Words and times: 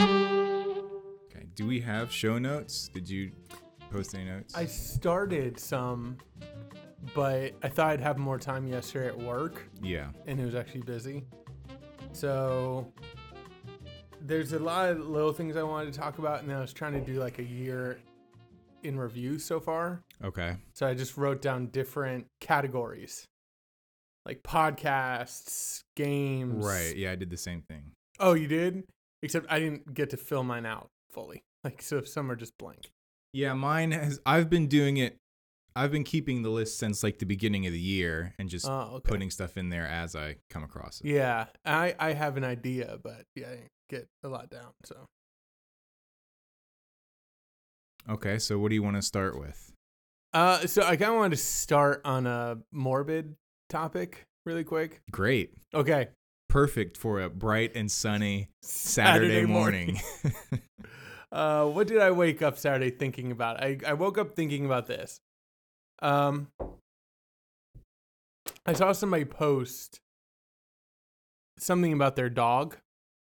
Okay. 0.00 1.46
Do 1.54 1.66
we 1.66 1.80
have 1.80 2.12
show 2.12 2.38
notes? 2.38 2.88
Did 2.92 3.08
you 3.08 3.32
post 3.90 4.14
any 4.14 4.24
notes? 4.24 4.54
I 4.54 4.66
started 4.66 5.58
some, 5.58 6.18
but 7.14 7.54
I 7.62 7.68
thought 7.68 7.88
I'd 7.90 8.00
have 8.00 8.18
more 8.18 8.38
time 8.38 8.66
yesterday 8.66 9.08
at 9.08 9.18
work, 9.18 9.68
yeah. 9.82 10.08
and 10.26 10.40
it 10.40 10.44
was 10.44 10.54
actually 10.54 10.82
busy. 10.82 11.24
So 12.12 12.92
there's 14.20 14.52
a 14.52 14.58
lot 14.58 14.90
of 14.90 14.98
little 15.06 15.32
things 15.32 15.56
I 15.56 15.62
wanted 15.62 15.92
to 15.92 15.98
talk 15.98 16.18
about, 16.18 16.40
and 16.40 16.50
then 16.50 16.56
I 16.56 16.60
was 16.60 16.72
trying 16.72 16.92
to 16.94 17.00
do 17.00 17.20
like 17.20 17.38
a 17.38 17.44
year 17.44 17.98
in 18.82 18.98
review 18.98 19.38
so 19.38 19.60
far. 19.60 20.02
Okay. 20.24 20.56
So 20.72 20.86
I 20.86 20.94
just 20.94 21.16
wrote 21.16 21.42
down 21.42 21.66
different 21.68 22.26
categories, 22.40 23.24
like 24.24 24.42
podcasts, 24.42 25.80
games. 25.96 26.64
Right. 26.64 26.96
Yeah, 26.96 27.12
I 27.12 27.16
did 27.16 27.30
the 27.30 27.36
same 27.36 27.62
thing. 27.62 27.92
Oh, 28.18 28.32
you 28.34 28.46
did? 28.46 28.84
Except 29.22 29.46
I 29.50 29.58
didn't 29.58 29.94
get 29.94 30.10
to 30.10 30.16
fill 30.16 30.42
mine 30.44 30.66
out 30.66 30.88
fully. 31.10 31.42
Like, 31.64 31.82
so 31.82 32.02
some 32.02 32.30
are 32.30 32.36
just 32.36 32.56
blank. 32.58 32.92
Yeah, 33.32 33.52
mine 33.54 33.90
has. 33.90 34.20
I've 34.24 34.48
been 34.48 34.68
doing 34.68 34.98
it. 34.98 35.16
I've 35.74 35.90
been 35.90 36.04
keeping 36.04 36.42
the 36.42 36.48
list 36.48 36.78
since 36.78 37.02
like 37.02 37.18
the 37.18 37.26
beginning 37.26 37.66
of 37.66 37.72
the 37.72 37.80
year 37.80 38.34
and 38.38 38.48
just 38.48 38.66
Oh, 38.68 38.92
okay. 38.96 39.08
putting 39.10 39.30
stuff 39.32 39.56
in 39.56 39.68
there 39.68 39.84
as 39.86 40.14
I 40.14 40.36
come 40.48 40.62
across 40.62 41.00
it. 41.00 41.08
Yeah, 41.08 41.46
I 41.64 41.94
I 41.98 42.12
have 42.12 42.36
an 42.36 42.44
idea, 42.44 42.98
but 43.02 43.24
yeah, 43.34 43.46
I 43.48 43.50
didn't 43.56 43.70
get 43.90 44.06
a 44.22 44.28
lot 44.28 44.48
down. 44.48 44.70
So 44.84 45.06
Okay, 48.08 48.38
so 48.38 48.58
what 48.58 48.68
do 48.68 48.74
you 48.74 48.82
want 48.82 48.96
to 48.96 49.02
start 49.02 49.38
with? 49.38 49.72
uh, 50.32 50.66
so 50.66 50.82
I 50.82 50.96
kind 50.96 51.10
of 51.12 51.16
wanted 51.16 51.36
to 51.36 51.42
start 51.42 52.02
on 52.04 52.26
a 52.26 52.58
morbid 52.70 53.34
topic 53.68 54.24
really 54.44 54.64
quick. 54.64 55.00
Great. 55.10 55.52
Okay, 55.74 56.08
Perfect 56.56 56.96
for 56.96 57.20
a 57.20 57.28
bright 57.28 57.72
and 57.74 57.90
sunny 57.90 58.48
Saturday, 58.62 59.28
Saturday 59.28 59.44
morning. 59.44 60.00
morning. 60.24 60.62
uh, 61.30 61.66
what 61.66 61.86
did 61.86 61.98
I 61.98 62.12
wake 62.12 62.40
up 62.40 62.56
Saturday 62.56 62.88
thinking 62.88 63.30
about? 63.30 63.62
I 63.62 63.76
I 63.86 63.92
woke 63.92 64.16
up 64.16 64.34
thinking 64.34 64.64
about 64.64 64.86
this. 64.86 65.20
Um, 66.00 66.48
I 68.64 68.72
saw 68.72 68.92
somebody 68.92 69.26
post 69.26 70.00
something 71.58 71.92
about 71.92 72.16
their 72.16 72.30
dog. 72.30 72.78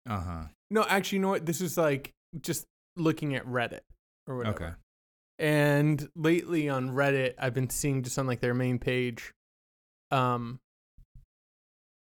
uh 0.06 0.20
huh. 0.20 0.44
No, 0.70 0.84
actually, 0.86 1.16
you 1.16 1.22
know 1.22 1.30
what? 1.30 1.46
This 1.46 1.62
is 1.62 1.78
like 1.78 2.12
just 2.38 2.66
looking 2.98 3.34
at 3.34 3.46
Reddit 3.46 3.80
or 4.26 4.36
whatever. 4.36 4.56
Okay. 4.56 4.72
And 5.38 6.06
lately 6.14 6.68
on 6.68 6.90
Reddit, 6.90 7.32
I've 7.38 7.54
been 7.54 7.70
seeing 7.70 8.02
just 8.02 8.18
on 8.18 8.26
like 8.26 8.40
their 8.40 8.52
main 8.52 8.78
page, 8.78 9.32
um, 10.10 10.60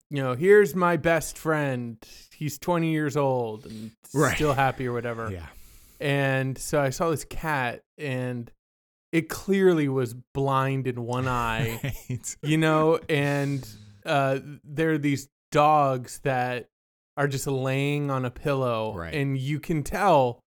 you 0.10 0.22
know, 0.24 0.34
here's 0.36 0.76
my 0.76 0.98
best 0.98 1.38
friend. 1.38 1.98
He's 2.36 2.58
20 2.60 2.92
years 2.92 3.18
old 3.18 3.66
and 3.66 3.92
Right. 4.14 4.36
still 4.36 4.54
happy 4.54 4.88
or 4.88 4.94
whatever. 4.94 5.30
Yeah. 5.32 5.48
And 6.00 6.58
so 6.58 6.80
I 6.80 6.92
saw 6.92 7.10
this 7.10 7.26
cat, 7.26 7.82
and 7.98 8.52
it 9.12 9.30
clearly 9.30 9.88
was 9.90 10.14
blind 10.34 10.86
in 10.88 11.04
one 11.06 11.28
eye 11.28 11.80
Right. 12.10 12.36
you 12.44 12.58
know, 12.58 13.00
and 13.10 13.68
uh, 14.06 14.40
there 14.64 14.92
are 14.92 14.98
these 14.98 15.28
dogs 15.52 16.20
that 16.24 16.68
are 17.18 17.28
just 17.28 17.48
laying 17.48 18.12
on 18.12 18.26
a 18.26 18.30
pillow, 18.32 18.94
Right. 18.96 19.14
and 19.14 19.38
you 19.38 19.60
can 19.60 19.82
tell 19.84 20.40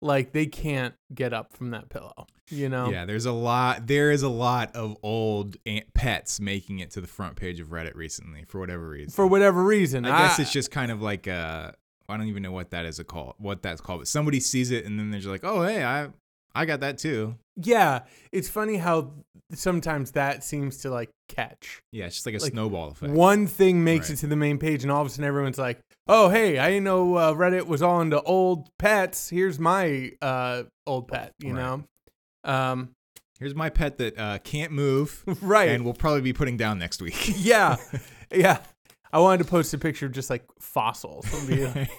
like 0.00 0.32
they 0.32 0.46
can't 0.46 0.94
get 1.14 1.32
up 1.32 1.56
from 1.56 1.70
that 1.70 1.88
pillow. 1.88 2.26
You 2.50 2.68
know, 2.70 2.90
Yeah, 2.90 3.04
there's 3.04 3.26
a 3.26 3.32
lot. 3.32 3.86
There 3.86 4.10
is 4.10 4.22
a 4.22 4.28
lot 4.28 4.74
of 4.74 4.96
old 5.02 5.56
pets 5.94 6.40
making 6.40 6.78
it 6.78 6.90
to 6.92 7.00
the 7.00 7.06
front 7.06 7.36
page 7.36 7.60
of 7.60 7.68
Reddit 7.68 7.94
recently 7.94 8.44
for 8.46 8.58
whatever 8.58 8.88
reason. 8.88 9.10
for 9.10 9.26
whatever 9.26 9.62
reason. 9.62 10.06
I 10.06 10.26
guess 10.26 10.38
it's 10.38 10.52
just 10.52 10.70
kind 10.70 10.90
of 10.90 11.02
like 11.02 11.28
uh, 11.28 11.72
I 12.08 12.16
don't 12.16 12.26
even 12.28 12.42
know 12.42 12.52
what 12.52 12.70
that 12.70 12.86
is 12.86 12.98
a 12.98 13.04
call. 13.04 13.34
What 13.38 13.62
that's 13.62 13.80
called. 13.82 14.00
But 14.00 14.08
somebody 14.08 14.40
sees 14.40 14.70
it 14.70 14.86
and 14.86 14.98
then 14.98 15.10
they're 15.10 15.20
just 15.20 15.30
like, 15.30 15.44
oh 15.44 15.62
hey, 15.62 15.84
I 15.84 16.08
I 16.54 16.64
got 16.64 16.80
that 16.80 16.98
too. 16.98 17.36
yeah. 17.56 18.00
It's 18.32 18.48
funny 18.48 18.76
how 18.76 19.12
sometimes 19.54 20.12
that 20.12 20.44
seems 20.44 20.78
to 20.78 20.90
like 20.90 21.10
catch. 21.28 21.80
Yeah, 21.92 22.06
it's 22.06 22.16
just 22.16 22.26
like 22.26 22.34
a 22.34 22.38
Like, 22.38 22.52
snowball 22.52 22.88
effect. 22.90 23.12
One 23.12 23.46
thing 23.46 23.82
makes 23.84 24.08
Right. 24.10 24.18
it 24.18 24.20
to 24.20 24.26
the 24.26 24.36
main 24.36 24.58
page, 24.58 24.82
and 24.82 24.90
all 24.92 25.00
of 25.00 25.06
a 25.06 25.10
sudden 25.10 25.24
everyone's 25.24 25.58
like, 25.58 25.78
"Oh, 26.06 26.28
hey, 26.28 26.58
I 26.58 26.68
didn't 26.70 26.84
know 26.84 27.14
uh, 27.16 27.32
Reddit 27.34 27.66
was 27.66 27.80
all 27.82 28.00
into 28.00 28.20
old 28.22 28.68
pets. 28.78 29.28
Here's 29.30 29.58
my 29.58 30.12
uh, 30.20 30.64
old 30.86 31.08
pet." 31.08 31.32
You 31.38 31.54
Right. 31.54 31.62
know, 32.44 32.50
um, 32.52 32.90
Here's 33.38 33.54
my 33.54 33.70
pet 33.70 33.98
that 33.98 34.18
uh, 34.18 34.38
can't 34.38 34.72
move 34.72 35.22
right? 35.42 35.68
and 35.68 35.84
we'll 35.84 35.94
probably 35.94 36.22
be 36.22 36.32
putting 36.32 36.56
down 36.56 36.78
next 36.80 37.00
week. 37.00 37.32
yeah, 37.36 37.76
yeah. 38.34 38.58
I 39.12 39.18
wanted 39.20 39.38
to 39.38 39.44
post 39.44 39.72
a 39.72 39.78
picture 39.78 40.06
of 40.06 40.12
just 40.12 40.28
like 40.28 40.44
fossils. 40.60 41.26
like, 41.48 41.90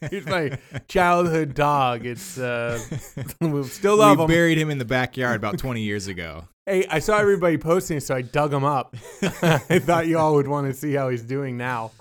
Here's 0.10 0.26
my 0.26 0.58
childhood 0.88 1.54
dog. 1.54 2.06
It's 2.06 2.38
uh, 2.38 2.80
we 3.40 3.62
still 3.64 3.96
love 3.98 4.18
we 4.18 4.24
him. 4.24 4.28
buried 4.28 4.58
him 4.58 4.70
in 4.70 4.78
the 4.78 4.84
backyard 4.84 5.36
about 5.36 5.58
20 5.58 5.82
years 5.82 6.06
ago. 6.06 6.48
hey, 6.66 6.86
I 6.88 7.00
saw 7.00 7.18
everybody 7.18 7.58
posting, 7.58 8.00
so 8.00 8.14
I 8.14 8.22
dug 8.22 8.52
him 8.52 8.64
up. 8.64 8.96
I 9.22 9.78
thought 9.78 10.06
you 10.06 10.18
all 10.18 10.34
would 10.34 10.48
want 10.48 10.66
to 10.68 10.74
see 10.74 10.94
how 10.94 11.10
he's 11.10 11.22
doing 11.22 11.56
now. 11.58 11.92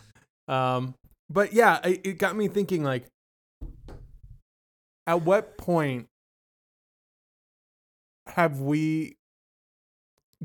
Um, 0.48 0.94
but 1.30 1.52
yeah, 1.54 1.80
it, 1.86 2.02
it 2.06 2.18
got 2.18 2.36
me 2.36 2.48
thinking. 2.48 2.84
Like, 2.84 3.06
at 5.06 5.22
what 5.24 5.58
point 5.58 6.08
have 8.28 8.62
we 8.62 9.18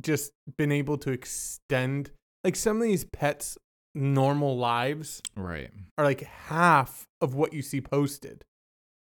just 0.00 0.32
been 0.56 0.72
able 0.72 0.98
to 0.98 1.10
extend 1.10 2.10
like 2.44 2.56
some 2.56 2.76
of 2.78 2.82
these 2.82 3.04
pets' 3.04 3.56
normal 3.98 4.56
lives? 4.56 5.20
Right. 5.36 5.70
are 5.98 6.04
like 6.04 6.22
half 6.22 7.06
of 7.20 7.34
what 7.34 7.52
you 7.52 7.60
see 7.62 7.80
posted. 7.80 8.44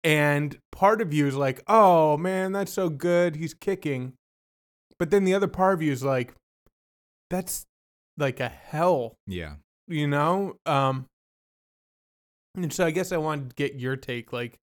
And 0.04 0.58
part 0.72 1.02
of 1.02 1.14
you 1.14 1.28
is 1.28 1.36
like, 1.36 1.62
oh 1.68 2.16
man, 2.18 2.54
that's 2.54 2.72
so 2.72 2.88
good. 2.90 3.36
He's 3.36 3.54
kicking. 3.54 4.14
But 4.98 5.10
then 5.12 5.26
the 5.26 5.34
other 5.34 5.48
part 5.48 5.74
of 5.74 5.82
you 5.82 5.92
is 5.92 6.04
like, 6.04 6.34
that's 7.30 7.66
like 8.18 8.40
a 8.40 8.50
hell, 8.50 9.16
Yeah. 9.28 9.56
you 9.88 10.08
know? 10.08 10.56
Um, 10.66 11.06
and 12.56 12.72
so 12.74 12.86
I 12.86 12.92
guess 12.92 13.12
I 13.12 13.18
wanted 13.18 13.50
to 13.50 13.56
get 13.56 13.76
your 13.80 13.96
take. 13.96 14.34
Like, 14.34 14.58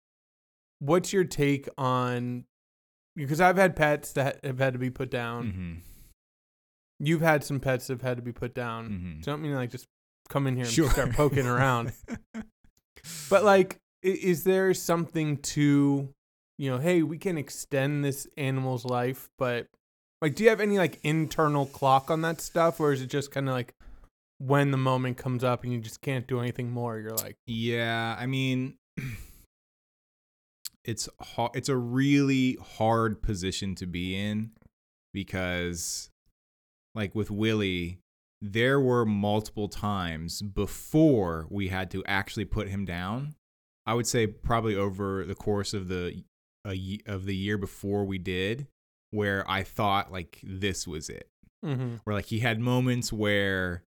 what's 0.78 1.12
your 1.12 1.24
take 1.24 1.68
on, 1.78 2.44
because 3.14 3.40
I've 3.40 3.56
had 3.56 3.76
pets 3.76 4.12
that 4.14 4.44
have 4.44 4.58
had 4.58 4.72
to 4.72 4.78
be 4.78 4.90
put 4.90 5.10
down. 5.10 5.50
hmm 5.50 5.72
You've 6.98 7.20
had 7.20 7.44
some 7.44 7.60
pets 7.60 7.86
that 7.88 7.94
have 7.94 8.02
had 8.02 8.16
to 8.16 8.22
be 8.22 8.32
put 8.32 8.54
down. 8.54 8.88
Mhm. 8.88 9.24
So 9.24 9.30
I 9.30 9.34
don't 9.34 9.42
mean 9.42 9.54
like 9.54 9.70
just 9.70 9.84
come 10.28 10.46
in 10.46 10.56
here 10.56 10.64
and 10.64 10.72
Sure. 10.72 10.90
start 10.90 11.12
poking 11.12 11.46
around. 11.46 11.92
But 13.30 13.44
like, 13.44 13.78
is 14.02 14.42
there 14.44 14.74
something 14.74 15.36
to, 15.38 16.08
you 16.58 16.70
know, 16.70 16.78
hey, 16.78 17.02
we 17.02 17.18
can 17.18 17.38
extend 17.38 18.04
this 18.04 18.26
animal's 18.36 18.84
life, 18.84 19.28
but 19.38 19.68
like, 20.20 20.34
do 20.34 20.42
you 20.42 20.50
have 20.50 20.60
any 20.60 20.76
like 20.78 20.98
internal 21.04 21.66
clock 21.66 22.10
on 22.10 22.22
that 22.22 22.40
stuff, 22.40 22.80
or 22.80 22.92
is 22.92 23.00
it 23.02 23.06
just 23.06 23.30
kind 23.30 23.48
of 23.48 23.54
like 23.54 23.74
when 24.38 24.70
the 24.72 24.76
moment 24.76 25.18
comes 25.18 25.44
up 25.44 25.62
and 25.62 25.72
you 25.72 25.78
just 25.78 26.00
can't 26.00 26.26
do 26.26 26.40
anything 26.40 26.70
more? 26.72 26.98
You're 26.98 27.14
like, 27.14 27.36
Yeah, 27.46 28.16
I 28.18 28.26
mean, 28.26 28.74
it's 30.84 31.08
ha- 31.20 31.50
it's 31.54 31.68
a 31.68 31.76
really 31.76 32.58
hard 32.78 33.22
position 33.22 33.74
to 33.76 33.86
be 33.86 34.16
in 34.16 34.50
because, 35.12 36.10
like 36.94 37.14
with 37.14 37.30
Willie, 37.30 37.98
there 38.42 38.80
were 38.80 39.04
multiple 39.04 39.68
times 39.68 40.42
before 40.42 41.46
we 41.50 41.68
had 41.68 41.90
to 41.92 42.04
actually 42.04 42.44
put 42.44 42.68
him 42.68 42.84
down. 42.84 43.34
I 43.86 43.94
would 43.94 44.06
say 44.06 44.26
probably 44.26 44.74
over 44.74 45.24
the 45.24 45.34
course 45.34 45.72
of 45.72 45.88
the 45.88 46.24
a, 46.66 46.98
of 47.06 47.24
the 47.24 47.36
year 47.36 47.56
before 47.56 48.04
we 48.04 48.18
did, 48.18 48.66
where 49.10 49.48
I 49.48 49.62
thought 49.62 50.12
like 50.12 50.40
this 50.42 50.86
was 50.86 51.08
it. 51.08 51.28
Mm-hmm. 51.64 51.96
where 52.04 52.14
like 52.14 52.26
he 52.26 52.40
had 52.40 52.60
moments 52.60 53.12
where 53.12 53.82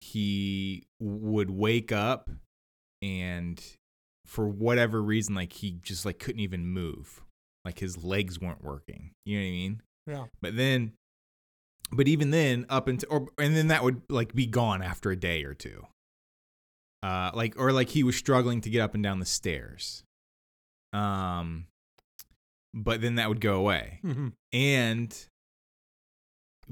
he 0.00 0.84
would 1.00 1.50
wake 1.50 1.92
up 1.92 2.28
and 3.00 3.62
for 4.26 4.48
whatever 4.48 5.00
reason 5.00 5.34
like 5.34 5.52
he 5.52 5.70
just 5.82 6.04
like 6.04 6.18
couldn't 6.18 6.40
even 6.40 6.66
move. 6.66 7.22
Like 7.64 7.78
his 7.78 8.02
legs 8.02 8.40
weren't 8.40 8.64
working. 8.64 9.12
You 9.24 9.38
know 9.38 9.44
what 9.44 9.48
i 9.48 9.50
mean? 9.50 9.82
Yeah, 10.06 10.24
but 10.40 10.56
then 10.56 10.92
but 11.92 12.08
even 12.08 12.30
then 12.30 12.66
up 12.68 12.88
until 12.88 13.08
or 13.10 13.26
and 13.38 13.56
then 13.56 13.68
that 13.68 13.84
would 13.84 14.02
like 14.08 14.34
be 14.34 14.46
gone 14.46 14.82
after 14.82 15.10
a 15.10 15.16
day 15.16 15.44
or 15.44 15.54
two 15.54 15.84
uh 17.02 17.30
like 17.34 17.54
or 17.58 17.72
like 17.72 17.90
he 17.90 18.02
was 18.02 18.16
struggling 18.16 18.60
to 18.60 18.70
get 18.70 18.80
up 18.80 18.94
and 18.94 19.02
down 19.02 19.18
the 19.18 19.26
stairs 19.26 20.04
um 20.92 21.66
but 22.74 23.00
then 23.00 23.16
that 23.16 23.28
would 23.28 23.40
go 23.40 23.54
away 23.54 24.00
mm-hmm. 24.02 24.28
and 24.52 25.26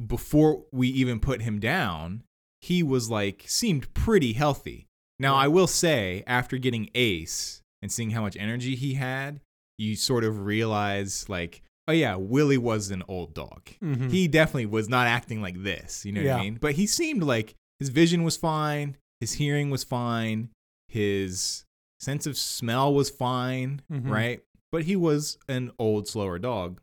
before 0.07 0.65
we 0.73 0.89
even 0.89 1.21
put 1.21 1.43
him 1.43 1.59
down, 1.59 2.23
he 2.61 2.83
was 2.83 3.11
like 3.11 3.45
seemed 3.47 3.93
pretty 3.95 4.33
healthy. 4.33 4.87
Now 5.19 5.35
I 5.35 5.49
will 5.49 5.67
say, 5.67 6.25
after 6.27 6.59
getting 6.59 6.91
Ace 6.95 7.63
and 7.83 7.91
seeing 7.91 8.11
how 8.11 8.23
much 8.23 8.37
energy 8.39 8.75
he 8.75 8.95
had, 8.95 9.41
you 9.79 9.97
sort 9.97 10.25
of 10.25 10.45
realize 10.45 11.29
like, 11.29 11.63
oh 11.91 11.93
yeah, 11.93 12.15
Willie 12.17 12.57
was 12.59 12.91
an 12.91 13.03
old 13.09 13.35
dog. 13.35 13.63
Mm-hmm. 13.83 14.09
He 14.09 14.29
definitely 14.29 14.67
was 14.67 14.89
not 14.89 15.07
acting 15.09 15.43
like 15.43 15.63
this. 15.63 16.05
You 16.07 16.13
know 16.13 16.23
what 16.23 16.31
I 16.41 16.43
mean? 16.43 16.59
But 16.61 16.75
he 16.75 16.87
seemed 16.87 17.23
like 17.25 17.55
his 17.81 17.89
vision 17.89 18.23
was 18.23 18.37
fine, 18.37 18.97
his 19.21 19.35
hearing 19.35 19.71
was 19.71 19.83
fine, 19.85 20.51
his 20.89 21.65
sense 21.99 22.27
of 22.27 22.37
smell 22.37 22.95
was 22.95 23.11
fine, 23.11 23.83
Mhm. 23.93 24.09
right? 24.09 24.41
But 24.73 24.85
he 24.85 24.95
was 24.97 25.37
an 25.49 25.73
old, 25.79 26.07
slower 26.09 26.39
dog. 26.39 26.81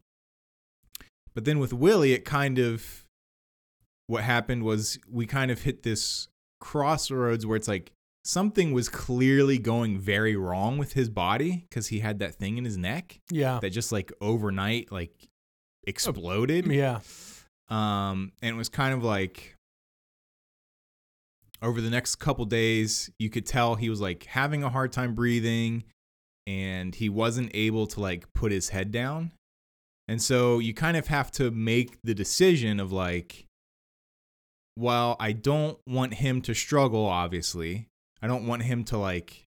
But 1.33 1.45
then 1.45 1.59
with 1.59 1.71
Willie, 1.73 2.13
it 2.13 2.25
kind 2.25 2.59
of 2.59 3.05
what 4.07 4.23
happened 4.23 4.63
was 4.63 4.99
we 5.09 5.25
kind 5.25 5.51
of 5.51 5.61
hit 5.61 5.83
this 5.83 6.27
crossroads 6.59 7.45
where 7.45 7.55
it's 7.55 7.67
like 7.67 7.91
something 8.27 8.73
was 8.73 8.89
clearly 8.89 9.57
going 9.57 9.97
very 9.97 10.35
wrong 10.35 10.77
with 10.77 10.91
his 10.93 11.07
body 11.09 11.65
because 11.69 11.87
he 11.87 11.99
had 11.99 12.19
that 12.19 12.35
thing 12.35 12.57
in 12.57 12.65
his 12.65 12.77
neck 12.77 13.21
Yeah. 13.31 13.59
that 13.61 13.69
just 13.69 13.91
like 13.93 14.11
overnight 14.19 14.91
like 14.91 15.29
exploded. 15.85 16.67
Yeah. 16.67 16.99
Um, 17.69 18.33
and 18.41 18.55
it 18.55 18.57
was 18.57 18.67
kind 18.67 18.93
of 18.93 19.01
like 19.03 19.55
over 21.61 21.79
the 21.81 21.89
next 21.89 22.15
couple 22.17 22.43
days, 22.45 23.09
you 23.17 23.29
could 23.29 23.45
tell 23.45 23.75
he 23.75 23.89
was 23.89 24.01
like 24.01 24.25
having 24.25 24.61
a 24.63 24.69
hard 24.69 24.91
time 24.91 25.15
breathing 25.15 25.85
and 26.45 26.93
he 26.95 27.09
wasn't 27.09 27.49
able 27.53 27.87
to 27.87 27.99
like 28.01 28.31
put 28.33 28.51
his 28.51 28.69
head 28.69 28.91
down. 28.91 29.31
And 30.09 30.21
so 30.21 30.59
you 30.59 30.73
kind 30.73 30.97
of 30.97 31.07
have 31.07 31.31
to 31.33 31.49
make 31.51 31.97
the 32.03 32.13
decision 32.13 32.79
of 32.79 32.91
like, 32.91 33.45
well, 34.77 35.15
I 35.19 35.31
don't 35.31 35.77
want 35.87 36.15
him 36.15 36.41
to 36.43 36.53
struggle, 36.53 37.05
obviously. 37.05 37.87
I 38.21 38.27
don't 38.27 38.47
want 38.47 38.63
him 38.63 38.83
to 38.85 38.97
like 38.97 39.43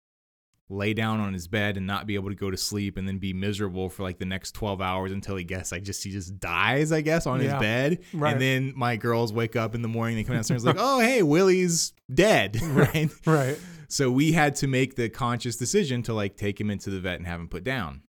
lay 0.72 0.94
down 0.94 1.18
on 1.18 1.32
his 1.32 1.48
bed 1.48 1.76
and 1.76 1.84
not 1.84 2.06
be 2.06 2.14
able 2.14 2.28
to 2.28 2.36
go 2.36 2.48
to 2.48 2.56
sleep 2.56 2.96
and 2.96 3.08
then 3.08 3.18
be 3.18 3.32
miserable 3.32 3.88
for 3.88 4.04
like 4.04 4.18
the 4.20 4.24
next 4.24 4.52
12 4.52 4.80
hours 4.80 5.10
until 5.10 5.34
he 5.34 5.42
guess 5.42 5.72
I 5.72 5.80
just 5.80 6.04
he 6.04 6.12
just 6.12 6.38
dies 6.38 6.92
I 6.92 7.00
guess 7.00 7.26
on 7.26 7.40
Yeah. 7.42 7.54
his 7.54 7.60
bed 7.60 7.98
Right. 8.12 8.32
and 8.34 8.40
then 8.40 8.72
my 8.76 8.94
girls 8.96 9.32
wake 9.32 9.56
up 9.56 9.74
in 9.74 9.82
the 9.82 9.88
morning 9.88 10.14
they 10.16 10.22
come 10.22 10.36
downstairs 10.36 10.64
like 10.64 10.76
oh 10.78 11.00
hey 11.00 11.24
Willie's 11.24 11.92
dead 12.14 12.56
right 12.62 13.10
Right. 13.26 13.58
so 13.88 14.12
we 14.12 14.30
had 14.30 14.54
to 14.56 14.68
make 14.68 14.94
the 14.94 15.08
conscious 15.08 15.56
decision 15.56 16.02
to 16.04 16.14
like 16.14 16.36
take 16.36 16.60
him 16.60 16.70
into 16.70 16.90
the 16.90 17.00
vet 17.00 17.16
and 17.18 17.26
have 17.26 17.40
him 17.40 17.48
put 17.48 17.64
down 17.64 18.02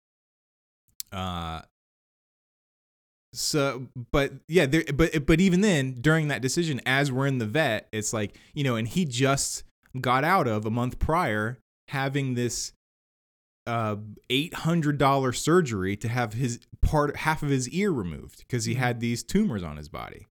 uh 1.14 1.62
so 3.32 3.88
but 4.12 4.34
yeah 4.48 4.66
there 4.66 4.84
but 4.94 5.26
but 5.26 5.40
even 5.40 5.62
then 5.62 5.94
during 6.02 6.28
that 6.30 6.42
decision 6.42 6.82
as 6.86 7.12
we're 7.12 7.28
in 7.28 7.38
the 7.38 7.46
vet 7.46 7.88
it's 7.92 8.12
like 8.12 8.36
you 8.54 8.64
know 8.64 8.76
and 8.76 8.88
he 8.90 9.06
just 9.06 9.64
got 10.00 10.24
out 10.24 10.48
of 10.48 10.66
a 10.66 10.70
month 10.70 11.00
prior 11.00 11.58
having 11.88 12.36
this 12.36 12.74
uh 13.68 13.98
$800 14.30 15.36
surgery 15.36 15.96
to 15.98 16.08
have 16.08 16.34
his 16.34 16.60
part 16.82 17.16
half 17.18 17.44
of 17.44 17.50
his 17.50 17.70
ear 17.70 17.92
removed 17.92 18.40
because 18.40 18.66
he 18.66 18.76
had 18.76 19.00
these 19.00 19.24
tumors 19.24 19.64
on 19.64 19.78
his 19.78 19.90
body. 19.90 20.28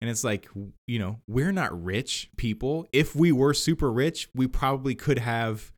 And 0.00 0.08
it's 0.08 0.24
like 0.24 0.48
you 0.86 0.98
know 0.98 1.20
we're 1.28 1.52
not 1.52 1.84
rich 1.84 2.30
people. 2.36 2.86
If 2.92 3.14
we 3.14 3.32
were 3.32 3.54
super 3.54 3.92
rich 3.92 4.28
we 4.34 4.46
probably 4.46 4.94
could 4.94 5.18
have 5.18 5.72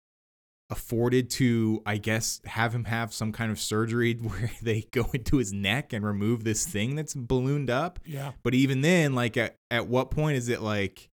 afforded 0.70 1.28
to 1.28 1.82
i 1.84 1.96
guess 1.96 2.40
have 2.44 2.72
him 2.72 2.84
have 2.84 3.12
some 3.12 3.32
kind 3.32 3.50
of 3.50 3.58
surgery 3.58 4.14
where 4.22 4.50
they 4.62 4.86
go 4.92 5.10
into 5.12 5.38
his 5.38 5.52
neck 5.52 5.92
and 5.92 6.06
remove 6.06 6.44
this 6.44 6.64
thing 6.64 6.94
that's 6.94 7.12
ballooned 7.12 7.68
up. 7.68 7.98
Yeah. 8.06 8.32
but 8.42 8.54
even 8.54 8.80
then, 8.80 9.14
like 9.14 9.36
at, 9.36 9.56
at 9.70 9.88
what 9.88 10.10
point 10.10 10.36
is 10.36 10.48
it 10.48 10.62
like, 10.62 11.09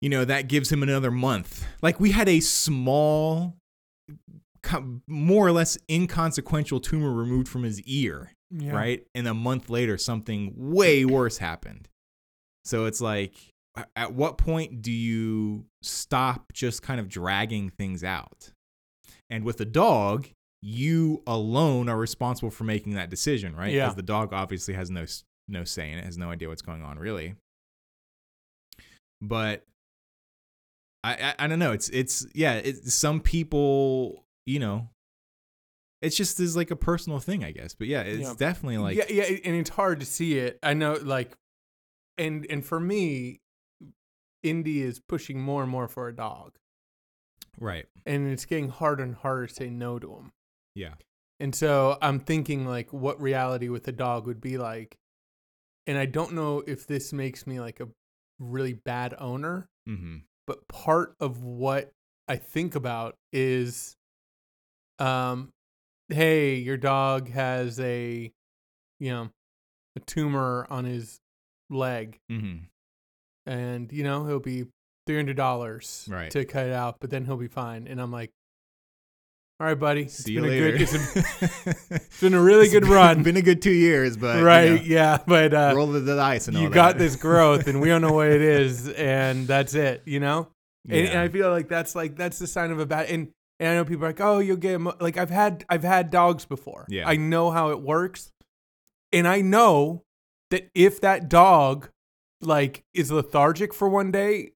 you 0.00 0.08
know, 0.08 0.24
that 0.24 0.48
gives 0.48 0.70
him 0.70 0.82
another 0.82 1.10
month? 1.10 1.64
Like 1.82 1.98
we 2.00 2.12
had 2.12 2.28
a 2.28 2.40
small, 2.40 3.54
more 5.06 5.46
or 5.46 5.52
less 5.52 5.78
inconsequential 5.90 6.80
tumor 6.80 7.12
removed 7.12 7.48
from 7.48 7.62
his 7.62 7.80
ear, 7.82 8.32
Yeah. 8.50 8.72
right? 8.72 9.06
And 9.14 9.26
a 9.28 9.34
month 9.34 9.70
later, 9.70 9.96
something 9.98 10.52
way 10.56 11.04
worse 11.04 11.38
happened. 11.38 11.88
So 12.64 12.86
it's 12.86 13.00
like, 13.00 13.34
at 13.94 14.12
what 14.14 14.38
point 14.38 14.82
do 14.82 14.90
you 14.90 15.66
stop 15.82 16.52
just 16.52 16.82
kind 16.82 16.98
of 16.98 17.08
dragging 17.08 17.70
things 17.70 18.02
out? 18.02 18.50
And 19.30 19.44
with 19.44 19.60
a 19.60 19.64
dog, 19.66 20.28
you 20.62 21.22
alone 21.26 21.88
are 21.88 21.96
responsible 21.98 22.50
for 22.50 22.64
making 22.64 22.94
that 22.94 23.10
decision, 23.10 23.54
right? 23.54 23.72
Yeah. 23.72 23.84
Because 23.84 23.96
the 23.96 24.02
dog 24.02 24.32
obviously 24.32 24.74
has 24.74 24.90
no 24.90 25.04
no 25.48 25.62
say 25.62 25.92
in 25.92 25.98
it, 25.98 26.04
has 26.04 26.18
no 26.18 26.30
idea 26.30 26.48
what's 26.48 26.62
going 26.62 26.82
on, 26.82 26.98
really. 26.98 27.34
But 29.20 29.64
I 31.10 31.12
I, 31.38 31.44
I 31.44 31.46
don't 31.46 31.58
know. 31.58 31.72
It's 31.72 31.88
it's 31.90 32.26
yeah. 32.34 32.54
It's 32.54 32.94
some 32.94 33.20
people, 33.20 34.24
you 34.44 34.58
know. 34.58 34.88
It's 36.02 36.16
just 36.16 36.38
is 36.40 36.56
like 36.56 36.70
a 36.70 36.76
personal 36.76 37.18
thing, 37.20 37.42
I 37.44 37.52
guess. 37.52 37.74
But 37.74 37.86
yeah, 37.88 38.02
it's 38.02 38.28
Yeah. 38.28 38.34
definitely 38.36 38.78
like 38.78 38.96
yeah, 38.96 39.04
yeah, 39.08 39.38
and 39.44 39.56
it's 39.56 39.70
hard 39.70 40.00
to 40.00 40.06
see 40.06 40.38
it. 40.38 40.58
I 40.62 40.74
know, 40.74 40.94
like, 41.02 41.36
and 42.18 42.46
and 42.50 42.64
for 42.64 42.78
me, 42.78 43.40
Indy 44.42 44.82
is 44.82 45.00
pushing 45.00 45.40
more 45.40 45.62
and 45.62 45.70
more 45.70 45.88
for 45.88 46.06
a 46.08 46.14
dog, 46.14 46.52
right. 47.58 47.86
and 48.04 48.30
it's 48.30 48.44
getting 48.44 48.68
harder 48.68 49.02
and 49.02 49.14
harder 49.16 49.46
to 49.46 49.54
say 49.54 49.70
no 49.70 49.98
to 49.98 50.12
him. 50.14 50.32
Yeah. 50.74 50.94
And 51.40 51.54
so 51.54 51.98
I'm 52.00 52.20
thinking 52.20 52.66
like 52.66 52.92
what 52.92 53.20
reality 53.20 53.68
with 53.68 53.88
a 53.88 53.92
dog 53.92 54.26
would 54.26 54.40
be 54.40 54.58
like. 54.58 54.96
And 55.86 55.96
I 55.98 56.06
don't 56.06 56.32
know 56.32 56.62
if 56.66 56.86
this 56.86 57.12
makes 57.12 57.46
me 57.46 57.60
like 57.60 57.80
a 57.80 57.88
really 58.38 58.72
bad 58.74 59.14
owner, 59.18 59.68
Mm-hmm. 59.88 60.16
But 60.46 60.66
part 60.68 61.14
of 61.20 61.42
what 61.42 61.92
I 62.28 62.36
think 62.36 62.74
about 62.74 63.16
is 63.32 63.96
um 64.98 65.50
hey, 66.08 66.54
your 66.54 66.76
dog 66.76 67.28
has 67.30 67.78
a 67.80 68.32
you 68.98 69.10
know, 69.10 69.30
a 69.96 70.00
tumor 70.00 70.66
on 70.70 70.84
his 70.84 71.20
leg 71.68 72.18
Mm-hmm. 72.30 72.64
and 73.50 73.92
you 73.92 74.04
know, 74.04 74.24
he'll 74.26 74.38
be 74.40 74.66
$300 75.08 76.08
Right. 76.10 76.30
to 76.30 76.44
cut 76.44 76.66
it 76.66 76.72
out, 76.72 76.96
but 77.00 77.10
then 77.10 77.24
he'll 77.24 77.36
be 77.36 77.48
fine. 77.48 77.86
And 77.86 78.00
I'm 78.00 78.10
like 78.12 78.32
all 79.58 79.66
right, 79.66 79.78
buddy. 79.78 80.02
It's 80.02 80.14
See 80.24 80.32
you 80.32 80.42
been 80.42 80.50
later. 80.50 80.66
A 80.68 80.72
good, 80.72 80.80
it's, 80.82 80.94
a, 80.94 81.94
it's 81.94 82.20
been 82.20 82.34
a 82.34 82.40
really 82.42 82.68
good 82.68 82.86
run. 82.86 83.22
Been 83.22 83.38
a 83.38 83.42
good 83.42 83.62
two 83.62 83.72
years, 83.72 84.16
but 84.16 84.42
right 84.42 84.64
You 84.72 84.76
know, 84.76 84.82
yeah 84.84 85.18
but 85.26 85.54
uh 85.54 85.72
roll 85.74 85.86
the 85.86 86.00
dice 86.14 86.48
and 86.48 86.56
all 86.56 86.62
you 86.62 86.68
got 86.70 86.98
this 86.98 87.16
growth 87.16 87.66
and 87.66 87.80
we 87.80 87.88
don't 87.88 88.02
know 88.02 88.12
what 88.12 88.28
it 88.28 88.42
is 88.62 88.88
and 88.90 89.46
that's 89.46 89.74
it 89.74 90.02
you 90.04 90.20
know 90.20 90.48
and, 90.88 91.08
and 91.08 91.18
i 91.18 91.28
feel 91.28 91.50
like 91.50 91.68
that's 91.68 91.94
like 91.96 92.16
that's 92.16 92.38
the 92.38 92.46
sign 92.46 92.70
of 92.70 92.78
a 92.78 92.86
bad 92.86 93.06
and, 93.10 93.28
and 93.58 93.68
i 93.70 93.74
know 93.74 93.84
people 93.84 94.04
are 94.04 94.08
like 94.10 94.20
oh 94.20 94.38
you'll 94.38 94.56
get 94.56 94.78
like 95.00 95.16
i've 95.16 95.30
had 95.30 95.64
i've 95.68 95.82
had 95.82 96.10
dogs 96.10 96.44
before 96.44 96.84
Yeah. 96.88 97.08
i 97.08 97.16
know 97.16 97.50
how 97.50 97.70
it 97.70 97.80
works 97.80 98.30
and 99.12 99.26
i 99.26 99.40
know 99.40 100.04
that 100.50 100.68
if 100.74 101.00
that 101.00 101.28
dog 101.28 101.88
like 102.40 102.84
is 102.94 103.10
lethargic 103.10 103.72
for 103.74 103.88
one 103.88 104.10
day 104.12 104.52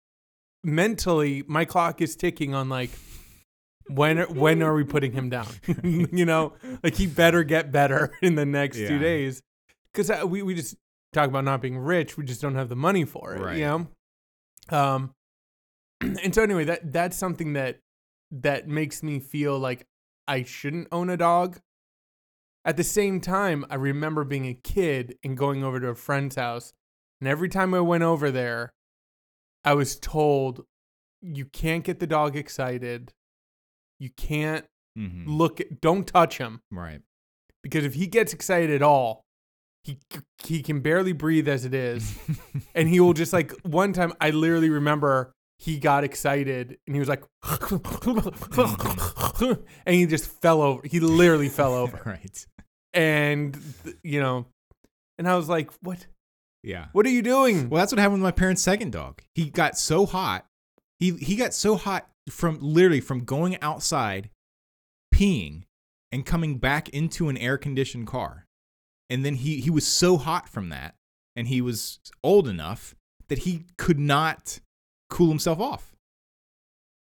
mentally 0.63 1.43
my 1.49 1.65
clock 1.65 2.01
is 2.01 2.15
ticking 2.15 2.55
on 2.55 2.69
like 2.69 2.91
when 3.95 4.19
are, 4.19 4.27
when 4.27 4.63
are 4.63 4.75
we 4.75 4.85
putting 4.85 5.13
him 5.13 5.29
down? 5.31 5.49
You 5.85 6.25
know 6.25 6.55
like 6.83 6.95
he 6.97 7.07
better 7.07 7.43
get 7.45 7.71
better 7.73 8.13
in 8.23 8.35
the 8.35 8.47
next 8.47 8.79
Yeah. 8.79 8.89
two 8.89 8.99
days 8.99 9.43
because 9.93 10.11
we, 10.25 10.43
we 10.43 10.55
just 10.55 10.77
talk 11.13 11.29
about 11.29 11.45
not 11.45 11.61
being 11.61 11.79
rich 11.79 12.17
we 12.17 12.25
just 12.25 12.41
don't 12.41 12.55
have 12.55 12.69
the 12.69 12.77
money 12.77 13.05
for 13.05 13.35
it 13.35 13.41
Right. 13.41 13.57
you 13.59 13.65
know? 13.65 13.89
Um 14.77 15.15
and 16.01 16.35
so 16.35 16.43
anyway 16.43 16.65
that 16.65 16.93
that's 16.93 17.17
something 17.17 17.53
that 17.55 17.81
that 18.31 18.69
makes 18.69 19.03
me 19.03 19.19
feel 19.19 19.59
like 19.59 19.87
i 20.29 20.43
shouldn't 20.45 20.87
own 20.93 21.11
a 21.11 21.17
dog. 21.17 21.59
At 22.65 22.77
the 22.77 22.85
same 22.85 23.21
time 23.21 23.65
i 23.71 23.75
remember 23.75 24.25
being 24.25 24.47
a 24.47 24.55
kid 24.55 25.17
and 25.25 25.37
going 25.37 25.65
over 25.65 25.81
to 25.81 25.89
a 25.89 25.95
friend's 25.95 26.37
house 26.37 26.73
and 27.21 27.29
every 27.29 27.49
time 27.49 27.75
i 27.75 27.81
went 27.81 28.03
over 28.05 28.31
there 28.31 28.73
i 29.65 29.75
was 29.75 29.99
told 29.99 30.65
you 31.23 31.45
can't 31.47 31.85
get 31.85 31.99
the 32.01 32.07
dog 32.07 32.37
excited 32.37 33.13
you 34.01 34.11
can't 34.17 34.65
Mhm. 34.99 35.25
look 35.27 35.61
at, 35.61 35.81
don't 35.81 36.05
touch 36.07 36.39
him 36.39 36.63
Right. 36.73 37.01
because 37.63 37.85
if 37.85 37.95
he 37.95 38.09
gets 38.09 38.33
excited 38.33 38.71
at 38.71 38.83
all 38.83 39.25
he 39.85 39.99
he 40.45 40.63
can 40.63 40.81
barely 40.81 41.13
breathe 41.13 41.49
as 41.49 41.65
it 41.65 41.73
is 41.75 42.19
and 42.75 42.89
he 42.89 42.99
will 43.01 43.13
just 43.15 43.33
like 43.33 43.53
one 43.63 43.93
time 43.93 44.13
I 44.21 44.31
literally 44.31 44.69
remember 44.69 45.33
he 45.59 45.79
got 45.79 46.03
excited 46.05 46.77
and 46.87 46.97
he 46.97 47.01
was 47.01 47.09
like 47.09 47.23
and 49.87 49.95
he 49.95 50.07
just 50.07 50.31
fell 50.43 50.63
over 50.63 50.83
he 50.87 51.01
literally 51.01 51.49
fell 51.49 51.75
over 51.75 52.01
right. 52.07 52.47
and 52.93 53.57
you 54.03 54.21
know 54.21 54.47
and 55.19 55.29
I 55.29 55.37
was 55.37 55.49
like 55.49 55.71
what 55.83 56.07
Yeah. 56.63 56.87
what 56.93 57.07
are 57.07 57.11
you 57.11 57.23
doing 57.23 57.69
Well, 57.71 57.79
that's 57.81 57.93
what 57.93 57.99
happened 57.99 58.23
with 58.23 58.27
my 58.29 58.33
parents' 58.33 58.63
second 58.63 58.93
dog. 58.93 59.23
He 59.35 59.51
got 59.51 59.79
so 59.79 60.05
hot. 60.07 60.47
He 61.01 61.17
he 61.17 61.35
got 61.35 61.55
so 61.55 61.77
hot 61.77 62.09
from 62.29 62.59
literally 62.61 63.01
from 63.01 63.25
going 63.25 63.61
outside, 63.63 64.29
peeing, 65.13 65.63
and 66.13 66.27
coming 66.27 66.59
back 66.59 66.91
into 66.91 67.31
an 67.31 67.39
air 67.39 67.57
conditioned 67.57 68.07
car. 68.07 68.47
And 69.09 69.25
then 69.25 69.37
he 69.37 69.61
he 69.61 69.71
was 69.71 69.87
so 69.87 70.19
hot 70.19 70.49
from 70.49 70.69
that, 70.69 70.95
and 71.35 71.49
he 71.49 71.63
was 71.63 71.99
old 72.23 72.47
enough 72.47 72.95
that 73.29 73.41
he 73.41 73.65
could 73.79 73.99
not 73.99 74.61
cool 75.09 75.31
himself 75.31 75.59
off. 75.59 75.97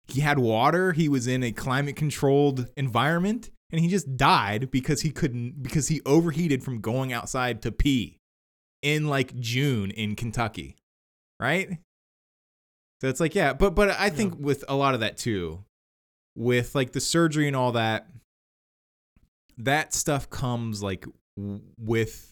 He 0.07 0.21
had 0.21 0.39
water. 0.39 0.93
He 0.93 1.09
was 1.09 1.25
in 1.25 1.41
a 1.41 1.51
climate 1.51 1.95
controlled 1.95 2.67
environment, 2.77 3.49
and 3.71 3.81
he 3.81 3.87
just 3.87 4.15
died 4.15 4.69
because 4.69 5.01
he 5.01 5.09
couldn't 5.09 5.63
because 5.63 5.87
he 5.87 6.01
overheated 6.05 6.63
from 6.63 6.81
going 6.81 7.11
outside 7.11 7.63
to 7.63 7.71
pee 7.71 8.19
in 8.83 9.07
like 9.07 9.39
June 9.39 9.89
in 9.89 10.15
Kentucky, 10.15 10.75
right? 11.39 11.79
So 13.01 13.07
it's 13.07 13.19
like, 13.19 13.33
yeah, 13.33 13.53
but 13.53 13.73
but 13.73 13.89
I 13.99 14.11
think 14.11 14.35
with 14.39 14.63
a 14.69 14.75
lot 14.75 14.93
of 14.93 14.99
that 14.99 15.17
too, 15.17 15.63
with 16.35 16.75
like 16.75 16.91
the 16.91 17.01
surgery 17.01 17.47
and 17.47 17.55
all 17.55 17.71
that, 17.71 18.07
that 19.57 19.95
stuff 19.95 20.29
comes 20.29 20.83
like 20.83 21.05
with 21.35 22.31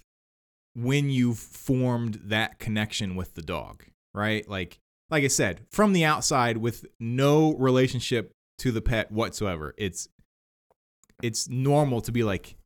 when 0.76 1.10
you've 1.10 1.40
formed 1.40 2.22
that 2.26 2.60
connection 2.60 3.16
with 3.16 3.34
the 3.34 3.42
dog, 3.42 3.84
right? 4.14 4.48
Like 4.48 4.78
like 5.10 5.24
I 5.24 5.28
said, 5.28 5.62
from 5.72 5.94
the 5.94 6.06
outside 6.06 6.58
with 6.58 6.86
no 7.00 7.56
relationship 7.56 8.32
to 8.60 8.72
the 8.72 8.82
pet 8.82 9.12
whatsoever. 9.12 9.74
It's 9.76 10.08
it's 11.24 11.50
normal 11.50 12.00
to 12.02 12.12
be 12.12 12.22
like 12.22 12.58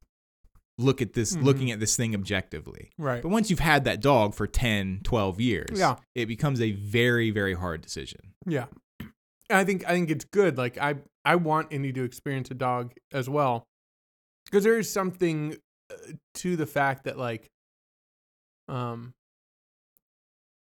look 0.77 1.01
at 1.01 1.13
this 1.13 1.35
Mhm. 1.35 1.43
looking 1.43 1.71
at 1.71 1.79
this 1.79 1.95
thing 1.95 2.15
objectively. 2.15 2.91
Right. 2.97 3.21
But 3.21 3.29
once 3.29 3.49
you've 3.49 3.59
had 3.59 3.83
that 3.85 4.01
dog 4.01 4.33
for 4.33 4.47
10, 4.47 5.01
12 5.03 5.39
years, 5.39 5.77
Yeah. 5.79 5.97
it 6.15 6.25
becomes 6.25 6.59
a 6.61 6.71
very 6.71 7.29
very 7.31 7.53
hard 7.53 7.81
decision. 7.81 8.33
Yeah. 8.45 8.67
And 8.99 9.11
I 9.59 9.65
think 9.65 9.85
I 9.85 9.89
think 9.91 10.09
it's 10.09 10.25
good. 10.25 10.57
Like 10.57 10.77
I 10.77 10.95
I 11.25 11.35
want 11.35 11.71
Indy 11.71 11.93
to 11.93 12.03
experience 12.03 12.49
a 12.51 12.55
dog 12.55 12.93
as 13.11 13.29
well. 13.29 13.65
Because 14.45 14.63
there 14.63 14.77
is 14.79 14.91
something 14.91 15.57
uh, 15.91 15.95
to 16.35 16.55
the 16.55 16.65
fact 16.65 17.03
that 17.05 17.17
like 17.17 17.49
um 18.67 19.13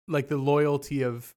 like 0.07 0.27
the 0.27 0.37
loyalty 0.37 1.01
of 1.01 1.33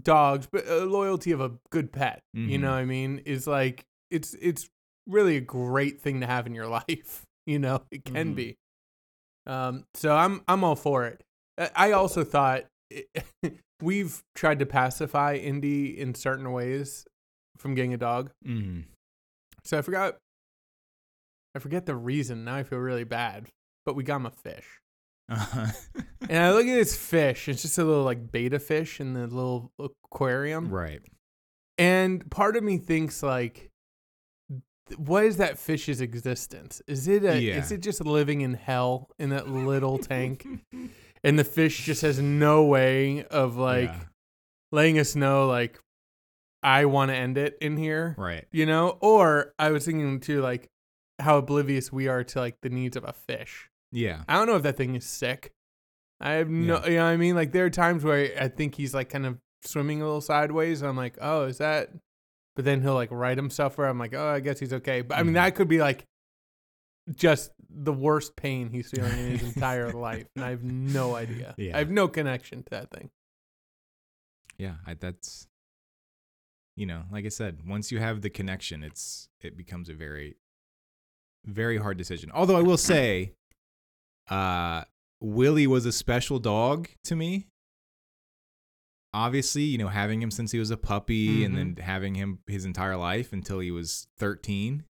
dogs, 0.00 0.46
but 0.50 0.66
uh, 0.68 0.84
loyalty 0.84 1.32
of 1.32 1.40
a 1.40 1.52
good 1.70 1.90
pet, 1.92 2.22
you 2.34 2.58
Mhm. 2.58 2.60
know 2.60 2.70
what 2.70 2.76
I 2.78 2.84
mean, 2.84 3.18
is 3.24 3.46
like 3.46 3.86
it's 4.10 4.34
it's 4.34 4.68
really 5.06 5.36
a 5.36 5.40
great 5.40 6.00
thing 6.00 6.20
to 6.20 6.26
have 6.26 6.46
in 6.46 6.54
your 6.54 6.66
life, 6.88 7.24
you 7.46 7.58
know? 7.58 7.82
It 7.90 8.04
can 8.04 8.32
Mhm. 8.32 8.36
be. 8.36 8.56
Um 9.46 9.84
so 9.94 10.14
I'm 10.16 10.42
I'm 10.48 10.64
all 10.64 10.76
for 10.76 11.06
it. 11.06 11.22
I 11.74 11.92
also 11.92 12.24
thought 12.24 12.64
we've 13.82 14.22
tried 14.34 14.58
to 14.60 14.66
pacify 14.66 15.34
Indy 15.36 15.98
in 15.98 16.14
certain 16.14 16.52
ways 16.52 17.06
from 17.58 17.74
getting 17.74 17.94
a 17.94 17.98
dog. 17.98 18.30
Mm. 18.46 18.84
So 19.64 19.78
I 19.78 19.82
forgot 19.82 20.16
I 21.54 21.58
forget 21.58 21.86
the 21.86 21.96
reason. 21.96 22.44
Now 22.44 22.56
I 22.56 22.62
feel 22.62 22.78
really 22.78 23.04
bad. 23.04 23.48
But 23.86 23.96
we 23.96 24.04
got 24.04 24.16
him 24.16 24.26
a 24.26 24.30
fish. 24.30 24.66
Uh-huh. 25.28 25.66
And 26.28 26.38
I 26.44 26.52
look 26.52 26.66
at 26.66 26.74
this 26.74 26.94
fish. 26.94 27.48
It's 27.48 27.62
just 27.62 27.78
a 27.78 27.82
little 27.84 28.04
like 28.04 28.30
betta 28.30 28.60
fish 28.60 29.00
in 29.00 29.14
the 29.14 29.26
little 29.26 29.72
aquarium. 29.80 30.68
right. 30.70 31.00
And 31.76 32.30
part 32.30 32.56
of 32.56 32.62
me 32.62 32.76
thinks 32.78 33.22
like 33.22 33.69
what 34.98 35.24
is 35.24 35.36
that 35.38 35.58
fish's 35.58 36.00
existence? 36.00 36.82
Is 36.86 37.06
it 37.08 37.24
a 37.24 37.40
Yeah. 37.40 37.58
is 37.58 37.70
it 37.72 37.80
just 37.80 38.04
living 38.04 38.40
in 38.40 38.54
hell 38.54 39.08
in 39.18 39.30
that 39.30 39.48
little 39.48 39.98
tank? 39.98 40.46
And 41.22 41.38
the 41.38 41.44
fish 41.44 41.84
just 41.84 42.00
has 42.00 42.18
no 42.18 42.64
way 42.64 43.24
of 43.24 43.56
like 43.56 43.90
Yeah. 43.90 44.00
letting 44.72 44.98
us 44.98 45.14
know 45.14 45.46
like 45.46 45.78
I 46.62 46.86
want 46.86 47.10
to 47.10 47.14
end 47.14 47.36
it 47.36 47.58
in 47.60 47.76
here. 47.76 48.14
Right. 48.18 48.46
you 48.52 48.64
know 48.66 48.96
or 49.00 49.52
i 49.58 49.70
was 49.70 49.84
thinking 49.84 50.20
too 50.20 50.40
like 50.40 50.68
how 51.18 51.36
oblivious 51.38 51.92
we 51.92 52.08
are 52.08 52.24
to 52.24 52.38
like 52.38 52.56
the 52.62 52.70
needs 52.70 52.96
of 52.96 53.04
a 53.04 53.12
fish 53.12 53.68
Yeah. 53.92 54.22
i 54.28 54.34
don't 54.34 54.46
know 54.46 54.56
if 54.56 54.62
that 54.62 54.76
thing 54.78 54.94
is 54.94 55.04
sick 55.04 55.52
i 56.20 56.32
have 56.32 56.48
no 56.48 56.76
Yeah. 56.80 56.86
you 56.88 56.96
know 56.96 57.04
what 57.04 57.10
i 57.10 57.16
mean 57.18 57.34
like 57.34 57.52
there 57.52 57.66
are 57.66 57.70
times 57.70 58.02
where 58.04 58.30
i 58.40 58.48
think 58.48 58.74
he's 58.76 58.94
like 58.94 59.10
kind 59.10 59.26
of 59.26 59.38
swimming 59.62 60.00
a 60.00 60.04
little 60.06 60.22
sideways 60.22 60.80
and 60.80 60.88
i'm 60.88 60.96
like 60.96 61.18
oh 61.20 61.44
is 61.44 61.58
that 61.58 61.90
but 62.56 62.64
then 62.64 62.80
he'll 62.82 62.94
like 62.94 63.10
right 63.10 63.36
himself 63.38 63.78
where 63.78 63.88
i'm 63.88 63.98
like 63.98 64.14
oh 64.14 64.28
i 64.28 64.40
guess 64.40 64.58
he's 64.58 64.72
okay 64.72 65.00
but 65.02 65.18
i 65.18 65.22
mean 65.22 65.32
Mhm. 65.32 65.34
that 65.34 65.54
could 65.54 65.68
be 65.68 65.78
like 65.78 66.04
just 67.14 67.50
the 67.68 67.92
worst 67.92 68.36
pain 68.36 68.70
he's 68.70 68.90
feeling 68.94 69.12
in 69.12 69.30
his 69.38 69.42
entire 69.54 69.92
life 69.92 70.26
and 70.36 70.44
i 70.44 70.50
have 70.50 70.62
no 70.62 71.14
idea 71.16 71.54
Yeah. 71.58 71.76
i 71.76 71.78
have 71.78 71.90
no 71.90 72.08
connection 72.08 72.62
to 72.64 72.70
that 72.70 72.90
thing 72.90 73.10
Yeah, 74.58 74.74
I, 74.86 74.94
that's 74.94 75.46
you 76.76 76.86
know, 76.86 77.02
like 77.12 77.26
I 77.26 77.28
said, 77.28 77.58
once 77.66 77.92
you 77.92 77.98
have 77.98 78.22
the 78.22 78.30
connection, 78.30 78.82
it's 78.82 79.28
it 79.42 79.54
becomes 79.56 79.88
a 79.90 79.94
very 79.94 80.36
very 81.44 81.76
hard 81.78 81.98
decision. 81.98 82.30
Although 82.32 82.56
I 82.56 82.62
will 82.62 82.78
say 82.78 83.32
uh 84.30 84.84
Willie 85.20 85.66
was 85.66 85.84
a 85.86 85.92
special 85.92 86.38
dog 86.38 86.88
to 87.04 87.16
me. 87.16 87.48
Obviously, 89.12 89.62
you 89.64 89.76
know, 89.78 89.88
having 89.88 90.22
him 90.22 90.30
since 90.30 90.52
he 90.52 90.58
was 90.58 90.70
a 90.70 90.76
puppy 90.76 91.44
and 91.44 91.56
then 91.56 91.76
having 91.82 92.14
him 92.14 92.38
his 92.46 92.64
entire 92.64 92.96
life 92.96 93.32
until 93.32 93.58
he 93.58 93.70
was 93.72 94.06
13 94.18 94.84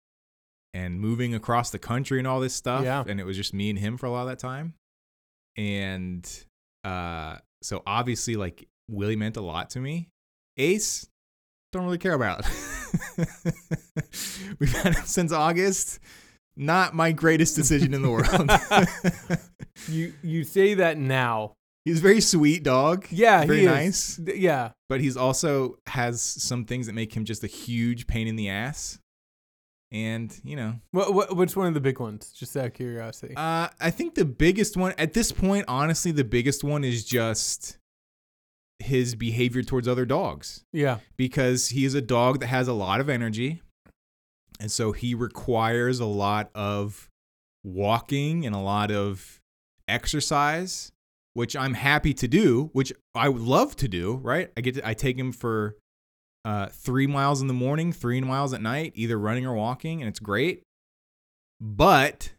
and 0.75 1.01
moving 1.01 1.35
across 1.35 1.71
the 1.71 1.79
country 1.79 2.19
and 2.19 2.27
all 2.27 2.41
this 2.41 2.53
stuff 2.55 2.83
Yeah. 2.85 3.05
and 3.07 3.21
it 3.21 3.25
was 3.25 3.37
just 3.37 3.55
me 3.55 3.71
and 3.71 3.79
him 3.79 3.97
for 3.97 4.07
a 4.07 4.11
lot 4.11 4.23
of 4.23 4.29
that 4.29 4.39
time. 4.41 4.75
And 5.57 6.29
uh 6.85 7.39
so 7.63 7.83
obviously 7.87 8.35
like 8.37 8.67
Willie 8.91 9.17
meant 9.17 9.37
a 9.37 9.41
lot 9.41 9.71
to 9.71 9.81
me. 9.81 10.09
Ace, 10.57 11.07
don't 11.73 11.85
really 11.85 11.99
care 11.99 12.15
about. 12.15 12.45
We've 14.59 14.73
had 14.73 14.95
him 14.97 15.05
since 15.05 15.33
August. 15.33 16.01
Not 16.57 16.95
my 16.95 17.13
greatest 17.13 17.55
decision 17.55 17.95
in 17.95 18.03
the 18.03 18.11
world. 18.11 19.39
you 19.89 20.13
you 20.23 20.43
say 20.45 20.75
that 20.75 20.99
now 20.99 21.55
he's 21.89 21.99
a 21.99 22.03
very 22.03 22.21
sweet 22.21 22.63
dog. 22.63 23.07
yeah 23.11 23.45
very 23.45 23.61
he 23.61 23.65
is. 23.67 24.19
nice. 24.19 24.21
Yeah 24.37 24.71
But 24.89 25.01
he's 25.01 25.17
also 25.17 25.79
has 25.87 26.21
some 26.23 26.65
things 26.65 26.87
that 26.87 26.95
make 26.95 27.15
him 27.17 27.25
just 27.25 27.43
a 27.45 27.47
huge 27.47 28.07
pain 28.07 28.27
in 28.29 28.37
the 28.37 28.49
ass. 28.49 28.99
And, 29.91 30.39
you 30.45 30.55
know, 30.55 30.75
What, 30.91 31.15
what 31.15 31.35
what's 31.37 31.57
one 31.57 31.67
of 31.67 31.73
the 31.75 31.81
big 31.81 31.99
ones? 31.99 32.31
Just 32.33 32.55
out 32.57 32.67
of 32.67 32.75
curiosity. 32.75 33.35
uh, 33.37 33.69
I 33.81 33.91
think 33.91 34.15
the 34.15 34.25
biggest 34.27 34.77
one 34.77 34.93
at 34.99 35.15
this 35.15 35.33
point, 35.33 35.65
honestly, 35.67 36.11
the 36.13 36.25
biggest 36.25 36.63
one 36.63 36.85
is 36.85 37.05
just 37.07 37.79
his 38.81 39.15
behavior 39.15 39.63
towards 39.63 39.89
other 39.89 40.05
dogs. 40.05 40.65
yeah. 40.73 40.99
because 41.17 41.69
he 41.71 41.85
is 41.85 41.95
a 41.95 42.01
dog 42.03 42.41
that 42.41 42.49
has 42.49 42.69
a 42.69 42.73
lot 42.75 43.01
of 43.01 43.09
energy. 43.09 43.63
And 44.61 44.71
so 44.71 44.93
he 44.93 45.15
requires 45.15 46.01
a 46.01 46.05
lot 46.05 46.51
of 46.55 47.09
walking 47.65 48.45
and 48.45 48.55
a 48.55 48.59
lot 48.61 48.91
of 48.91 49.41
exercise, 49.89 50.93
which 51.39 51.55
I'm 51.55 51.75
happy 51.75 52.13
to 52.15 52.27
do, 52.27 52.69
which 52.73 52.93
I 53.15 53.29
would 53.29 53.41
love 53.41 53.77
to 53.77 53.87
do, 53.87 54.17
right? 54.17 54.51
I 54.57 54.61
get 54.61 54.75
to, 54.75 54.89
I 54.89 54.93
take 54.93 55.17
him 55.17 55.31
for 55.31 55.77
uh, 56.45 56.67
three 56.67 57.07
miles 57.07 57.41
in 57.41 57.47
the 57.47 57.55
morning, 57.55 57.93
three 57.93 58.21
miles 58.21 58.53
at 58.53 58.61
night, 58.61 58.91
either 58.97 59.17
running 59.17 59.47
or 59.47 59.55
walking, 59.55 60.03
and 60.03 60.09
it's 60.09 60.19
great. 60.19 60.65
But 61.61 62.33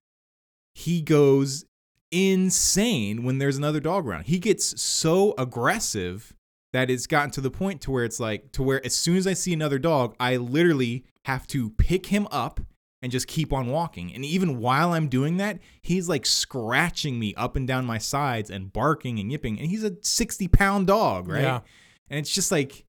he 0.74 1.00
goes 1.00 1.64
insane 2.12 3.24
when 3.24 3.38
there's 3.38 3.58
another 3.58 3.80
dog 3.80 4.06
around. 4.06 4.26
He 4.26 4.38
gets 4.38 4.82
so 4.82 5.34
aggressive 5.38 6.36
that 6.74 6.90
it's 6.90 7.08
gotten 7.08 7.32
to 7.32 7.42
the 7.42 7.50
point 7.50 7.80
to 7.84 7.92
where 7.92 8.04
it's 8.04 8.20
like 8.20 8.52
to 8.52 8.62
where 8.62 8.86
as 8.86 8.94
soon 8.94 9.16
as 9.16 9.26
I 9.26 9.32
see 9.34 9.54
another 9.54 9.80
dog, 9.80 10.14
I 10.20 10.36
literally 10.36 11.06
have 11.24 11.48
to 11.48 11.70
pick 11.70 12.08
him 12.08 12.28
up 12.32 12.60
and 13.02 13.12
just 13.12 13.28
keep 13.28 13.54
on 13.54 13.68
walking. 13.68 14.14
And 14.14 14.26
even 14.26 14.60
while 14.60 14.94
I'm 14.94 15.08
doing 15.08 15.38
that, 15.38 15.60
he's 15.82 16.10
like 16.10 16.26
scratching 16.26 17.20
me 17.20 17.34
up 17.36 17.56
and 17.56 17.68
down 17.68 17.86
my 17.86 17.98
sides 17.98 18.50
and 18.50 18.72
barking 18.72 19.20
and 19.20 19.32
yipping. 19.32 19.60
And 19.60 19.70
he's 19.70 19.84
a 19.84 19.96
60 20.02 20.48
pound 20.50 20.88
dog, 20.88 21.28
right? 21.28 21.42
Yeah. 21.42 21.62
And 22.10 22.20
it's 22.20 22.34
just 22.34 22.52
like 22.52 22.86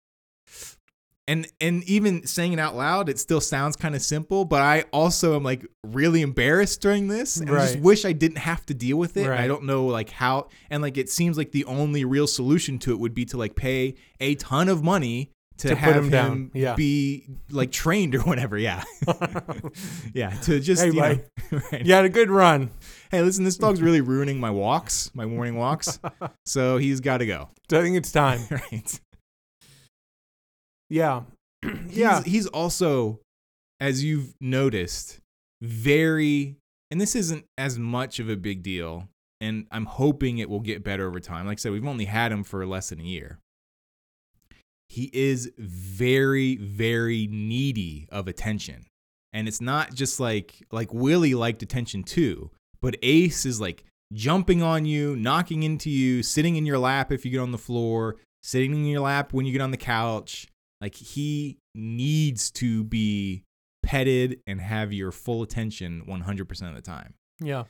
and 1.28 1.46
and 1.60 1.84
even 1.84 2.26
saying 2.26 2.54
it 2.54 2.58
out 2.58 2.74
loud, 2.74 3.08
it 3.08 3.18
still 3.20 3.40
sounds 3.40 3.76
kind 3.76 3.94
of 3.94 4.02
simple, 4.02 4.44
but 4.44 4.62
I 4.62 4.84
also 4.92 5.36
am 5.36 5.44
like 5.44 5.64
really 5.86 6.22
embarrassed 6.22 6.80
during 6.80 7.06
this. 7.06 7.36
And 7.36 7.48
I 7.48 7.52
just 7.66 7.78
wish 7.78 8.04
I 8.04 8.12
didn't 8.12 8.38
have 8.38 8.66
to 8.66 8.74
deal 8.74 8.96
with 8.96 9.16
it. 9.16 9.26
and 9.34 9.40
I 9.40 9.46
don't 9.46 9.62
know 9.64 9.86
like 9.86 10.10
how 10.10 10.48
and 10.70 10.82
like 10.82 10.96
it 10.98 11.08
seems 11.08 11.38
like 11.38 11.52
the 11.52 11.64
only 11.66 12.04
real 12.04 12.26
solution 12.26 12.80
to 12.80 12.90
it 12.92 12.98
would 12.98 13.14
be 13.14 13.24
to 13.26 13.36
like 13.36 13.54
pay 13.54 13.94
a 14.18 14.34
ton 14.34 14.68
of 14.68 14.82
money 14.82 15.30
to, 15.60 15.68
To 15.68 15.74
have 15.74 15.96
him 15.96 16.10
him. 16.10 16.50
Yeah. 16.54 16.74
be 16.74 17.26
like 17.50 17.70
trained 17.70 18.14
or 18.14 18.20
whatever. 18.20 18.56
Yeah. 18.56 18.82
yeah. 20.14 20.30
To 20.30 20.58
just 20.58 20.82
Hey, 20.82 20.88
you 20.88 21.00
know, 21.00 21.20
right. 21.72 21.84
You 21.84 21.92
had 21.92 22.06
a 22.06 22.08
good 22.08 22.30
run. 22.30 22.70
Hey, 23.10 23.20
listen, 23.22 23.44
this 23.44 23.56
dog's 23.56 23.82
really 23.82 24.00
ruining 24.00 24.40
my 24.40 24.50
walks, 24.50 25.10
my 25.14 25.26
morning 25.26 25.56
walks. 25.56 25.98
So 26.46 26.78
he's 26.78 27.00
got 27.00 27.18
to 27.18 27.26
go. 27.26 27.50
I 27.72 27.82
think 27.82 27.96
it's 27.96 28.10
time. 28.12 28.40
Right. 28.50 29.00
Yeah. 30.88 31.22
He's, 31.62 31.98
yeah. 31.98 32.22
he's 32.24 32.46
also, 32.46 33.20
as 33.80 34.02
you've 34.02 34.32
noticed, 34.40 35.20
very, 35.60 36.56
and 36.90 36.98
this 36.98 37.14
isn't 37.14 37.44
as 37.58 37.78
much 37.78 38.18
of 38.18 38.30
a 38.30 38.36
big 38.36 38.62
deal. 38.62 39.08
And 39.42 39.66
I'm 39.70 39.84
hoping 39.84 40.38
it 40.38 40.48
will 40.48 40.60
get 40.60 40.82
better 40.82 41.06
over 41.06 41.20
time. 41.20 41.46
Like 41.46 41.58
I 41.58 41.60
said, 41.60 41.72
we've 41.72 41.86
only 41.86 42.06
had 42.06 42.32
him 42.32 42.44
for 42.44 42.66
less 42.66 42.88
than 42.88 43.00
a 43.00 43.04
year. 43.04 43.38
He 44.90 45.08
is 45.12 45.52
very, 45.56 46.56
very 46.56 47.28
needy 47.30 48.08
of 48.10 48.26
attention. 48.26 48.86
And 49.32 49.46
it's 49.46 49.60
not 49.60 49.94
just 49.94 50.18
like, 50.18 50.66
like 50.72 50.92
Willie 50.92 51.34
liked 51.34 51.62
attention 51.62 52.02
too, 52.02 52.50
but 52.82 52.96
Ace 53.00 53.46
is 53.46 53.60
like 53.60 53.84
jumping 54.12 54.62
on 54.62 54.86
you, 54.86 55.14
knocking 55.14 55.62
into 55.62 55.88
you, 55.88 56.24
sitting 56.24 56.56
in 56.56 56.66
your 56.66 56.78
lap 56.78 57.12
if 57.12 57.24
you 57.24 57.30
get 57.30 57.38
on 57.38 57.52
the 57.52 57.58
floor, 57.58 58.16
sitting 58.42 58.74
in 58.74 58.84
your 58.84 59.02
lap 59.02 59.32
when 59.32 59.46
you 59.46 59.52
get 59.52 59.60
on 59.60 59.70
the 59.70 59.76
couch. 59.76 60.48
Like 60.80 60.96
he 60.96 61.58
needs 61.72 62.50
to 62.52 62.82
be 62.82 63.44
petted 63.84 64.40
and 64.48 64.60
have 64.60 64.92
your 64.92 65.12
full 65.12 65.42
attention 65.42 66.02
100% 66.08 66.68
of 66.68 66.74
the 66.74 66.82
time. 66.82 67.14
Yeah. 67.40 67.64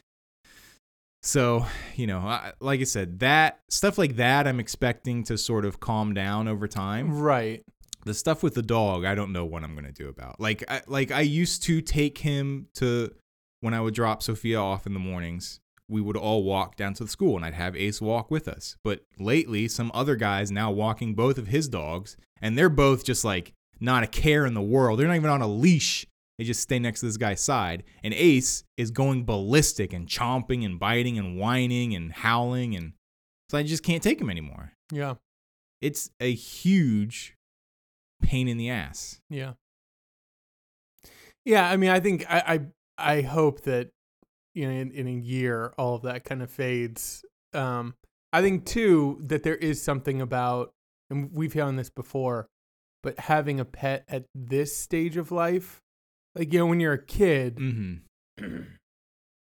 So, 1.22 1.66
you 1.96 2.06
know, 2.06 2.18
I, 2.20 2.52
like 2.60 2.80
I 2.80 2.84
said, 2.84 3.18
that 3.20 3.60
stuff 3.68 3.98
like 3.98 4.16
that 4.16 4.46
I'm 4.46 4.58
expecting 4.58 5.22
to 5.24 5.36
sort 5.36 5.64
of 5.64 5.78
calm 5.78 6.14
down 6.14 6.48
over 6.48 6.66
time. 6.66 7.20
Right. 7.20 7.62
the 8.06 8.14
stuff 8.14 8.42
with 8.42 8.54
the 8.54 8.62
dog, 8.62 9.04
I 9.04 9.14
don't 9.14 9.32
know 9.32 9.44
what 9.44 9.62
I'm 9.62 9.74
gonna 9.74 9.92
do 9.92 10.08
about. 10.08 10.40
Like, 10.40 10.64
I, 10.70 10.80
like 10.86 11.10
I 11.10 11.20
used 11.20 11.62
to 11.64 11.80
take 11.82 12.18
him 12.18 12.68
to 12.74 13.12
when 13.60 13.74
I 13.74 13.80
would 13.80 13.94
drop 13.94 14.22
Sophia 14.22 14.58
off 14.58 14.86
in 14.86 14.94
the 14.94 15.00
mornings. 15.00 15.60
We 15.88 16.00
would 16.00 16.16
all 16.16 16.44
walk 16.44 16.76
down 16.76 16.94
to 16.94 17.04
the 17.04 17.10
school, 17.10 17.36
and 17.36 17.44
I'd 17.44 17.54
have 17.54 17.76
Ace 17.76 18.00
walk 18.00 18.30
with 18.30 18.46
us. 18.48 18.76
But 18.84 19.00
lately, 19.18 19.66
some 19.68 19.90
other 19.92 20.16
guys 20.16 20.50
now 20.50 20.70
walking 20.70 21.14
both 21.14 21.36
of 21.36 21.48
his 21.48 21.68
dogs, 21.68 22.16
and 22.40 22.56
they're 22.56 22.68
both 22.68 23.04
just 23.04 23.24
like 23.24 23.52
not 23.80 24.04
a 24.04 24.06
care 24.06 24.46
in 24.46 24.54
the 24.54 24.62
world. 24.62 24.98
They're 24.98 25.08
not 25.08 25.16
even 25.16 25.30
on 25.30 25.42
a 25.42 25.48
leash. 25.48 26.06
They 26.40 26.47
just 26.47 26.62
stay 26.62 26.78
next 26.78 27.00
to 27.00 27.06
this 27.06 27.18
guy's 27.18 27.42
side. 27.42 27.82
And 28.02 28.14
Ace 28.14 28.64
is 28.78 28.90
going 28.90 29.26
ballistic 29.26 29.92
and 29.92 30.06
chomping 30.06 30.64
and 30.64 30.80
biting 30.80 31.18
and 31.18 31.38
whining 31.38 31.94
and 31.94 32.11
howling. 32.11 32.75
And 32.75 32.94
so 33.50 33.59
I 33.59 33.62
just 33.62 33.82
can't 33.82 34.02
take 34.02 34.18
him 34.18 34.30
anymore. 34.30 34.73
Yeah. 34.90 35.16
It's 35.82 36.09
a 36.18 36.32
huge 36.32 37.37
pain 38.23 38.49
in 38.49 38.56
the 38.56 38.70
ass. 38.70 39.20
Yeah. 39.28 39.52
Yeah, 41.44 41.68
I 41.68 41.76
mean, 41.76 41.90
I 41.90 42.00
think 42.00 42.25
I 42.26 42.70
I, 42.97 43.16
I 43.16 43.20
hope 43.20 43.61
that 43.64 43.90
you 44.54 44.66
know 44.66 44.73
in, 44.73 44.92
in 44.92 45.09
a 45.09 45.12
year 45.12 45.75
all 45.76 45.97
of 45.97 46.02
that 46.04 46.25
kind 46.25 46.40
of 46.40 46.50
fades. 46.50 47.23
Um, 47.52 47.97
I 48.32 48.40
think 48.40 48.64
too 48.64 49.20
that 49.26 49.42
there 49.42 49.56
is 49.56 49.82
something 49.82 50.23
about, 50.23 50.73
and 51.11 51.30
we've 51.35 51.52
found 51.52 51.78
this 51.78 51.90
before, 51.90 52.49
but 53.02 53.18
having 53.18 53.61
a 53.61 53.66
pet 53.66 54.04
at 54.09 54.25
this 54.35 54.75
stage 54.75 55.18
of 55.18 55.30
life, 55.30 55.82
like 56.34 56.52
you 56.52 56.58
know 56.58 56.66
when 56.66 56.80
you're 56.80 56.92
a 56.94 57.02
kid, 57.04 57.56
Mm-hmm. 57.56 57.94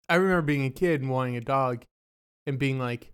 I 0.08 0.16
remember 0.16 0.42
being 0.42 0.64
a 0.64 0.70
kid 0.70 1.00
and 1.00 1.10
wanting 1.10 1.36
a 1.36 1.40
dog, 1.40 1.84
and 2.46 2.58
being 2.58 2.78
like, 2.78 3.12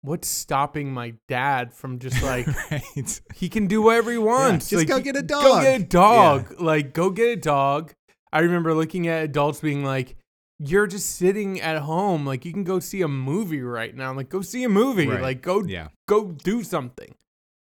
"What's 0.00 0.26
stopping 0.28 0.92
my 0.92 1.14
dad 1.28 1.72
from 1.72 1.98
just 1.98 2.22
like 2.24 2.46
right. 2.70 3.20
he 3.34 3.48
can 3.48 3.66
do 3.66 3.82
whatever 3.82 4.10
he 4.10 4.18
wants. 4.18 4.68
just 4.70 4.80
like, 4.80 4.88
go 4.88 5.00
get 5.00 5.16
a 5.16 5.22
dog. 5.22 5.42
Go 5.44 5.60
get 5.62 5.80
a 5.80 5.84
dog. 5.84 6.60
Like 6.60 6.92
go 6.94 7.10
get 7.10 7.28
a 7.30 7.36
dog. 7.40 7.92
I 8.32 8.40
remember 8.40 8.74
looking 8.74 9.06
at 9.08 9.22
adults 9.24 9.60
being 9.60 9.84
like, 9.84 10.16
"You're 10.58 10.86
just 10.86 11.10
sitting 11.16 11.60
at 11.60 11.82
home. 11.82 12.26
Like 12.26 12.44
you 12.44 12.52
can 12.52 12.64
go 12.64 12.80
see 12.80 13.02
a 13.02 13.08
movie 13.08 13.62
right 13.62 13.94
now. 13.94 14.12
Like 14.14 14.28
go 14.30 14.40
see 14.40 14.64
a 14.64 14.68
movie. 14.68 15.06
Right. 15.06 15.20
Like 15.22 15.42
go 15.42 15.62
Yeah. 15.62 15.88
go 16.08 16.32
do 16.32 16.64
something." 16.64 17.14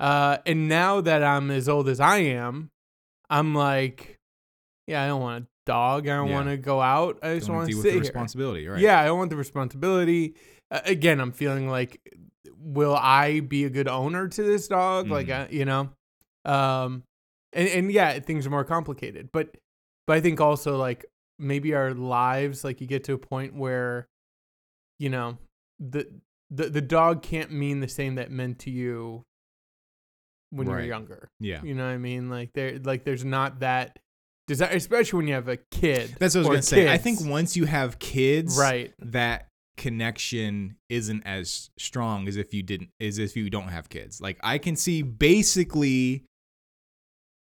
Uh, 0.00 0.38
and 0.46 0.68
now 0.68 1.00
that 1.00 1.22
I'm 1.22 1.50
as 1.50 1.68
old 1.68 1.88
as 1.88 2.00
I 2.00 2.18
am, 2.18 2.70
I'm 3.30 3.54
like, 3.54 4.16
yeah, 4.86 5.02
I 5.02 5.06
don't 5.08 5.20
want 5.22 5.44
a 5.44 5.48
dog. 5.66 6.06
I 6.08 6.16
don't 6.16 6.28
Yeah. 6.28 6.34
want 6.34 6.48
to 6.48 6.56
go 6.56 6.80
out. 6.80 7.18
I 7.22 7.34
just 7.36 7.48
want 7.48 7.66
to 7.66 7.72
deal 7.72 7.78
with 7.78 7.82
sit 7.84 7.88
the 7.90 7.94
here. 7.94 8.00
responsibility, 8.00 8.66
right? 8.68 8.80
Yeah, 8.80 9.00
I 9.00 9.06
don't 9.06 9.18
want 9.18 9.30
the 9.30 9.36
responsibility. 9.36 10.34
Uh, 10.70 10.80
again, 10.84 11.20
I'm 11.20 11.32
feeling 11.32 11.68
like, 11.68 12.00
will 12.58 12.94
I 12.96 13.40
be 13.40 13.64
a 13.64 13.70
good 13.70 13.88
owner 13.88 14.28
to 14.28 14.42
this 14.42 14.68
dog? 14.68 15.08
Like, 15.08 15.26
Mhm. 15.28 15.44
uh, 15.44 15.48
you 15.50 15.64
know, 15.64 15.90
um, 16.44 17.04
and 17.52 17.68
and 17.68 17.92
yeah, 17.92 18.18
things 18.20 18.46
are 18.46 18.50
more 18.50 18.64
complicated. 18.64 19.30
But 19.32 19.56
but 20.06 20.16
I 20.16 20.20
think 20.20 20.40
also 20.40 20.76
like 20.76 21.04
maybe 21.38 21.74
our 21.74 21.94
lives, 21.94 22.62
like 22.64 22.80
you 22.80 22.86
get 22.86 23.04
to 23.04 23.12
a 23.14 23.18
point 23.18 23.54
where, 23.54 24.06
you 24.98 25.08
know, 25.08 25.38
the 25.78 26.06
the 26.50 26.68
the 26.68 26.80
dog 26.82 27.22
can't 27.22 27.50
mean 27.50 27.80
the 27.80 27.88
same 27.88 28.16
that 28.16 28.30
meant 28.30 28.58
to 28.60 28.70
you 28.70 29.24
when 30.50 30.68
you're 30.68 30.80
younger. 30.80 31.28
Yeah. 31.40 31.62
You 31.62 31.74
know 31.74 31.84
what 31.86 31.92
I 31.92 31.98
mean? 31.98 32.28
Like 32.30 32.52
there, 32.52 32.78
like 32.78 33.04
there's 33.04 33.24
not 33.24 33.60
that 33.60 33.98
desire, 34.46 34.70
especially 34.70 35.16
when 35.18 35.28
you 35.28 35.34
have 35.34 35.48
a 35.48 35.56
kid. 35.56 36.16
That's 36.18 36.34
what 36.34 36.46
I 36.46 36.48
was 36.48 36.56
gonna 36.56 36.62
say. 36.62 36.92
I 36.92 36.98
think 36.98 37.20
once 37.22 37.56
you 37.56 37.64
have 37.66 37.98
kids, 37.98 38.56
right. 38.58 38.92
that 39.00 39.48
connection 39.76 40.76
isn't 40.88 41.22
as 41.26 41.70
strong 41.78 42.28
as 42.28 42.36
if 42.36 42.54
you 42.54 42.62
didn't 42.62 42.90
as 43.00 43.18
if 43.18 43.36
you 43.36 43.50
don't 43.50 43.68
have 43.68 43.88
kids. 43.88 44.20
Like 44.20 44.38
I 44.42 44.58
can 44.58 44.76
see 44.76 45.02
basically 45.02 46.24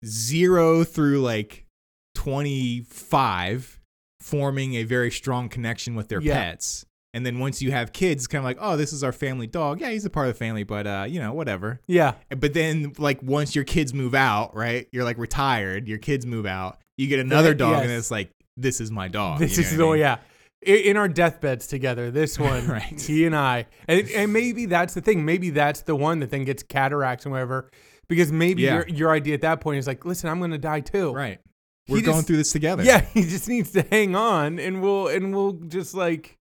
zero 0.05 0.85
through 0.85 1.21
like 1.21 1.67
25 2.15 3.81
forming 4.21 4.75
a 4.75 4.85
very 4.85 5.11
strong 5.11 5.49
connection 5.49 5.95
with 5.95 6.09
their 6.09 6.21
Yeah. 6.21 6.35
pets. 6.35 6.85
And 7.13 7.27
then 7.27 7.41
once 7.41 7.61
you 7.61 7.73
have 7.73 7.93
kids, 7.93 8.29
kind 8.29 8.39
of 8.41 8.45
like, 8.45 8.59
oh, 8.61 8.77
this 8.77 8.93
is 8.93 9.03
our 9.03 9.11
family 9.11 9.49
dog. 9.49 9.81
Yeah, 9.81 9.91
he's 9.91 10.05
a 10.05 10.11
part 10.11 10.29
of 10.29 10.35
the 10.35 10.39
family, 10.39 10.63
but 10.63 10.87
uh, 10.87 11.07
you 11.09 11.19
know, 11.19 11.33
whatever. 11.33 11.81
Yeah. 11.89 12.15
But 12.29 12.55
then, 12.55 12.93
like, 12.99 13.21
once 13.21 13.57
your 13.57 13.65
kids 13.65 13.93
move 13.93 14.15
out, 14.15 14.55
right? 14.55 14.87
You're 14.93 15.03
like 15.03 15.19
retired. 15.19 15.89
Your 15.89 15.99
kids 15.99 16.25
move 16.25 16.47
out. 16.47 16.79
You 17.01 17.07
get 17.09 17.19
another 17.19 17.55
dog, 17.55 17.83
and 17.83 17.91
it's 17.91 18.11
like, 18.11 18.31
this 18.57 18.81
is 18.81 18.91
my 18.91 19.09
dog. 19.09 19.39
This 19.39 19.57
you 19.57 19.63
know 19.63 19.69
is 19.71 19.77
the 19.77 19.85
I 19.85 19.91
mean? 19.91 19.99
yeah. 20.01 20.85
In 20.87 20.97
our 20.99 21.09
deathbeds 21.09 21.67
together, 21.67 22.11
this 22.11 22.39
one, 22.51 22.67
Right. 22.69 23.01
he 23.01 23.25
and 23.25 23.35
I, 23.35 23.67
and, 23.89 24.07
and 24.11 24.33
maybe 24.33 24.67
that's 24.67 24.93
the 24.93 25.01
thing. 25.01 25.25
Maybe 25.25 25.49
that's 25.49 25.81
the 25.83 25.97
one 25.97 26.21
that 26.21 26.31
then 26.31 26.45
gets 26.45 26.63
cataracts 26.63 27.25
and 27.25 27.33
whatever, 27.33 27.71
because 28.09 28.31
maybe 28.31 28.63
Yeah. 28.63 28.75
your 28.75 28.89
your 28.89 29.11
idea 29.13 29.33
at 29.35 29.41
that 29.41 29.61
point 29.63 29.79
is 29.79 29.87
like, 29.87 30.05
listen, 30.05 30.29
I'm 30.29 30.39
gonna 30.41 30.59
die 30.59 30.81
too. 30.81 31.13
Right. 31.15 31.41
He 31.87 31.95
We're 31.95 32.01
just- 32.01 32.07
going 32.13 32.25
through 32.25 32.37
this 32.37 32.53
together. 32.53 32.83
Yeah, 32.83 33.01
he 33.01 33.23
just 33.23 33.49
needs 33.49 33.71
to 33.73 33.81
hang 33.83 34.15
on, 34.15 34.59
and 34.59 34.83
we'll 34.83 35.09
and 35.09 35.35
we'll 35.35 35.53
just 35.53 35.95
like, 35.95 36.37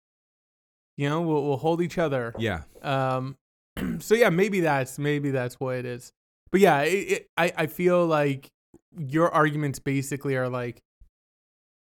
you 0.97 1.07
know, 1.07 1.21
we'll 1.21 1.43
we'll 1.47 1.57
hold 1.57 1.81
each 1.81 1.97
other. 1.97 2.33
Yeah. 2.37 2.63
Um, 2.81 3.37
so 3.99 4.15
yeah, 4.15 4.29
maybe 4.29 4.59
that's 4.59 4.99
maybe 4.99 5.31
that's 5.31 5.55
what 5.61 5.77
it 5.77 5.85
is. 5.85 6.11
But 6.51 6.59
yeah, 6.59 6.81
it, 6.81 7.11
it, 7.11 7.27
I 7.37 7.53
I 7.55 7.67
feel 7.67 8.05
like 8.05 8.49
your 8.97 9.29
arguments 9.33 9.79
basically 9.79 10.35
are 10.35 10.49
like, 10.49 10.81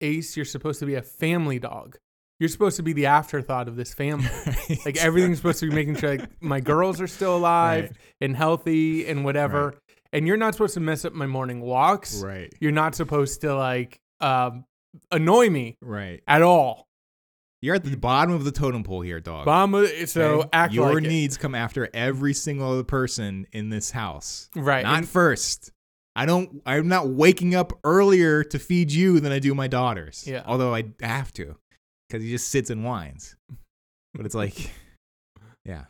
Ace, 0.01 0.35
you're 0.37 0.45
supposed 0.45 0.79
to 0.79 0.85
be 0.85 0.95
a 0.95 1.01
family 1.01 1.59
dog. 1.59 1.97
You're 2.39 2.49
supposed 2.49 2.77
to 2.77 2.83
be 2.83 2.93
the 2.93 3.07
afterthought 3.07 3.67
of 3.67 3.75
this 3.75 3.93
family. 3.93 4.29
Like 4.85 4.97
everything's 4.97 5.37
supposed 5.37 5.59
to 5.59 5.67
be 5.69 5.75
making 5.75 5.97
sure 5.97 6.11
like 6.17 6.29
my 6.41 6.59
girls 6.73 7.01
are 7.01 7.07
still 7.07 7.35
alive 7.35 7.85
Right. 7.85 7.93
and 8.21 8.35
healthy 8.35 9.05
and 9.07 9.25
whatever. 9.25 9.65
Right. 9.69 9.77
And 10.13 10.25
you're 10.27 10.37
not 10.37 10.53
supposed 10.53 10.75
to 10.75 10.79
mess 10.79 11.03
up 11.05 11.13
my 11.13 11.25
morning 11.27 11.59
walks. 11.61 12.21
Right. 12.23 12.53
You're 12.61 12.71
not 12.71 12.95
supposed 12.95 13.41
to 13.41 13.53
like 13.55 13.99
um, 14.21 14.63
annoy 15.11 15.49
me 15.49 15.77
Right. 15.81 16.21
at 16.27 16.41
all. 16.41 16.85
You're 17.61 17.75
at 17.75 17.83
the 17.83 17.97
bottom 17.97 18.33
of 18.33 18.45
the 18.45 18.53
totem 18.53 18.83
pole 18.83 19.01
here, 19.01 19.19
dog. 19.19 19.45
Mama, 19.45 19.85
so 20.07 20.39
Okay? 20.41 20.49
act 20.53 20.73
Your 20.73 20.93
like 20.95 21.03
it. 21.03 21.07
needs 21.07 21.35
come 21.35 21.55
after 21.55 21.89
every 21.93 22.33
single 22.33 22.71
other 22.71 22.83
person 22.85 23.47
in 23.51 23.69
this 23.69 23.91
house. 23.91 24.49
right. 24.55 24.83
Not 24.83 24.99
and- 24.99 25.09
first. 25.09 25.73
I 26.19 26.25
don't 26.25 26.61
I'm 26.65 26.89
not 26.89 27.07
waking 27.07 27.55
up 27.55 27.79
earlier 27.85 28.43
to 28.43 28.59
feed 28.59 28.91
you 28.91 29.21
than 29.21 29.31
I 29.31 29.39
do 29.39 29.55
my 29.55 29.67
daughters. 29.67 30.25
Yeah. 30.27 30.43
Although 30.45 30.75
I 30.75 30.83
have 30.99 31.31
to. 31.33 31.55
Because 32.09 32.21
he 32.21 32.29
just 32.29 32.49
sits 32.49 32.69
and 32.69 32.83
whines. 32.83 33.37
But 34.13 34.25
it's 34.25 34.35
like 34.35 34.69
yeah. 35.65 35.85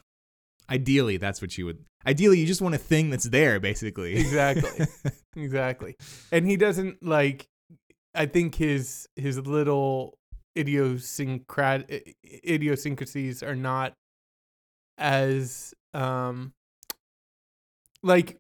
Ideally 0.70 1.18
that's 1.18 1.42
what 1.42 1.58
you 1.58 1.66
would 1.66 1.84
ideally 2.06 2.38
you 2.38 2.46
just 2.46 2.62
want 2.62 2.76
a 2.76 2.78
thing 2.78 3.10
that's 3.10 3.28
there, 3.28 3.60
basically. 3.60 4.18
Exactly. 4.18 4.86
exactly. 5.36 5.96
And 6.32 6.46
he 6.46 6.58
doesn't 6.58 7.04
like. 7.04 7.48
I 8.14 8.28
think 8.28 8.54
his 8.54 9.10
his 9.16 9.40
little 9.40 10.14
idiosyncrat 10.56 11.90
idiosyncrasies 12.48 13.42
are 13.42 13.56
not 13.56 13.94
as 15.00 15.74
um 15.96 16.52
like 18.04 18.38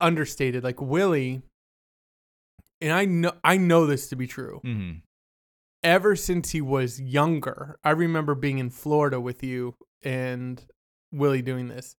understated. 0.00 0.62
Like 0.64 0.80
Willie, 0.80 1.42
and 2.80 2.92
I 2.92 3.04
know 3.04 3.32
I 3.44 3.56
know 3.56 3.86
this 3.86 4.08
to 4.08 4.16
be 4.16 4.26
true. 4.26 4.60
hmm 4.62 4.92
Ever 5.82 6.16
since 6.16 6.50
he 6.50 6.60
was 6.60 7.00
younger, 7.00 7.78
I 7.84 7.90
remember 7.90 8.34
being 8.34 8.58
in 8.58 8.70
Florida 8.70 9.20
with 9.20 9.44
you 9.44 9.74
and 10.02 10.64
Willie 11.12 11.42
doing 11.42 11.68
this. 11.68 11.94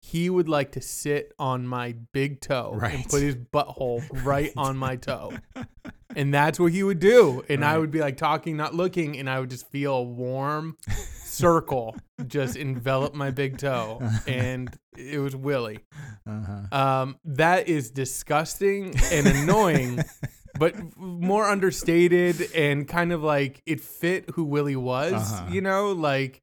He 0.00 0.30
would 0.30 0.48
like 0.48 0.72
to 0.72 0.80
sit 0.80 1.32
on 1.38 1.66
my 1.66 1.96
big 2.12 2.40
toe 2.40 2.70
and 2.74 2.82
Right. 2.82 3.08
put 3.08 3.22
his 3.22 3.34
butthole 3.34 4.04
right 4.24 4.52
on 4.56 4.76
my 4.76 4.94
toe. 4.96 5.32
And 6.16 6.32
that's 6.34 6.58
what 6.58 6.72
he 6.72 6.82
would 6.82 6.98
do. 6.98 7.44
And 7.48 7.64
I 7.64 7.76
would 7.78 7.90
be 7.92 8.00
like 8.00 8.16
talking, 8.16 8.56
not 8.56 8.74
looking, 8.74 9.16
and 9.18 9.28
I 9.30 9.38
would 9.38 9.50
just 9.50 9.68
feel 9.70 9.94
a 9.94 10.02
warm 10.02 10.76
circle 11.24 11.94
just 12.26 12.56
envelop 12.56 13.14
my 13.14 13.30
big 13.30 13.58
toe. 13.58 14.00
And 14.26 14.74
it 14.96 15.18
was 15.18 15.36
Willie. 15.36 15.80
Uh-huh. 16.26 16.76
Um, 16.76 17.18
that 17.26 17.68
is 17.68 17.90
disgusting 17.90 18.94
and 19.12 19.26
annoying, 19.26 20.02
but 20.58 20.74
more 20.96 21.44
understated 21.44 22.50
and 22.54 22.88
kind 22.88 23.12
of 23.12 23.22
like 23.22 23.60
it 23.66 23.80
fit 23.82 24.30
who 24.34 24.44
Willie 24.44 24.74
was, 24.76 25.12
Uh-huh. 25.12 25.48
you 25.52 25.60
know, 25.60 25.92
like 25.92 26.40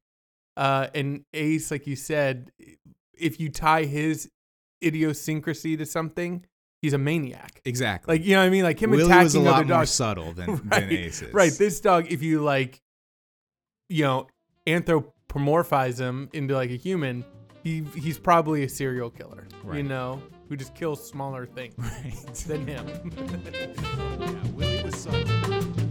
uh 0.56 0.86
and 0.94 1.24
Ace, 1.34 1.72
like 1.72 1.88
you 1.88 1.96
said, 1.96 2.52
if 3.18 3.40
you 3.40 3.48
tie 3.50 3.82
his 3.86 4.30
idiosyncrasy 4.84 5.76
to 5.76 5.84
something, 5.86 6.44
he's 6.84 6.92
a 6.92 6.98
maniac. 6.98 7.62
Exactly. 7.64 8.14
Like 8.18 8.26
you 8.26 8.34
know 8.34 8.40
what 8.42 8.46
I 8.46 8.50
mean? 8.50 8.62
Like 8.62 8.80
him 8.80 8.90
Willie 8.90 9.04
attacking 9.04 9.24
was 9.24 9.34
a 9.36 9.40
other 9.40 9.50
lot 9.50 9.66
more 9.66 9.86
subtle 9.86 10.32
than, 10.34 10.56
than 10.56 10.68
Right, 10.68 10.92
Ace 10.92 11.22
is. 11.22 11.32
Right. 11.32 11.52
This 11.52 11.80
dog, 11.80 12.12
if 12.12 12.22
you 12.22 12.42
like, 12.42 12.82
you 13.88 14.04
know, 14.04 14.26
anthropomorphize 14.66 15.98
him 15.98 16.28
into 16.34 16.52
like 16.54 16.70
a 16.70 16.76
human, 16.76 17.24
he 17.62 17.84
he's 17.96 18.18
probably 18.18 18.64
a 18.64 18.68
serial 18.68 19.08
killer. 19.08 19.48
You 19.72 19.82
know, 19.82 20.22
who 20.50 20.56
just 20.56 20.74
kills 20.74 21.08
smaller 21.08 21.46
things 21.46 21.74
Right. 21.78 22.34
than 22.46 22.66
him. 22.66 22.86
yeah, 23.50 24.50
Willie 24.52 24.82
was 24.84 24.94
subtle. 24.94 25.83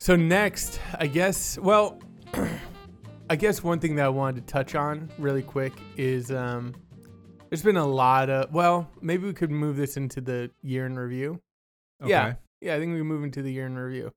So 0.00 0.16
next, 0.16 0.80
I 0.98 1.06
guess, 1.06 1.58
well, 1.58 1.98
I 3.30 3.36
guess 3.36 3.62
one 3.62 3.78
thing 3.80 3.96
that 3.96 4.06
I 4.06 4.08
wanted 4.08 4.46
to 4.46 4.52
touch 4.52 4.74
on 4.74 5.10
really 5.18 5.42
quick 5.42 5.74
is 5.96 6.30
um, 6.30 6.74
there's 7.50 7.62
been 7.62 7.76
a 7.76 7.86
lot 7.86 8.30
of, 8.30 8.50
well, 8.52 8.90
maybe 9.02 9.26
we 9.26 9.34
could 9.34 9.50
move 9.50 9.76
this 9.76 9.98
into 9.98 10.22
the 10.22 10.50
year 10.62 10.86
in 10.86 10.98
review. 10.98 11.38
Yeah. 12.04 12.34
Yeah, 12.62 12.76
I 12.76 12.78
think 12.78 12.92
we 12.92 12.98
can 12.98 13.06
move 13.06 13.24
into 13.24 13.42
the 13.42 13.52
year 13.52 13.66
in 13.66 13.76
review. 13.78 14.10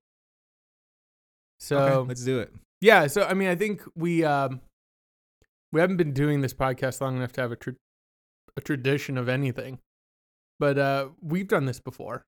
So 1.60 1.78
okay, 1.78 2.08
let's 2.08 2.24
do 2.24 2.40
it. 2.40 2.54
yeah, 2.82 3.08
so 3.08 3.24
I 3.24 3.34
mean, 3.34 3.48
I 3.48 3.56
think 3.56 3.84
we 3.96 4.26
um, 4.26 4.60
we 5.72 5.80
haven't 5.80 5.96
been 5.96 6.12
doing 6.12 6.42
this 6.42 6.54
podcast 6.54 7.00
long 7.00 7.16
enough 7.16 7.32
to 7.34 7.42
have 7.42 7.54
a 7.54 7.56
tra- 7.56 7.76
a 8.58 8.62
tradition 8.62 9.18
of 9.18 9.30
anything, 9.30 9.80
but 10.60 10.78
uh, 10.78 11.08
we've 11.22 11.48
done 11.48 11.64
this 11.64 11.80
before. 11.80 12.26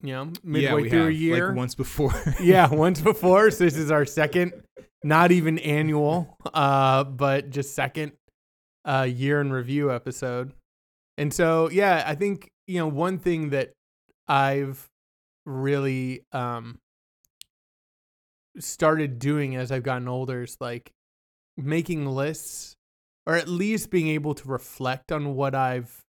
You 0.00 0.12
know, 0.12 0.32
midway 0.44 0.84
yeah, 0.84 0.88
through 0.90 0.98
have, 1.00 1.08
a 1.08 1.14
year. 1.14 1.48
like 1.48 1.56
once 1.56 1.74
before. 1.74 2.14
yeah, 2.40 2.68
once 2.72 3.00
before. 3.00 3.50
So 3.50 3.64
this 3.64 3.76
is 3.76 3.90
our 3.90 4.04
second, 4.06 4.52
not 5.02 5.32
even 5.32 5.58
annual, 5.58 6.36
uh, 6.54 7.04
but 7.04 7.50
just 7.50 7.74
second 7.74 8.12
uh, 8.84 9.08
year 9.10 9.40
in 9.40 9.52
review 9.52 9.92
episode. 9.92 10.52
And 11.16 11.34
so, 11.34 11.68
yeah, 11.70 12.04
I 12.06 12.14
think 12.14 12.50
you 12.68 12.78
know 12.78 12.86
one 12.86 13.18
thing 13.18 13.50
that 13.50 13.72
I've 14.28 14.88
really 15.44 16.22
um, 16.30 16.78
started 18.58 19.18
doing 19.18 19.56
as 19.56 19.72
I've 19.72 19.82
gotten 19.82 20.06
older 20.06 20.42
is 20.42 20.56
like 20.60 20.92
making 21.56 22.06
lists, 22.06 22.76
or 23.26 23.34
at 23.34 23.48
least 23.48 23.90
being 23.90 24.08
able 24.08 24.34
to 24.34 24.48
reflect 24.48 25.10
on 25.10 25.34
what 25.34 25.54
I've 25.54 26.04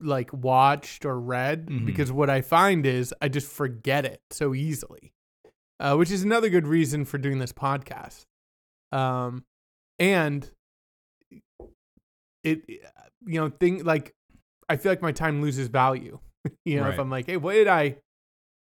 like 0.00 0.32
watched 0.32 1.04
or 1.04 1.18
read 1.18 1.66
Mhm. 1.66 1.86
because 1.86 2.10
what 2.12 2.28
I 2.30 2.40
find 2.40 2.84
is 2.86 3.14
I 3.20 3.28
just 3.28 3.46
forget 3.50 4.04
it 4.04 4.20
so 4.30 4.54
easily, 4.54 5.12
uh, 5.80 5.94
which 5.96 6.10
is 6.10 6.22
another 6.22 6.48
good 6.48 6.66
reason 6.66 7.04
for 7.04 7.18
doing 7.18 7.38
this 7.38 7.52
podcast. 7.52 8.24
Um, 8.92 9.44
and 9.98 10.50
it, 12.44 12.62
you 12.68 13.40
know, 13.40 13.48
thing 13.50 13.84
like 13.84 14.14
I 14.68 14.76
feel 14.76 14.92
like 14.92 15.02
my 15.02 15.12
time 15.12 15.42
loses 15.42 15.68
value. 15.68 16.18
you 16.64 16.80
know, 16.80 16.88
if 16.88 16.98
I'm 16.98 17.10
like, 17.10 17.26
hey, 17.26 17.36
what 17.36 17.52
did 17.52 17.68
I, 17.68 17.96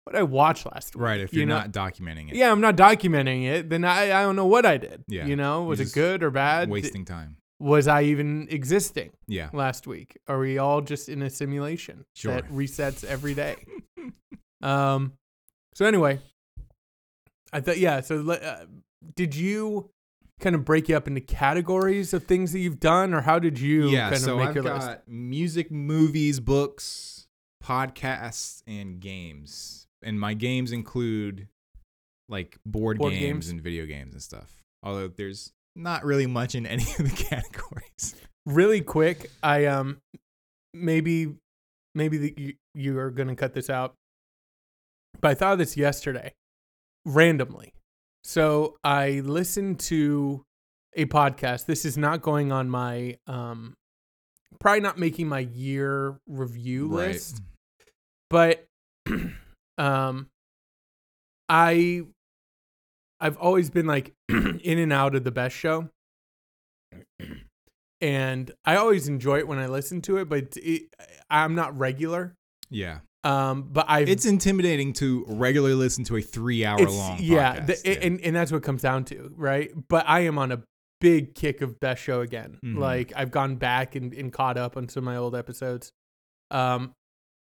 what 0.03 0.13
did 0.13 0.19
I 0.19 0.23
watch 0.23 0.65
last 0.65 0.95
week? 0.95 1.01
right. 1.03 1.19
If 1.19 1.33
You 1.33 1.39
you're 1.41 1.47
know- 1.47 1.57
not 1.59 1.71
documenting 1.71 2.29
it. 2.29 2.35
Yeah, 2.35 2.51
I'm 2.51 2.61
not 2.61 2.75
documenting 2.75 3.45
it. 3.45 3.69
Then 3.69 3.83
I, 3.83 4.05
I 4.17 4.21
don't 4.23 4.35
know 4.35 4.45
what 4.47 4.65
I 4.65 4.77
did. 4.77 5.03
Yeah. 5.07 5.25
You 5.25 5.35
know, 5.35 5.63
was 5.63 5.79
it 5.79 5.91
good 5.93 6.23
or 6.23 6.31
bad? 6.31 6.69
Wasting 6.69 7.05
time. 7.05 7.37
Was 7.59 7.87
I 7.87 8.03
even 8.03 8.47
existing 8.51 9.11
Yeah. 9.27 9.49
last 9.53 9.87
week? 9.87 10.17
Are 10.27 10.37
we 10.39 10.57
all 10.59 10.81
just 10.81 11.09
in 11.09 11.21
a 11.23 11.29
simulation 11.29 12.05
Sure. 12.15 12.33
that 12.33 12.47
resets 12.51 13.03
every 13.03 13.33
day? 13.33 13.55
um. 14.61 15.13
So 15.73 15.85
anyway, 15.85 16.19
I 17.53 17.59
thought 17.61 17.77
yeah. 17.77 18.01
So 18.01 18.29
uh, 18.31 18.65
did 19.15 19.35
you 19.35 19.89
kind 20.39 20.55
of 20.55 20.63
break 20.65 20.87
you 20.89 20.95
up 20.95 21.07
into 21.07 21.21
categories 21.21 22.13
of 22.13 22.23
things 22.25 22.51
that 22.51 22.59
you've 22.59 22.79
done, 22.79 23.13
or 23.13 23.21
how 23.21 23.39
did 23.39 23.59
you 23.59 23.89
yeah. 23.89 24.09
kind 24.11 24.21
So 24.21 24.33
of 24.33 24.39
make 24.39 24.47
I've 24.49 24.55
your 24.55 24.63
got 24.63 24.81
list? 24.87 25.07
music, 25.07 25.71
movies, 25.71 26.39
books, 26.39 27.27
podcasts, 27.63 28.61
and 28.67 28.99
games. 28.99 29.87
And 30.03 30.19
my 30.19 30.33
games 30.35 30.71
include 30.71 31.47
like 32.29 32.57
board, 32.65 32.97
Board 32.99 33.13
games, 33.13 33.21
games? 33.21 33.49
and 33.49 33.61
video 33.61 33.85
games 33.85 34.13
and 34.13 34.21
stuff. 34.21 34.63
Although 34.83 35.07
there's 35.07 35.53
not 35.77 36.03
really 36.03 36.27
much 36.27 36.55
in 36.55 36.65
any 36.65 36.83
of 36.99 37.09
the 37.09 37.15
categories. 37.15 38.15
Really 38.45 38.81
quick, 38.81 39.29
I 39.43 39.65
um 39.65 39.97
maybe 40.73 41.35
maybe 41.95 42.17
the, 42.17 42.33
you, 42.37 42.53
you 42.73 42.99
are 42.99 43.09
gonna 43.11 43.35
cut 43.35 43.53
this 43.53 43.69
out, 43.69 43.93
but 45.21 45.31
I 45.31 45.33
thought 45.35 45.53
of 45.53 45.59
this 45.59 45.77
yesterday 45.77 46.33
randomly. 47.05 47.73
So 48.23 48.77
I 48.83 49.21
listened 49.23 49.79
to 49.81 50.43
a 50.95 51.05
podcast. 51.05 51.65
This 51.65 51.85
is 51.85 51.97
not 51.97 52.21
going 52.21 52.51
on 52.51 52.69
my 52.69 53.17
um 53.27 53.75
probably 54.59 54.81
not 54.81 54.97
making 54.97 55.27
my 55.27 55.39
year 55.39 56.17
review 56.27 56.87
Right. 56.87 57.07
list, 57.13 57.41
but 58.29 58.65
um 59.77 60.27
I 61.49 62.03
I've 63.19 63.37
always 63.37 63.69
been 63.69 63.85
like 63.85 64.13
in 64.29 64.77
and 64.77 64.93
out 64.93 65.15
of 65.15 65.23
the 65.23 65.31
best 65.31 65.55
show. 65.55 65.89
And 67.99 68.51
I 68.63 68.75
always 68.75 69.07
enjoy 69.07 69.39
it 69.39 69.47
when 69.47 69.57
I 69.57 69.67
listen 69.67 70.01
to 70.03 70.17
it, 70.17 70.29
but 70.29 70.55
it, 70.57 70.83
I'm 71.29 71.55
not 71.55 71.77
regular. 71.77 72.35
Yeah. 72.69 72.99
Um, 73.23 73.69
but 73.71 73.85
I 73.89 74.01
It's 74.01 74.25
intimidating 74.25 74.93
to 74.93 75.25
regularly 75.27 75.73
listen 75.73 76.03
to 76.05 76.17
a 76.17 76.21
three 76.21 76.63
hour 76.63 76.77
long 76.79 77.17
yeah, 77.19 77.59
the, 77.59 78.03
and 78.03 78.21
and 78.21 78.35
that's 78.35 78.51
what 78.51 78.59
it 78.59 78.63
comes 78.63 78.83
down 78.83 79.03
to, 79.05 79.33
right? 79.35 79.71
But 79.89 80.05
I 80.07 80.21
am 80.21 80.37
on 80.37 80.51
a 80.51 80.61
big 81.01 81.35
kick 81.35 81.61
of 81.61 81.79
best 81.79 82.01
show 82.01 82.21
again. 82.21 82.59
Mhm. 82.63 82.77
Like 82.77 83.11
I've 83.15 83.31
gone 83.31 83.55
back 83.55 83.95
and, 83.95 84.13
and 84.13 84.31
caught 84.31 84.57
up 84.57 84.77
on 84.77 84.87
some 84.87 85.01
of 85.01 85.05
my 85.05 85.17
old 85.17 85.35
episodes. 85.35 85.91
Um, 86.51 86.93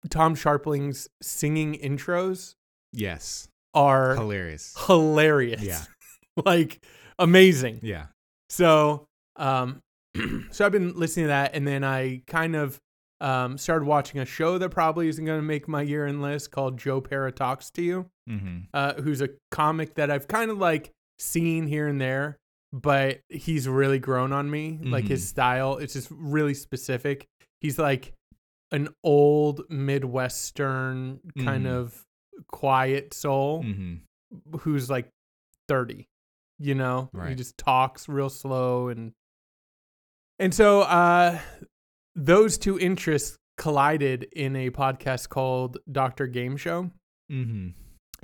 Tom 0.09 0.35
Scharpling's 0.35 1.09
singing 1.21 1.75
intros 1.75 2.55
yes. 2.93 3.49
Are 3.73 4.15
Hilarious. 4.15 4.73
hilarious. 4.87 5.61
Yeah. 5.63 5.81
like 6.45 6.83
amazing. 7.19 7.79
Yeah. 7.83 8.07
So, 8.49 9.05
um, 9.35 9.81
so 10.51 10.65
I've 10.65 10.71
been 10.71 10.93
listening 10.97 11.25
to 11.25 11.29
that, 11.29 11.53
and 11.53 11.67
then 11.67 11.83
I 11.83 12.21
kind 12.27 12.55
of 12.55 12.79
um, 13.19 13.57
started 13.57 13.85
watching 13.85 14.19
a 14.21 14.25
show 14.25 14.57
that 14.59 14.69
probably 14.69 15.07
isn't 15.09 15.25
going 15.25 15.39
to 15.39 15.45
make 15.45 15.67
my 15.67 15.81
year 15.81 16.05
end 16.07 16.21
list 16.21 16.51
called 16.51 16.77
Joe 16.77 17.01
Pera 17.01 17.31
Talks 17.31 17.69
to 17.71 17.81
You, 17.81 18.05
Mm-hmm. 18.29 18.57
uh, 18.73 18.93
who's 18.95 19.21
a 19.21 19.29
comic 19.51 19.95
that 19.95 20.11
I've 20.11 20.27
kind 20.27 20.51
of 20.51 20.57
like 20.57 20.91
seen 21.19 21.65
here 21.67 21.87
and 21.87 21.99
there, 21.99 22.37
but 22.73 23.19
he's 23.29 23.67
really 23.67 23.99
grown 23.99 24.31
on 24.33 24.49
me. 24.51 24.79
Like 24.83 25.07
his 25.07 25.23
Mhm. 25.23 25.27
style, 25.27 25.77
it's 25.77 25.93
just 25.93 26.09
really 26.11 26.53
specific. 26.53 27.25
He's 27.61 27.79
like 27.79 28.13
an 28.71 28.89
old 29.03 29.61
Midwestern 29.69 31.19
kind 31.39 31.65
Mhm. 31.65 31.69
of 31.71 32.03
quiet 32.51 33.13
soul 33.13 33.63
Mm-hmm. 33.63 34.57
who's 34.59 34.89
like 34.89 35.09
30 35.67 36.05
you 36.59 36.75
know 36.75 37.09
he 37.27 37.35
just 37.35 37.57
talks 37.57 38.07
real 38.09 38.29
slow 38.29 38.87
and 38.89 39.11
and 40.39 40.53
so 40.53 40.81
uh 40.81 41.39
those 42.15 42.57
two 42.57 42.79
interests 42.79 43.35
collided 43.57 44.23
in 44.33 44.55
a 44.55 44.69
podcast 44.69 45.29
called 45.29 45.77
Dr. 45.91 46.27
Game 46.27 46.57
Show 46.57 46.91
Mm-hmm. 47.31 47.69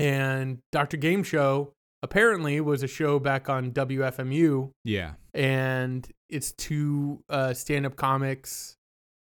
and 0.01 0.59
Dr. 0.71 0.95
Game 0.97 1.23
Show 1.23 1.73
apparently 2.01 2.59
was 2.61 2.83
a 2.83 2.87
show 2.87 3.19
back 3.19 3.49
on 3.49 3.71
WFMU 3.71 4.71
Yeah. 4.83 5.13
and 5.33 6.07
it's 6.29 6.51
two 6.53 7.23
uh 7.29 7.53
stand-up 7.53 7.95
comics 7.95 8.75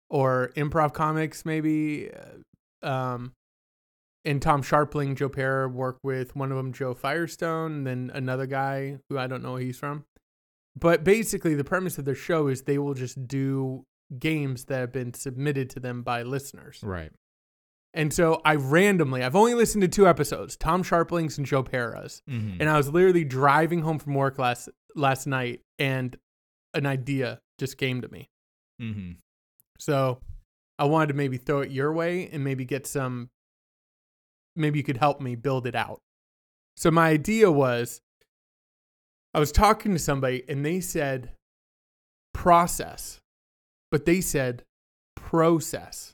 or 0.10 0.52
improv 0.56 0.94
comics 0.94 1.44
maybe 1.46 2.10
uh, 2.84 2.88
um 2.88 3.32
and 4.26 4.42
Tom 4.42 4.62
Scharpling, 4.64 5.16
Joe 5.16 5.30
Pera 5.30 5.68
work 5.68 5.98
with 6.04 6.36
one 6.36 6.52
of 6.52 6.58
them, 6.58 6.74
Jo 6.74 6.94
Firestone, 6.94 7.74
and 7.74 7.88
then 7.88 8.12
another 8.14 8.46
guy 8.46 8.98
who 9.10 9.18
I 9.18 9.28
don't 9.28 9.44
know 9.44 9.54
where 9.54 9.62
he's 9.62 9.78
from. 9.78 10.06
But 10.76 11.04
basically, 11.04 11.56
the 11.56 11.64
premise 11.64 11.98
of 11.98 12.06
their 12.06 12.16
show 12.16 12.48
is 12.48 12.64
they 12.64 12.78
will 12.78 12.94
just 12.94 13.28
do 13.28 13.86
games 14.18 14.66
that 14.66 14.80
have 14.80 14.92
been 14.92 15.14
submitted 15.14 15.70
to 15.72 15.80
them 15.80 16.04
by 16.04 16.24
listeners. 16.24 16.80
Right. 16.82 17.12
And 17.94 18.12
so 18.12 18.42
I 18.44 18.56
randomly, 18.56 19.24
I've 19.24 19.36
only 19.36 19.54
listened 19.54 19.84
to 19.84 19.88
two 19.88 20.08
episodes, 20.08 20.58
Tom 20.58 20.84
Scharpling's 20.84 21.38
and 21.38 21.46
Joe 21.46 21.62
Pera's. 21.62 22.24
Mm-hmm. 22.28 22.58
And 22.60 22.70
I 22.70 22.76
was 22.76 22.90
literally 22.90 23.24
driving 23.24 23.82
home 23.82 24.00
from 24.00 24.16
work 24.16 24.40
last 24.40 24.70
last 24.96 25.28
night, 25.28 25.62
and 25.78 26.18
an 26.74 26.88
idea 26.88 27.40
just 27.60 27.78
came 27.78 28.02
to 28.02 28.08
me. 28.08 28.30
mm-hmm. 28.82 29.12
So 29.78 30.20
I 30.80 30.86
wanted 30.86 31.10
to 31.10 31.14
maybe 31.14 31.38
throw 31.38 31.60
it 31.62 31.70
your 31.70 31.94
way 31.94 32.30
and 32.32 32.44
maybe 32.44 32.66
get 32.66 32.88
some, 32.88 33.30
maybe 34.56 34.80
you 34.80 34.84
could 34.84 34.98
help 34.98 35.22
me 35.22 35.36
build 35.36 35.68
it 35.68 35.76
out. 35.76 36.00
So 36.78 36.92
my 36.92 37.10
idea 37.10 37.52
was 37.52 38.02
I 39.34 39.40
was 39.40 39.52
talking 39.52 39.94
to 39.94 40.00
somebody 40.00 40.44
and 40.48 40.66
they 40.66 40.80
said 40.80 41.32
process, 42.34 43.20
but 43.92 44.06
they 44.06 44.22
said 44.22 44.64
process. 45.16 46.14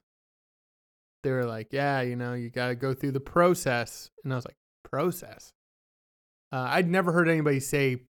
They 1.24 1.32
were 1.32 1.46
like, 1.46 1.68
yeah, 1.72 2.02
you 2.02 2.16
know, 2.16 2.34
you 2.34 2.50
got 2.50 2.70
to 2.70 2.76
go 2.76 2.94
through 2.94 3.12
the 3.12 3.20
process. 3.20 4.10
And 4.24 4.32
I 4.32 4.38
was 4.38 4.46
like, 4.46 4.56
process? 4.86 5.52
Uh, 6.52 6.68
I'd 6.70 6.90
never 6.90 7.12
heard 7.12 7.28
anybody 7.28 7.60
say, 7.60 8.04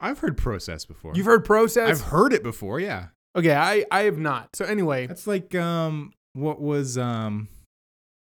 I've 0.00 0.18
heard 0.18 0.36
process 0.36 0.84
before. 0.84 1.12
you've 1.14 1.26
heard 1.26 1.44
process? 1.44 1.88
I've 1.88 2.06
heard 2.08 2.32
it 2.32 2.42
before. 2.42 2.80
Yeah. 2.80 3.08
okay, 3.36 3.54
I, 3.54 3.84
I 3.90 4.02
have 4.02 4.18
not. 4.18 4.56
So 4.56 4.64
anyway, 4.64 5.06
That's 5.06 5.26
like 5.26 5.54
um, 5.54 6.12
what 6.34 6.60
was 6.60 6.96
um, 6.96 7.48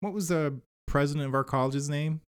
what 0.01 0.13
was 0.13 0.29
the 0.29 0.61
president 0.89 1.27
of 1.27 1.35
our 1.35 1.45
college's 1.45 1.89
name? 1.89 2.21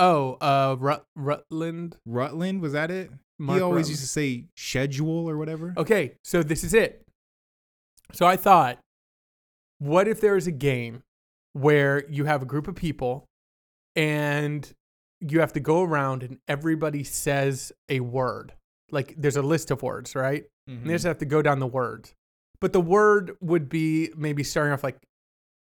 oh, 0.00 0.34
uh, 0.40 0.76
Rut, 0.78 1.04
Rutland. 1.16 1.96
Rutland 2.06 2.60
was 2.60 2.72
that 2.72 2.90
it? 2.90 3.10
Mark 3.38 3.56
he 3.56 3.62
always 3.62 3.86
Rutland. 3.86 3.88
used 3.90 4.02
to 4.02 4.06
say 4.08 4.44
schedule 4.56 5.28
or 5.28 5.36
whatever. 5.36 5.74
Okay, 5.76 6.14
so 6.22 6.42
this 6.42 6.62
is 6.62 6.72
it. 6.72 7.04
So 8.12 8.24
I 8.26 8.36
thought, 8.36 8.78
what 9.78 10.06
if 10.06 10.20
there 10.20 10.36
is 10.36 10.46
a 10.46 10.52
game 10.52 11.02
where 11.52 12.08
you 12.08 12.24
have 12.26 12.42
a 12.42 12.46
group 12.46 12.68
of 12.68 12.74
people 12.74 13.24
and 13.96 14.72
you 15.20 15.40
have 15.40 15.52
to 15.54 15.60
go 15.60 15.82
around 15.82 16.22
and 16.22 16.38
everybody 16.46 17.02
says 17.02 17.72
a 17.88 18.00
word. 18.00 18.52
Like 18.90 19.14
there's 19.18 19.36
a 19.36 19.42
list 19.42 19.70
of 19.70 19.82
words, 19.82 20.14
right? 20.14 20.44
And 20.66 20.88
they 20.88 20.94
just 20.94 21.04
have 21.06 21.18
to 21.18 21.24
go 21.26 21.42
down 21.42 21.58
the 21.58 21.66
words. 21.66 22.14
But 22.60 22.72
the 22.72 22.80
word 22.80 23.36
would 23.40 23.68
be 23.68 24.10
maybe 24.16 24.44
starting 24.44 24.72
off 24.72 24.84
like 24.84 24.98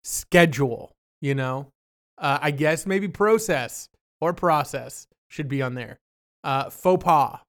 schedule, 0.03 0.91
you 1.21 1.35
know? 1.35 1.67
Uh, 2.17 2.39
I 2.41 2.51
guess 2.51 2.85
maybe 2.85 3.07
process 3.07 3.89
or 4.21 4.33
process 4.33 5.07
should 5.29 5.47
be 5.47 5.61
on 5.61 5.73
there. 5.75 5.97
Uh, 6.43 6.69
faux 6.69 7.03
pas, 7.03 7.39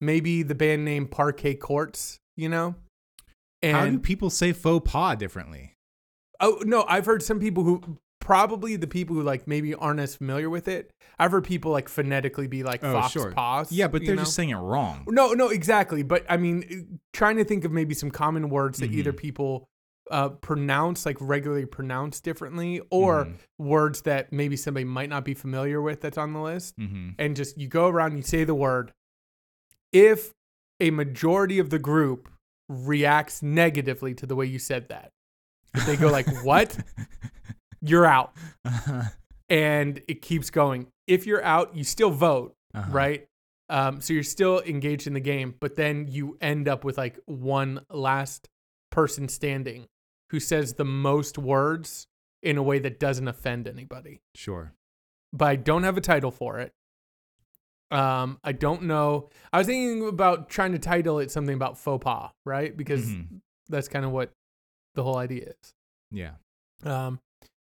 maybe 0.00 0.42
the 0.42 0.54
band 0.54 0.84
name 0.84 1.06
Parquet 1.06 1.54
Courts, 1.54 2.18
you 2.36 2.48
know? 2.48 2.74
How 3.62 3.86
do 3.86 3.98
people 3.98 4.30
say 4.30 4.52
faux 4.52 4.90
pas 4.90 5.16
differently? 5.16 5.74
oh 6.40 6.62
no, 6.64 6.84
I've 6.88 7.04
heard 7.06 7.20
some 7.24 7.40
people 7.40 7.64
who 7.64 7.98
probably 8.20 8.76
the 8.76 8.86
people 8.86 9.16
who 9.16 9.22
like 9.22 9.48
maybe 9.48 9.74
aren't 9.74 9.98
as 9.98 10.14
familiar 10.14 10.48
with 10.48 10.68
it. 10.68 10.92
I've 11.18 11.32
heard 11.32 11.42
people 11.44 11.72
like 11.72 11.88
phonetically 11.88 12.46
be 12.46 12.62
like 12.62 12.84
Oh, 12.84 12.92
fox 12.92 13.12
sure. 13.12 13.32
pas. 13.32 13.72
Yeah, 13.72 13.88
but 13.88 14.04
they're 14.04 14.14
know? 14.14 14.22
just 14.22 14.34
saying 14.36 14.50
it 14.50 14.56
wrong. 14.56 15.04
No, 15.08 15.32
no, 15.32 15.48
exactly. 15.48 16.04
But 16.04 16.24
I 16.28 16.36
mean, 16.36 17.00
trying 17.12 17.38
to 17.38 17.44
think 17.44 17.64
of 17.64 17.72
maybe 17.72 17.94
some 17.94 18.12
common 18.12 18.50
words 18.50 18.78
that 18.78 18.92
either 18.92 19.12
Mhm. 19.12 19.16
people 19.16 19.68
uh, 20.10 20.28
pronounce, 20.30 21.04
like 21.06 21.16
regularly 21.20 21.66
pronounced 21.66 22.24
differently, 22.24 22.80
or 22.90 23.26
Mhm. 23.26 23.34
words 23.58 24.02
that 24.02 24.32
maybe 24.32 24.56
somebody 24.56 24.84
might 24.84 25.08
not 25.08 25.24
be 25.24 25.34
familiar 25.34 25.80
with 25.82 26.00
that's 26.00 26.18
on 26.18 26.32
the 26.32 26.40
list. 26.40 26.74
hmm 26.76 27.10
And 27.18 27.36
just 27.36 27.58
you 27.58 27.68
go 27.68 27.88
around, 27.88 28.16
you 28.16 28.22
say 28.22 28.44
the 28.44 28.54
word. 28.54 28.92
If 29.92 30.32
a 30.80 30.90
majority 30.90 31.58
of 31.58 31.70
the 31.70 31.78
group 31.78 32.28
reacts 32.68 33.42
negatively 33.42 34.14
to 34.14 34.26
the 34.26 34.36
way 34.36 34.46
you 34.46 34.58
said 34.58 34.88
that, 34.88 35.10
if 35.74 35.84
they 35.86 35.96
go 35.96 36.10
like, 36.10 36.26
"What?" 36.44 36.78
You're 37.80 38.06
out, 38.06 38.32
and 39.48 40.00
it 40.08 40.20
keeps 40.22 40.50
going. 40.50 40.88
If 41.06 41.26
you're 41.26 41.44
out, 41.44 41.74
you 41.76 41.84
still 41.84 42.10
vote 42.10 42.54
Uh-huh. 42.74 42.92
right? 42.92 43.26
Um, 43.70 44.00
so 44.00 44.12
you're 44.14 44.22
still 44.22 44.60
engaged 44.62 45.06
in 45.06 45.12
the 45.14 45.20
game, 45.20 45.54
but 45.60 45.76
then 45.76 46.06
you 46.08 46.36
end 46.40 46.68
up 46.68 46.84
with 46.84 46.96
like 46.98 47.18
one 47.26 47.80
last 47.90 48.48
person 48.90 49.28
standing 49.28 49.86
who 50.30 50.40
says 50.40 50.74
the 50.74 50.84
most 50.84 51.38
words 51.38 52.06
in 52.42 52.56
a 52.56 52.62
way 52.62 52.78
that 52.78 53.00
doesn't 53.00 53.28
offend 53.28 53.66
anybody. 53.66 54.20
Sure. 54.34 54.72
But 55.32 55.48
I 55.48 55.56
don't 55.56 55.82
have 55.82 55.96
a 55.96 56.00
title 56.00 56.30
for 56.30 56.58
it. 56.58 56.72
Um, 57.90 58.38
I 58.44 58.52
don't 58.52 58.82
know. 58.82 59.30
I 59.52 59.58
was 59.58 59.66
thinking 59.66 60.06
about 60.06 60.50
trying 60.50 60.72
to 60.72 60.78
title 60.78 61.18
it 61.20 61.30
something 61.30 61.54
about 61.54 61.78
faux 61.78 62.02
pas, 62.04 62.30
right? 62.44 62.76
Because 62.76 63.06
Mhm. 63.06 63.40
that's 63.68 63.88
kind 63.88 64.04
of 64.04 64.10
what 64.12 64.30
the 64.94 65.02
whole 65.02 65.16
idea 65.16 65.52
is. 65.62 65.74
Yeah. 66.10 66.34
Um, 66.84 67.18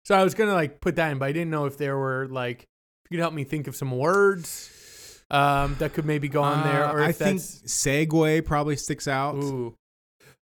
so 0.04 0.14
I 0.16 0.24
was 0.24 0.34
gonna 0.34 0.54
like 0.54 0.80
put 0.80 0.96
that 0.96 1.12
in, 1.12 1.18
but 1.18 1.26
I 1.26 1.32
didn't 1.32 1.50
know 1.50 1.66
if 1.66 1.76
there 1.76 1.96
were 1.98 2.28
like 2.28 2.62
if 3.04 3.10
you 3.10 3.16
could 3.18 3.20
help 3.22 3.34
me 3.34 3.44
think 3.44 3.66
of 3.68 3.76
some 3.76 3.90
words 3.92 5.22
um, 5.30 5.76
that 5.80 5.92
could 5.92 6.04
maybe 6.06 6.28
go 6.28 6.42
on 6.42 6.62
there, 6.64 6.84
Uh, 6.84 6.92
or 6.94 7.00
I 7.02 7.10
if 7.10 7.16
think 7.18 7.40
segue 7.40 8.44
probably 8.46 8.76
sticks 8.76 9.06
out 9.08 9.34
ooh 9.36 9.76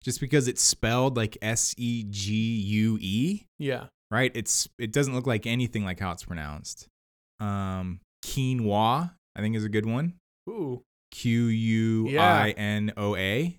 just 0.02 0.20
because 0.20 0.48
it's 0.48 0.62
spelled 0.62 1.16
like 1.16 1.36
S 1.42 1.74
E 1.76 2.04
G 2.08 2.32
U 2.34 2.98
E, 3.00 3.46
yeah 3.58 3.86
right? 4.10 4.32
It's 4.34 4.68
it 4.78 4.92
doesn't 4.92 5.14
look 5.14 5.26
like 5.26 5.46
anything 5.46 5.84
like 5.84 6.00
how 6.00 6.12
it's 6.12 6.24
pronounced. 6.24 6.88
Um, 7.40 8.00
quinoa, 8.24 9.12
I 9.36 9.40
think 9.40 9.56
is 9.56 9.64
a 9.64 9.68
good 9.68 9.86
one. 9.86 10.14
ooh. 10.48 10.82
Q 11.10 11.46
U 11.46 12.18
I 12.18 12.50
N 12.50 12.92
O 12.96 13.16
A. 13.16 13.58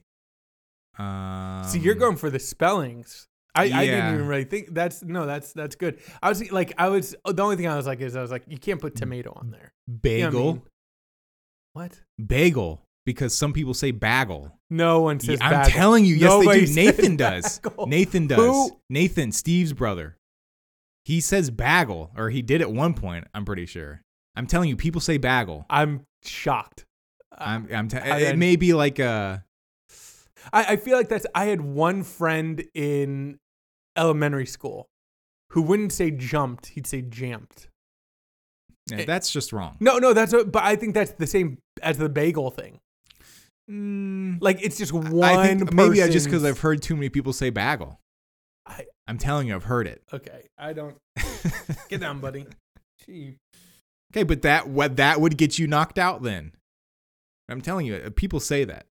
Um, 0.97 1.63
See, 1.65 1.80
you're 1.80 1.95
going 1.95 2.17
for 2.17 2.30
the 2.30 2.39
spellings. 2.39 3.28
I, 3.56 3.63
I 3.63 3.86
didn't 3.86 4.13
even 4.13 4.28
really 4.28 4.43
think 4.43 4.73
that's 4.73 5.02
no 5.02 5.25
that's 5.25 5.54
that's 5.54 5.75
good. 5.75 5.99
I 6.21 6.30
was 6.30 6.52
like 6.52 6.73
I 6.78 6.89
was 6.89 7.15
the 7.25 7.41
only 7.41 7.56
thing 7.56 7.67
I 7.67 7.75
was 7.75 7.88
like 7.88 7.99
is 7.99 8.15
I 8.15 8.21
was 8.21 8.32
like 8.32 8.43
you 8.47 8.58
can't 8.58 8.80
put 8.80 8.95
tomato 8.95 9.34
on 9.36 9.49
there. 9.49 9.73
You 9.88 9.93
know 9.93 9.95
what 9.95 10.28
I 10.28 10.30
bagel, 10.30 10.54
mean? 10.54 10.62
What? 11.73 12.02
bagel, 12.23 12.84
because 13.10 13.34
some 13.36 13.54
people 13.54 13.74
say 13.74 13.89
bagel. 13.89 14.56
No 14.69 15.02
one 15.02 15.17
Yeah, 15.24 15.26
says. 15.32 15.39
I'm 15.41 15.65
telling 15.72 16.06
you, 16.06 16.13
yes, 16.13 16.30
Nobody 16.30 16.60
they 16.60 16.65
do. 16.67 16.74
Nathan 16.76 17.15
does. 17.15 17.58
bagel. 17.63 17.88
Nathan 17.88 18.28
does. 18.28 18.38
Who? 18.38 18.80
Nathan, 18.88 19.32
Steve's 19.32 19.74
brother. 19.74 20.15
He 21.06 21.19
says 21.19 21.50
bagel, 21.50 22.12
or 22.15 22.30
he 22.30 22.43
did 22.43 22.62
at 22.62 22.72
one 22.72 22.93
point. 22.93 23.26
I'm 23.34 23.45
pretty 23.45 23.65
sure. 23.65 24.04
I'm 24.36 24.45
telling 24.45 24.69
you, 24.69 24.76
people 24.76 25.02
say 25.02 25.17
bagel. 25.17 25.65
I'm 25.72 26.06
shocked. 26.24 26.86
I'm. 27.36 27.67
I'm. 27.74 27.88
Te- 27.88 27.98
I- 27.98 28.19
it 28.19 28.38
may 28.38 28.56
be 28.58 28.74
like 28.76 29.00
a. 29.00 29.43
I, 30.54 30.74
I 30.74 30.76
feel 30.76 30.95
like 30.95 31.10
that's. 31.10 31.26
I 31.34 31.45
had 31.45 31.62
one 31.62 32.04
friend 32.04 32.63
in 32.76 33.39
elementary 33.98 34.45
school 34.45 34.88
who 35.54 35.63
wouldn't 35.63 35.93
say 35.93 36.12
jumped; 36.12 36.67
he'd 36.67 36.86
say 36.86 37.02
jamped. 37.02 37.69
yeah, 38.91 38.98
eh. 38.98 39.06
that's 39.06 39.32
just 39.32 39.52
wrong. 39.52 39.78
No, 39.80 39.98
no, 39.98 40.13
that's. 40.13 40.32
A, 40.34 40.45
but 40.45 40.63
I 40.63 40.76
think 40.76 40.93
that's 40.93 41.13
the 41.13 41.26
same 41.26 41.58
as 41.82 41.98
the 41.98 42.08
bagel 42.08 42.52
thing. 42.52 42.80
Mm, 43.69 44.38
Like 44.41 44.63
it's 44.63 44.77
just 44.77 44.91
one. 44.93 45.13
I 45.23 45.47
think 45.47 45.73
maybe 45.73 46.01
I 46.01 46.10
just 46.10 46.25
because 46.25 46.41
person's- 46.41 46.58
I've 46.58 46.60
heard 46.62 46.82
too 46.82 46.95
many 46.95 47.10
people 47.10 47.34
say 47.34 47.49
bagel. 47.49 47.99
I- 48.65 48.88
I'm 49.08 49.17
telling 49.17 49.47
you, 49.47 49.55
I've 49.55 49.63
heard 49.63 49.88
it. 49.88 50.03
Okay, 50.13 50.47
I 50.58 50.73
don't. 50.73 50.97
Get 51.89 51.99
down, 52.01 52.19
buddy. 52.19 52.45
Gee. 53.05 53.38
Okay, 54.13 54.23
but 54.23 54.41
that 54.43 54.67
what 54.67 54.95
that 54.97 55.21
would 55.21 55.38
get 55.38 55.60
you 55.60 55.67
knocked 55.67 55.97
out 55.99 56.23
then. 56.23 56.53
I'm 57.47 57.62
telling 57.62 57.86
you, 57.86 57.95
uh, 57.95 58.10
people 58.15 58.39
say 58.39 58.63
that. 58.65 58.86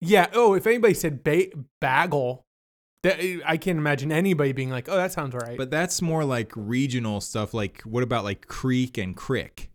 Yeah. 0.00 0.28
Oh, 0.34 0.54
if 0.54 0.66
anybody 0.66 0.94
said 0.94 1.22
ba- 1.24 1.50
bagel, 1.80 2.44
that 3.02 3.18
I 3.46 3.56
can't 3.56 3.78
imagine 3.78 4.12
anybody 4.12 4.52
being 4.52 4.70
like, 4.70 4.88
"Oh, 4.88 4.96
that 4.96 5.12
sounds 5.12 5.34
right." 5.34 5.56
But 5.56 5.70
that's 5.70 6.00
more 6.02 6.24
like 6.24 6.52
regional 6.54 7.20
stuff. 7.20 7.52
Like 7.54 7.82
what 7.82 8.02
about 8.02 8.24
like 8.24 8.46
creek 8.46 8.98
and 8.98 9.16
crick, 9.16 9.70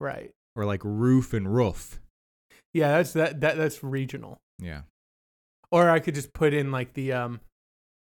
right. 0.00 0.30
or 0.56 0.64
like 0.66 0.80
roof 0.84 1.32
and 1.32 1.54
roof? 1.54 2.00
Yeah, 2.74 2.96
that's 2.98 3.12
that. 3.14 3.40
That 3.40 3.56
that's 3.56 3.82
regional. 3.82 4.36
Yeah. 4.58 4.82
Or 5.70 5.88
I 5.88 5.98
could 6.00 6.14
just 6.14 6.32
put 6.34 6.52
in 6.52 6.70
like 6.72 6.92
the 6.92 7.12
um, 7.14 7.40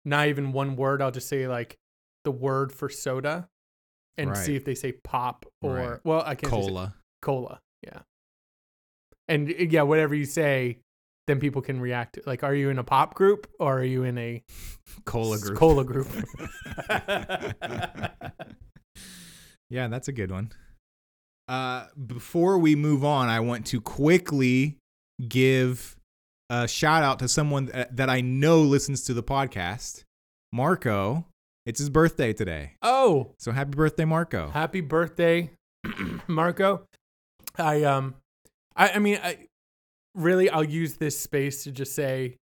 not 0.05 0.27
even 0.29 0.51
one 0.51 0.75
word. 0.75 1.01
I'll 1.01 1.11
just 1.11 1.27
say 1.29 1.47
like 1.47 1.75
the 2.23 2.31
word 2.31 2.71
for 2.71 2.89
soda, 2.89 3.47
and 4.17 4.29
Right. 4.31 4.37
see 4.37 4.55
if 4.55 4.65
they 4.65 4.73
say 4.75 4.93
pop 4.93 5.45
or 5.61 5.73
Right. 5.75 5.99
well, 6.03 6.21
I 6.25 6.35
can't 6.35 6.51
Cola. 6.51 6.95
cola. 7.21 7.59
Yeah. 7.83 7.99
And 9.27 9.49
uh, 9.49 9.53
yeah, 9.69 9.83
whatever 9.83 10.15
you 10.15 10.25
say, 10.25 10.79
then 11.27 11.39
people 11.39 11.61
can 11.61 11.79
react. 11.81 12.19
Like, 12.25 12.43
are 12.43 12.53
you 12.55 12.69
in 12.69 12.77
a 12.79 12.83
pop 12.83 13.13
group 13.13 13.47
or 13.59 13.79
are 13.79 13.83
you 13.83 14.03
in 14.03 14.17
a 14.17 14.43
Cola 15.05 15.37
group. 15.39 15.57
Cola 15.57 15.83
group. 15.83 16.07
yeah, 19.69 19.87
that's 19.87 20.07
a 20.07 20.11
good 20.11 20.31
one. 20.31 20.51
Uh, 21.47 21.85
before 22.07 22.57
we 22.57 22.75
move 22.75 23.03
on, 23.03 23.27
I 23.29 23.39
want 23.39 23.65
to 23.67 23.79
quickly 23.81 24.77
give 25.27 25.95
a 26.49 26.67
shout 26.67 27.03
out 27.03 27.19
to 27.19 27.27
someone 27.27 27.65
that, 27.91 28.09
I 28.09 28.21
know 28.21 28.61
listens 28.61 29.03
to 29.05 29.13
the 29.13 29.23
podcast, 29.23 30.03
Marco. 30.51 31.25
It's 31.65 31.79
his 31.79 31.89
birthday 31.89 32.33
today. 32.33 32.73
oh, 32.81 33.31
So 33.39 33.51
happy 33.51 33.71
birthday, 33.71 34.05
Marco. 34.05 34.49
happy 34.49 34.81
birthday, 34.81 35.51
Marco. 36.27 36.85
I 37.57 37.83
um, 37.83 38.15
I 38.75 38.89
I 38.91 38.99
mean, 38.99 39.19
I 39.23 39.47
really 40.13 40.49
I'll 40.49 40.63
use 40.63 40.95
this 40.95 41.19
space 41.19 41.63
to 41.63 41.71
just 41.71 41.93
say. 41.95 42.35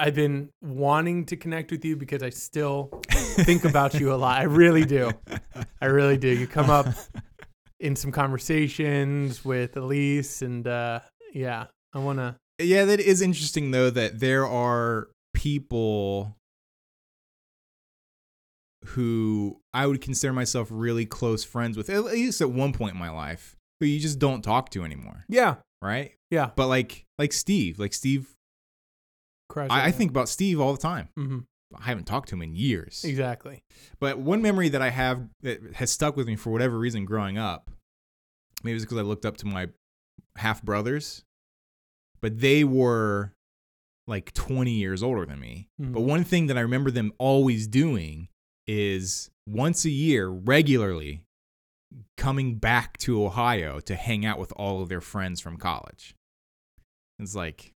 I've 0.00 0.14
been 0.16 0.48
wanting 0.62 1.26
to 1.26 1.36
connect 1.36 1.70
with 1.70 1.84
you 1.84 1.96
because 1.96 2.24
I 2.24 2.30
still 2.30 2.86
think 3.10 3.64
about 3.64 3.94
you 3.94 4.12
a 4.12 4.16
lot. 4.16 4.36
I 4.40 4.44
really 4.44 4.84
do. 4.84 5.12
I 5.80 5.86
really 5.86 6.16
do. 6.16 6.26
You 6.28 6.48
come 6.48 6.70
up 6.70 6.86
in 7.82 7.96
some 7.96 8.12
conversations 8.12 9.44
with 9.44 9.76
Elise, 9.76 10.40
and 10.42 10.66
uh, 10.66 11.00
yeah, 11.34 11.66
I 11.92 11.98
want 11.98 12.18
to. 12.18 12.36
Yeah, 12.58 12.84
that 12.86 13.00
is 13.00 13.20
interesting 13.20 13.70
though 13.72 13.90
that 13.90 14.20
there 14.20 14.46
are 14.46 15.08
people 15.34 16.36
who 18.86 19.60
I 19.72 19.86
would 19.86 20.00
consider 20.00 20.32
myself 20.32 20.68
really 20.70 21.06
close 21.06 21.44
friends 21.44 21.76
with, 21.76 21.88
at 21.88 22.04
least 22.04 22.40
at 22.40 22.50
one 22.50 22.72
point 22.72 22.94
in 22.94 22.98
my 22.98 23.10
life, 23.10 23.56
who 23.80 23.86
you 23.86 24.00
just 24.00 24.18
don't 24.18 24.42
talk 24.42 24.70
to 24.70 24.84
anymore, 24.84 25.24
Yeah, 25.28 25.56
right? 25.80 26.12
yeah. 26.30 26.50
But 26.56 26.68
like 26.68 27.04
like 27.18 27.32
Steve, 27.32 27.78
like 27.78 27.94
Steve, 27.94 28.28
Crash 29.48 29.70
I, 29.70 29.86
I 29.86 29.90
think 29.90 30.10
about 30.10 30.28
Steve 30.28 30.60
all 30.60 30.72
the 30.72 30.80
time. 30.80 31.08
hmm 31.16 31.38
I 31.74 31.84
haven't 31.84 32.04
talked 32.04 32.28
to 32.28 32.34
him 32.34 32.42
in 32.42 32.54
years. 32.54 33.02
exactly. 33.02 33.62
But 33.98 34.18
one 34.18 34.42
memory 34.42 34.68
that 34.68 34.82
I 34.82 34.90
have 34.90 35.22
that 35.40 35.58
has 35.76 35.90
stuck 35.90 36.16
with 36.18 36.26
me 36.26 36.36
for 36.36 36.50
whatever 36.50 36.78
reason 36.78 37.06
growing 37.06 37.38
up, 37.38 37.70
maybe 38.62 38.76
it's 38.76 38.84
because 38.84 38.98
I 38.98 39.02
looked 39.02 39.26
up 39.26 39.36
to 39.38 39.46
my 39.46 39.68
half 40.36 40.62
brothers, 40.62 41.24
but 42.20 42.40
they 42.40 42.64
were 42.64 43.34
like 44.06 44.32
20 44.34 44.70
years 44.72 45.02
older 45.02 45.24
than 45.24 45.38
me. 45.40 45.68
Mhm. 45.80 45.92
But 45.92 46.00
one 46.02 46.24
thing 46.24 46.46
that 46.48 46.58
I 46.58 46.60
remember 46.62 46.90
them 46.90 47.12
always 47.18 47.66
doing 47.66 48.28
is 48.66 49.30
once 49.46 49.84
a 49.84 49.90
year, 49.90 50.28
regularly, 50.28 51.24
coming 52.16 52.56
back 52.56 52.96
to 52.98 53.24
Ohio 53.24 53.80
to 53.80 53.94
hang 53.94 54.24
out 54.24 54.38
with 54.38 54.52
all 54.56 54.82
of 54.82 54.88
their 54.88 55.00
friends 55.00 55.40
from 55.40 55.56
college. 55.56 56.14
It's 57.18 57.34
like, 57.34 57.72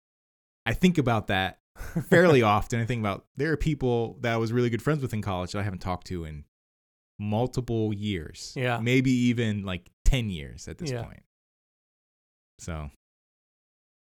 I 0.65 0.73
think 0.73 0.97
about 0.97 1.27
that 1.27 1.59
fairly 2.09 2.41
often. 2.41 2.79
I 2.79 2.85
think 2.85 2.99
about 3.01 3.25
there 3.35 3.51
are 3.51 3.57
people 3.57 4.17
that 4.21 4.33
I 4.33 4.37
was 4.37 4.53
really 4.53 4.69
good 4.69 4.81
friends 4.81 5.01
with 5.01 5.13
in 5.13 5.21
college 5.21 5.51
that 5.53 5.59
I 5.59 5.63
haven't 5.63 5.79
talked 5.79 6.07
to 6.07 6.23
in 6.25 6.45
multiple 7.19 7.93
years. 7.93 8.53
Yeah. 8.55 8.79
Maybe 8.79 9.11
even 9.11 9.63
like 9.63 9.89
ten 10.13 10.29
years 10.29 10.67
at 10.67 10.77
this 10.77 10.91
Yeah. 10.91 11.03
point. 11.03 11.23
So 12.59 12.89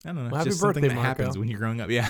I 0.06 0.08
don't 0.14 0.16
know. 0.16 0.30
Well, 0.32 0.46
just 0.46 0.60
something 0.60 0.82
birthday, 0.84 0.96
that 0.96 1.02
happens 1.02 1.38
when 1.38 1.48
you're 1.50 1.60
growing 1.60 1.82
up. 1.82 1.90
Yeah. 1.92 2.10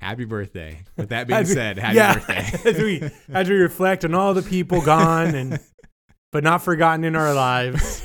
happy 0.00 0.24
birthday. 0.24 0.82
With 0.96 1.10
that 1.10 1.26
being 1.28 1.44
said, 1.46 1.78
happy 1.78 1.96
yeah, 1.96 2.14
birthday. 2.14 2.70
as 2.70 2.78
we 2.78 3.10
as 3.32 3.48
we 3.48 3.54
reflect 3.56 4.04
on 4.04 4.14
all 4.14 4.34
the 4.34 4.42
people 4.42 4.80
gone 4.82 5.34
and 5.34 5.60
but 6.32 6.42
not 6.44 6.62
forgotten 6.62 7.04
in 7.04 7.14
our 7.16 7.32
lives. 7.32 8.02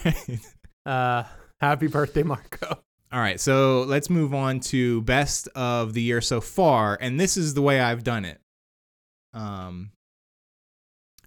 Uh, 0.85 1.23
happy 1.59 1.87
birthday, 1.87 2.23
Marco. 2.23 2.81
All 3.13 3.19
right, 3.19 3.39
so 3.41 3.81
let's 3.81 4.09
move 4.09 4.33
on 4.33 4.61
to 4.61 5.01
best 5.01 5.49
of 5.55 5.93
the 5.93 6.01
year 6.01 6.21
so 6.21 6.39
far, 6.39 6.97
and 7.01 7.19
this 7.19 7.35
is 7.35 7.53
the 7.55 7.61
way 7.61 7.79
I've 7.81 8.03
done 8.05 8.23
it. 8.23 8.39
Um, 9.33 9.91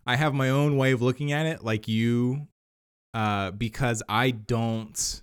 I 0.07 0.17
have 0.17 0.33
my 0.33 0.49
own 0.49 0.77
way 0.79 0.93
of 0.93 1.03
looking 1.03 1.33
at 1.33 1.45
it, 1.45 1.63
like 1.63 1.87
you, 1.87 2.47
uh, 3.15 3.53
because 3.53 4.03
I 4.09 4.33
don't, 4.33 5.23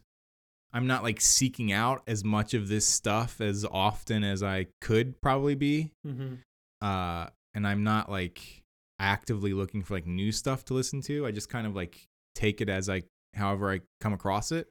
I'm 0.73 0.88
not 0.88 1.04
like 1.04 1.21
seeking 1.21 1.71
out 1.71 2.01
as 2.08 2.23
much 2.23 2.54
of 2.56 2.67
this 2.69 2.88
stuff 2.88 3.39
as 3.41 3.65
often 3.69 4.23
as 4.23 4.41
I 4.41 4.67
could 4.82 5.21
probably 5.21 5.56
be, 5.56 5.91
Mm-hmm. 6.08 6.36
uh, 6.82 7.27
and 7.54 7.67
I'm 7.67 7.84
not 7.84 8.10
like 8.10 8.63
actively 8.99 9.54
looking 9.54 9.84
for 9.84 9.93
like 9.95 10.08
new 10.08 10.32
stuff 10.32 10.63
to 10.65 10.73
listen 10.73 11.01
to. 11.01 11.25
I 11.25 11.32
just 11.32 11.49
kind 11.49 11.67
of 11.67 11.75
like 11.75 12.08
take 12.34 12.62
it 12.62 12.69
as 12.69 12.89
I, 12.89 13.04
however 13.36 13.71
I 13.71 13.82
come 13.99 14.13
across 14.13 14.51
it. 14.54 14.67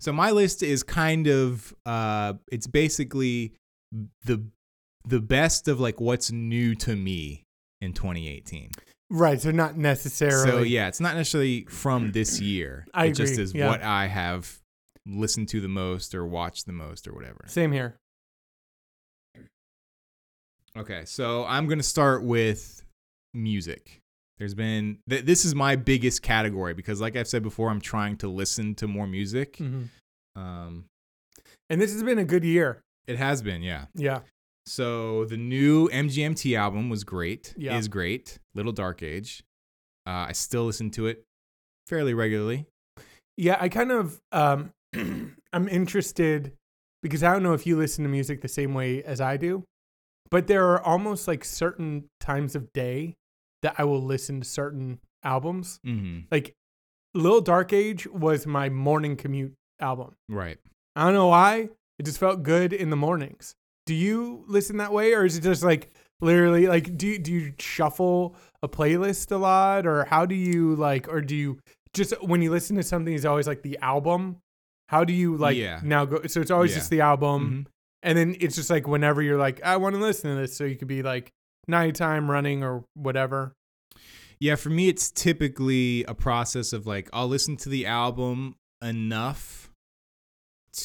So 0.00 0.12
my 0.12 0.30
list 0.30 0.62
is 0.62 0.82
kind 0.82 1.26
of 1.26 1.72
uh 1.86 2.34
it's 2.52 2.66
basically 2.66 3.52
the 4.24 4.44
the 5.06 5.20
best 5.20 5.68
of 5.68 5.78
like 5.80 6.00
what's 6.00 6.30
new 6.32 6.74
to 6.74 6.94
me 6.96 7.44
in 7.80 7.92
2018. 7.94 8.70
Right, 9.08 9.40
so 9.40 9.50
not 9.52 9.76
necessarily. 9.76 10.50
So 10.50 10.62
yeah, 10.62 10.88
it's 10.88 11.00
not 11.00 11.14
necessarily 11.14 11.64
from 11.64 12.12
this 12.12 12.40
year. 12.40 12.86
I 12.94 13.06
it 13.06 13.12
just 13.12 13.38
is 13.38 13.54
yeah. 13.54 13.68
what 13.68 13.82
I 13.82 14.08
have 14.08 14.58
listened 15.06 15.48
to 15.50 15.60
the 15.60 15.68
most 15.68 16.14
or 16.14 16.26
watched 16.26 16.66
the 16.66 16.72
most 16.72 17.06
or 17.06 17.12
whatever. 17.12 17.44
Same 17.46 17.70
here. 17.72 17.96
Okay, 20.76 21.04
so 21.06 21.44
I'm 21.46 21.66
going 21.66 21.78
to 21.78 21.84
start 21.84 22.22
with 22.22 22.82
music. 23.32 24.00
There's 24.38 24.54
been 24.54 24.98
th- 25.08 25.24
this 25.24 25.44
is 25.44 25.54
my 25.54 25.76
biggest 25.76 26.22
category 26.22 26.74
because 26.74 27.00
like 27.00 27.16
I've 27.16 27.28
said 27.28 27.42
before 27.42 27.70
I'm 27.70 27.80
trying 27.80 28.18
to 28.18 28.28
listen 28.28 28.74
to 28.76 28.86
more 28.86 29.06
music. 29.06 29.56
hmm 29.56 29.84
Um 30.34 30.84
And 31.70 31.80
this 31.80 31.92
has 31.92 32.02
been 32.02 32.18
a 32.18 32.24
good 32.24 32.44
year. 32.44 32.82
it 33.06 33.16
has 33.16 33.40
been, 33.40 33.62
yeah. 33.62 33.86
Yeah. 33.94 34.20
So 34.66 35.24
the 35.24 35.36
new 35.36 35.88
MGMT 35.88 36.58
album 36.58 36.90
was 36.90 37.04
great. 37.04 37.54
Yeah. 37.56 37.78
Is 37.78 37.88
great. 37.88 38.38
Little 38.54 38.72
Dark 38.72 39.02
Age. 39.02 39.44
Uh, 40.06 40.26
I 40.28 40.32
still 40.32 40.64
listen 40.64 40.90
to 40.92 41.06
it 41.06 41.24
fairly 41.86 42.14
regularly. 42.14 42.66
Yeah, 43.36 43.58
I 43.60 43.68
kind 43.68 43.92
of 43.92 44.20
um 44.32 44.72
I'm 45.52 45.68
interested 45.68 46.52
because 47.02 47.22
I 47.22 47.32
don't 47.32 47.42
know 47.42 47.52
if 47.52 47.66
you 47.66 47.76
listen 47.76 48.04
to 48.04 48.10
music 48.10 48.40
the 48.40 48.48
same 48.48 48.74
way 48.74 49.02
as 49.02 49.20
I 49.20 49.36
do, 49.36 49.64
but 50.30 50.46
there 50.46 50.66
are 50.72 50.82
almost 50.82 51.28
like 51.28 51.44
certain 51.44 52.08
times 52.20 52.56
of 52.56 52.72
day 52.72 53.14
that 53.62 53.74
I 53.78 53.84
will 53.84 54.02
listen 54.02 54.40
to 54.40 54.48
certain 54.48 54.98
albums. 55.22 55.78
Mm-hmm. 55.86 56.20
Like 56.30 56.54
Little 57.14 57.40
Dark 57.40 57.72
Age 57.72 58.06
was 58.06 58.46
my 58.46 58.68
morning 58.68 59.16
commute 59.16 59.54
album. 59.80 60.14
Right. 60.28 60.58
I 60.94 61.04
don't 61.04 61.14
know 61.14 61.28
why. 61.28 61.68
It 61.98 62.04
just 62.04 62.18
felt 62.18 62.42
good 62.42 62.72
in 62.72 62.90
the 62.90 62.96
mornings. 62.96 63.54
Do 63.86 63.94
you 63.94 64.44
listen 64.48 64.78
that 64.78 64.92
way 64.92 65.14
or 65.14 65.24
is 65.24 65.36
it 65.38 65.42
just 65.42 65.62
like 65.62 65.92
literally 66.20 66.66
like 66.66 66.96
do 66.96 67.06
you, 67.06 67.18
do 67.18 67.32
you 67.32 67.52
shuffle 67.58 68.34
a 68.62 68.68
playlist 68.68 69.30
a 69.32 69.36
lot 69.36 69.86
or 69.86 70.04
how 70.06 70.26
do 70.26 70.34
you 70.34 70.74
like 70.76 71.08
or 71.08 71.20
do 71.20 71.36
you 71.36 71.58
just 71.94 72.12
when 72.22 72.42
you 72.42 72.50
listen 72.50 72.76
to 72.76 72.82
something 72.82 73.14
is 73.14 73.24
always 73.24 73.46
like 73.46 73.62
the 73.62 73.78
album? 73.80 74.38
How 74.88 75.04
do 75.04 75.12
you 75.12 75.36
like 75.36 75.56
Yeah. 75.56 75.80
now 75.84 76.04
go 76.04 76.26
so 76.26 76.40
it's 76.40 76.50
always 76.50 76.72
Yeah. 76.72 76.78
just 76.78 76.90
the 76.90 77.00
album 77.00 77.66
Mhm. 77.66 77.70
and 78.02 78.18
then 78.18 78.36
it's 78.40 78.56
just 78.56 78.70
like 78.70 78.86
whenever 78.88 79.22
you're 79.22 79.38
like 79.38 79.62
I 79.62 79.76
want 79.76 79.94
to 79.94 80.00
listen 80.00 80.34
to 80.34 80.40
this 80.40 80.56
so 80.56 80.64
you 80.64 80.76
could 80.76 80.88
be 80.88 81.02
like 81.02 81.30
nighttime 81.68 82.30
running 82.30 82.62
or 82.64 82.84
whatever. 82.94 83.52
Yeah, 84.38 84.56
for 84.56 84.68
me, 84.68 84.88
it's 84.88 85.10
typically 85.10 86.04
a 86.04 86.14
process 86.14 86.72
of 86.74 86.86
like 86.86 87.08
I'll 87.12 87.28
listen 87.28 87.56
to 87.58 87.68
the 87.68 87.86
album 87.86 88.56
enough 88.82 89.70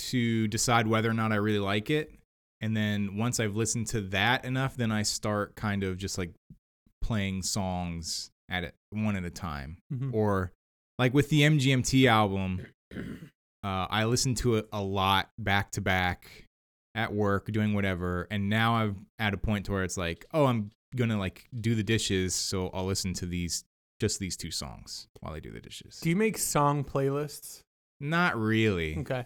to 0.10 0.48
decide 0.48 0.88
whether 0.88 1.10
or 1.10 1.14
not 1.14 1.32
I 1.32 1.36
really 1.36 1.60
like 1.60 1.90
it, 1.90 2.14
and 2.62 2.78
then 2.78 3.18
once 3.18 3.40
I've 3.40 3.56
listened 3.56 3.88
to 3.88 4.02
that 4.02 4.46
enough, 4.46 4.76
then 4.78 4.92
I 4.92 5.02
start 5.04 5.56
kind 5.56 5.84
of 5.84 5.98
just 5.98 6.18
like 6.18 6.32
playing 7.02 7.42
songs 7.42 8.30
at 8.50 8.64
it 8.64 8.76
one 8.92 9.16
at 9.16 9.24
a 9.26 9.30
time, 9.30 9.78
Mhm. 9.92 10.14
or 10.14 10.52
like 11.00 11.14
with 11.14 11.30
the 11.30 11.42
MGMT 11.42 12.08
album, 12.08 12.66
uh, 13.64 13.88
I 13.90 14.06
listened 14.06 14.38
to 14.38 14.56
it 14.56 14.68
a 14.72 14.82
lot 14.82 15.30
back 15.38 15.72
to 15.72 15.82
back 15.82 16.46
at 16.94 17.14
work 17.14 17.50
doing 17.52 17.74
whatever 17.74 18.28
and 18.30 18.50
now 18.50 18.76
i'm 18.76 19.06
at 19.18 19.34
a 19.34 19.38
point 19.38 19.66
to 19.66 19.72
where 19.72 19.86
it's 19.86 19.96
like 19.96 20.26
oh 20.34 20.44
i'm 20.46 20.70
gonna 20.94 21.18
like 21.18 21.48
do 21.62 21.74
the 21.74 21.84
dishes 21.84 22.36
so 22.36 22.68
i'll 22.74 22.84
listen 22.84 23.14
to 23.14 23.26
these 23.26 23.64
just 24.02 24.20
these 24.20 24.36
two 24.36 24.52
songs 24.52 25.08
while 25.22 25.34
i 25.34 25.40
do 25.40 25.50
the 25.52 25.62
dishes 25.62 26.02
Do 26.02 26.10
you 26.10 26.18
make 26.18 26.38
song 26.38 26.84
playlists? 26.84 27.62
not 28.02 28.38
really 28.38 28.98
Okay. 29.00 29.26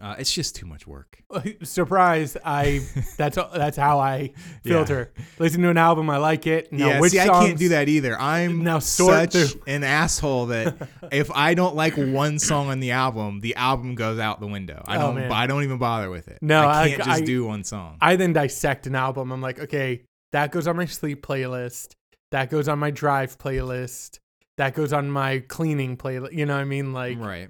Uh, 0.00 0.14
it's 0.18 0.32
just 0.32 0.54
too 0.56 0.66
much 0.66 0.86
work 0.86 1.22
Surprise! 1.62 2.36
I 2.44 2.80
that's 3.16 3.36
that's 3.54 3.76
how 3.76 3.98
I 3.98 4.32
filter. 4.64 5.12
Listen 5.38 5.62
to 5.62 5.68
an 5.70 5.76
album, 5.76 6.08
I 6.10 6.16
like 6.16 6.46
it. 6.46 6.72
Now, 6.72 6.88
yeah 6.88 7.00
which 7.00 7.12
see 7.12 7.20
i 7.20 7.26
can't 7.26 7.58
do 7.58 7.68
that 7.70 7.88
either 7.88 8.18
i'm 8.18 8.62
Now 8.64 8.78
sort 8.78 9.32
such 9.32 9.52
through. 9.52 9.62
an 9.66 9.84
asshole 9.84 10.46
that 10.46 10.88
if 11.12 11.30
i 11.32 11.54
don't 11.54 11.74
like 11.76 11.94
one 11.96 12.38
song 12.38 12.68
on 12.68 12.80
the 12.80 12.92
album 12.92 13.40
the 13.40 13.54
album 13.56 13.94
goes 13.94 14.18
out 14.18 14.40
the 14.40 14.46
window 14.46 14.82
i 14.86 14.96
Oh, 14.96 15.00
don't 15.00 15.14
man. 15.16 15.32
i 15.32 15.46
don't 15.46 15.62
even 15.64 15.78
bother 15.78 16.10
with 16.10 16.28
it 16.28 16.38
No, 16.42 16.66
i 16.66 16.82
I- 16.82 16.88
can't 16.88 17.04
just 17.04 17.22
I- 17.22 17.24
do 17.24 17.44
one 17.44 17.64
song 17.64 17.98
I 18.00 18.16
then 18.16 18.32
dissect 18.32 18.86
an 18.86 18.94
album. 18.94 19.30
I'm 19.32 19.40
like, 19.42 19.58
okay, 19.60 20.02
that 20.32 20.50
goes 20.52 20.66
on 20.66 20.76
my 20.76 20.86
sleep 20.86 21.24
playlist. 21.26 21.94
That 22.30 22.48
goes 22.50 22.68
on 22.68 22.78
my 22.78 22.90
drive 22.90 23.36
playlist. 23.38 24.18
That 24.56 24.74
goes 24.74 24.92
on 24.92 25.10
my 25.10 25.40
cleaning 25.40 25.96
playlist. 25.96 26.32
You 26.32 26.46
know 26.46 26.54
what 26.54 26.60
I 26.62 26.64
mean? 26.64 26.92
Like, 26.92 27.18
right. 27.18 27.48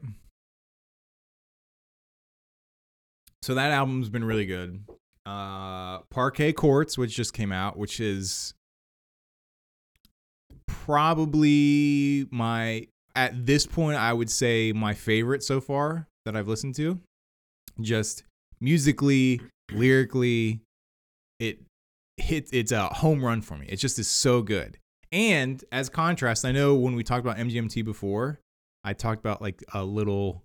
So 3.42 3.54
that 3.54 3.70
album's 3.70 4.08
been 4.08 4.24
really 4.24 4.46
good. 4.46 4.84
Uh, 5.24 5.98
Parquet 6.10 6.52
Courts, 6.52 6.98
which 6.98 7.14
just 7.14 7.32
came 7.32 7.52
out, 7.52 7.78
which 7.78 8.00
is 8.00 8.54
probably 10.66 12.26
my 12.30 12.86
at 13.14 13.46
this 13.46 13.66
point 13.66 13.96
I 13.96 14.12
would 14.12 14.30
say 14.30 14.72
my 14.72 14.94
favorite 14.94 15.42
so 15.42 15.60
far 15.60 16.06
that 16.24 16.36
I've 16.36 16.48
listened 16.48 16.74
to. 16.76 17.00
Just 17.80 18.24
musically, 18.60 19.40
lyrically, 19.72 20.60
it 21.38 21.60
hits 22.16 22.50
it's 22.52 22.72
a 22.72 22.86
home 22.86 23.24
run 23.24 23.40
for 23.40 23.56
me. 23.56 23.66
It 23.68 23.76
just 23.76 23.98
is 23.98 24.08
so 24.08 24.42
good. 24.42 24.78
And 25.12 25.62
as 25.72 25.88
contrast, 25.88 26.44
I 26.44 26.52
know 26.52 26.74
when 26.74 26.94
we 26.94 27.02
talked 27.02 27.24
about 27.24 27.38
MGMT 27.38 27.84
before, 27.84 28.38
I 28.84 28.92
talked 28.92 29.20
about 29.20 29.42
like 29.42 29.62
a 29.72 29.82
little 29.84 30.44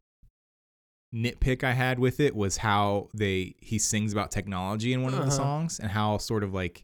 nitpick 1.14 1.64
I 1.64 1.74
had 1.74 2.00
with 2.00 2.20
it 2.20 2.36
was 2.36 2.58
how 2.58 3.10
they 3.14 3.56
he 3.60 3.78
sings 3.80 4.12
about 4.14 4.32
technology 4.32 4.94
in 4.94 5.02
one 5.02 5.14
of 5.14 5.20
the 5.20 5.26
Uh-huh. 5.28 5.36
songs 5.36 5.80
and 5.80 5.90
how 5.92 6.18
sort 6.18 6.44
of 6.44 6.54
like 6.54 6.84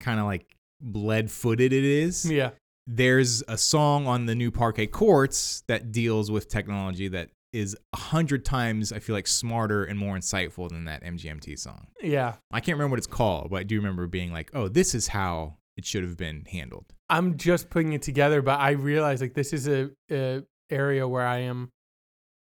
kind 0.00 0.18
of 0.20 0.26
like 0.26 0.46
lead 0.82 1.30
footed 1.30 1.72
it 1.72 1.84
is. 1.84 2.30
yeah, 2.30 2.50
There's 2.86 3.42
a 3.46 3.56
song 3.56 4.06
on 4.06 4.26
the 4.26 4.34
new 4.34 4.50
Parquet 4.50 4.88
Courts 4.88 5.62
that 5.68 5.92
deals 5.92 6.30
with 6.30 6.48
technology 6.48 7.06
that 7.08 7.30
is 7.52 7.76
a 7.92 7.96
hundred 7.98 8.44
times 8.44 8.92
I 8.92 8.98
feel 8.98 9.14
like 9.14 9.26
smarter 9.28 9.84
and 9.84 9.98
more 9.98 10.16
insightful 10.16 10.68
than 10.70 10.86
that 10.86 11.04
MGMT 11.04 11.58
song. 11.58 11.86
yeah. 12.02 12.36
I 12.50 12.60
can't 12.60 12.76
remember 12.76 12.92
what 12.94 12.98
it's 12.98 13.06
called, 13.06 13.50
but 13.50 13.56
I 13.56 13.62
do 13.62 13.76
remember 13.76 14.06
being 14.06 14.32
like, 14.32 14.50
"Oh, 14.54 14.68
this 14.68 14.94
is 14.94 15.08
how 15.08 15.58
it 15.76 15.84
should 15.84 16.02
have 16.02 16.16
been 16.16 16.46
handled." 16.50 16.86
I'm 17.10 17.36
just 17.36 17.68
putting 17.68 17.92
it 17.92 18.00
together, 18.02 18.40
but 18.40 18.58
I 18.58 18.70
realize 18.70 19.20
like 19.20 19.34
this 19.34 19.52
is 19.52 19.68
a, 19.68 19.90
a 20.10 20.42
area 20.70 21.06
where 21.06 21.26
I 21.26 21.40
am 21.40 21.70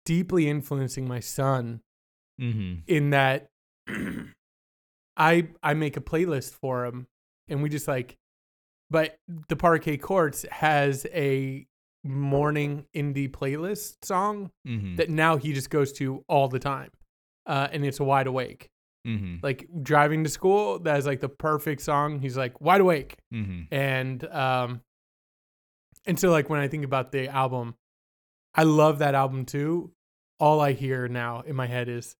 deeply 0.05 0.47
influencing 0.49 1.07
my 1.07 1.19
son 1.19 1.81
Mm-hmm. 2.41 2.79
in 2.87 3.11
that 3.11 3.47
I 5.17 5.47
I 5.63 5.73
make 5.73 5.95
a 5.97 6.01
playlist 6.01 6.53
for 6.53 6.85
him 6.85 7.07
and 7.47 7.63
we 7.63 7.69
just 7.69 7.87
like 7.87 8.17
but 8.89 9.17
the 9.47 9.55
Parquet 9.55 9.97
Courts 9.97 10.45
has 10.51 11.07
a 11.13 11.65
morning 12.03 12.85
indie 12.95 13.29
playlist 13.31 14.03
song 14.03 14.51
Mm-hmm. 14.67 14.95
that 14.97 15.09
now 15.09 15.37
he 15.37 15.53
just 15.53 15.69
goes 15.69 15.91
to 15.93 16.23
all 16.27 16.47
the 16.49 16.59
time. 16.59 16.91
Uh, 17.47 17.67
and 17.71 17.85
it's 17.85 17.99
wide 17.99 18.27
awake. 18.27 18.69
mm-hmm. 19.07 19.37
Like 19.41 19.67
driving 19.81 20.23
to 20.23 20.29
school, 20.29 20.79
that 20.79 20.97
is 20.97 21.05
like 21.05 21.19
the 21.21 21.29
perfect 21.29 21.81
song. 21.81 22.19
He's 22.19 22.35
like 22.37 22.59
wide 22.59 22.81
awake. 22.81 23.17
Mm-hmm. 23.33 23.73
And 23.73 24.23
um 24.27 24.81
and 26.05 26.19
so 26.19 26.29
like 26.31 26.49
when 26.49 26.59
I 26.59 26.67
think 26.67 26.83
about 26.85 27.11
the 27.11 27.27
album, 27.29 27.75
I 28.53 28.63
love 28.63 28.99
that 28.99 29.15
album 29.15 29.45
too. 29.45 29.91
All 30.39 30.59
I 30.59 30.73
hear 30.73 31.07
now 31.07 31.41
in 31.41 31.55
my 31.55 31.67
head 31.67 31.87
is 31.89 32.15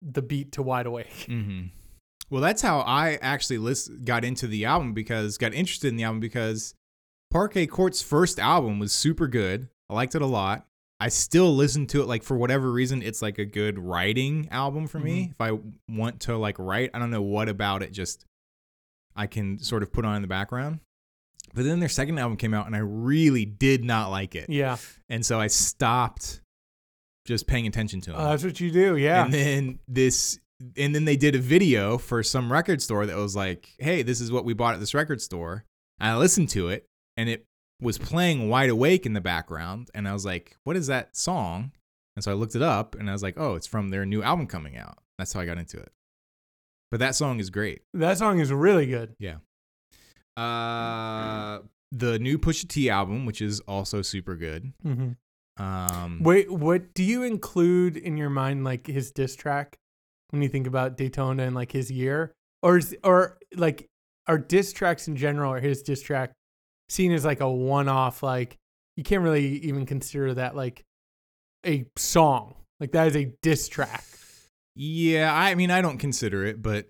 the 0.00 0.22
beat 0.22 0.52
to 0.52 0.62
wide 0.62 0.86
awake. 0.86 1.26
Mm-hmm. 1.28 1.66
Well, 2.30 2.40
that's 2.40 2.62
how 2.62 2.80
I 2.80 3.18
actually 3.20 3.58
list, 3.58 3.90
got 4.04 4.24
into 4.24 4.46
the 4.46 4.64
album 4.64 4.94
because 4.94 5.36
got 5.36 5.52
interested 5.52 5.88
in 5.88 5.96
the 5.96 6.04
album 6.04 6.18
because 6.18 6.74
Parquet 7.30 7.66
Court's 7.66 8.00
first 8.00 8.38
album 8.38 8.78
was 8.78 8.90
super 8.90 9.28
good. 9.28 9.68
I 9.90 9.94
liked 9.94 10.14
it 10.14 10.22
a 10.22 10.26
lot. 10.26 10.66
I 10.98 11.08
still 11.08 11.54
listen 11.54 11.86
to 11.88 12.00
it 12.00 12.06
like 12.06 12.22
for 12.22 12.36
whatever 12.36 12.70
reason 12.70 13.02
it's 13.02 13.22
like 13.22 13.38
a 13.38 13.44
good 13.44 13.78
writing 13.78 14.48
album 14.50 14.86
for 14.86 15.00
me. 15.00 15.30
If 15.32 15.40
I 15.40 15.58
want 15.88 16.20
to 16.20 16.36
like 16.36 16.58
write, 16.58 16.90
I 16.94 17.00
don't 17.00 17.10
know 17.10 17.22
what 17.22 17.48
about 17.48 17.82
it 17.82 17.92
just 17.92 18.24
I 19.16 19.26
can 19.26 19.58
sort 19.58 19.82
of 19.82 19.92
put 19.92 20.04
on 20.04 20.14
in 20.14 20.22
the 20.22 20.28
background. 20.28 20.78
But 21.54 21.64
then 21.64 21.80
their 21.80 21.88
second 21.88 22.18
album 22.18 22.36
came 22.36 22.54
out 22.54 22.66
and 22.66 22.76
I 22.76 22.80
really 22.80 23.44
did 23.44 23.84
not 23.84 24.10
like 24.10 24.34
it. 24.34 24.48
Yeah. 24.48 24.76
And 25.08 25.26
so 25.26 25.40
I 25.40 25.48
stopped 25.48 26.40
just 27.24 27.46
paying 27.46 27.66
attention 27.66 28.00
to 28.02 28.10
them. 28.12 28.20
Oh, 28.20 28.30
that's 28.30 28.44
what 28.44 28.60
you 28.60 28.70
do. 28.70 28.96
Yeah. 28.96 29.24
And 29.24 29.32
then 29.34 29.78
this 29.88 30.38
and 30.76 30.94
then 30.94 31.04
they 31.04 31.16
did 31.16 31.34
a 31.34 31.38
video 31.38 31.98
for 31.98 32.22
some 32.22 32.50
record 32.52 32.80
store 32.82 33.06
that 33.06 33.16
was 33.16 33.34
like, 33.34 33.68
"Hey, 33.78 34.02
this 34.02 34.20
is 34.20 34.30
what 34.30 34.44
we 34.44 34.54
bought 34.54 34.74
at 34.74 34.80
this 34.80 34.94
record 34.94 35.20
store." 35.20 35.64
And 36.00 36.10
I 36.10 36.16
listened 36.16 36.48
to 36.50 36.68
it 36.68 36.88
and 37.16 37.28
it 37.28 37.46
was 37.80 37.98
playing 37.98 38.48
Wide 38.48 38.70
Awake 38.70 39.06
in 39.06 39.12
the 39.12 39.20
background 39.20 39.90
and 39.94 40.08
I 40.08 40.12
was 40.12 40.24
like, 40.24 40.56
"What 40.64 40.76
is 40.76 40.86
that 40.86 41.16
song?" 41.16 41.72
And 42.14 42.22
so 42.22 42.30
I 42.30 42.34
looked 42.34 42.54
it 42.54 42.62
up 42.62 42.94
and 42.94 43.08
I 43.08 43.12
was 43.12 43.22
like, 43.22 43.34
"Oh, 43.38 43.54
it's 43.54 43.66
from 43.66 43.88
their 43.90 44.04
new 44.06 44.22
album 44.22 44.46
coming 44.46 44.76
out." 44.76 44.98
That's 45.18 45.32
how 45.32 45.40
I 45.40 45.46
got 45.46 45.58
into 45.58 45.78
it. 45.78 45.92
But 46.90 47.00
that 47.00 47.14
song 47.14 47.40
is 47.40 47.50
great. 47.50 47.82
that 47.94 48.18
song 48.18 48.38
is 48.38 48.52
really 48.52 48.86
good. 48.86 49.16
Yeah. 49.18 49.36
Uh 50.36 51.60
the 51.94 52.18
new 52.18 52.38
Pusha 52.38 52.66
T 52.68 52.88
album, 52.88 53.26
which 53.26 53.42
is 53.42 53.60
also 53.60 54.00
super 54.00 54.34
good. 54.34 54.72
Mm-hmm. 54.84 55.10
Um 55.56 56.20
Wait, 56.22 56.50
what 56.50 56.94
do 56.94 57.02
you 57.02 57.22
include 57.22 57.96
in 57.96 58.16
your 58.16 58.30
mind 58.30 58.64
like 58.64 58.86
his 58.86 59.10
diss 59.10 59.36
track 59.36 59.76
when 60.30 60.42
you 60.42 60.48
think 60.48 60.66
about 60.66 60.96
Daytona 60.96 61.42
and 61.44 61.54
like 61.54 61.72
his 61.72 61.90
year, 61.90 62.32
or 62.62 62.78
is 62.78 62.96
or 63.04 63.38
like 63.54 63.86
are 64.26 64.38
diss 64.38 64.72
tracks 64.72 65.08
in 65.08 65.16
general 65.16 65.52
or 65.52 65.60
his 65.60 65.82
diss 65.82 66.00
track 66.02 66.32
seen 66.88 67.12
as 67.12 67.24
like 67.24 67.40
a 67.40 67.50
one 67.50 67.88
off? 67.88 68.22
Like 68.22 68.56
you 68.96 69.04
can't 69.04 69.22
really 69.22 69.58
even 69.58 69.84
consider 69.86 70.32
that 70.34 70.56
like 70.56 70.82
a 71.66 71.84
song. 71.96 72.54
Like 72.80 72.92
that 72.92 73.08
is 73.08 73.16
a 73.16 73.32
diss 73.42 73.68
track. 73.68 74.04
Yeah, 74.74 75.34
I 75.34 75.54
mean, 75.54 75.70
I 75.70 75.82
don't 75.82 75.98
consider 75.98 76.46
it, 76.46 76.62
but 76.62 76.88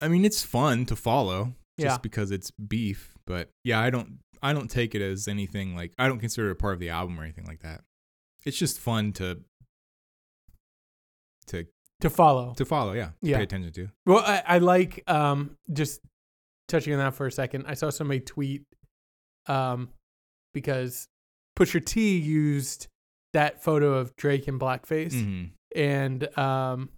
I 0.00 0.08
mean, 0.08 0.24
it's 0.24 0.42
fun 0.42 0.84
to 0.86 0.96
follow 0.96 1.54
just 1.78 1.94
Yeah. 1.94 1.98
because 1.98 2.30
it's 2.30 2.50
beef. 2.50 3.13
But 3.26 3.50
yeah, 3.62 3.80
I 3.80 3.90
don't, 3.90 4.18
I 4.42 4.52
don't 4.52 4.68
take 4.70 4.94
it 4.94 5.00
as 5.02 5.26
anything 5.28 5.74
like 5.74 5.92
I 5.98 6.08
don't 6.08 6.18
consider 6.18 6.48
it 6.48 6.52
a 6.52 6.54
part 6.56 6.74
of 6.74 6.80
the 6.80 6.90
album 6.90 7.18
or 7.18 7.22
anything 7.22 7.46
like 7.46 7.60
that. 7.60 7.82
It's 8.44 8.58
just 8.58 8.78
fun 8.78 9.12
to 9.14 9.40
to 11.46 11.66
To 12.00 12.10
follow. 12.10 12.54
to 12.54 12.64
follow. 12.64 12.92
Yeah, 12.92 13.10
Yeah. 13.22 13.38
pay 13.38 13.42
attention 13.44 13.72
to. 13.72 13.88
Well, 14.06 14.18
I, 14.24 14.42
I 14.46 14.58
like 14.58 15.02
um 15.10 15.56
just 15.72 16.00
touching 16.68 16.92
on 16.92 16.98
that 16.98 17.14
for 17.14 17.26
a 17.26 17.32
second. 17.32 17.64
I 17.66 17.74
saw 17.74 17.90
somebody 17.90 18.20
tweet 18.20 18.64
um 19.46 19.90
because 20.52 21.08
Pusha 21.58 21.84
T 21.84 22.18
used 22.18 22.88
that 23.32 23.62
photo 23.62 23.94
of 23.94 24.14
Drake 24.16 24.48
in 24.48 24.58
blackface, 24.58 25.12
Mhm. 25.14 25.50
and 25.74 26.38
um 26.38 26.90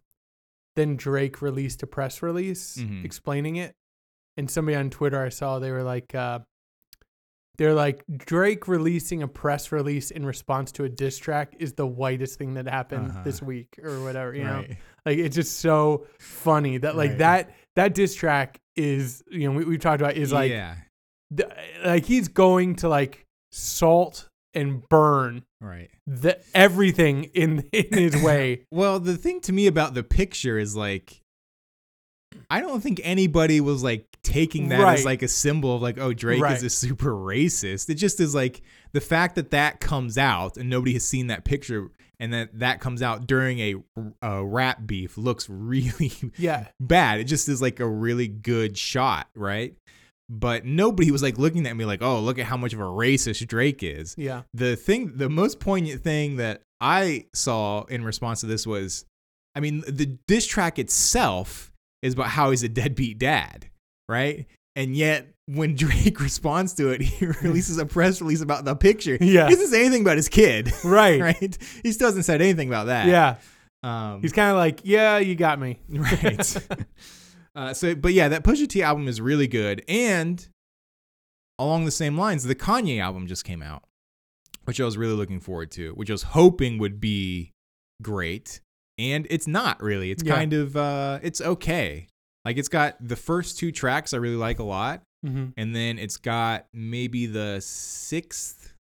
then 0.74 0.96
Drake 0.96 1.40
released 1.40 1.82
a 1.82 1.86
press 1.86 2.22
release 2.22 2.76
Mhm. 2.76 3.04
explaining 3.04 3.56
it. 3.56 3.74
And 4.36 4.50
somebody 4.50 4.76
on 4.76 4.90
Twitter 4.90 5.22
I 5.22 5.30
saw 5.30 5.58
they 5.58 5.70
were 5.70 5.82
like 5.82 6.14
uh 6.14 6.40
they're 7.58 7.74
like 7.74 8.04
Drake 8.14 8.68
releasing 8.68 9.22
a 9.22 9.28
press 9.28 9.72
release 9.72 10.10
in 10.10 10.26
response 10.26 10.72
to 10.72 10.84
a 10.84 10.90
diss 10.90 11.16
track 11.16 11.54
is 11.58 11.72
the 11.72 11.86
whitest 11.86 12.38
thing 12.38 12.54
that 12.54 12.68
happened 12.68 13.08
Uh-huh. 13.12 13.22
this 13.24 13.40
week 13.40 13.78
or 13.82 14.02
whatever, 14.02 14.34
you 14.34 14.44
know. 14.44 14.62
Like 15.06 15.16
it's 15.18 15.34
just 15.36 15.60
so 15.60 16.06
funny 16.18 16.76
that 16.78 16.96
like 16.96 17.10
Right. 17.10 17.18
that 17.18 17.54
that 17.76 17.94
diss 17.94 18.14
track 18.14 18.60
is 18.76 19.22
you 19.30 19.48
know 19.50 19.56
we 19.56 19.64
we 19.64 19.78
talked 19.78 20.02
about 20.02 20.16
is 20.16 20.32
like 20.34 20.50
yeah. 20.50 20.74
th- 21.34 21.48
like 21.82 22.04
he's 22.04 22.28
going 22.28 22.76
to 22.76 22.88
like 22.90 23.24
salt 23.52 24.28
and 24.52 24.86
burn 24.90 25.42
Right. 25.62 25.88
the 26.06 26.38
everything 26.54 27.24
in 27.32 27.60
in 27.72 27.86
his 27.90 28.22
way. 28.22 28.64
Well, 28.70 29.00
the 29.00 29.16
thing 29.16 29.40
to 29.42 29.52
me 29.54 29.66
about 29.66 29.94
the 29.94 30.02
picture 30.02 30.58
is 30.58 30.76
like, 30.76 31.22
I 32.50 32.60
don't 32.60 32.80
think 32.80 33.00
anybody 33.02 33.60
was 33.60 33.82
like 33.82 34.06
taking 34.22 34.68
that 34.68 34.80
Right. 34.82 34.98
as 34.98 35.04
like 35.04 35.22
a 35.22 35.28
symbol 35.28 35.74
of 35.76 35.82
like, 35.82 35.98
oh, 35.98 36.12
Drake 36.12 36.42
Right. 36.42 36.56
is 36.56 36.62
a 36.62 36.70
super 36.70 37.10
racist. 37.12 37.88
It 37.88 37.94
just 37.94 38.20
is 38.20 38.34
like 38.34 38.62
the 38.92 39.00
fact 39.00 39.34
that 39.36 39.50
that 39.50 39.80
comes 39.80 40.16
out 40.18 40.56
and 40.56 40.68
nobody 40.70 40.92
has 40.94 41.04
seen 41.04 41.28
that 41.28 41.44
picture 41.44 41.90
and 42.18 42.32
that 42.32 42.58
that 42.58 42.80
comes 42.80 43.02
out 43.02 43.26
during 43.26 43.58
a, 43.60 43.74
a 44.22 44.44
rap 44.44 44.86
beef 44.86 45.18
looks 45.18 45.46
really 45.50 46.12
Yeah. 46.36 46.68
bad. 46.80 47.20
It 47.20 47.24
just 47.24 47.48
is 47.48 47.60
like 47.62 47.80
a 47.80 47.88
really 47.88 48.28
good 48.28 48.76
shot, 48.78 49.28
right? 49.34 49.74
But 50.28 50.64
nobody 50.64 51.10
was 51.12 51.22
like 51.22 51.38
looking 51.38 51.66
at 51.66 51.76
me 51.76 51.84
like, 51.84 52.02
oh, 52.02 52.18
look 52.20 52.38
at 52.38 52.46
how 52.46 52.56
much 52.56 52.72
of 52.72 52.80
a 52.80 52.84
racist 52.84 53.46
Drake 53.46 53.82
is 53.82 54.14
Yeah. 54.18 54.42
the 54.54 54.74
thing 54.76 55.12
the 55.16 55.28
most 55.28 55.60
poignant 55.60 56.02
thing 56.02 56.36
that 56.36 56.62
i 56.78 57.24
saw 57.32 57.84
in 57.84 58.04
response 58.04 58.40
to 58.40 58.46
this 58.46 58.66
was 58.66 59.06
i 59.54 59.60
mean 59.60 59.82
the 59.88 60.04
diss 60.26 60.46
track 60.46 60.78
itself 60.78 61.72
is 62.02 62.14
about 62.14 62.28
how 62.28 62.50
he's 62.50 62.62
a 62.62 62.68
deadbeat 62.68 63.18
dad 63.18 63.66
right 64.08 64.46
and 64.74 64.94
yet 64.96 65.26
when 65.46 65.74
drake 65.76 66.20
responds 66.20 66.74
to 66.74 66.88
it 66.90 67.00
he 67.00 67.26
releases 67.42 67.78
a 67.78 67.86
press 67.86 68.20
release 68.20 68.40
about 68.40 68.64
the 68.64 68.74
picture 68.74 69.16
Yeah. 69.20 69.48
he 69.48 69.54
doesn't 69.54 69.70
say 69.70 69.80
anything 69.80 70.02
about 70.02 70.16
his 70.16 70.28
kid 70.28 70.72
Right. 70.84 71.20
right 71.20 71.58
he 71.82 71.92
still 71.92 72.08
hasn't 72.08 72.24
said 72.24 72.40
anything 72.42 72.68
about 72.68 72.86
that 72.86 73.06
Yeah. 73.06 73.36
um 73.82 74.20
He's 74.22 74.32
kind 74.32 74.50
of 74.50 74.56
like, 74.56 74.80
"Yeah, 74.84 75.18
you 75.18 75.34
got 75.34 75.58
me." 75.60 75.78
right 75.88 76.56
uh, 77.54 77.72
so 77.74 77.94
but 77.94 78.12
yeah 78.12 78.28
that 78.28 78.44
pusha 78.44 78.68
t 78.68 78.82
album 78.82 79.08
is 79.08 79.20
really 79.20 79.46
good 79.46 79.82
and 79.88 80.46
along 81.58 81.84
the 81.86 81.90
same 81.90 82.18
lines 82.18 82.44
the 82.44 82.54
kanye 82.54 83.00
album 83.00 83.26
just 83.26 83.44
came 83.44 83.62
out 83.62 83.82
which 84.64 84.78
i 84.80 84.84
was 84.84 84.98
really 84.98 85.14
looking 85.14 85.40
forward 85.40 85.70
to 85.70 85.92
which 85.92 86.10
i 86.10 86.12
was 86.12 86.22
hoping 86.24 86.76
would 86.78 87.00
be 87.00 87.52
great 88.02 88.60
and 88.98 89.26
it's 89.30 89.46
not 89.46 89.82
really. 89.82 90.10
It's 90.10 90.22
Yeah. 90.24 90.34
kind 90.36 90.52
of 90.52 90.76
uh 90.76 91.18
it's 91.22 91.40
okay. 91.40 92.06
Like 92.44 92.56
it's 92.58 92.68
got 92.68 92.96
the 93.00 93.16
first 93.16 93.58
two 93.58 93.72
tracks 93.72 94.14
i 94.14 94.16
really 94.18 94.36
like 94.36 94.58
a 94.60 94.64
lot 94.64 95.02
hmm 95.24 95.46
and 95.56 95.74
then 95.74 95.98
it's 95.98 96.16
got 96.16 96.66
maybe 96.72 97.26
the 97.26 97.60
sixth 97.60 98.74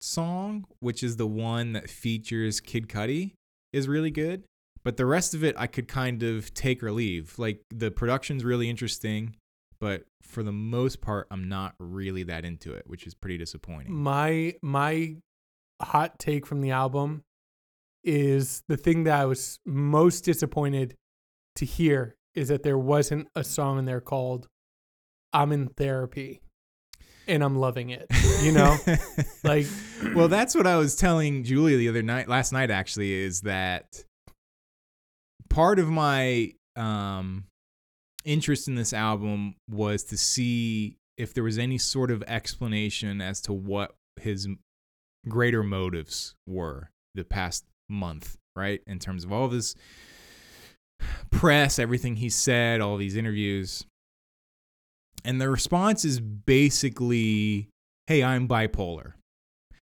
song 0.00 0.64
which 0.80 1.02
is 1.02 1.16
the 1.16 1.26
one 1.26 1.72
that 1.72 1.88
features 1.90 2.60
kid 2.60 2.88
cudi 2.88 3.32
is 3.72 3.88
really 3.88 4.10
good. 4.10 4.44
But 4.84 4.96
the 4.96 5.06
rest 5.06 5.34
of 5.34 5.42
it 5.44 5.54
i 5.58 5.66
could 5.66 5.88
kind 5.88 6.22
of 6.22 6.52
take 6.54 6.82
or 6.82 6.92
leave. 6.92 7.38
Like 7.38 7.62
the 7.70 7.90
production's 7.90 8.44
really 8.44 8.68
interesting 8.70 9.36
but 9.80 10.02
for 10.22 10.42
the 10.42 10.52
most 10.52 11.00
part 11.00 11.26
i'm 11.30 11.48
not 11.48 11.74
really 11.78 12.24
that 12.24 12.44
into 12.44 12.72
it 12.72 12.84
which 12.86 13.06
is 13.06 13.14
pretty 13.14 13.38
disappointing. 13.38 13.92
My 13.94 14.54
my 14.62 15.16
hot 15.80 16.18
take 16.18 16.44
from 16.46 16.60
the 16.60 16.70
album 16.72 17.22
is 18.04 18.62
the 18.68 18.76
thing 18.76 19.04
that 19.04 19.20
I 19.20 19.24
was 19.24 19.58
most 19.66 20.24
disappointed 20.24 20.94
to 21.56 21.64
hear 21.64 22.16
is 22.34 22.48
that 22.48 22.62
there 22.62 22.78
wasn't 22.78 23.28
a 23.34 23.44
song 23.44 23.78
in 23.78 23.84
there 23.84 24.00
called 24.00 24.48
"I'm 25.32 25.52
in 25.52 25.68
therapy," 25.68 26.40
and 27.26 27.42
I'm 27.42 27.56
loving 27.56 27.90
it. 27.90 28.06
You 28.42 28.52
know, 28.52 28.76
like 29.44 29.66
well 30.14 30.28
that's 30.28 30.54
what 30.54 30.66
i 30.66 30.76
was 30.76 30.94
telling 30.96 31.44
julia 31.44 31.76
the 31.76 31.88
other 31.88 32.02
night 32.02 32.28
last 32.28 32.52
night 32.52 32.70
actually 32.70 33.12
is 33.12 33.42
that 33.42 34.04
part 35.48 35.78
of 35.78 35.88
my 35.88 36.52
um 36.76 37.44
interest 38.24 38.68
in 38.68 38.74
this 38.74 38.92
album 38.92 39.54
was 39.68 40.04
to 40.04 40.16
see 40.16 40.96
if 41.16 41.34
there 41.34 41.44
was 41.44 41.58
any 41.58 41.78
sort 41.78 42.10
of 42.10 42.22
explanation 42.26 43.20
as 43.20 43.40
to 43.40 43.52
what 43.52 43.94
his 44.20 44.48
greater 45.28 45.62
motives 45.62 46.34
were 46.46 46.90
the 47.14 47.24
past 47.24 47.64
month 47.88 48.36
right 48.56 48.80
in 48.86 48.98
terms 48.98 49.24
of 49.24 49.32
all 49.32 49.44
of 49.44 49.52
his 49.52 49.74
press 51.30 51.78
everything 51.78 52.16
he 52.16 52.28
said 52.28 52.80
all 52.80 52.96
these 52.96 53.16
interviews 53.16 53.86
and 55.24 55.40
the 55.40 55.48
response 55.48 56.04
is 56.04 56.20
basically 56.20 57.68
hey 58.06 58.22
i'm 58.22 58.48
bipolar 58.48 59.12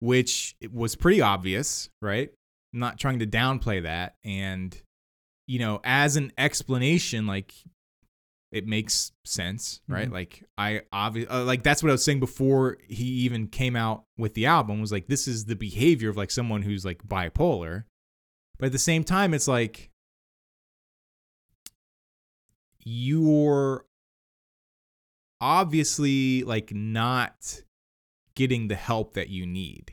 which 0.01 0.57
was 0.72 0.97
pretty 0.97 1.20
obvious, 1.20 1.88
right? 2.03 2.30
I'm 2.72 2.80
not 2.80 2.99
trying 2.99 3.20
to 3.20 3.26
downplay 3.26 3.82
that. 3.82 4.14
And, 4.24 4.76
you 5.47 5.59
know, 5.59 5.80
as 5.84 6.16
an 6.16 6.32
explanation, 6.36 7.26
like, 7.26 7.53
it 8.53 8.66
makes 8.66 9.12
sense, 9.24 9.80
right? 9.86 10.09
Mhm. 10.09 10.12
Like, 10.12 10.44
I 10.59 10.82
obviously, 10.92 11.30
uh, 11.30 11.44
like, 11.44 11.62
that's 11.62 11.82
what 11.82 11.90
I 11.90 11.92
was 11.92 12.03
saying 12.05 12.20
before 12.20 12.78
he 12.88 13.05
even 13.05 13.46
came 13.46 13.76
out 13.76 14.05
with 14.18 14.34
the 14.34 14.46
album 14.46 14.80
was 14.80 14.90
like, 14.90 15.07
this 15.07 15.28
is 15.28 15.44
the 15.44 15.55
behavior 15.55 16.11
of 16.11 16.16
like 16.16 16.30
someone 16.30 16.62
who's 16.62 16.84
like 16.84 17.07
bipolar. 17.07 17.84
But 18.59 18.66
at 18.66 18.72
the 18.72 18.78
same 18.78 19.05
time, 19.05 19.34
it's 19.34 19.46
like, 19.48 19.90
you're 22.84 23.84
obviously 25.40 26.42
like 26.42 26.72
not 26.74 27.62
getting 28.34 28.68
the 28.68 28.74
help 28.74 29.14
that 29.14 29.28
you 29.28 29.46
need 29.46 29.92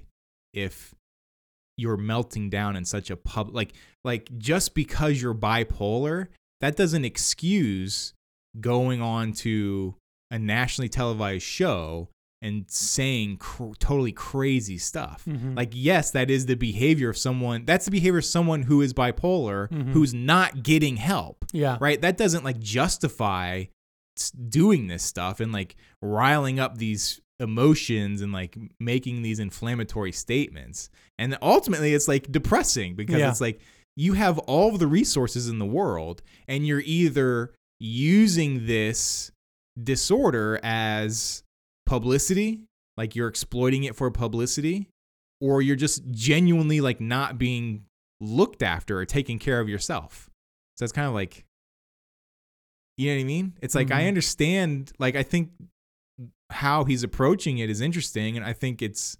if 0.53 0.93
you're 1.77 1.97
melting 1.97 2.49
down 2.49 2.75
in 2.75 2.83
such 2.85 3.09
a 3.09 3.15
pub 3.15 3.53
like 3.53 3.73
like 4.03 4.29
just 4.37 4.73
because 4.73 5.21
you're 5.21 5.33
bipolar 5.33 6.27
that 6.59 6.75
doesn't 6.75 7.05
excuse 7.05 8.13
going 8.59 9.01
on 9.01 9.33
to 9.33 9.95
a 10.31 10.37
nationally 10.39 10.89
televised 10.89 11.43
show 11.43 12.09
and 12.41 12.65
saying 12.67 13.37
cr- 13.37 13.71
totally 13.79 14.11
crazy 14.11 14.77
stuff. 14.77 15.23
Mhm. 15.27 15.55
Like, 15.57 15.71
yes, 15.73 16.11
that 16.11 16.29
is 16.29 16.45
the 16.45 16.55
behavior 16.55 17.09
of 17.09 17.17
someone. 17.17 17.65
That's 17.65 17.85
the 17.85 17.91
behavior 17.91 18.19
of 18.19 18.25
someone 18.25 18.63
who 18.63 18.81
is 18.81 18.93
bipolar, 18.93 19.67
Mhm. 19.69 19.89
who's 19.93 20.13
not 20.13 20.61
getting 20.63 20.97
help, 20.97 21.45
yeah. 21.51 21.77
right? 21.81 21.99
That 21.99 22.15
doesn't 22.17 22.43
like 22.43 22.59
justify 22.59 23.65
doing 24.49 24.87
this 24.87 25.03
stuff 25.03 25.39
and 25.39 25.51
like 25.51 25.75
riling 26.01 26.59
up 26.59 26.77
these 26.77 27.21
emotions 27.39 28.21
and 28.21 28.31
like 28.33 28.57
making 28.79 29.21
these 29.21 29.39
inflammatory 29.39 30.11
statements. 30.11 30.89
And 31.19 31.37
ultimately, 31.41 31.93
it's 31.93 32.07
like 32.07 32.31
depressing 32.31 32.95
because 32.95 33.19
Yeah. 33.19 33.29
it's 33.29 33.41
like 33.41 33.59
you 33.95 34.13
have 34.13 34.37
all 34.39 34.77
the 34.77 34.87
resources 34.87 35.47
in 35.49 35.59
the 35.59 35.65
world 35.65 36.21
and 36.47 36.65
you're 36.67 36.83
either 36.85 37.51
using 37.79 38.65
this 38.65 39.31
disorder 39.81 40.59
as 40.63 41.43
publicity, 41.85 42.61
like 42.97 43.15
you're 43.15 43.27
exploiting 43.27 43.83
it 43.83 43.95
for 43.95 44.09
publicity, 44.11 44.89
or 45.39 45.61
you're 45.61 45.75
just 45.75 46.03
genuinely 46.11 46.81
like 46.81 46.99
not 46.99 47.37
being 47.37 47.85
looked 48.19 48.63
after 48.63 48.97
or 48.97 49.05
taking 49.05 49.37
care 49.39 49.59
of 49.59 49.69
yourself. 49.69 50.29
So 50.77 50.83
it's 50.83 50.93
kind 50.93 51.07
of 51.07 51.13
like, 51.13 51.45
you 52.97 53.09
know 53.11 53.15
what 53.17 53.21
I 53.21 53.25
mean? 53.25 53.53
It's 53.61 53.75
like 53.75 53.91
I 53.91 54.03
Mhm. 54.03 54.07
understand, 54.07 54.91
like 54.97 55.15
I 55.15 55.21
think 55.23 55.51
how 56.49 56.85
he's 56.85 57.03
approaching 57.03 57.59
it 57.59 57.69
is 57.69 57.81
interesting, 57.81 58.35
and 58.37 58.45
I 58.45 58.53
think 58.53 58.81
it's 58.81 59.17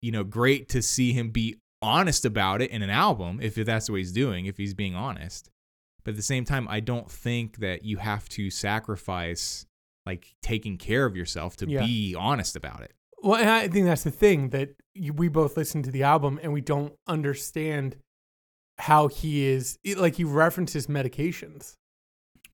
you 0.00 0.12
know 0.12 0.22
great 0.22 0.68
to 0.68 0.80
see 0.82 1.12
him 1.12 1.30
be 1.30 1.56
honest 1.82 2.24
about 2.24 2.62
it 2.62 2.70
in 2.70 2.82
an 2.82 2.90
album 2.90 3.40
if 3.42 3.54
that's 3.56 3.90
what 3.90 3.96
he's 3.96 4.12
doing, 4.12 4.46
if 4.46 4.56
he's 4.56 4.74
being 4.74 4.94
honest. 4.94 5.50
But 6.08 6.12
at 6.12 6.16
the 6.16 6.22
same 6.22 6.46
time, 6.46 6.66
I 6.70 6.80
don't 6.80 7.10
think 7.10 7.58
that 7.58 7.84
you 7.84 7.98
have 7.98 8.30
to 8.30 8.48
sacrifice 8.48 9.66
like 10.06 10.34
taking 10.40 10.78
care 10.78 11.04
of 11.04 11.14
yourself 11.14 11.54
to 11.58 11.68
Yeah. 11.68 11.84
be 11.84 12.14
honest 12.14 12.56
about 12.56 12.80
it. 12.80 12.92
Well, 13.22 13.38
and 13.38 13.50
I 13.50 13.68
think 13.68 13.84
that's 13.84 14.04
the 14.04 14.10
thing 14.10 14.48
that 14.48 14.70
you, 14.94 15.12
we 15.12 15.28
both 15.28 15.58
listen 15.58 15.82
to 15.82 15.90
the 15.90 16.04
album 16.04 16.40
and 16.42 16.54
we 16.54 16.62
don't 16.62 16.94
understand 17.06 17.96
how 18.78 19.08
he 19.08 19.44
is. 19.44 19.76
It, 19.84 19.98
like 19.98 20.14
he 20.14 20.24
references 20.24 20.86
medications, 20.86 21.74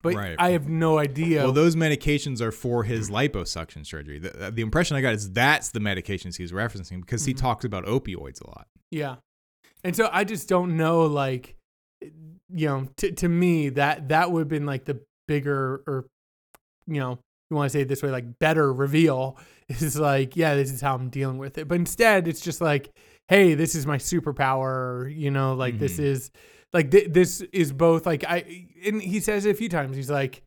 but 0.02 0.14
Right. 0.16 0.34
I 0.36 0.50
have 0.50 0.68
no 0.68 0.98
idea. 0.98 1.44
Well, 1.44 1.52
those 1.52 1.76
medications 1.76 2.40
are 2.40 2.50
for 2.50 2.82
his 2.82 3.08
liposuction 3.08 3.86
surgery. 3.86 4.18
The, 4.18 4.50
the 4.50 4.62
impression 4.62 4.96
I 4.96 5.00
got 5.00 5.14
is 5.14 5.30
that's 5.30 5.68
the 5.68 5.78
medications 5.78 6.38
he's 6.38 6.50
referencing 6.50 7.02
because 7.02 7.24
he 7.24 7.34
Mhm. 7.34 7.38
talks 7.38 7.64
about 7.64 7.84
opioids 7.84 8.42
a 8.42 8.48
lot. 8.48 8.66
Yeah. 8.90 9.18
And 9.84 9.94
so 9.94 10.08
I 10.12 10.24
just 10.24 10.48
don't 10.48 10.76
know 10.76 11.02
like 11.06 11.54
you 12.54 12.66
know, 12.68 12.88
to 12.98 13.10
to 13.12 13.28
me 13.28 13.68
that 13.70 14.08
that 14.10 14.30
would 14.30 14.40
have 14.40 14.48
been 14.48 14.66
like 14.66 14.84
the 14.84 15.00
bigger 15.28 15.82
or 15.86 16.06
you 16.86 17.00
know, 17.00 17.18
you 17.50 17.56
want 17.56 17.70
to 17.70 17.72
say 17.78 17.80
it 17.82 17.88
this 17.88 18.02
way 18.02 18.10
like 18.10 18.38
better 18.38 18.72
reveal 18.72 19.38
is 19.68 19.98
like, 19.98 20.36
yeah, 20.36 20.54
this 20.54 20.70
is 20.70 20.80
how 20.80 20.94
I'm 20.94 21.08
dealing 21.08 21.38
with 21.38 21.56
it. 21.58 21.66
But 21.68 21.76
instead 21.76 22.28
it's 22.28 22.40
just 22.40 22.60
like, 22.60 22.90
hey, 23.28 23.54
this 23.54 23.74
is 23.74 23.86
my 23.86 23.96
superpower, 23.98 25.14
you 25.14 25.30
know, 25.30 25.54
like 25.54 25.78
this 25.78 25.96
Mhm. 25.98 26.04
is 26.04 26.30
like 26.72 26.90
th- 26.90 27.10
this 27.12 27.40
is 27.52 27.72
both 27.72 28.04
like 28.06 28.24
I 28.24 28.66
and 28.84 29.00
he 29.00 29.20
says 29.20 29.46
it 29.46 29.50
a 29.50 29.54
few 29.54 29.68
times. 29.68 29.96
He's 29.96 30.10
like 30.10 30.42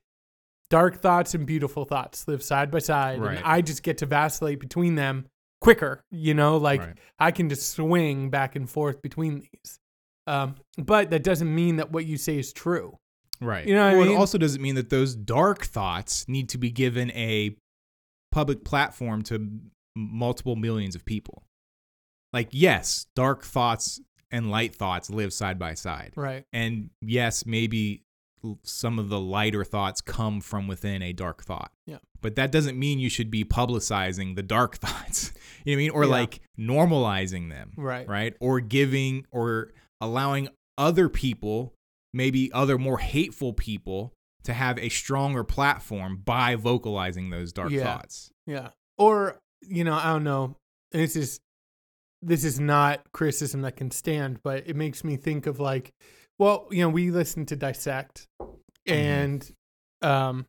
dark 0.69 0.97
thoughts 1.01 1.33
and 1.33 1.45
beautiful 1.45 1.85
thoughts 1.85 2.27
live 2.27 2.43
side 2.43 2.69
by 2.69 2.79
side 2.79 3.19
Right. 3.21 3.37
and 3.37 3.45
I 3.45 3.61
just 3.61 3.83
get 3.83 3.97
to 3.99 4.05
vacillate 4.05 4.59
between 4.59 4.95
them 4.95 5.25
quicker, 5.61 6.01
you 6.11 6.33
know, 6.33 6.57
like 6.57 6.81
Right. 6.81 6.97
I 7.19 7.31
can 7.31 7.49
just 7.49 7.71
swing 7.71 8.29
back 8.29 8.55
and 8.55 8.69
forth 8.69 9.01
between 9.01 9.39
these. 9.39 9.79
Um, 10.27 10.55
but 10.77 11.09
that 11.11 11.23
doesn't 11.23 11.53
mean 11.53 11.77
that 11.77 11.91
what 11.91 12.05
you 12.05 12.17
say 12.17 12.37
is 12.37 12.51
true. 12.53 12.97
Right. 13.41 13.65
You 13.67 13.75
know 13.75 13.85
what 13.85 13.95
I 13.95 13.99
mean? 14.03 14.11
it 14.11 14.15
also 14.15 14.37
doesn't 14.37 14.61
mean 14.61 14.75
that 14.75 14.89
those 14.89 15.15
dark 15.15 15.65
thoughts 15.65 16.27
need 16.27 16.49
to 16.49 16.57
be 16.57 16.69
given 16.71 17.11
a 17.11 17.55
public 18.31 18.63
platform 18.65 19.21
to 19.23 19.47
multiple 19.95 20.55
millions 20.55 20.95
of 20.95 21.05
people. 21.05 21.43
Like, 22.33 22.49
yes, 22.51 23.05
dark 23.15 23.43
thoughts 23.43 24.01
and 24.31 24.51
light 24.51 24.75
thoughts 24.75 25.09
live 25.09 25.31
side 25.33 25.57
by 25.57 25.73
side. 25.75 26.11
Right. 26.15 26.43
And 26.51 26.89
yes, 27.01 27.45
maybe 27.45 28.03
some 28.63 28.99
of 28.99 29.09
the 29.09 29.19
lighter 29.19 29.63
thoughts 29.63 30.01
come 30.01 30.41
from 30.41 30.67
within 30.67 31.01
a 31.01 31.13
dark 31.13 31.43
thought. 31.43 31.71
Yeah. 31.85 31.97
But 32.21 32.35
that 32.35 32.51
doesn't 32.51 32.77
mean 32.77 32.99
you 32.99 33.09
should 33.09 33.31
be 33.31 33.43
publicizing 33.45 34.35
the 34.35 34.43
dark 34.43 34.77
thoughts. 34.79 35.31
you 35.63 35.75
know 35.75 35.77
what 35.77 35.81
I 35.81 35.83
mean? 35.83 35.89
Or 35.91 36.03
Yeah. 36.05 36.09
like 36.11 36.39
normalizing 36.59 37.49
them 37.49 37.71
Right. 37.77 38.07
right? 38.07 38.35
Or 38.39 38.59
giving 38.59 39.25
or 39.31 39.71
allowing 40.01 40.49
other 40.77 41.09
people, 41.09 41.73
maybe 42.13 42.51
other 42.51 42.77
more 42.77 42.99
hateful 42.99 43.53
people, 43.53 44.13
to 44.43 44.53
have 44.53 44.77
a 44.79 44.89
stronger 44.89 45.43
platform 45.43 46.21
by 46.23 46.55
vocalizing 46.55 47.29
those 47.29 47.51
dark 47.51 47.71
Yeah. 47.71 47.83
thoughts. 47.83 48.31
Yeah. 48.45 48.69
Or, 48.97 49.39
you 49.61 49.83
know, 49.83 49.93
I 49.95 50.05
don't 50.13 50.23
know. 50.23 50.55
This 50.91 51.15
is 51.15 51.39
this 52.23 52.43
is 52.43 52.59
not 52.59 53.01
criticism 53.13 53.61
that 53.61 53.75
can 53.75 53.91
stand, 53.91 54.39
but 54.43 54.63
it 54.67 54.75
makes 54.75 55.03
me 55.03 55.17
think 55.17 55.45
of 55.45 55.59
like, 55.59 55.91
well, 56.39 56.67
you 56.71 56.81
know, 56.81 56.89
we 56.89 57.11
listened 57.11 57.47
to 57.49 57.55
Dissect 57.55 58.25
and 58.87 59.51
um 60.01 60.45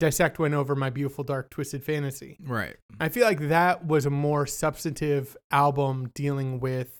Dissect 0.00 0.38
went 0.38 0.54
over 0.54 0.76
my 0.76 0.90
beautiful 0.90 1.24
dark 1.24 1.50
twisted 1.50 1.82
fantasy. 1.82 2.38
Right. 2.40 2.76
I 3.00 3.08
feel 3.08 3.24
like 3.24 3.48
that 3.48 3.84
was 3.84 4.06
a 4.06 4.10
more 4.10 4.46
substantive 4.46 5.36
album 5.50 6.10
dealing 6.14 6.60
with 6.60 6.96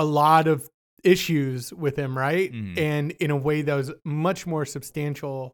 a 0.00 0.04
lot 0.04 0.48
of 0.48 0.68
issues 1.04 1.72
with 1.72 1.96
him, 1.96 2.16
right? 2.16 2.52
Mhm. 2.52 2.78
And 2.78 3.10
in 3.12 3.30
a 3.30 3.36
way 3.36 3.62
that 3.62 3.74
was 3.74 3.92
much 4.04 4.46
more 4.46 4.64
substantial 4.64 5.52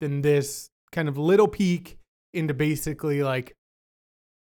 than 0.00 0.22
this 0.22 0.68
kind 0.92 1.08
of 1.08 1.18
little 1.18 1.48
peek 1.48 1.98
into 2.32 2.54
basically 2.54 3.22
like, 3.22 3.54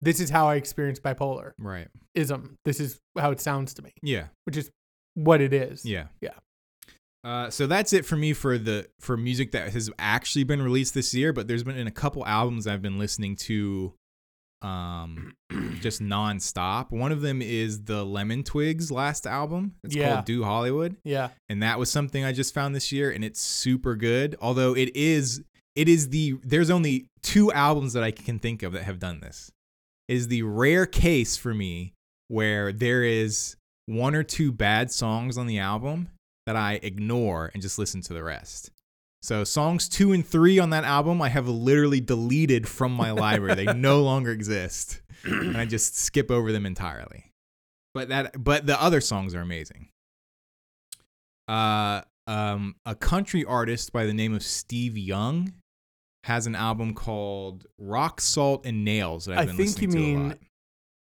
this 0.00 0.20
is 0.20 0.30
how 0.30 0.48
I 0.48 0.56
experience 0.56 0.98
bipolar 1.00 1.52
Right. 1.58 1.88
ism. 2.14 2.56
This 2.64 2.80
is 2.80 2.98
how 3.16 3.30
it 3.30 3.40
sounds 3.40 3.72
to 3.74 3.82
me, 3.82 3.92
Yeah. 4.02 4.28
which 4.44 4.56
is 4.56 4.70
what 5.14 5.40
it 5.40 5.52
is. 5.52 5.84
Yeah. 5.84 6.08
Yeah. 6.20 6.34
Uh, 7.24 7.50
so 7.50 7.66
that's 7.68 7.92
it 7.92 8.04
for 8.04 8.16
me 8.16 8.32
for 8.32 8.58
the 8.58 8.88
for 8.98 9.16
music 9.16 9.52
that 9.52 9.72
has 9.72 9.88
actually 9.98 10.42
been 10.44 10.60
released 10.60 10.92
this 10.94 11.14
year. 11.14 11.32
But 11.32 11.46
there's 11.46 11.62
been 11.62 11.76
in 11.76 11.86
a 11.86 11.92
couple 11.92 12.26
albums 12.26 12.66
I've 12.66 12.82
been 12.82 12.98
listening 12.98 13.36
to, 13.36 13.94
um, 14.62 15.32
just 15.80 16.00
nonstop. 16.00 16.90
One 16.90 17.12
of 17.12 17.20
them 17.20 17.42
is 17.42 17.84
the 17.84 18.04
Lemon 18.04 18.42
Twigs 18.44 18.90
last 18.90 19.26
album. 19.26 19.74
It's 19.84 19.94
Yeah. 19.94 20.14
called 20.14 20.24
Do 20.26 20.44
Hollywood. 20.44 20.96
Yeah. 21.04 21.30
and 21.48 21.62
that 21.62 21.78
was 21.78 21.90
something 21.90 22.24
I 22.24 22.32
just 22.32 22.54
found 22.54 22.74
this 22.74 22.92
year, 22.92 23.10
and 23.10 23.24
it's 23.24 23.40
super 23.40 23.94
good. 23.96 24.36
Although 24.40 24.74
it 24.76 24.94
is, 24.96 25.42
it 25.76 25.88
is 25.88 26.08
the 26.10 26.32
there's 26.44 26.70
only 26.70 27.06
two 27.22 27.50
albums 27.52 27.92
that 27.94 28.02
I 28.02 28.10
can 28.10 28.38
think 28.38 28.62
of 28.62 28.72
that 28.72 28.84
have 28.84 28.98
done 28.98 29.20
this. 29.20 29.50
It 30.08 30.14
is 30.16 30.28
the 30.28 30.42
rare 30.42 30.86
case 30.86 31.36
for 31.36 31.54
me 31.54 31.92
where 32.28 32.72
there 32.72 33.02
is 33.04 33.56
one 33.86 34.14
or 34.14 34.22
two 34.22 34.52
bad 34.52 34.90
songs 34.90 35.36
on 35.38 35.46
the 35.46 35.58
album 35.58 36.08
that 36.46 36.56
I 36.56 36.80
ignore 36.82 37.50
and 37.54 37.62
just 37.62 37.78
listen 37.78 38.00
to 38.02 38.12
the 38.12 38.22
rest. 38.22 38.70
So 39.22 39.44
songs 39.44 39.88
two 39.88 40.12
and 40.12 40.26
three 40.26 40.58
on 40.58 40.70
that 40.70 40.84
album 40.84 41.22
I 41.22 41.28
have 41.28 41.48
literally 41.48 42.00
deleted 42.00 42.68
from 42.68 42.92
my 42.92 43.12
library. 43.12 43.54
They 43.54 43.72
no 43.72 44.02
longer 44.02 44.30
exist, 44.32 45.00
and 45.24 45.56
I 45.56 45.64
just 45.64 45.96
skip 45.96 46.30
over 46.30 46.52
them 46.52 46.66
entirely. 46.66 47.26
But 47.94 48.08
that, 48.08 48.42
but 48.42 48.66
the 48.66 48.80
other 48.82 49.00
songs 49.00 49.34
are 49.34 49.40
amazing 49.40 49.88
uh, 51.48 52.02
um, 52.26 52.76
a 52.86 52.94
country 52.94 53.44
artist 53.44 53.92
by 53.92 54.06
the 54.06 54.14
name 54.14 54.34
of 54.34 54.42
Steve 54.42 54.96
Young 54.96 55.52
has 56.24 56.46
an 56.46 56.54
album 56.54 56.94
called 56.94 57.66
Rock 57.78 58.20
Salt 58.20 58.64
and 58.64 58.84
Nails 58.84 59.24
that 59.24 59.38
I've 59.38 59.38
I 59.38 59.46
been 59.46 59.56
think 59.56 59.82
you 59.82 59.88
listening 59.88 59.90
to 59.90 60.24
a 60.24 60.28
mean 60.28 60.38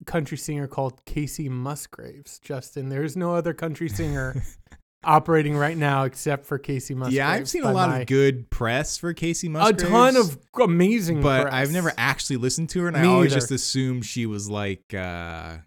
country 0.04 0.36
singer 0.36 0.66
called 0.66 1.04
Kacey 1.04 1.48
Musgraves, 1.48 2.38
Justin. 2.40 2.88
There 2.88 3.04
is 3.04 3.16
no 3.16 3.34
other 3.34 3.54
country 3.54 3.88
singer 3.88 4.42
operating 5.06 5.56
right 5.56 5.76
now 5.76 6.04
except 6.04 6.44
for 6.46 6.58
Kacey 6.58 6.94
Musgraves. 6.94 7.14
Yeah, 7.16 7.28
I've 7.30 7.48
seen 7.48 7.62
a 7.64 7.72
lot 7.72 7.88
my- 7.90 8.00
of 8.00 8.06
good 8.06 8.50
press 8.50 8.98
for 8.98 9.12
Casey 9.14 9.48
Mustard. 9.48 9.80
a 9.82 9.88
ton 9.88 10.16
of 10.16 10.38
amazing, 10.60 11.22
but 11.22 11.42
press. 11.42 11.54
I've 11.54 11.72
never 11.72 11.92
actually 11.96 12.36
listened 12.36 12.68
to 12.70 12.80
her, 12.82 12.88
and 12.88 12.96
I 12.96 13.04
always 13.06 13.32
either. 13.32 13.40
just 13.40 13.50
assumed 13.52 14.04
she 14.04 14.26
was 14.26 14.50
like 14.50 14.82
uh, 14.92 14.96
I 14.98 15.62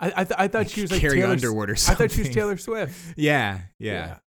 I, 0.00 0.24
th- 0.24 0.34
I 0.38 0.48
thought 0.48 0.70
she 0.70 0.82
was 0.82 0.90
like 0.92 1.00
Carrie 1.00 1.16
Taylor, 1.20 1.32
Underwood 1.32 1.70
or 1.70 1.76
something. 1.76 2.04
I 2.04 2.08
thought 2.08 2.14
she 2.14 2.22
was 2.22 2.30
Taylor 2.30 2.56
Swift. 2.56 2.98
Yeah, 3.16 3.60
yeah. 3.78 4.18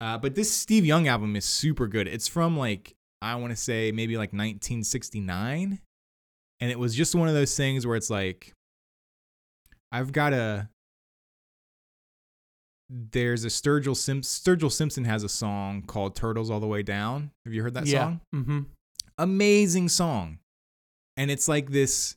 Uh, 0.00 0.18
but 0.18 0.34
this 0.34 0.52
Steve 0.52 0.84
Young 0.84 1.08
album 1.08 1.36
is 1.36 1.44
super 1.44 1.86
good. 1.86 2.06
It's 2.08 2.28
from 2.28 2.56
like 2.58 2.94
I 3.22 3.34
want 3.36 3.50
to 3.52 3.56
say 3.56 3.92
maybe 3.92 4.16
like 4.16 4.32
1969, 4.32 5.80
and 6.60 6.70
it 6.70 6.78
was 6.78 6.94
just 6.94 7.14
one 7.14 7.28
of 7.28 7.34
those 7.34 7.56
things 7.56 7.86
where 7.86 7.96
it's 7.96 8.10
like 8.10 8.52
I've 9.92 10.12
got 10.12 10.32
a. 10.32 10.68
There's 12.88 13.44
a 13.44 13.48
Sturgill 13.48 13.96
Simpson. 13.96 14.22
Sturgill 14.56 14.70
Simpson 14.70 15.04
has 15.04 15.24
a 15.24 15.28
song 15.28 15.82
called 15.82 16.14
"Turtles 16.14 16.50
All 16.50 16.60
the 16.60 16.66
Way 16.66 16.82
Down." 16.82 17.30
Have 17.44 17.52
you 17.52 17.62
heard 17.62 17.74
that 17.74 17.86
yeah. 17.86 18.04
song? 18.04 18.20
Mm-hmm. 18.34 18.60
Amazing 19.18 19.88
song, 19.88 20.38
and 21.16 21.30
it's 21.30 21.48
like 21.48 21.70
this, 21.70 22.16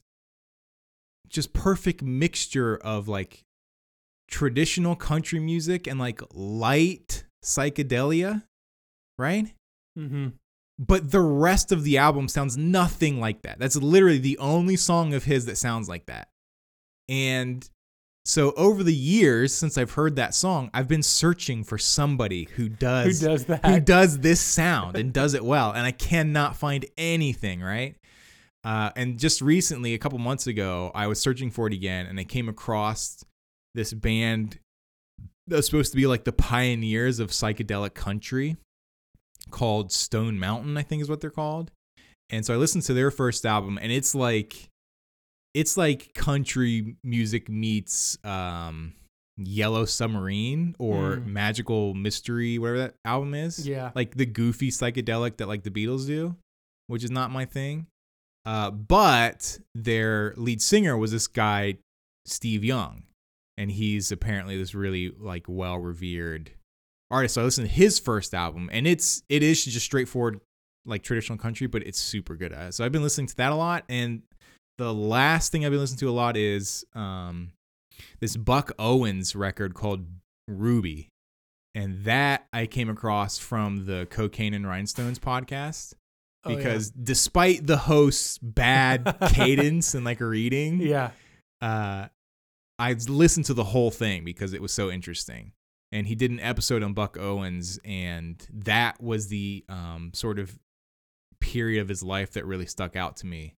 just 1.28 1.54
perfect 1.54 2.02
mixture 2.04 2.78
of 2.78 3.08
like 3.08 3.44
traditional 4.30 4.96
country 4.96 5.40
music 5.40 5.88
and 5.88 6.00
like 6.00 6.22
light 6.34 7.24
psychedelia, 7.44 8.44
right? 9.18 9.54
Mm-hmm. 9.98 10.28
but 10.78 11.12
the 11.12 11.20
rest 11.20 11.74
of 11.74 11.84
the 11.84 11.98
album 11.98 12.30
sounds 12.30 12.56
nothing 12.56 13.20
like 13.20 13.42
that. 13.42 13.60
That's 13.60 13.76
literally 13.76 14.20
the 14.20 14.38
only 14.38 14.78
song 14.78 15.14
of 15.14 15.26
his 15.26 15.46
that 15.48 15.58
sounds 15.58 15.90
like 15.90 16.06
that. 16.06 16.30
And 17.10 17.68
so 18.30 18.52
over 18.52 18.84
the 18.84 18.94
years 18.94 19.52
since 19.56 19.76
I've 19.76 19.94
heard 19.94 20.18
that 20.18 20.36
song, 20.36 20.70
I've 20.72 20.88
been 20.88 21.02
searching 21.02 21.64
for 21.64 21.80
somebody 21.80 22.48
who 22.58 22.70
does 22.70 23.22
Who 23.22 23.28
does 23.28 23.46
that? 23.46 23.66
who 23.66 23.80
does 23.80 24.20
this 24.20 24.40
sound 24.40 24.96
and 24.96 25.12
does 25.12 25.34
it 25.34 25.44
well, 25.44 25.72
and 25.72 25.84
I 25.84 25.90
cannot 25.90 26.56
find 26.56 26.86
anything, 26.96 27.60
right? 27.60 27.96
Uh, 28.64 28.92
and 28.96 29.18
just 29.18 29.42
recently, 29.42 29.96
a 29.96 29.98
couple 29.98 30.20
months 30.20 30.46
ago, 30.46 30.92
I 30.94 31.08
was 31.08 31.20
searching 31.20 31.50
for 31.50 31.66
it 31.66 31.74
again, 31.74 32.06
and 32.06 32.20
I 32.20 32.24
came 32.24 32.48
across 32.48 33.26
this 33.74 33.94
band 33.94 34.60
that's 35.48 35.66
supposed 35.66 35.92
to 35.94 35.98
be 35.98 36.06
like 36.06 36.24
the 36.24 36.32
pioneers 36.32 37.20
of 37.20 37.32
psychedelic 37.32 37.96
country 37.96 38.58
called 39.50 39.92
Stone 39.92 40.38
Mountain, 40.38 40.78
I 40.78 40.84
think 40.84 41.02
is 41.02 41.10
what 41.10 41.20
they're 41.20 41.32
called. 41.32 41.72
And 42.30 42.46
so 42.46 42.54
I 42.54 42.58
listened 42.58 42.84
to 42.84 42.94
their 42.94 43.10
first 43.10 43.44
album, 43.44 43.80
and 43.82 43.92
it's 43.92 44.14
like 44.14 44.70
it's 45.54 45.78
like 45.78 46.14
country 46.14 46.95
music 47.04 47.50
meets 47.50 48.18
um, 48.24 48.93
Yellow 49.38 49.86
Submarine 49.86 50.76
or 50.80 51.18
Mm. 51.18 51.26
Magical 51.28 51.93
Mystery, 51.93 52.58
whatever 52.60 52.78
that 52.80 52.95
album 53.06 53.34
is 53.34 53.68
Yeah. 53.68 53.91
like 53.95 54.16
the 54.16 54.26
goofy 54.26 54.70
psychedelic 54.70 55.38
that 55.38 55.47
like 55.47 55.64
the 55.64 55.72
Beatles 55.72 56.06
do, 56.08 56.36
which 56.88 57.04
is 57.04 57.12
not 57.12 57.32
my 57.32 57.45
thing. 57.45 57.88
Uh, 58.45 58.72
but 58.72 59.60
their 59.76 60.34
lead 60.38 60.62
singer 60.62 60.97
was 60.97 61.12
this 61.12 61.28
guy, 61.28 61.78
Steve 62.26 62.64
Young, 62.64 63.04
and 63.58 63.70
he's 63.72 64.12
apparently 64.12 64.58
this 64.58 64.74
really 64.74 65.10
like 65.20 65.45
well 65.47 65.78
revered 65.78 66.52
artist. 67.12 67.36
So 67.36 67.41
I 67.41 67.43
listened 67.45 67.68
to 67.70 67.74
his 67.74 68.00
first 68.00 68.34
album, 68.34 68.70
and 68.72 68.88
it's 68.88 69.24
it 69.30 69.43
is 69.43 69.64
just 69.66 69.86
straightforward 69.86 70.39
like 70.86 71.04
traditional 71.04 71.38
country, 71.38 71.68
but 71.68 71.86
it's 71.86 72.00
super 72.00 72.36
good. 72.36 72.54
Uh, 72.54 72.72
so 72.72 72.84
I've 72.86 72.91
been 72.91 73.04
listening 73.04 73.28
to 73.28 73.36
that 73.38 73.52
a 73.52 73.56
lot, 73.56 73.84
and 73.89 74.22
the 74.80 74.94
last 74.94 75.52
thing 75.52 75.64
I've 75.66 75.72
been 75.72 75.80
listening 75.82 76.00
to 76.00 76.10
a 76.10 76.12
lot 76.12 76.36
is 76.38 76.86
um 76.96 77.52
this 78.20 78.36
Buck 78.36 78.72
Owens 78.80 79.36
record 79.36 79.74
called 79.76 80.06
Ruby 80.48 81.10
and 81.76 82.04
that 82.06 82.48
I 82.52 82.66
came 82.66 82.90
across 82.90 83.38
from 83.38 83.86
the 83.86 84.08
Cocaine 84.10 84.54
and 84.54 84.66
Rhinestones 84.66 85.20
podcast 85.20 85.94
Oh, 86.46 86.52
yeah. 86.52 86.56
because 86.56 86.90
despite 86.92 87.68
the 87.68 87.76
host's 87.78 88.38
bad 88.38 89.18
cadence 89.34 89.94
and 89.94 90.06
like 90.06 90.22
reading, 90.22 90.80
yeah. 90.80 91.12
uh, 91.62 92.08
I 92.80 92.94
listened 93.10 93.46
to 93.48 93.54
the 93.54 93.66
whole 93.66 93.92
thing 93.92 94.24
because 94.24 94.54
it 94.54 94.62
was 94.62 94.72
so 94.72 94.90
interesting. 94.90 95.52
And 95.92 96.08
he 96.08 96.16
did 96.16 96.32
an 96.32 96.40
episode 96.40 96.82
on 96.82 96.94
Buck 96.94 97.18
Owens, 97.18 97.78
and 97.84 98.42
that 98.54 99.04
was 99.04 99.28
the 99.28 99.66
um, 99.68 100.12
sort 100.14 100.40
of 100.40 100.58
period 101.42 101.82
of 101.82 101.90
his 101.90 102.04
life 102.04 102.32
that 102.32 102.46
really 102.46 102.68
stuck 102.68 102.96
out 102.96 103.18
to 103.18 103.26
me 103.26 103.56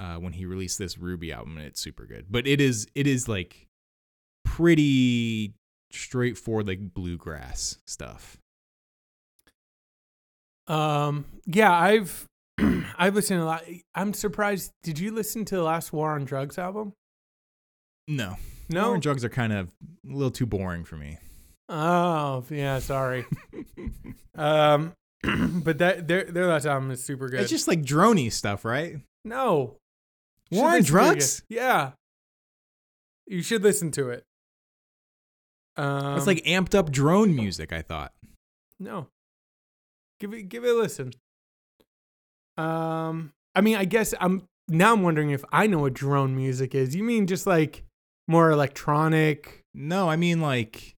uh, 0.00 0.16
when 0.16 0.32
he 0.32 0.46
released 0.46 0.78
this 0.78 0.98
Ruby 0.98 1.32
album, 1.32 1.56
and 1.56 1.66
it's 1.66 1.80
super 1.80 2.04
good. 2.06 2.26
But 2.30 2.46
it 2.46 2.60
is 2.60 2.86
it 2.94 3.06
is 3.06 3.28
like 3.28 3.66
pretty 4.44 5.54
straightforward, 5.90 6.66
like 6.66 6.94
bluegrass 6.94 7.78
stuff. 7.86 8.38
Um. 10.66 11.26
Yeah. 11.46 11.72
I've 11.72 12.26
I've 12.98 13.14
listened 13.14 13.40
a 13.40 13.44
lot. 13.44 13.64
I'm 13.94 14.14
surprised. 14.14 14.72
Did 14.82 14.98
you 14.98 15.12
listen 15.12 15.44
to 15.46 15.56
the 15.56 15.62
last 15.62 15.92
War 15.92 16.12
on 16.12 16.24
Drugs 16.24 16.58
album? 16.58 16.92
No, 18.06 18.36
No. 18.68 18.86
War 18.86 18.94
and 18.94 19.02
drugs 19.02 19.24
are 19.24 19.30
kind 19.30 19.52
of 19.52 19.68
a 20.08 20.12
little 20.12 20.30
too 20.30 20.46
boring 20.46 20.84
for 20.84 20.96
me. 20.96 21.18
Oh 21.68 22.44
yeah. 22.50 22.78
Sorry. 22.78 23.24
um. 24.34 24.92
but 25.64 25.78
that 25.78 26.06
their 26.06 26.24
their 26.24 26.46
last 26.46 26.66
album 26.66 26.90
is 26.90 27.02
super 27.02 27.28
good. 27.28 27.40
It's 27.40 27.50
just 27.50 27.66
like 27.68 27.82
drony 27.82 28.30
stuff, 28.30 28.64
right? 28.64 28.96
no. 29.24 29.76
War 30.50 30.66
on 30.66 30.72
listen 30.72 30.94
to 30.94 30.98
it 30.98 31.00
again. 31.00 31.12
drugs? 31.12 31.42
Yeah. 31.48 31.92
You 33.26 33.42
should 33.42 33.62
listen 33.62 33.90
to 33.92 34.10
it. 34.10 34.24
Um, 35.76 36.16
it's 36.16 36.26
like 36.26 36.44
amped 36.44 36.74
up 36.74 36.90
drone 36.92 37.34
music. 37.34 37.72
I 37.72 37.82
thought. 37.82 38.12
No. 38.78 39.08
Give 40.20 40.32
it 40.32 40.44
give 40.48 40.64
it 40.64 40.70
a 40.70 40.74
listen. 40.74 41.12
Um 42.56 43.32
I 43.54 43.60
mean 43.60 43.76
I 43.76 43.84
guess 43.84 44.14
I'm 44.20 44.46
now 44.68 44.92
I'm 44.92 45.02
wondering 45.02 45.30
if 45.30 45.44
I 45.52 45.66
know 45.66 45.80
what 45.80 45.94
drone 45.94 46.36
music 46.36 46.74
is. 46.74 46.94
You 46.94 47.02
mean 47.02 47.26
just 47.26 47.46
like 47.46 47.84
more 48.28 48.50
electronic? 48.50 49.64
No, 49.74 50.08
I 50.08 50.16
mean 50.16 50.40
like 50.40 50.94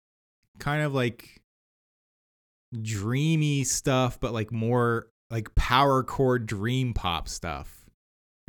kind 0.58 0.82
of 0.82 0.94
like 0.94 1.40
dreamy 2.82 3.64
stuff, 3.64 4.20
but 4.20 4.32
like 4.32 4.52
more 4.52 5.08
like 5.30 5.54
power 5.54 6.02
chord 6.02 6.46
dream 6.46 6.92
pop 6.92 7.28
stuff. 7.28 7.75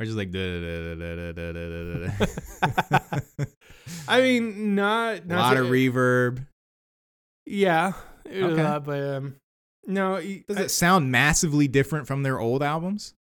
Or 0.00 0.06
just 0.06 0.16
like 0.16 0.32
a 0.34 2.10
I 4.08 4.20
mean 4.20 4.74
not, 4.74 5.26
not 5.26 5.38
lot 5.38 5.54
to- 5.54 5.62
of 5.64 5.68
reverb. 5.68 6.46
Yeah. 7.46 7.92
a 8.26 8.42
Okay. 8.42 8.62
lot, 8.62 8.84
but 8.84 9.02
um 9.02 9.34
no, 9.86 10.20
Does 10.20 10.56
I- 10.56 10.62
it 10.62 10.70
sound 10.70 11.10
massively 11.10 11.66
different 11.66 12.06
from 12.06 12.22
their 12.22 12.38
old 12.38 12.62
albums? 12.62 13.14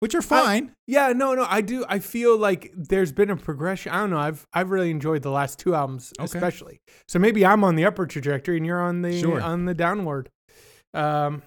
Which 0.00 0.14
are 0.14 0.22
fine. 0.22 0.72
yeah, 0.86 1.12
no, 1.12 1.34
no, 1.34 1.44
I 1.46 1.60
do. 1.60 1.84
I 1.86 1.98
feel 1.98 2.38
like 2.38 2.72
there's 2.74 3.12
been 3.12 3.28
a 3.28 3.36
progression. 3.36 3.92
I 3.92 3.98
don't 3.98 4.08
know. 4.10 4.18
I've 4.18 4.46
I've 4.54 4.70
really 4.70 4.90
enjoyed 4.90 5.20
the 5.22 5.30
last 5.30 5.58
two 5.58 5.74
albums, 5.74 6.14
Okay. 6.18 6.24
especially. 6.24 6.80
So 7.06 7.18
maybe 7.18 7.44
I'm 7.44 7.62
on 7.64 7.76
the 7.76 7.84
upward 7.84 8.08
trajectory 8.08 8.56
and 8.56 8.64
you're 8.64 8.80
on 8.80 9.02
the 9.02 9.20
Sure. 9.20 9.40
on 9.42 9.66
the 9.66 9.74
downward. 9.74 10.30
Um, 10.94 11.42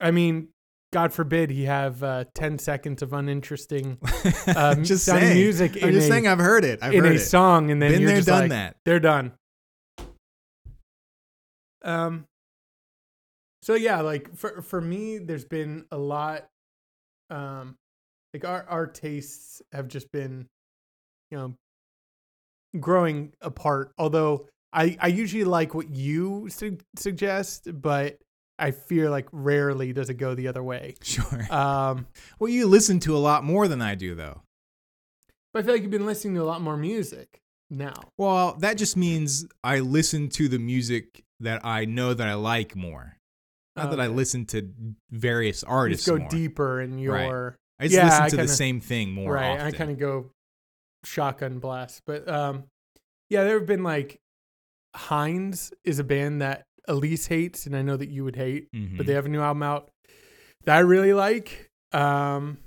I 0.00 0.12
mean, 0.12 0.48
God 0.92 1.12
forbid 1.12 1.50
he 1.50 1.64
have 1.64 2.02
uh, 2.02 2.24
ten 2.34 2.58
seconds 2.58 3.02
of 3.02 3.12
uninteresting 3.12 3.98
um, 4.56 4.84
just 4.84 5.04
sounding 5.04 5.28
saying. 5.28 5.36
music 5.36 5.78
I'm 5.82 5.92
just 5.92 6.06
a, 6.06 6.10
saying 6.10 6.26
I've 6.28 6.38
heard 6.38 6.64
it. 6.64 6.78
I've 6.80 6.94
in 6.94 7.04
heard 7.04 7.12
a 7.12 7.16
it. 7.16 7.20
song, 7.20 7.70
and 7.70 7.82
then 7.82 7.90
Been 7.92 8.00
you're 8.02 8.08
there, 8.10 8.16
just 8.18 8.28
done 8.28 8.40
like, 8.42 8.50
that. 8.50 8.76
they're 8.84 9.00
done. 9.00 9.32
Um. 11.84 12.26
So 13.62 13.74
yeah, 13.74 14.00
like 14.00 14.34
for 14.36 14.62
for 14.62 14.80
me, 14.80 15.18
there's 15.18 15.44
been 15.44 15.84
a 15.90 15.98
lot. 15.98 16.46
Um, 17.30 17.76
like 18.32 18.44
our 18.44 18.64
our 18.68 18.86
tastes 18.86 19.60
have 19.72 19.88
just 19.88 20.12
been, 20.12 20.46
you 21.30 21.38
know, 21.38 21.54
growing 22.78 23.32
apart. 23.40 23.92
Although 23.98 24.46
I 24.72 24.96
I 25.00 25.08
usually 25.08 25.44
like 25.44 25.74
what 25.74 25.90
you 25.90 26.48
su- 26.48 26.78
suggest, 26.96 27.68
but 27.80 28.18
I 28.58 28.70
feel 28.70 29.10
like 29.10 29.28
rarely 29.32 29.92
does 29.92 30.08
it 30.08 30.14
go 30.14 30.34
the 30.34 30.48
other 30.48 30.62
way. 30.62 30.94
Sure. 31.02 31.46
Um, 31.52 32.06
well, 32.38 32.50
you 32.50 32.66
listen 32.66 32.98
to 33.00 33.14
a 33.16 33.18
lot 33.18 33.44
more 33.44 33.68
than 33.68 33.82
I 33.82 33.94
do, 33.94 34.14
though. 34.14 34.42
but 35.52 35.60
I 35.60 35.62
feel 35.66 35.74
like 35.74 35.82
you've 35.82 35.90
been 35.90 36.06
listening 36.06 36.34
to 36.36 36.42
a 36.42 36.44
lot 36.44 36.60
more 36.62 36.76
music 36.76 37.40
now. 37.70 37.94
Well, 38.16 38.54
that 38.60 38.76
just 38.78 38.96
means 38.96 39.46
I 39.62 39.80
listen 39.80 40.28
to 40.30 40.48
the 40.48 40.58
music 40.58 41.22
that 41.40 41.64
I 41.66 41.84
know 41.84 42.14
that 42.14 42.26
I 42.26 42.34
like 42.34 42.74
more. 42.76 43.16
Not 43.76 43.90
that 43.90 44.00
I 44.00 44.06
listen 44.06 44.46
to 44.46 44.70
various 45.10 45.62
You 45.62 45.68
artists 45.68 46.06
just 46.06 46.14
go 46.16 46.20
more. 46.20 46.28
deeper 46.30 46.80
in 46.80 46.92
Right. 47.06 47.26
your 47.26 47.56
I 47.78 47.84
just 47.84 47.94
Yeah, 47.96 48.04
listen 48.06 48.22
I 48.22 48.28
to 48.30 48.36
kinda- 48.36 48.50
the 48.50 48.56
same 48.56 48.80
thing 48.80 49.10
more 49.12 49.34
right. 49.34 49.50
often. 49.50 49.66
I 49.66 49.70
kind 49.70 49.90
of 49.90 49.98
go 49.98 50.30
shotgun 51.04 51.58
blast, 51.58 52.00
but 52.06 52.26
um, 52.26 52.64
yeah, 53.28 53.44
there 53.44 53.58
have 53.58 53.66
been 53.66 53.82
like 53.82 54.18
Hinds 54.94 55.72
is 55.84 55.98
a 55.98 56.04
band 56.04 56.40
that 56.40 56.64
Elise 56.88 57.26
hates, 57.26 57.66
and 57.66 57.76
I 57.76 57.82
know 57.82 57.96
that 57.96 58.08
you 58.08 58.24
would 58.24 58.36
hate, 58.36 58.68
Mhm. 58.74 58.96
but 58.96 59.06
they 59.06 59.14
have 59.14 59.26
a 59.26 59.28
new 59.28 59.40
album 59.40 59.62
out 59.62 59.90
that 60.64 60.76
I 60.76 60.80
really 60.80 61.12
like. 61.14 61.70
Um, 61.92 62.58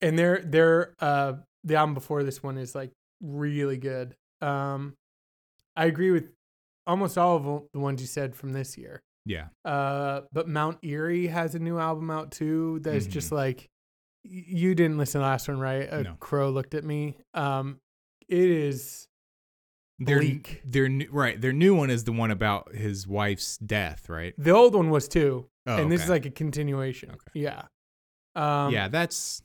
and 0.00 0.18
their 0.18 0.40
their 0.42 0.94
uh 0.98 1.34
the 1.64 1.74
album 1.76 1.94
before 1.94 2.22
this 2.22 2.42
one 2.42 2.56
is 2.56 2.74
like 2.74 2.90
really 3.20 3.76
good. 3.76 4.16
Um, 4.40 4.94
I 5.76 5.86
agree 5.86 6.10
with 6.10 6.32
almost 6.86 7.18
all 7.18 7.36
of 7.36 7.68
the 7.72 7.78
ones 7.78 8.00
you 8.00 8.06
said 8.06 8.34
from 8.34 8.52
this 8.52 8.78
year. 8.78 9.02
yeah. 9.26 9.48
Uh, 9.66 10.22
but 10.32 10.48
Mount 10.48 10.78
Eerie 10.82 11.26
has 11.26 11.54
a 11.54 11.58
new 11.58 11.78
album 11.78 12.10
out 12.10 12.32
too. 12.32 12.80
That's 12.80 13.06
Mhm. 13.06 13.10
just 13.10 13.30
like 13.32 13.68
you 14.24 14.74
didn't 14.74 14.96
listen 14.98 15.20
to 15.20 15.24
the 15.24 15.28
last 15.30 15.46
one, 15.48 15.60
right? 15.60 15.88
A 15.92 16.02
No. 16.02 16.14
crow 16.20 16.50
looked 16.50 16.74
at 16.74 16.84
me. 16.84 17.18
Um, 17.34 17.80
it 18.28 18.38
is 18.50 19.06
Their 20.00 20.18
bleak. 20.20 20.62
their 20.64 20.88
new, 20.88 21.06
right. 21.10 21.38
Their 21.40 21.52
new 21.52 21.74
one 21.74 21.90
is 21.90 22.04
the 22.04 22.12
one 22.12 22.30
about 22.30 22.74
his 22.74 23.06
wife's 23.06 23.58
death, 23.58 24.08
right? 24.08 24.34
the 24.38 24.50
old 24.50 24.74
one 24.74 24.88
was 24.90 25.06
too, 25.08 25.46
Oh, 25.66 25.76
and 25.76 25.92
this 25.92 26.02
is 26.02 26.08
like 26.08 26.24
a 26.26 26.30
continuation. 26.30 27.10
Okay. 27.10 27.20
Yeah. 27.34 27.62
Um, 28.34 28.72
yeah, 28.72 28.88
that's. 28.88 29.42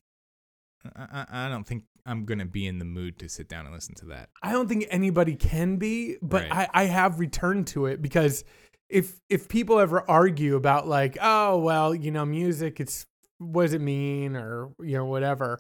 I, 0.95 1.25
I 1.29 1.45
I 1.45 1.49
don't 1.49 1.65
think 1.67 1.83
I'm 2.05 2.23
gonna 2.25 2.45
be 2.45 2.67
in 2.67 2.79
the 2.79 2.85
mood 2.85 3.19
to 3.19 3.27
sit 3.29 3.49
down 3.49 3.65
and 3.65 3.73
listen 3.73 3.95
to 3.95 4.05
that. 4.07 4.29
I 4.43 4.51
don't 4.51 4.67
think 4.69 4.85
anybody 4.89 5.35
can 5.35 5.77
be, 5.77 6.17
but 6.21 6.43
Right. 6.43 6.69
I, 6.73 6.83
I 6.83 6.85
have 6.85 7.19
returned 7.19 7.67
to 7.67 7.87
it 7.87 8.01
because 8.01 8.43
if 8.89 9.19
if 9.29 9.49
people 9.49 9.79
ever 9.79 10.09
argue 10.09 10.55
about 10.55 10.87
like, 10.87 11.17
oh 11.21 11.57
well, 11.57 11.93
you 11.95 12.11
know, 12.11 12.23
music, 12.25 12.79
it's 12.79 13.05
what 13.39 13.63
does 13.63 13.73
it 13.73 13.81
mean 13.81 14.35
or 14.35 14.69
you 14.79 14.95
know 14.95 15.05
whatever, 15.05 15.59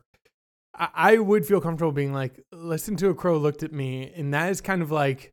I, 0.77 1.17
would 1.17 1.45
feel 1.45 1.61
comfortable 1.61 1.91
being 1.91 2.13
like, 2.13 2.41
listen 2.51 2.95
to 2.97 3.09
a 3.09 3.15
crow 3.15 3.37
looked 3.37 3.63
at 3.63 3.71
me, 3.71 4.11
and 4.15 4.33
that 4.33 4.49
is 4.49 4.61
kind 4.61 4.81
of 4.81 4.91
like 4.91 5.31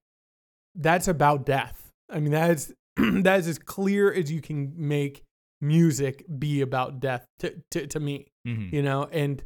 that's 0.75 1.09
about 1.09 1.45
death. 1.45 1.91
I 2.11 2.21
mean, 2.21 2.33
that 2.33 2.51
is 2.51 2.73
that 2.97 3.41
is 3.41 3.49
as 3.49 3.59
clear 3.59 4.13
as 4.13 4.31
you 4.31 4.41
can 4.41 4.73
make 4.77 5.23
music 5.61 6.25
be 6.39 6.61
about 6.61 6.99
death 7.01 7.25
to 7.39 7.55
to, 7.71 7.87
to 7.87 8.01
me 8.01 8.27
Mhm. 8.47 8.73
you 8.73 8.83
know 8.83 9.09
and 9.13 9.41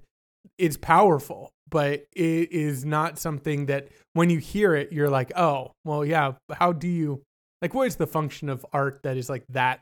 it's 0.56 0.78
powerful 0.78 1.50
but 1.68 2.06
it 2.14 2.50
is 2.50 2.86
not 2.86 3.18
something 3.18 3.66
that 3.66 3.88
when 4.14 4.30
you 4.30 4.38
hear 4.38 4.74
it 4.74 4.90
you're 4.92 5.10
like 5.10 5.30
oh 5.36 5.72
well 5.84 6.02
yeah 6.06 6.32
how 6.54 6.72
do 6.72 6.88
you 6.88 7.22
like 7.60 7.74
what 7.74 7.86
is 7.86 7.96
the 7.96 8.06
function 8.06 8.48
of 8.48 8.64
art 8.72 9.00
that 9.02 9.18
is 9.18 9.28
like 9.28 9.44
that 9.50 9.80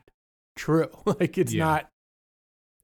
true 0.57 0.89
like 1.05 1.37
it's 1.37 1.53
Yeah. 1.53 1.63
not 1.63 1.89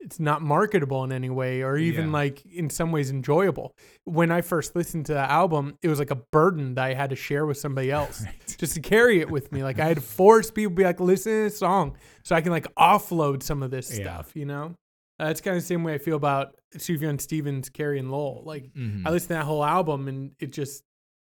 it's 0.03 0.19
not 0.19 0.41
marketable 0.41 1.03
in 1.03 1.11
any 1.11 1.29
way 1.29 1.61
or 1.61 1.77
even 1.77 2.07
Yeah. 2.07 2.11
like 2.13 2.45
in 2.45 2.69
some 2.69 2.91
ways 2.91 3.11
enjoyable 3.11 3.75
when 4.05 4.31
i 4.31 4.41
first 4.41 4.75
listened 4.75 5.05
to 5.07 5.13
the 5.13 5.19
album 5.31 5.77
it 5.81 5.87
was 5.87 5.99
like 5.99 6.11
a 6.11 6.15
burden 6.31 6.73
that 6.75 6.83
i 6.85 6.93
had 6.93 7.11
to 7.11 7.15
share 7.15 7.45
with 7.45 7.57
somebody 7.57 7.91
else 7.99 8.23
Right. 8.25 8.55
just 8.57 8.73
to 8.75 8.81
carry 8.81 9.19
it 9.19 9.29
with 9.29 9.51
me 9.51 9.63
like 9.63 9.79
i 9.79 9.85
had 9.85 9.97
to 9.97 10.01
force 10.01 10.49
people 10.51 10.71
to 10.71 10.75
be 10.75 10.83
like 10.83 10.99
listen 10.99 11.31
to 11.31 11.43
this 11.43 11.57
song 11.59 11.95
so 12.23 12.35
i 12.35 12.41
can 12.41 12.51
like 12.51 12.67
offload 12.75 13.43
some 13.43 13.61
of 13.63 13.69
this 13.71 13.95
Yeah. 13.95 14.03
stuff 14.03 14.31
you 14.35 14.45
know 14.45 14.75
uh, 15.19 15.25
it's 15.25 15.39
kind 15.41 15.55
of 15.55 15.61
the 15.63 15.67
same 15.67 15.83
way 15.83 15.93
i 15.93 15.97
feel 15.99 16.15
about 16.17 16.55
sufjan 16.75 17.21
stevens 17.21 17.69
carrie 17.69 17.99
and 17.99 18.11
lowell 18.11 18.41
like 18.45 18.71
Mhm. 18.73 19.05
I 19.05 19.11
listen 19.11 19.27
to 19.29 19.33
that 19.35 19.45
whole 19.45 19.63
album 19.63 20.07
and 20.07 20.31
it 20.39 20.51
just 20.51 20.83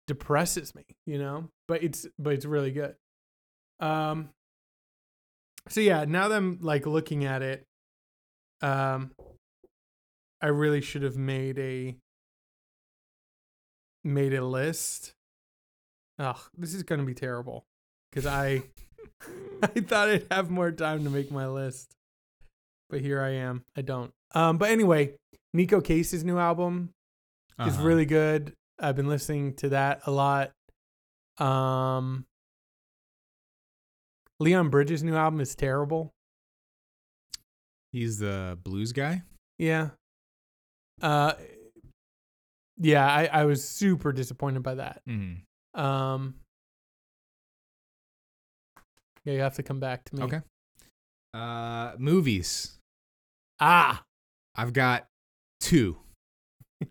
depresses 0.08 0.74
me, 0.74 0.84
you 1.06 1.18
know. 1.20 1.50
But 1.68 1.84
it's 1.84 2.08
but 2.18 2.34
it's 2.34 2.46
really 2.46 2.72
good. 2.72 2.96
Um. 3.80 4.30
So 5.70 5.82
yeah, 5.82 6.06
now 6.06 6.28
that 6.30 6.36
I'm 6.36 6.58
like 6.62 6.86
looking 6.88 7.26
at 7.26 7.42
it, 7.42 7.66
um, 8.62 9.12
I 10.42 10.48
really 10.48 10.82
should 10.82 11.04
have 11.04 11.18
made 11.18 11.58
a 11.60 11.96
made 14.04 14.34
a 14.34 14.46
list. 14.46 15.14
Ugh, 16.18 16.38
this 16.58 16.74
is 16.74 16.84
gonna 16.84 17.04
be 17.04 17.14
terrible 17.14 17.66
because 18.12 18.26
I 18.26 18.64
I 19.64 19.68
thought 19.82 20.10
I'd 20.10 20.28
have 20.32 20.50
more 20.50 20.72
time 20.72 21.04
to 21.04 21.10
make 21.10 21.32
my 21.32 21.48
list, 21.48 21.92
but 22.90 23.02
here 23.02 23.22
I 23.22 23.32
am. 23.32 23.64
I 23.76 23.82
don't. 23.82 24.12
Um, 24.34 24.58
but 24.58 24.70
anyway, 24.70 25.16
Neko 25.56 25.84
Case's 25.84 26.24
new 26.24 26.38
album 26.38 26.92
is 27.60 27.76
Uh-huh. 27.76 27.84
really 27.84 28.06
good. 28.06 28.54
I've 28.80 28.96
been 28.96 29.10
listening 29.10 29.56
to 29.56 29.70
that 29.70 30.02
a 30.06 30.12
lot. 30.12 30.52
Um, 31.38 32.26
Leon 34.40 34.70
Bridges' 34.70 35.04
new 35.04 35.16
album 35.16 35.42
is 35.42 35.56
terrible. 35.56 36.14
He's 37.92 38.20
the 38.20 38.58
blues 38.64 38.92
guy. 38.94 39.24
Yeah. 39.58 39.90
Uh, 41.02 41.34
yeah, 42.78 43.06
I, 43.06 43.26
I 43.26 43.46
was 43.46 43.64
super 43.68 44.12
disappointed 44.12 44.64
by 44.64 44.76
that. 44.76 45.02
Mhm. 45.08 45.42
Um, 45.74 46.36
yeah, 49.26 49.34
you 49.34 49.40
have 49.42 49.56
to 49.56 49.64
come 49.64 49.80
back 49.80 50.04
to 50.06 50.16
me. 50.16 50.24
Okay. 50.24 50.42
Uh, 51.34 51.94
movies. 51.98 52.78
Ah, 53.60 54.04
I've 54.56 54.74
got 54.74 55.08
two. 55.60 55.98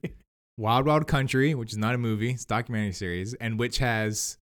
Wild 0.58 0.86
Wild 0.86 1.06
Country, 1.06 1.54
which 1.54 1.72
is 1.72 1.78
not 1.78 1.94
a 1.94 1.98
movie, 1.98 2.30
it's 2.32 2.44
a 2.44 2.46
documentary 2.46 2.92
series, 2.92 3.34
and 3.34 3.58
which 3.58 3.78
has, 3.78 4.38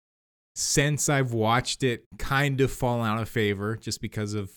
since 0.56 1.10
I've 1.10 1.34
watched 1.34 1.84
it, 1.84 2.06
kind 2.18 2.62
of 2.62 2.72
fallen 2.72 3.08
out 3.08 3.22
of 3.22 3.30
favor 3.30 3.76
just 3.76 4.02
because 4.02 4.34
of, 4.34 4.50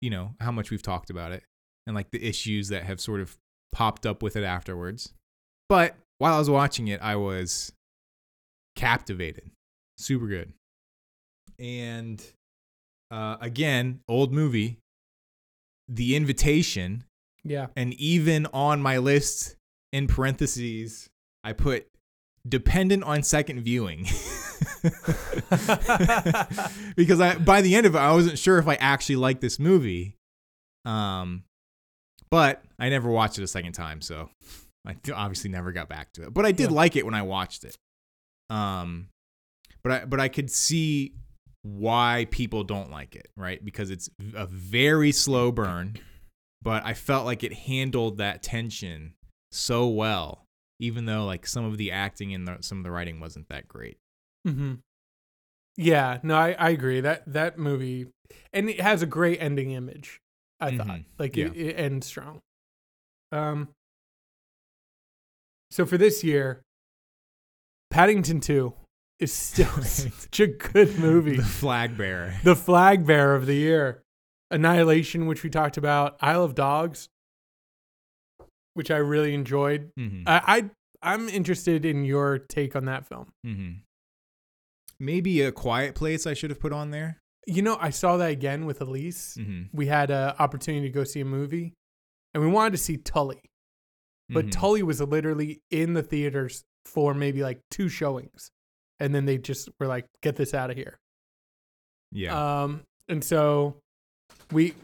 you 0.00 0.10
know, 0.10 0.34
how 0.40 0.52
much 0.52 0.70
we've 0.70 0.82
talked 0.82 1.10
about 1.10 1.32
it 1.32 1.42
and 1.86 1.94
like 1.94 2.10
the 2.10 2.24
issues 2.24 2.68
that 2.68 2.84
have 2.84 3.00
sort 3.00 3.20
of 3.20 3.36
popped 3.72 4.06
up 4.06 4.22
with 4.22 4.36
it 4.36 4.44
afterwards. 4.44 5.12
But 5.68 5.94
while 6.18 6.34
I 6.34 6.38
was 6.38 6.50
watching 6.50 6.88
it, 6.88 7.00
I 7.02 7.16
was 7.16 7.72
captivated. 8.76 9.50
Super 9.96 10.26
good. 10.26 10.52
And 11.58 12.24
uh, 13.10 13.36
again, 13.40 14.00
old 14.08 14.32
movie, 14.32 14.78
The 15.88 16.14
Invitation, 16.14 17.04
yeah. 17.44 17.66
and 17.76 17.94
even 17.94 18.46
on 18.52 18.80
my 18.80 18.98
list 18.98 19.56
in 19.92 20.06
parentheses, 20.06 21.08
I 21.42 21.52
put 21.52 21.86
dependent 22.46 23.04
on 23.04 23.22
second 23.22 23.62
viewing. 23.62 24.06
because 26.96 27.20
I 27.20 27.36
by 27.38 27.60
the 27.62 27.74
end 27.74 27.86
of 27.86 27.94
it, 27.94 27.98
I 27.98 28.12
wasn't 28.12 28.38
sure 28.38 28.58
if 28.58 28.68
I 28.68 28.74
actually 28.76 29.16
liked 29.16 29.40
this 29.40 29.58
movie. 29.58 30.16
Um, 30.84 31.44
but 32.30 32.62
I 32.78 32.88
never 32.88 33.10
watched 33.10 33.38
it 33.38 33.44
a 33.44 33.48
second 33.48 33.72
time, 33.72 34.00
so 34.00 34.30
I 34.86 34.96
obviously 35.14 35.50
never 35.50 35.72
got 35.72 35.88
back 35.88 36.12
to 36.14 36.24
it. 36.24 36.34
But 36.34 36.46
I 36.46 36.52
did 36.52 36.70
Yeah. 36.70 36.76
like 36.76 36.96
it 36.96 37.04
when 37.04 37.14
I 37.14 37.22
watched 37.22 37.64
it. 37.64 37.76
Um, 38.50 39.08
but 39.82 39.92
I 39.92 40.04
but 40.04 40.20
I 40.20 40.28
could 40.28 40.50
see 40.50 41.12
why 41.62 42.26
people 42.30 42.64
don't 42.64 42.90
like 42.90 43.16
it, 43.16 43.28
right? 43.36 43.62
Because 43.64 43.90
it's 43.90 44.08
a 44.34 44.46
very 44.46 45.12
slow 45.12 45.52
burn, 45.52 45.96
but 46.62 46.84
I 46.84 46.94
felt 46.94 47.26
like 47.26 47.44
it 47.44 47.52
handled 47.52 48.18
that 48.18 48.42
tension 48.42 49.14
so 49.52 49.88
well, 49.88 50.44
even 50.80 51.04
though 51.06 51.24
like 51.24 51.46
some 51.46 51.64
of 51.64 51.76
the 51.76 51.90
acting 51.90 52.32
and 52.32 52.46
the, 52.46 52.58
some 52.60 52.78
of 52.78 52.84
the 52.84 52.90
writing 52.90 53.20
wasn't 53.20 53.48
that 53.48 53.68
great. 53.68 53.98
Hmm 54.44 54.74
Yeah, 55.76 56.18
no, 56.22 56.36
I, 56.36 56.52
I 56.58 56.70
agree 56.70 57.00
that 57.00 57.22
that 57.32 57.58
movie, 57.58 58.06
and 58.52 58.68
it 58.68 58.80
has 58.80 59.02
a 59.02 59.06
great 59.06 59.40
ending 59.40 59.70
image. 59.72 60.20
I 60.60 60.76
thought 60.76 60.86
Mhm. 60.88 61.04
like 61.18 61.36
Yeah. 61.36 61.46
it, 61.46 61.56
it 61.56 61.74
ends 61.78 62.06
strong. 62.06 62.40
Um. 63.32 63.68
So 65.70 65.84
for 65.86 65.98
this 65.98 66.24
year, 66.24 66.62
Paddington 67.90 68.40
Two 68.40 68.74
is 69.18 69.32
still 69.32 69.82
such 69.82 70.40
a 70.40 70.46
good 70.46 70.98
movie. 70.98 71.36
The 71.36 71.42
flag 71.42 71.96
bearer. 71.96 72.34
the 72.44 72.56
flag 72.56 73.06
bearer 73.06 73.34
of 73.34 73.46
the 73.46 73.54
year, 73.54 74.02
Annihilation, 74.50 75.26
which 75.26 75.42
we 75.42 75.50
talked 75.50 75.76
about, 75.76 76.16
Isle 76.20 76.44
of 76.44 76.54
Dogs, 76.54 77.08
which 78.74 78.90
I 78.90 78.96
really 78.98 79.34
enjoyed. 79.34 79.90
hmm 79.96 80.22
I, 80.26 80.40
I 80.46 80.70
I'm 81.14 81.28
interested 81.28 81.84
in 81.84 82.04
your 82.04 82.38
take 82.38 82.74
on 82.74 82.86
that 82.86 83.06
film. 83.06 83.32
hmm 83.44 83.70
Maybe 85.00 85.40
a 85.42 85.52
quiet 85.52 85.94
place 85.94 86.26
I 86.26 86.34
should 86.34 86.50
have 86.50 86.60
put 86.60 86.72
on 86.72 86.90
there. 86.90 87.20
You 87.46 87.62
know, 87.62 87.78
I 87.80 87.90
saw 87.90 88.16
that 88.18 88.30
again 88.30 88.66
with 88.66 88.80
Elise. 88.80 89.36
hmm 89.36 89.62
We 89.72 89.86
had 89.86 90.10
an 90.10 90.34
opportunity 90.38 90.86
to 90.88 90.92
go 90.92 91.04
see 91.04 91.20
a 91.20 91.24
movie, 91.24 91.74
and 92.34 92.42
we 92.42 92.48
wanted 92.50 92.72
to 92.72 92.78
see 92.78 92.96
Tully, 92.98 93.40
but 94.28 94.46
Mhm. 94.46 94.50
Tully 94.52 94.82
was 94.82 95.00
literally 95.00 95.62
in 95.70 95.94
the 95.94 96.02
theaters 96.02 96.64
for 96.84 97.14
maybe 97.14 97.42
like 97.42 97.60
two 97.70 97.88
showings, 97.88 98.50
and 99.00 99.14
then 99.14 99.24
they 99.24 99.38
just 99.38 99.68
were 99.78 99.86
like, 99.86 100.06
"Get 100.22 100.36
this 100.36 100.52
out 100.54 100.70
of 100.70 100.76
here." 100.76 100.98
yeah. 102.10 102.62
Um, 102.62 102.82
and 103.08 103.22
so 103.24 103.80
we, 104.50 104.74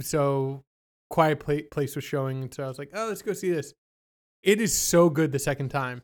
so 0.00 0.64
Quiet 1.10 1.40
Pla- 1.40 1.68
Place 1.70 1.94
was 1.96 2.04
showing, 2.04 2.42
and 2.42 2.52
so 2.54 2.64
I 2.64 2.68
was 2.68 2.78
like, 2.78 2.90
"Oh, 2.92 3.06
let's 3.08 3.22
go 3.22 3.32
see 3.32 3.50
this." 3.50 3.72
It 4.42 4.60
is 4.60 4.76
so 4.76 5.08
good 5.10 5.32
the 5.32 5.38
second 5.38 5.70
time. 5.70 6.02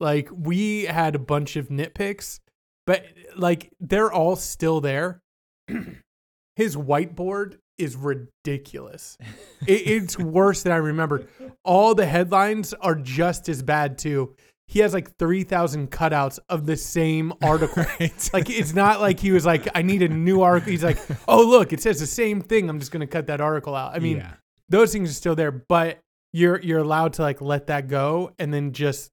Like 0.00 0.28
we 0.32 0.84
had 0.84 1.14
a 1.14 1.18
bunch 1.20 1.56
of 1.56 1.68
nitpicks, 1.68 2.40
but 2.86 3.04
like 3.36 3.70
they're 3.80 4.12
all 4.12 4.36
still 4.36 4.80
there. 4.80 5.20
His 6.56 6.76
whiteboard 6.76 7.58
is 7.78 7.96
ridiculous. 7.96 9.18
It, 9.66 9.86
it's 9.86 10.18
worse 10.18 10.62
than 10.62 10.72
I 10.72 10.76
remembered. 10.76 11.28
All 11.64 11.94
the 11.94 12.06
headlines 12.06 12.72
are 12.74 12.94
just 12.94 13.48
as 13.48 13.62
bad 13.62 13.98
too. 13.98 14.34
He 14.66 14.78
has 14.80 14.94
like 14.94 15.16
three 15.18 15.42
thousand 15.44 15.90
cutouts 15.90 16.38
of 16.48 16.66
the 16.66 16.76
same 16.76 17.32
article. 17.42 17.84
right. 18.00 18.30
Like 18.32 18.50
it's 18.50 18.74
not 18.74 19.00
like 19.00 19.20
he 19.20 19.32
was 19.32 19.44
like, 19.44 19.68
I 19.74 19.82
need 19.82 20.02
a 20.02 20.08
new 20.08 20.42
article. 20.42 20.70
He's 20.70 20.84
like, 20.84 20.98
oh 21.28 21.44
look, 21.44 21.72
it 21.72 21.80
says 21.80 22.00
the 22.00 22.06
same 22.06 22.40
thing. 22.40 22.68
I'm 22.68 22.78
just 22.78 22.92
gonna 22.92 23.06
cut 23.06 23.26
that 23.26 23.40
article 23.40 23.74
out. 23.74 23.94
I 23.94 23.98
mean, 23.98 24.18
yeah. 24.18 24.34
those 24.68 24.92
things 24.92 25.10
are 25.10 25.14
still 25.14 25.34
there, 25.34 25.50
but 25.50 25.98
you're 26.32 26.60
you're 26.60 26.80
allowed 26.80 27.14
to 27.14 27.22
like 27.22 27.40
let 27.40 27.66
that 27.68 27.88
go 27.88 28.32
and 28.38 28.52
then 28.52 28.72
just 28.72 29.10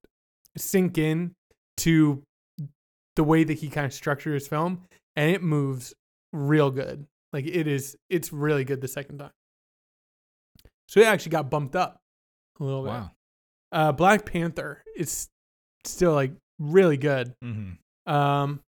sink 0.58 0.98
in 0.98 1.34
to 1.78 2.24
the 3.16 3.24
way 3.24 3.44
that 3.44 3.54
he 3.60 3.70
kind 3.70 3.86
of 3.86 3.94
structured 3.94 4.34
his 4.34 4.48
film, 4.48 4.82
and 5.16 5.32
it 5.32 5.42
moves 5.44 5.94
real 6.34 6.72
good. 6.72 7.06
Like 7.34 7.46
it 7.46 7.68
is, 7.68 7.96
it's 8.10 8.32
really 8.34 8.64
good 8.64 8.82
the 8.82 8.88
second 8.88 9.20
time. 9.20 9.32
So 10.88 11.00
it 11.00 11.06
actually 11.06 11.32
got 11.32 11.50
bumped 11.50 11.76
up 11.76 11.98
a 12.60 12.64
little 12.64 12.84
bit. 12.84 12.92
Uh, 13.72 13.92
Black 13.94 14.26
Panther 14.26 14.84
is 14.96 15.30
still 15.86 16.14
like 16.14 16.34
really 16.60 16.98
good. 16.98 17.34
hmm 17.42 17.72
Um, 18.06 18.60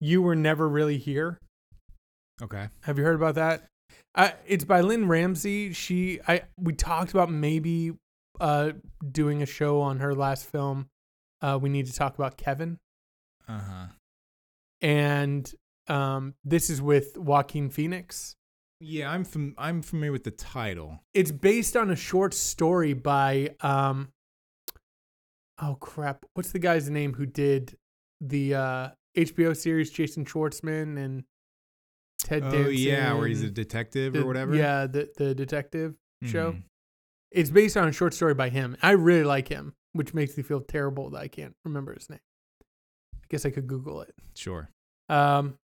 you 0.00 0.22
were 0.22 0.36
never 0.36 0.68
really 0.68 0.98
here. 0.98 1.38
Okay. 2.42 2.68
Have 2.82 2.96
you 2.98 3.04
heard 3.04 3.16
about 3.16 3.34
that? 3.34 3.66
Uh, 4.14 4.30
it's 4.46 4.64
by 4.64 4.80
Lynne 4.80 5.08
Ramsay. 5.08 5.72
She, 5.72 6.20
I, 6.26 6.42
we 6.58 6.72
talked 6.72 7.10
about 7.12 7.30
maybe 7.30 7.92
uh 8.40 8.72
doing 9.10 9.42
a 9.42 9.46
show 9.46 9.80
on 9.80 9.98
her 9.98 10.14
last 10.14 10.46
film. 10.46 10.88
Uh, 11.42 11.58
we 11.60 11.68
need 11.68 11.86
to 11.86 11.92
talk 11.92 12.14
about 12.14 12.36
Kevin, 12.36 12.78
Uh 13.48 13.58
huh. 13.60 13.86
and 14.82 15.52
um, 15.88 16.34
this 16.44 16.70
is 16.70 16.80
with 16.82 17.16
Joaquin 17.18 17.70
Phoenix. 17.70 18.36
Yeah, 18.80 19.10
I'm 19.10 19.24
fam- 19.24 19.54
I'm 19.58 19.82
familiar 19.82 20.12
with 20.12 20.24
the 20.24 20.30
title. 20.30 21.00
It's 21.14 21.30
based 21.32 21.76
on 21.76 21.90
a 21.90 21.96
short 21.96 22.32
story 22.34 22.92
by 22.94 23.50
um, 23.60 24.08
oh 25.62 25.76
crap, 25.80 26.24
what's 26.34 26.52
the 26.52 26.58
guy's 26.58 26.88
name 26.88 27.14
who 27.14 27.26
did 27.26 27.76
the 28.20 28.54
uh 28.54 28.88
HBO 29.16 29.56
series 29.56 29.90
Jason 29.90 30.24
Schwartzman 30.24 30.96
and 31.02 31.24
Ted 32.22 32.42
Oh 32.44 32.50
Danson. 32.50 32.74
yeah, 32.74 33.12
where 33.14 33.26
he's 33.26 33.42
a 33.42 33.50
detective 33.50 34.12
the- 34.12 34.22
or 34.22 34.26
whatever. 34.26 34.54
Yeah, 34.54 34.86
the 34.86 35.10
the 35.16 35.34
detective 35.34 35.94
show. 36.24 36.52
Mhm. 36.52 36.62
It's 37.30 37.50
based 37.50 37.76
on 37.76 37.86
a 37.88 37.92
short 37.92 38.12
story 38.14 38.34
by 38.34 38.48
him. 38.50 38.76
I 38.82 38.90
really 38.92 39.24
like 39.24 39.48
him, 39.48 39.74
which 39.92 40.14
makes 40.14 40.36
me 40.36 40.42
feel 40.42 40.60
terrible 40.60 41.10
that 41.10 41.20
I 41.20 41.28
can't 41.28 41.54
remember 41.64 41.94
his 41.94 42.08
name. 42.10 42.20
I 43.14 43.26
guess 43.28 43.44
I 43.46 43.50
could 43.50 43.66
Google 43.66 44.00
it. 44.02 44.14
Sure. 44.34 44.70
Um, 45.08 45.58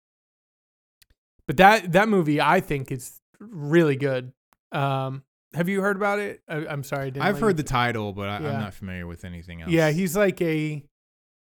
but 1.48 1.58
that 1.58 1.92
that 1.92 2.08
movie 2.10 2.40
I 2.40 2.60
think 2.62 2.92
is 2.92 3.20
really 3.40 3.96
good. 3.96 4.32
Um, 4.72 5.24
have 5.54 5.68
you 5.70 5.82
heard 5.82 5.98
about 5.98 6.20
it? 6.20 6.42
I, 6.48 6.66
I'm 6.68 6.84
sorry, 6.84 7.08
I 7.08 7.10
didn't 7.12 7.26
I've 7.26 7.40
heard 7.40 7.58
the 7.58 7.64
title, 7.64 8.14
but 8.14 8.30
I, 8.30 8.40
Yeah. 8.40 8.54
I'm 8.54 8.60
not 8.62 8.74
familiar 8.74 9.06
with 9.06 9.26
anything 9.26 9.62
else. 9.62 9.72
Yeah, 9.72 9.92
he's 9.92 10.16
like 10.16 10.42
a 10.42 10.84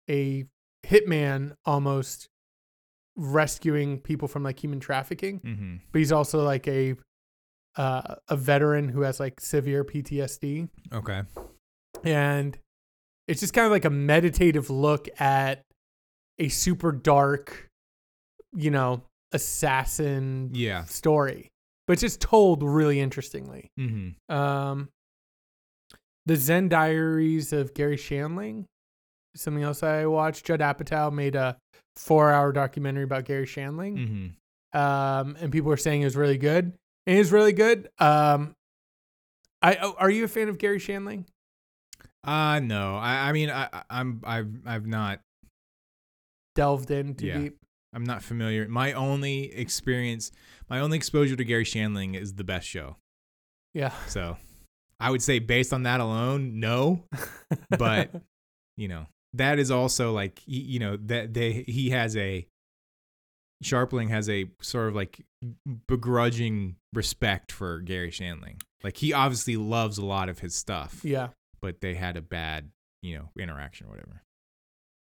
a 0.09 0.45
hitman 0.85 1.55
almost 1.65 2.29
rescuing 3.15 3.99
people 3.99 4.27
from 4.27 4.43
like 4.43 4.63
human 4.63 4.79
trafficking, 4.79 5.39
hmm 5.39 5.75
but 5.91 5.99
he's 5.99 6.11
also 6.11 6.43
like 6.43 6.67
a 6.67 6.95
uh, 7.75 8.15
a 8.27 8.35
veteran 8.35 8.89
who 8.89 9.01
has 9.01 9.19
like 9.19 9.39
severe 9.39 9.83
PTSD, 9.83 10.69
Okay. 10.93 11.23
and 12.03 12.57
it's 13.27 13.41
just 13.41 13.53
kind 13.53 13.65
of 13.65 13.71
like 13.71 13.85
a 13.85 13.89
meditative 13.89 14.69
look 14.69 15.07
at 15.19 15.63
a 16.39 16.49
super 16.49 16.91
dark, 16.91 17.69
you 18.55 18.71
know, 18.71 19.03
assassin 19.31 20.51
Yeah. 20.53 20.83
story, 20.85 21.49
but 21.85 21.93
it's 21.93 22.01
just 22.01 22.21
told 22.21 22.63
really 22.63 22.99
interestingly. 22.99 23.69
hmm 23.77 24.09
Um, 24.29 24.89
the 26.25 26.35
Zen 26.35 26.69
Diaries 26.69 27.53
of 27.53 27.73
Garry 27.73 27.97
Shandling, 27.97 28.65
something 29.35 29.63
else 29.63 29.81
I 29.83 30.05
watched. 30.05 30.45
Judd 30.45 30.59
Apatow 30.59 31.11
made 31.11 31.35
a 31.35 31.57
four-hour 31.95 32.51
documentary 32.51 33.03
about 33.03 33.25
Garry 33.25 33.45
Shandling, 33.45 34.07
hmm 34.07 34.27
um, 34.77 35.37
and 35.39 35.51
people 35.51 35.69
were 35.69 35.77
saying 35.77 36.01
it 36.01 36.05
was 36.05 36.15
really 36.17 36.37
good. 36.37 36.73
And 37.07 37.17
it 37.17 37.19
is 37.19 37.31
really 37.31 37.53
good. 37.53 37.89
Um, 37.99 38.53
I 39.61 39.77
oh, 39.81 39.95
are 39.97 40.09
you 40.09 40.25
a 40.25 40.27
fan 40.27 40.49
of 40.49 40.57
Garry 40.57 40.77
Shandling? 40.79 41.25
Uh 42.27 42.59
no. 42.59 42.97
I, 42.97 43.29
I 43.29 43.31
mean, 43.31 43.49
I, 43.49 43.83
I'm 43.89 44.21
I've 44.25 44.49
I've 44.65 44.85
not 44.85 45.21
Delved 46.55 46.91
in 46.91 47.15
too 47.15 47.27
Yeah. 47.27 47.37
deep. 47.39 47.57
I'm 47.93 48.03
not 48.03 48.21
familiar. 48.21 48.67
My 48.67 48.93
only 48.93 49.53
experience, 49.53 50.31
my 50.69 50.79
only 50.79 50.97
exposure 50.97 51.35
to 51.35 51.43
Garry 51.43 51.63
Shandling 51.63 52.19
is 52.19 52.33
the 52.33 52.43
best 52.43 52.67
show. 52.67 52.97
Yeah, 53.73 53.93
So 54.07 54.37
I 54.99 55.09
would 55.11 55.21
say 55.21 55.39
based 55.39 55.71
on 55.71 55.83
that 55.83 55.99
alone, 55.99 56.59
no. 56.59 57.03
But 57.77 58.11
you 58.75 58.87
know, 58.87 59.05
that 59.33 59.57
is 59.59 59.71
also 59.71 60.11
like 60.13 60.41
you 60.45 60.79
know 60.79 60.97
that 61.05 61.33
they 61.33 61.63
he 61.67 61.91
has 61.91 62.17
a 62.17 62.47
Scharpling 63.63 64.09
has 64.09 64.29
a 64.29 64.49
sort 64.61 64.89
of 64.89 64.95
like 64.95 65.23
begrudging 65.87 66.75
respect 66.93 67.51
for 67.51 67.79
Garry 67.79 68.11
Shandling. 68.11 68.59
Like 68.83 68.97
he 68.97 69.13
obviously 69.13 69.57
loves 69.57 69.97
a 69.97 70.05
lot 70.05 70.29
of 70.29 70.39
his 70.39 70.53
stuff, 70.55 71.01
yeah, 71.03 71.29
but 71.61 71.81
they 71.81 71.95
had 71.95 72.17
a 72.17 72.21
bad 72.21 72.69
you 73.01 73.17
know 73.17 73.29
interaction 73.39 73.87
or 73.87 73.89
whatever. 73.91 74.21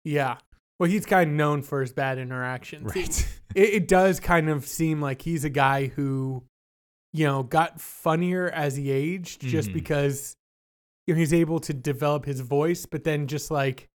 yeah. 0.04 0.38
Well, 0.80 0.90
he's 0.90 1.06
kind 1.06 1.30
of 1.30 1.36
known 1.36 1.62
for 1.62 1.82
his 1.82 1.92
bad 1.92 2.18
interactions. 2.18 2.96
Right. 2.96 3.28
it, 3.56 3.70
it 3.70 3.88
does 3.90 4.22
kind 4.22 4.48
of 4.50 4.66
seem 4.66 5.02
like 5.02 5.22
he's 5.22 5.44
a 5.44 5.50
guy 5.50 5.88
who, 5.88 6.46
you 7.12 7.26
know, 7.26 7.44
got 7.44 7.82
funnier 7.82 8.48
as 8.50 8.78
he 8.78 8.90
aged 8.90 9.42
just 9.42 9.72
Mhm. 9.72 9.74
because 9.74 10.38
you 11.06 11.14
know 11.16 11.20
he's 11.20 11.34
able 11.34 11.60
to 11.60 11.74
develop 11.74 12.24
his 12.24 12.40
voice, 12.40 12.86
but 12.86 13.04
then 13.04 13.28
just 13.28 13.52
like 13.52 13.90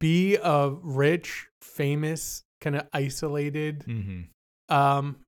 be 0.00 0.36
a 0.42 0.70
rich, 0.82 1.46
famous, 1.62 2.42
kind 2.60 2.74
of 2.76 2.88
isolated, 2.92 3.84
mm-hmm. 3.86 4.74
um, 4.74 5.18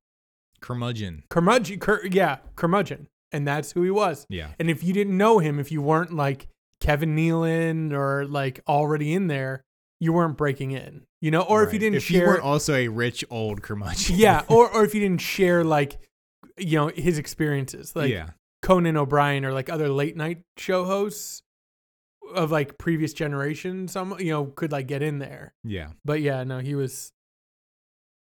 Curmudgeon. 0.61 1.23
curmudgeon, 1.31 1.79
cur, 1.79 2.05
yeah, 2.11 2.39
curmudgeon, 2.57 3.07
and 3.33 3.47
that's 3.47 3.73
who 3.73 3.83
he 3.83 3.91
was. 3.91 4.27
Yeah. 4.29 4.49
And 4.59 4.71
if 4.71 4.83
you 4.83 4.93
didn't 4.93 5.17
know 5.17 5.39
him, 5.39 5.59
if 5.59 5.71
you 5.73 5.83
weren't 5.83 6.13
like 6.13 6.49
Kevin 6.81 7.17
Nealon 7.17 7.93
or 7.93 8.27
like 8.27 8.61
already 8.67 9.13
in 9.13 9.27
there, 9.27 9.65
you 10.01 10.13
weren't 10.13 10.37
breaking 10.37 10.71
in, 10.71 11.03
you 11.21 11.31
know, 11.31 11.43
or 11.43 11.63
if 11.63 11.73
you 11.73 11.79
didn't 11.79 11.97
if 11.99 12.05
share, 12.05 12.23
you 12.23 12.27
weren't 12.27 12.43
also 12.43 12.75
a 12.75 12.89
rich 12.89 13.25
old 13.31 13.63
curmudgeon. 13.63 14.17
yeah, 14.17 14.43
or 14.49 14.71
or 14.71 14.85
if 14.85 14.95
you 14.95 15.01
didn't 15.01 15.21
share 15.21 15.63
like 15.63 15.99
you 16.57 16.77
know 16.79 16.89
his 16.89 17.19
experiences, 17.19 17.95
like 17.95 18.11
yeah. 18.11 18.31
Conan 18.63 18.97
O'Brien 18.97 19.45
or 19.45 19.53
like 19.53 19.69
other 19.69 19.89
late 19.91 20.17
night 20.17 20.43
show 20.57 20.85
hosts 20.85 21.43
of 22.35 22.51
like 22.51 22.79
previous 22.79 23.13
generations, 23.13 23.93
some 23.93 24.17
you 24.19 24.31
know 24.31 24.47
could 24.47 24.73
like 24.73 24.87
get 24.87 25.03
in 25.03 25.19
there. 25.19 25.55
Yeah. 25.65 25.89
But 26.05 26.23
yeah, 26.23 26.45
no, 26.45 26.59
he 26.59 26.75
was. 26.75 27.13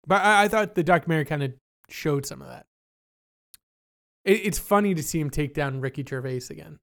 But 0.08 0.24
I, 0.24 0.44
I 0.44 0.48
thought 0.48 0.76
the 0.76 0.84
documentary 0.84 1.26
kind 1.26 1.44
of 1.44 1.54
showed 1.90 2.26
some 2.26 2.42
of 2.42 2.48
that. 2.48 2.66
It, 4.26 4.46
it's 4.46 4.60
funny 4.60 4.94
to 4.96 5.04
see 5.04 5.20
him 5.20 5.30
take 5.30 5.54
down 5.54 5.82
Ricky 5.82 6.04
Gervais 6.08 6.42
again. 6.50 6.80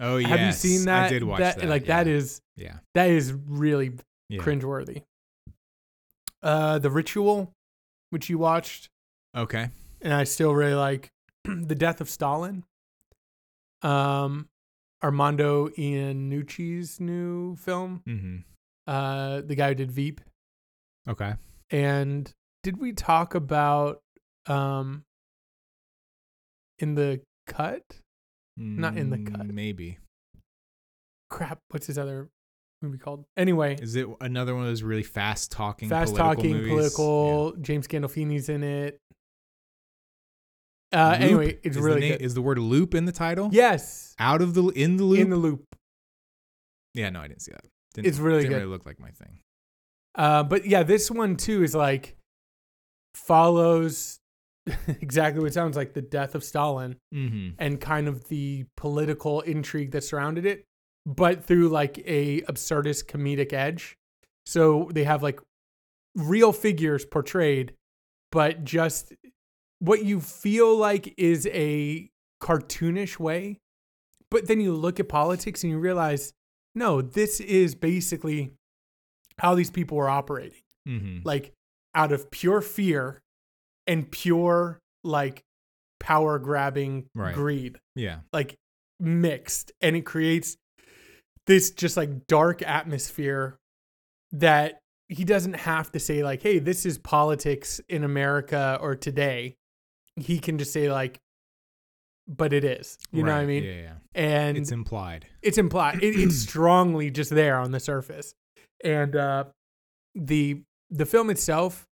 Oh 0.00 0.16
yeah. 0.16 0.28
Have 0.28 0.40
you 0.40 0.52
seen 0.52 0.84
that? 0.86 1.06
I 1.06 1.08
did 1.08 1.24
watch 1.24 1.40
that. 1.40 1.64
Like 1.64 1.86
yeah. 1.86 1.96
that 2.04 2.06
is 2.10 2.40
Yeah. 2.56 2.78
that 2.94 3.10
is 3.10 3.32
really 3.32 3.92
Yeah. 4.28 4.40
cringeworthy. 4.42 5.02
Uh, 6.42 6.78
the 6.78 6.90
Ritual, 6.90 7.52
which 8.10 8.28
you 8.28 8.38
watched, 8.38 8.88
Okay. 9.36 9.70
and 10.00 10.12
I 10.14 10.22
still 10.24 10.54
really 10.54 10.74
like 10.74 11.10
the 11.44 11.74
Death 11.74 12.00
of 12.00 12.08
Stalin. 12.08 12.64
Um, 13.82 14.48
Armando 15.02 15.68
Iannucci's 15.70 17.00
new 17.00 17.56
film. 17.56 18.02
Mm-hmm. 18.06 18.36
Uh, 18.86 19.40
the 19.42 19.54
guy 19.54 19.68
who 19.68 19.74
did 19.74 19.90
Veep. 19.90 20.20
Okay. 21.08 21.34
And 21.70 22.32
did 22.62 22.78
we 22.78 22.92
talk 22.92 23.34
about 23.34 24.00
um 24.46 25.04
in 26.78 26.94
the 26.94 27.20
cut? 27.46 27.82
Not 28.56 28.96
in 28.96 29.10
the 29.10 29.18
cut. 29.18 29.46
Mm, 29.48 29.52
Maybe. 29.54 29.98
Crap, 31.30 31.58
what's 31.70 31.86
his 31.86 31.98
other 31.98 32.28
movie 32.82 32.98
called? 32.98 33.24
Anyway, 33.36 33.76
Is 33.80 33.94
it 33.96 34.06
another 34.20 34.54
one 34.54 34.64
of 34.64 34.68
those 34.70 34.82
really 34.82 35.02
fast 35.02 35.52
talking, 35.52 35.88
fast 35.88 36.14
political 36.14 36.34
talking, 36.42 36.52
movies? 36.56 36.70
political. 36.70 37.52
James 37.60 37.86
Gandolfini's 37.86 38.48
in 38.48 38.62
it. 38.64 38.98
Uh, 40.90 41.10
Loop? 41.12 41.20
anyway, 41.20 41.58
it's 41.62 41.76
really 41.76 42.00
na- 42.00 42.16
good. 42.16 42.22
Is 42.22 42.32
the 42.34 42.40
word 42.42 42.58
loop 42.58 42.94
in 42.94 43.04
the 43.04 43.12
title? 43.12 43.50
yes, 43.52 44.14
Out 44.18 44.40
of 44.40 44.54
the 44.54 44.64
in 44.68 44.96
the 44.96 45.04
loop. 45.04 45.20
in 45.20 45.28
the 45.30 45.36
loop. 45.36 45.64
yeah. 46.94 47.10
No, 47.10 47.20
I 47.20 47.28
didn't 47.28 47.42
see 47.42 47.52
that. 47.52 47.64
Didn't, 47.94 48.06
It's 48.08 48.18
really 48.18 48.38
didn't 48.42 48.50
good. 48.52 48.56
really 48.60 48.70
look 48.70 48.86
like 48.86 48.98
my 48.98 49.10
thing. 49.10 49.40
Uh, 50.14 50.42
but 50.44 50.64
yeah, 50.66 50.82
this 50.82 51.10
one 51.10 51.36
too 51.36 51.62
is 51.62 51.74
like 51.74 52.16
follows 53.14 54.18
exactly 55.00 55.40
what 55.40 55.48
it 55.48 55.54
sounds 55.54 55.76
like 55.76 55.92
the 55.94 56.02
death 56.02 56.34
of 56.34 56.42
Stalin 56.44 56.96
Mm-hmm. 57.14 57.50
and 57.58 57.80
kind 57.80 58.08
of 58.08 58.28
the 58.28 58.64
political 58.76 59.40
intrigue 59.42 59.90
that 59.92 60.04
surrounded 60.04 60.44
it, 60.46 60.64
but 61.06 61.44
through 61.44 61.68
like 61.68 61.98
a 62.06 62.40
absurdist 62.42 63.06
comedic 63.06 63.52
edge. 63.52 63.96
So 64.46 64.88
they 64.92 65.04
have 65.04 65.22
like 65.22 65.40
real 66.14 66.52
figures 66.52 67.04
portrayed, 67.04 67.72
but 68.32 68.64
just 68.64 69.12
what 69.78 70.04
you 70.04 70.20
feel 70.20 70.76
like 70.76 71.14
is 71.16 71.46
a 71.52 72.10
cartoonish 72.42 73.18
way. 73.18 73.58
But 74.30 74.46
then 74.48 74.60
you 74.60 74.74
look 74.74 75.00
at 75.00 75.08
politics 75.08 75.62
and 75.64 75.70
you 75.72 75.78
realize, 75.78 76.32
no, 76.74 77.00
this 77.00 77.40
is 77.40 77.74
basically 77.74 78.50
how 79.38 79.54
these 79.54 79.70
people 79.70 79.96
were 79.96 80.08
operating 80.10 80.60
Mm-hmm. 80.88 81.18
like 81.24 81.52
out 81.94 82.12
of 82.12 82.30
pure 82.30 82.62
fear 82.62 83.20
and 83.88 84.08
pure 84.10 84.78
like 85.02 85.42
power 85.98 86.38
grabbing 86.38 87.06
Right. 87.16 87.34
greed 87.34 87.78
Yeah. 87.96 88.20
like 88.32 88.54
mixed 89.00 89.72
and 89.80 89.96
it 89.96 90.02
creates 90.06 90.56
this 91.46 91.70
just 91.72 91.96
like 91.96 92.26
dark 92.28 92.62
atmosphere 92.62 93.56
that 94.32 94.78
he 95.08 95.24
doesn't 95.24 95.54
have 95.54 95.90
to 95.92 95.98
say 95.98 96.22
like 96.22 96.42
hey 96.42 96.58
this 96.58 96.84
is 96.84 96.98
politics 96.98 97.80
in 97.88 98.04
america 98.04 98.76
or 98.80 98.94
today 98.94 99.54
he 100.16 100.38
can 100.38 100.58
just 100.58 100.72
say 100.72 100.90
like 100.92 101.18
but 102.26 102.52
it 102.52 102.64
is 102.64 102.98
you 103.12 103.22
know 103.22 103.32
what 103.32 103.40
i 103.40 103.46
mean 103.46 103.64
Yeah. 103.64 103.72
yeah. 103.80 103.92
and 104.14 104.58
It's 104.58 104.70
implied. 104.72 105.26
it's 105.42 105.56
implied 105.58 106.02
it, 106.02 106.14
it's 106.16 106.36
strongly 106.48 107.10
just 107.10 107.30
there 107.30 107.58
on 107.58 107.70
the 107.70 107.80
surface 107.80 108.34
and 108.84 109.16
uh 109.16 109.44
the 110.14 110.60
the 110.90 111.06
film 111.06 111.30
itself 111.30 111.86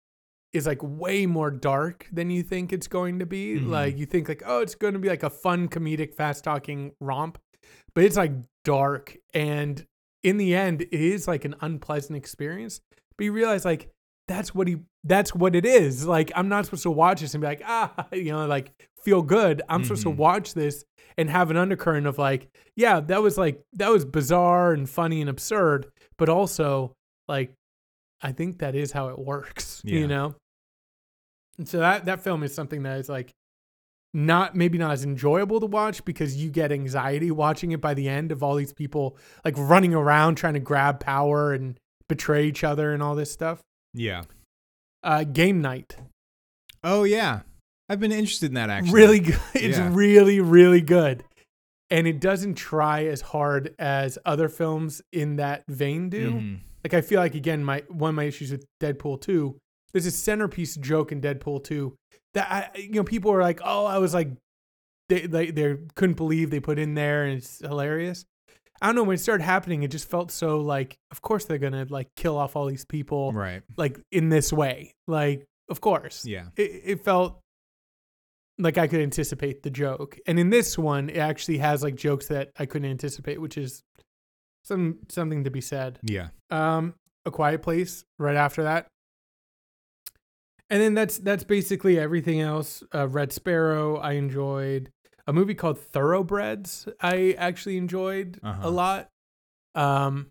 is 0.55 0.65
like 0.65 0.79
way 0.81 1.25
more 1.25 1.51
dark 1.51 2.07
than 2.11 2.29
you 2.29 2.41
think 2.43 2.71
it's 2.73 2.87
going 2.87 3.19
to 3.19 3.25
be 3.25 3.59
Mhm. 3.59 3.69
like 3.69 3.97
you 3.97 4.05
think 4.05 4.27
like 4.29 4.43
oh 4.45 4.59
it's 4.61 4.75
going 4.75 4.93
to 4.93 4.99
be 4.99 5.09
like 5.09 5.23
a 5.23 5.29
fun 5.29 5.67
comedic 5.67 6.13
fast 6.15 6.43
talking 6.43 6.91
romp 6.99 7.37
but 7.93 8.03
it's 8.03 8.17
like 8.17 8.31
dark 8.63 9.17
and 9.33 9.85
in 10.23 10.37
the 10.37 10.55
end 10.55 10.81
it 10.81 10.93
is 10.93 11.27
like 11.27 11.45
an 11.45 11.55
unpleasant 11.61 12.15
experience 12.17 12.81
but 13.17 13.25
you 13.25 13.31
realize 13.31 13.65
like 13.65 13.89
that's 14.27 14.55
what 14.55 14.67
he 14.67 14.77
that's 15.03 15.35
what 15.35 15.55
it 15.55 15.65
is 15.65 16.05
like 16.07 16.31
i'm 16.35 16.49
not 16.49 16.65
supposed 16.65 16.83
to 16.83 16.91
watch 16.91 17.21
this 17.21 17.33
and 17.35 17.41
be 17.41 17.47
like 17.47 17.61
ah 17.65 17.91
you 18.11 18.31
know 18.31 18.45
like 18.47 18.71
feel 19.03 19.21
good 19.21 19.61
i'm 19.69 19.83
supposed 19.83 20.01
to 20.03 20.09
Mhm. 20.09 20.17
watch 20.17 20.53
this 20.55 20.83
and 21.17 21.29
have 21.29 21.51
an 21.51 21.57
undercurrent 21.57 22.07
of 22.07 22.17
like 22.17 22.47
yeah 22.75 22.99
that 23.01 23.21
was 23.21 23.37
like 23.37 23.61
that 23.73 23.89
was 23.91 24.03
bizarre 24.03 24.73
and 24.73 24.89
funny 24.89 25.21
and 25.21 25.29
absurd 25.29 25.85
but 26.17 26.27
also 26.27 26.91
like 27.27 27.53
i 28.23 28.31
think 28.31 28.57
that 28.59 28.73
is 28.73 28.91
how 28.93 29.09
it 29.09 29.19
works 29.19 29.81
Yeah. 29.85 29.99
you 29.99 30.07
know 30.07 30.35
And 31.57 31.67
so 31.67 31.79
that 31.79 32.05
that 32.05 32.21
film 32.21 32.43
is 32.43 32.53
something 32.53 32.83
that 32.83 32.99
is 32.99 33.09
like 33.09 33.31
not 34.13 34.55
maybe 34.55 34.77
not 34.77 34.91
as 34.91 35.03
enjoyable 35.03 35.59
to 35.59 35.65
watch 35.65 36.03
because 36.05 36.37
you 36.41 36.49
get 36.49 36.71
anxiety 36.71 37.31
watching 37.31 37.71
it 37.71 37.81
by 37.81 37.93
the 37.93 38.07
end 38.07 38.31
of 38.31 38.41
all 38.41 38.55
these 38.55 38.71
people 38.73 39.17
like 39.43 39.55
running 39.57 39.93
around 39.93 40.35
trying 40.35 40.53
to 40.53 40.59
grab 40.59 40.99
power 40.99 41.53
and 41.53 41.77
betray 42.07 42.45
each 42.45 42.63
other 42.63 42.93
and 42.93 43.03
all 43.03 43.15
this 43.15 43.31
stuff. 43.31 43.61
Yeah. 43.93 44.23
Uh, 45.03 45.23
game 45.23 45.61
night, 45.61 45.97
Oh 46.83 47.03
yeah. 47.03 47.41
I've 47.89 47.99
been 47.99 48.11
interested 48.11 48.47
in 48.47 48.53
that 48.55 48.69
actually. 48.69 48.93
really 48.93 49.19
good. 49.19 49.39
It's 49.53 49.77
Yeah. 49.77 49.89
really 49.93 50.39
really 50.39 50.81
good, 50.81 51.23
and 51.89 52.07
it 52.07 52.19
doesn't 52.19 52.55
try 52.55 53.05
as 53.05 53.21
hard 53.21 53.75
as 53.77 54.17
other 54.25 54.49
films 54.49 55.01
in 55.11 55.35
that 55.35 55.63
vein 55.67 56.09
do. 56.09 56.31
Mhm. 56.31 56.59
Like 56.83 56.93
I 56.93 57.01
feel 57.01 57.19
like 57.19 57.35
again, 57.35 57.63
my 57.63 57.83
one 57.89 58.09
of 58.09 58.15
my 58.15 58.23
issues 58.25 58.51
with 58.51 58.65
Deadpool 58.81 59.21
two, 59.21 59.57
there's 59.95 60.05
a 60.05 60.11
centerpiece 60.11 60.75
joke 60.75 61.13
in 61.13 61.21
Deadpool 61.21 61.63
two 61.63 61.95
that 62.33 62.51
I, 62.75 62.77
you 62.77 62.91
know 62.95 63.03
people 63.05 63.31
are 63.31 63.41
like, 63.41 63.61
oh, 63.63 63.85
I 63.85 63.97
was 63.97 64.13
like, 64.13 64.29
they 65.07 65.21
they 65.25 65.51
they 65.51 65.77
couldn't 65.95 66.17
believe 66.17 66.49
they 66.51 66.59
put 66.59 66.77
in 66.77 66.95
there, 66.95 67.23
and 67.23 67.37
it's 67.37 67.59
hilarious. 67.59 68.25
I 68.81 68.87
don't 68.87 68.95
know 68.95 69.03
when 69.03 69.15
it 69.15 69.19
started 69.19 69.45
happening, 69.45 69.83
it 69.83 69.91
just 69.91 70.09
felt 70.09 70.31
so 70.31 70.59
like, 70.59 70.97
of 71.11 71.21
course 71.21 71.45
they're 71.45 71.57
gonna 71.59 71.87
like 71.89 72.09
kill 72.17 72.37
off 72.37 72.57
all 72.57 72.65
these 72.65 72.83
people 72.83 73.31
Right. 73.31 73.63
like 73.77 73.97
in 74.11 74.27
this 74.27 74.51
way, 74.51 74.91
like 75.07 75.45
of 75.69 75.79
course. 75.79 76.25
Yeah. 76.25 76.47
It, 76.57 76.81
it 76.83 77.03
felt 77.05 77.39
like 78.59 78.77
I 78.77 78.87
could 78.87 78.99
anticipate 78.99 79.63
the 79.63 79.69
joke, 79.69 80.17
and 80.27 80.37
in 80.37 80.49
this 80.49 80.77
one, 80.77 81.09
it 81.09 81.17
actually 81.19 81.59
has 81.59 81.83
like 81.83 81.95
jokes 81.95 82.27
that 82.27 82.51
I 82.59 82.65
couldn't 82.65 82.91
anticipate, 82.91 83.39
which 83.39 83.57
is 83.57 83.81
some 84.65 84.99
something 85.07 85.45
to 85.45 85.51
be 85.51 85.61
said 85.61 85.99
Yeah. 86.03 86.29
um 86.51 86.95
a 87.25 87.31
quiet 87.31 87.61
place 87.61 88.03
right 88.19 88.35
after 88.35 88.63
that 88.63 88.87
and 90.69 90.81
then 90.81 90.93
that's 90.93 91.17
that's 91.19 91.43
basically 91.43 91.99
everything 91.99 92.41
else 92.41 92.83
uh, 92.93 93.07
red 93.07 93.31
sparrow 93.31 93.97
i 93.97 94.13
enjoyed 94.13 94.89
a 95.27 95.33
movie 95.33 95.53
called 95.55 95.79
thoroughbreds 95.79 96.87
i 97.01 97.33
actually 97.37 97.77
enjoyed 97.77 98.39
Uh-huh. 98.43 98.67
a 98.67 98.71
lot 98.71 99.09
um 99.75 100.27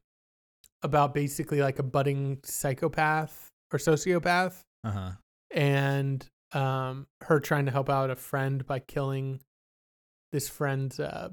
about 0.83 1.15
basically 1.15 1.61
like 1.61 1.79
a 1.79 1.83
budding 1.83 2.39
psychopath 2.45 3.49
or 3.73 3.79
sociopath 3.79 4.61
Uh-huh. 4.85 5.13
and 5.51 6.27
um 6.53 7.07
her 7.23 7.41
trying 7.41 7.65
to 7.67 7.71
help 7.73 7.89
out 7.89 8.11
a 8.11 8.17
friend 8.17 8.67
by 8.67 8.79
killing 8.81 9.41
this 10.33 10.49
friend's 10.49 10.99
uh 11.01 11.29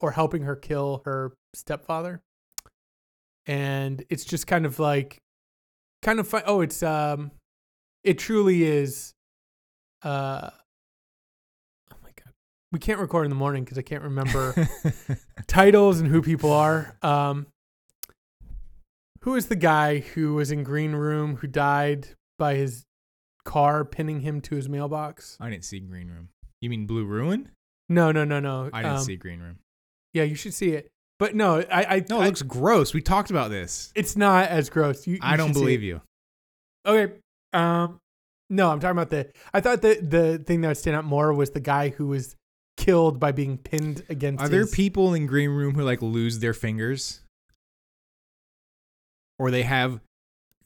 or 0.00 0.10
helping 0.12 0.42
her 0.42 0.56
kill 0.56 1.02
her 1.04 1.32
stepfather 1.54 2.20
and 3.46 4.04
it's 4.10 4.24
just 4.24 4.46
kind 4.46 4.66
of 4.66 4.78
like 4.78 5.18
kind 6.02 6.18
of 6.20 6.26
fun 6.28 6.42
oh 6.46 6.60
it's 6.60 6.82
um 6.82 7.30
it 8.04 8.18
truly 8.18 8.62
is 8.62 9.14
uh 10.02 10.50
oh 11.92 11.96
my 12.02 12.10
god 12.16 12.32
we 12.72 12.78
can't 12.78 13.00
record 13.00 13.24
in 13.24 13.30
the 13.30 13.36
morning 13.36 13.64
because 13.64 13.78
i 13.78 13.82
can't 13.82 14.02
remember 14.02 14.54
titles 15.46 16.00
and 16.00 16.08
who 16.08 16.20
people 16.22 16.52
are. 16.52 16.96
Um, 17.02 17.46
who 19.20 19.36
is 19.36 19.46
the 19.46 19.56
guy 19.56 20.00
who 20.00 20.34
was 20.34 20.50
in 20.50 20.62
Green 20.64 20.92
Room 20.92 21.36
who 21.36 21.46
died 21.46 22.08
by 22.38 22.56
his 22.56 22.84
car 23.44 23.84
pinning 23.84 24.20
him 24.20 24.40
to 24.42 24.54
his 24.56 24.68
mailbox? 24.68 25.38
I 25.40 25.48
didn't 25.48 25.64
see 25.64 25.80
Green 25.80 26.08
Room. 26.08 26.28
You 26.60 26.68
mean 26.68 26.86
Blue 26.86 27.04
Ruin? 27.06 27.50
No, 27.88 28.12
no, 28.12 28.24
no, 28.24 28.38
no. 28.40 28.68
I 28.72 28.82
didn't 28.82 28.98
Um, 28.98 29.04
see 29.04 29.16
Green 29.16 29.40
Room. 29.40 29.60
Yeah, 30.12 30.24
you 30.24 30.34
should 30.34 30.52
see 30.52 30.72
it. 30.72 30.90
But 31.18 31.34
no, 31.34 31.60
I, 31.72 31.84
I 31.96 32.04
No, 32.10 32.18
I- 32.20 32.24
it 32.24 32.26
looks 32.26 32.42
gross. 32.42 32.92
We 32.92 33.00
talked 33.00 33.30
about 33.30 33.50
this. 33.50 33.92
it's 33.94 34.14
not 34.16 34.48
as 34.48 34.68
gross. 34.68 35.06
You, 35.06 35.14
you 35.14 35.20
I 35.22 35.36
don't 35.38 35.52
believe 35.54 35.82
you. 35.82 36.02
Okay. 36.84 37.14
Um, 37.54 38.00
no, 38.50 38.70
I'm 38.70 38.80
talking 38.80 38.92
about 38.98 39.10
the. 39.10 39.30
I 39.52 39.60
thought 39.60 39.80
the 39.82 39.94
the 39.94 40.38
thing 40.38 40.60
that 40.60 40.68
would 40.68 40.76
stand 40.76 40.96
out 40.96 41.04
more 41.04 41.32
was 41.32 41.50
the 41.50 41.60
guy 41.60 41.88
who 41.88 42.08
was 42.08 42.36
killed 42.76 43.18
by 43.20 43.32
being 43.32 43.56
pinned 43.56 44.04
against. 44.08 44.42
Are 44.42 44.48
there 44.48 44.60
his- 44.60 44.74
people 44.74 45.14
in 45.14 45.26
Green 45.26 45.50
Room 45.50 45.74
who 45.74 45.82
like 45.82 46.02
lose 46.02 46.40
their 46.40 46.52
fingers? 46.54 47.20
Or 49.38 49.50
they 49.50 49.62
have 49.62 50.00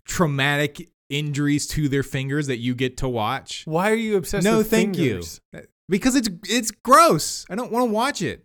traumatic 0.05 0.91
injuries 1.09 1.67
to 1.69 1.89
their 1.89 2.03
fingers 2.03 2.49
that 2.49 2.59
you 2.59 2.75
get 2.75 2.99
to 2.99 3.09
watch? 3.09 3.63
Why 3.65 3.91
are 3.91 3.95
you 3.95 4.17
obsessed? 4.17 4.45
No, 4.45 4.63
thank 4.63 4.97
fingers? 4.97 5.41
you. 5.53 5.63
Because 5.89 6.17
it's 6.17 6.29
it's 6.49 6.71
gross. 6.71 7.47
I 7.49 7.55
don't 7.55 7.73
want 7.73 7.89
to 7.89 7.93
watch 7.93 8.21
it. 8.23 8.45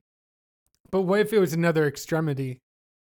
But 0.91 1.01
what 1.01 1.19
if 1.19 1.33
it 1.33 1.39
was 1.39 1.53
another 1.53 1.87
extremity? 1.87 2.61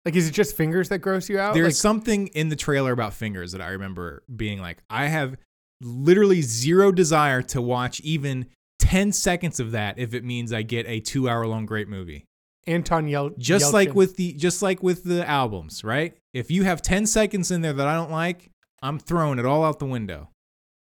Like, 0.05 0.15
is 0.15 0.27
it 0.27 0.31
just 0.31 0.55
fingers 0.55 0.89
that 0.89 0.99
gross 0.99 1.29
you 1.29 1.39
out? 1.39 1.55
There's 1.55 1.65
like, 1.65 1.73
something 1.73 2.27
in 2.27 2.49
the 2.49 2.55
trailer 2.55 2.91
about 2.91 3.13
fingers 3.13 3.51
that 3.53 3.61
I 3.61 3.69
remember 3.69 4.23
being 4.33 4.61
like, 4.61 4.77
I 4.89 5.07
have 5.07 5.35
literally 5.81 6.41
zero 6.41 6.91
desire 6.91 7.41
to 7.41 7.61
watch 7.61 7.99
even 8.01 8.45
10 8.79 9.11
seconds 9.11 9.59
of 9.59 9.71
that 9.71 9.97
if 9.97 10.13
it 10.13 10.23
means 10.23 10.53
I 10.53 10.61
get 10.61 10.85
a 10.87 10.99
two 10.99 11.27
hour 11.27 11.47
long 11.47 11.65
great 11.65 11.87
movie. 11.87 12.25
Anton 12.67 13.07
Yel- 13.07 13.31
Just 13.37 13.73
like 13.73 13.93
with 13.93 14.15
the 14.15 14.33
just 14.33 14.61
like 14.61 14.81
with 14.81 15.03
the 15.03 15.27
albums, 15.27 15.83
right? 15.83 16.15
If 16.33 16.49
you 16.51 16.63
have 16.63 16.81
10 16.81 17.05
seconds 17.05 17.51
in 17.51 17.61
there 17.61 17.73
that 17.73 17.87
I 17.87 17.95
don't 17.95 18.11
like, 18.11 18.49
I'm 18.81 18.99
throwing 18.99 19.39
it 19.39 19.45
all 19.45 19.63
out 19.63 19.79
the 19.79 19.85
window. 19.85 20.29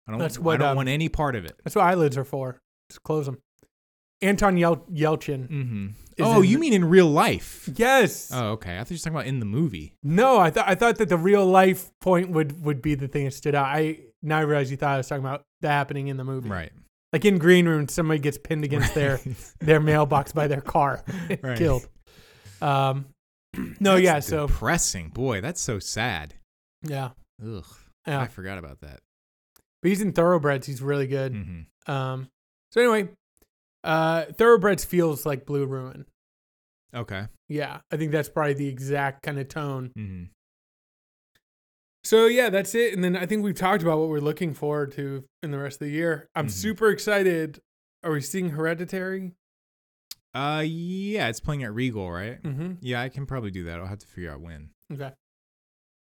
I 0.07 0.11
don't, 0.11 0.19
That's 0.19 0.37
I 0.37 0.57
don't 0.57 0.61
um, 0.63 0.75
want 0.75 0.89
any 0.89 1.07
part 1.07 1.35
of 1.35 1.45
it. 1.45 1.57
That's 1.63 1.75
what 1.75 1.85
eyelids 1.85 2.17
are 2.17 2.25
for. 2.25 2.59
Just 2.89 3.03
close 3.03 3.25
them. 3.25 3.37
Anton 4.21 4.57
Yel- 4.57 4.85
Yelchin. 4.91 5.47
hmm 5.47 5.87
is 5.87 6.02
Oh, 6.19 6.41
you 6.41 6.59
mean 6.59 6.73
in 6.73 6.85
real 6.85 7.07
life? 7.07 7.69
Yes. 7.75 8.29
Oh, 8.33 8.51
okay. 8.51 8.75
I 8.75 8.79
thought 8.79 8.91
you 8.91 8.95
were 8.95 8.99
talking 8.99 9.13
about 9.15 9.25
in 9.27 9.39
the 9.39 9.45
movie. 9.45 9.95
no, 10.03 10.37
I 10.39 10.49
thought 10.49 10.67
I 10.67 10.75
thought 10.75 10.97
that 10.97 11.09
the 11.09 11.17
real 11.17 11.45
life 11.45 11.89
point 12.01 12.29
would 12.29 12.63
would 12.63 12.81
be 12.81 12.95
the 12.95 13.07
thing 13.07 13.25
that 13.25 13.33
stood 13.33 13.55
out. 13.55 13.65
I 13.65 13.99
now 14.21 14.37
I 14.37 14.41
realize 14.41 14.69
you 14.71 14.77
thought 14.77 14.93
I 14.93 14.97
was 14.97 15.07
talking 15.07 15.23
about 15.23 15.43
that 15.61 15.69
happening 15.71 16.07
in 16.07 16.17
the 16.17 16.23
movie. 16.23 16.49
Right. 16.49 16.71
Like 17.11 17.25
in 17.25 17.37
Green 17.37 17.67
Room, 17.67 17.87
somebody 17.87 18.19
gets 18.19 18.37
pinned 18.37 18.63
against 18.63 18.93
their 18.95 19.19
their 19.59 19.79
mailbox 19.79 20.31
by 20.33 20.47
their 20.47 20.61
car, 20.61 21.03
Right. 21.41 21.57
killed. 21.57 21.87
Um, 22.61 23.05
no, 23.79 23.93
That's 23.93 24.03
yeah. 24.03 24.19
So 24.19 24.47
depressing. 24.47 25.09
Boy, 25.09 25.41
that's 25.41 25.61
so 25.61 25.77
sad. 25.79 26.33
yeah, 26.81 27.09
Ugh. 27.45 27.65
yeah. 28.07 28.19
I 28.21 28.27
forgot 28.27 28.57
about 28.57 28.81
that. 28.81 28.99
But 29.81 29.89
he's 29.89 30.01
in 30.01 30.13
Thoroughbreds. 30.13 30.65
He's 30.65 30.81
really 30.81 31.07
good. 31.07 31.33
hmm 31.33 31.91
Um, 31.91 32.29
so 32.71 32.81
anyway, 32.81 33.09
uh, 33.83 34.25
Thoroughbreds 34.33 34.85
feels 34.85 35.25
like 35.25 35.45
Blue 35.45 35.65
Ruin. 35.65 36.05
Okay. 36.95 37.27
Yeah, 37.49 37.79
I 37.91 37.97
think 37.97 38.11
that's 38.11 38.29
probably 38.29 38.53
the 38.53 38.67
exact 38.67 39.23
kind 39.23 39.39
of 39.39 39.47
tone. 39.47 39.91
hmm 39.95 40.23
So 42.03 42.25
yeah, 42.27 42.49
that's 42.49 42.75
it. 42.75 42.93
And 42.93 43.03
then 43.03 43.15
I 43.15 43.25
think 43.25 43.43
we've 43.43 43.57
talked 43.57 43.81
about 43.83 43.99
what 43.99 44.09
we're 44.09 44.19
looking 44.19 44.53
forward 44.53 44.91
to 44.93 45.23
in 45.41 45.51
the 45.51 45.57
rest 45.57 45.75
of 45.81 45.87
the 45.87 45.91
year. 45.93 46.27
I'm 46.35 46.47
Mhm. 46.47 46.51
super 46.51 46.89
excited. 46.89 47.59
Are 48.03 48.11
we 48.11 48.21
seeing 48.21 48.49
Hereditary? 48.49 49.31
Uh, 50.33 50.63
yeah, 50.65 51.27
it's 51.29 51.39
playing 51.39 51.63
at 51.63 51.73
Regal, 51.73 52.11
right? 52.11 52.41
Mm-hmm. 52.43 52.73
Yeah, 52.81 53.01
I 53.01 53.09
can 53.09 53.25
probably 53.25 53.51
do 53.51 53.63
that. 53.65 53.79
I'll 53.79 53.85
have 53.87 53.99
to 53.99 54.07
figure 54.07 54.31
out 54.31 54.41
when. 54.41 54.71
Okay. 54.91 55.11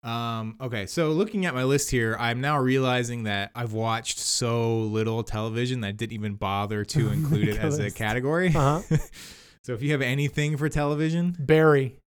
Um, 0.07 0.55
okay, 0.61 0.85
so 0.85 1.09
looking 1.11 1.45
at 1.45 1.53
my 1.53 1.65
list 1.65 1.91
here, 1.91 2.15
I'm 2.17 2.39
now 2.39 2.57
realizing 2.59 3.23
that 3.23 3.51
I've 3.53 3.73
watched 3.73 4.19
so 4.19 4.79
little 4.79 5.21
television 5.21 5.81
that 5.81 5.87
I 5.87 5.91
didn't 5.91 6.13
even 6.13 6.35
bother 6.35 6.85
to 6.85 7.09
include 7.11 7.49
it 7.49 7.57
as 7.57 7.77
a 7.77 7.91
category. 7.91 8.47
Uh 8.55 8.81
huh. 8.81 8.97
so 9.63 9.73
if 9.73 9.81
you 9.81 9.91
have 9.91 10.01
anything 10.01 10.55
for 10.55 10.69
television, 10.69 11.35
Barry. 11.37 11.99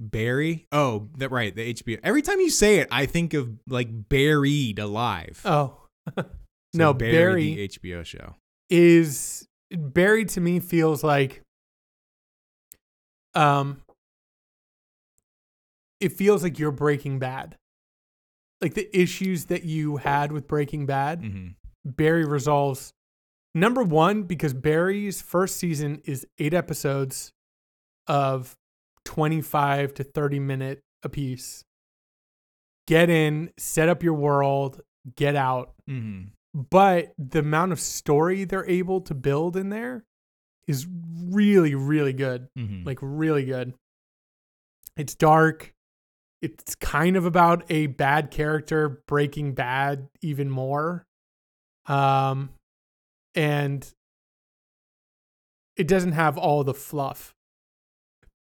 Barry. 0.00 0.66
Oh, 0.72 1.10
that 1.18 1.30
right, 1.30 1.54
the 1.54 1.74
HBO. 1.74 2.00
Every 2.02 2.22
time 2.22 2.40
you 2.40 2.48
say 2.48 2.78
it, 2.78 2.88
I 2.90 3.04
think 3.04 3.34
of 3.34 3.50
like 3.68 3.88
Buried 4.08 4.78
Alive. 4.78 5.40
Oh. 5.44 5.76
So 6.74 6.78
no, 6.78 6.94
Barry, 6.94 7.12
Barry 7.12 7.54
the 7.54 7.68
HBO 7.68 8.02
show. 8.02 8.34
is 8.70 9.46
Barry 9.70 10.24
to 10.24 10.40
me 10.40 10.58
feels 10.58 11.04
like 11.04 11.42
um 13.34 13.81
it 16.02 16.12
feels 16.12 16.42
like 16.42 16.58
you're 16.58 16.72
Breaking 16.72 17.18
Bad. 17.18 17.56
Like 18.60 18.74
the 18.74 18.88
issues 18.96 19.46
that 19.46 19.64
you 19.64 19.96
had 19.96 20.32
with 20.32 20.46
Breaking 20.46 20.86
Bad, 20.86 21.20
hmm 21.20 21.48
Barry 21.84 22.24
resolves 22.24 22.92
number 23.56 23.82
1 23.82 24.22
because 24.22 24.54
Barry's 24.54 25.20
first 25.20 25.56
season 25.56 26.00
is 26.04 26.24
8 26.38 26.54
episodes 26.54 27.32
of 28.06 28.56
25 29.04 29.94
to 29.94 30.04
30 30.04 30.38
minute 30.38 30.80
apiece. 31.02 31.64
Get 32.86 33.10
in, 33.10 33.50
set 33.58 33.88
up 33.88 34.04
your 34.04 34.14
world, 34.14 34.80
get 35.16 35.34
out. 35.34 35.72
Hmm 35.88 36.22
but 36.54 37.14
the 37.18 37.38
amount 37.38 37.72
of 37.72 37.80
story 37.80 38.44
they're 38.44 38.68
able 38.68 39.00
to 39.00 39.14
build 39.14 39.56
in 39.56 39.70
there 39.70 40.04
is 40.66 40.86
really 41.30 41.74
really 41.74 42.12
good. 42.12 42.48
Hmm 42.56 42.84
like 42.84 42.98
really 43.00 43.44
good. 43.44 43.74
It's 44.96 45.14
dark 45.14 45.71
it's 46.42 46.74
kind 46.74 47.16
of 47.16 47.24
about 47.24 47.62
a 47.70 47.86
bad 47.86 48.30
character 48.30 49.00
breaking 49.06 49.54
bad 49.54 50.08
even 50.20 50.50
more 50.50 51.06
um 51.86 52.50
and 53.34 53.88
it 55.76 55.88
doesn't 55.88 56.12
have 56.12 56.36
all 56.36 56.62
the 56.64 56.74
fluff 56.74 57.32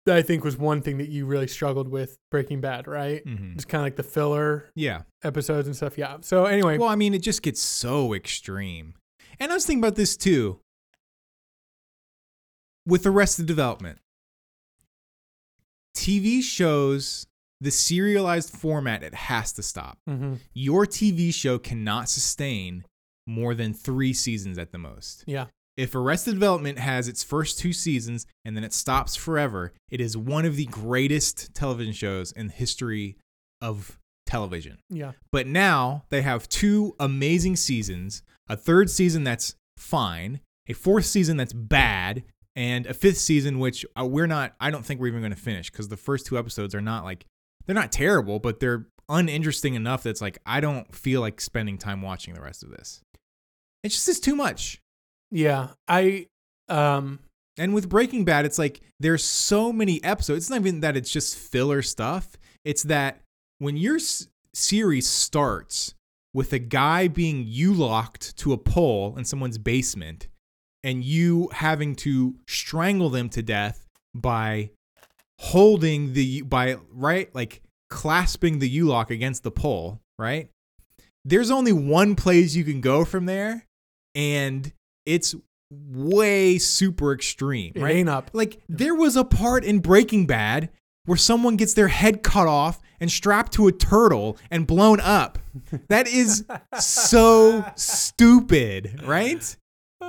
that 0.07 0.17
I 0.17 0.23
think 0.23 0.43
was 0.43 0.57
one 0.57 0.81
thing 0.83 0.99
that 0.99 1.09
you 1.11 1.27
really 1.27 1.47
struggled 1.47 1.87
with 1.87 2.19
Breaking 2.31 2.61
Bad, 2.61 2.89
right? 2.89 3.25
Mhm. 3.25 3.55
It's 3.55 3.65
kind 3.65 3.83
of 3.83 3.87
like 3.87 3.95
the 3.95 4.03
filler 4.03 4.69
Yeah. 4.75 5.03
episodes 5.23 5.69
and 5.69 5.77
stuff. 5.77 5.97
Yeah. 5.97 6.17
So 6.23 6.47
anyway, 6.47 6.77
Well, 6.79 6.89
I 6.89 6.97
mean, 6.97 7.15
it 7.15 7.23
just 7.23 7.41
gets 7.43 7.63
so 7.63 8.13
extreme. 8.13 8.95
And 9.39 9.53
I 9.53 9.55
was 9.55 9.65
thinking 9.65 9.81
about 9.81 9.95
this 9.95 10.17
too 10.17 10.59
with 12.85 13.07
Arrested 13.07 13.47
Development. 13.47 14.01
TV 15.95 16.43
shows, 16.43 17.27
the 17.63 17.71
serialized 17.71 18.51
format, 18.51 19.03
it 19.03 19.15
has 19.15 19.53
to 19.53 19.63
stop. 19.63 19.99
Mhm. 20.09 20.41
Your 20.53 20.85
TV 20.87 21.31
show 21.33 21.59
cannot 21.59 22.09
sustain 22.09 22.85
more 23.27 23.55
than 23.55 23.73
three 23.73 24.13
seasons 24.13 24.59
at 24.59 24.73
the 24.73 24.79
most. 24.79 25.23
yeah, 25.27 25.47
If 25.77 25.95
Arrested 25.95 26.33
Development 26.35 26.79
has 26.79 27.09
its 27.09 27.23
first 27.23 27.59
two 27.59 27.73
seasons 27.73 28.27
and 28.45 28.57
then 28.57 28.65
it 28.65 28.73
stops 28.75 29.15
forever, 29.17 29.73
it 29.91 30.01
is 30.01 30.17
one 30.17 30.45
of 30.45 30.57
the 30.57 30.67
greatest 30.67 31.55
television 31.55 31.93
shows 31.95 32.33
in 32.33 32.49
the 32.49 32.53
history 32.53 33.17
of 33.61 33.99
television. 34.27 34.79
yeah, 34.91 35.13
But 35.31 35.47
now 35.47 36.05
they 36.11 36.23
have 36.23 36.49
two 36.49 36.95
amazing 37.01 37.57
seasons, 37.57 38.23
a 38.49 38.57
third 38.57 38.91
season 38.91 39.25
that's 39.25 39.55
fine, 39.79 40.41
a 40.69 40.73
fourth 40.75 41.07
season 41.07 41.37
that's 41.37 41.53
bad, 41.53 42.25
and 42.55 42.87
a 42.87 42.93
fifth 42.95 43.19
season 43.19 43.59
which 43.59 43.87
uh, 43.99 44.05
we're 44.05 44.27
not 44.27 44.55
I 44.61 44.71
don't 44.71 44.85
think 44.85 45.01
we're 45.01 45.07
even 45.07 45.21
going 45.23 45.33
to 45.35 45.41
finish 45.41 45.71
cuz 45.71 45.89
the 45.89 45.97
first 45.97 46.27
two 46.27 46.37
episodes 46.37 46.75
are 46.75 46.83
not 46.83 47.03
like 47.05 47.25
they're 47.67 47.75
not 47.75 47.93
terrible, 47.93 48.39
but 48.39 48.61
they're 48.61 48.87
uninteresting 49.09 49.75
enough 49.75 50.03
that's 50.03 50.21
like 50.21 50.39
I 50.47 50.61
don't 50.61 50.95
feel 50.95 51.21
like 51.21 51.41
spending 51.41 51.77
time 51.79 52.03
watching 52.03 52.35
the 52.35 52.41
rest 52.41 52.63
of 52.63 52.71
this. 52.71 53.03
It's 53.83 53.95
just 53.95 54.09
it's 54.09 54.21
too 54.21 54.37
much. 54.37 54.81
yeah. 55.31 55.69
I 55.89 56.27
um 56.69 57.19
And 57.59 57.75
with 57.75 57.89
Breaking 57.89 58.25
Bad, 58.25 58.45
it's 58.45 58.59
like 58.59 58.81
there's 59.01 59.25
so 59.25 59.73
many 59.73 60.03
episodes. 60.05 60.45
It's 60.45 60.51
not 60.51 60.61
even 60.61 60.81
that 60.81 60.97
it's 60.97 61.11
just 61.11 61.37
filler 61.37 61.83
stuff. 61.83 62.37
It's 62.65 62.85
that 62.85 63.21
when 63.59 63.77
your 63.77 63.97
s- 63.97 64.29
series 64.55 65.09
starts 65.09 65.95
with 66.33 66.53
a 66.53 66.59
guy 66.59 67.09
being 67.09 67.45
you 67.47 67.75
locked 67.75 68.37
to 68.39 68.53
a 68.53 68.59
pole 68.59 69.15
in 69.19 69.25
someone's 69.25 69.59
basement 69.59 70.29
and 70.85 71.05
you 71.05 71.49
having 71.53 71.95
to 71.97 72.37
strangle 72.49 73.11
them 73.11 73.29
to 73.31 73.43
death 73.43 73.87
by 74.15 74.71
holding 75.43 76.13
the 76.13 76.41
by 76.43 76.77
right 76.93 77.35
like 77.35 77.63
clasping 77.91 78.61
the 78.61 78.69
U 78.69 78.87
lock 78.87 79.11
against 79.11 79.43
the 79.43 79.51
pole, 79.51 80.01
right? 80.17 80.49
There's 81.25 81.51
only 81.51 81.73
one 81.73 82.15
place 82.15 82.55
you 82.55 82.63
can 82.63 82.81
go 82.81 83.05
from 83.05 83.27
there 83.27 83.67
and 84.15 84.73
it's 85.05 85.35
way 85.69 86.59
super 86.59 87.13
extreme, 87.13 87.73
it 87.75 87.83
right? 87.83 87.97
ain't 87.97 88.09
up. 88.09 88.31
Like 88.33 88.61
there 88.69 88.95
was 88.95 89.17
a 89.17 89.25
part 89.25 89.65
in 89.65 89.81
Breaking 89.81 90.27
Bad 90.27 90.71
where 91.07 91.19
someone 91.19 91.57
gets 91.57 91.75
their 91.75 91.89
head 91.89 92.23
cut 92.23 92.47
off 92.47 92.81
and 93.01 93.11
strapped 93.11 93.53
to 93.55 93.67
a 93.67 93.73
turtle 93.73 94.39
and 94.49 94.65
blown 94.65 95.01
up. 95.01 95.41
That 95.89 96.07
is 96.07 96.45
so 96.79 97.65
stupid, 97.77 99.03
right? 99.05 99.57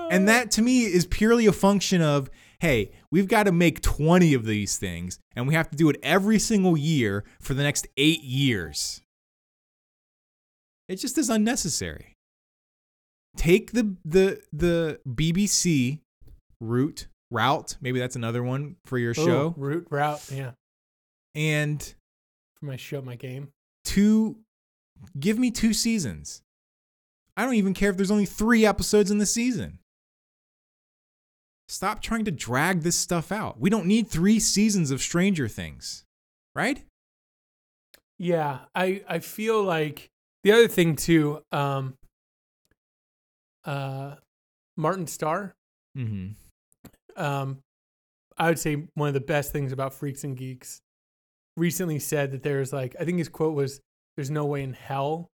And 0.10 0.28
that 0.28 0.52
to 0.52 0.62
me 0.62 0.82
is 0.84 1.06
purely 1.06 1.46
a 1.46 1.52
function 1.52 2.02
of 2.02 2.30
hey, 2.60 2.92
we've 3.14 3.28
got 3.28 3.44
to 3.44 3.52
make 3.52 3.80
20 3.82 4.34
of 4.34 4.44
these 4.44 4.78
things 4.78 5.20
and 5.36 5.48
we 5.48 5.54
have 5.54 5.70
to 5.70 5.78
do 5.78 5.88
it 5.88 5.98
every 6.02 6.40
single 6.40 6.76
year 6.76 7.24
for 7.40 7.54
the 7.54 7.62
next 7.62 7.88
8 7.96 8.24
years. 8.24 9.02
It 10.90 10.96
just 10.96 11.18
is 11.20 11.30
unnecessary. 11.30 12.14
Take 13.38 13.72
the 13.72 13.96
the 14.04 14.42
the 14.52 15.00
BBC 15.08 16.00
route 16.60 17.08
route, 17.32 17.78
maybe 17.82 18.00
that's 18.00 18.16
another 18.16 18.44
one 18.44 18.76
for 18.86 18.98
your 18.98 19.12
Ooh, 19.12 19.14
show 19.26 19.54
Route, 19.58 19.88
route. 19.90 20.30
Yeah, 20.32 20.52
and 21.34 21.82
for 22.60 22.66
my 22.66 22.76
show, 22.76 23.02
my 23.02 23.16
game. 23.16 23.50
two 23.86 24.38
give 25.20 25.40
me 25.40 25.52
two 25.52 25.74
seasons. 25.74 26.42
I 27.36 27.46
don't 27.46 27.56
even 27.56 27.74
care 27.74 27.90
if 27.90 27.98
there's 27.98 28.12
only 28.12 28.28
3 28.28 28.66
episodes 28.66 29.10
in 29.10 29.18
the 29.18 29.26
season. 29.26 29.80
Stop 31.74 32.04
trying 32.04 32.24
to 32.26 32.32
drag 32.32 32.82
this 32.82 32.96
stuff 32.96 33.32
out. 33.32 33.60
We 33.60 33.72
don't 33.72 33.88
need 33.88 34.08
3 34.08 34.40
seasons 34.40 34.92
of 34.92 35.02
Stranger 35.02 35.48
Things. 35.48 36.06
Right? 36.56 36.84
Yeah, 38.20 38.60
I 38.76 39.04
I 39.08 39.18
feel 39.18 39.64
like 39.64 40.12
the 40.44 40.52
other 40.52 40.68
thing 40.68 40.96
too. 40.96 41.42
Um, 41.52 41.96
uh, 43.66 44.16
Martin 44.78 45.08
Starr. 45.08 45.56
Mm-hmm. 45.98 47.22
um, 47.22 47.60
I 48.38 48.48
would 48.48 48.60
say 48.60 48.84
one 48.94 49.08
of 49.08 49.14
the 49.14 49.20
best 49.20 49.52
things 49.52 49.72
about 49.72 49.94
Freaks 49.94 50.24
and 50.24 50.36
Geeks 50.38 50.80
recently 51.58 52.00
said 52.00 52.32
that 52.32 52.44
there's 52.44 52.72
like 52.72 52.96
I 53.00 53.06
think 53.06 53.18
his 53.18 53.30
quote 53.30 53.56
was 53.56 53.80
there's 54.16 54.32
no 54.32 54.46
way 54.46 54.62
in 54.62 54.74
hell 54.74 55.30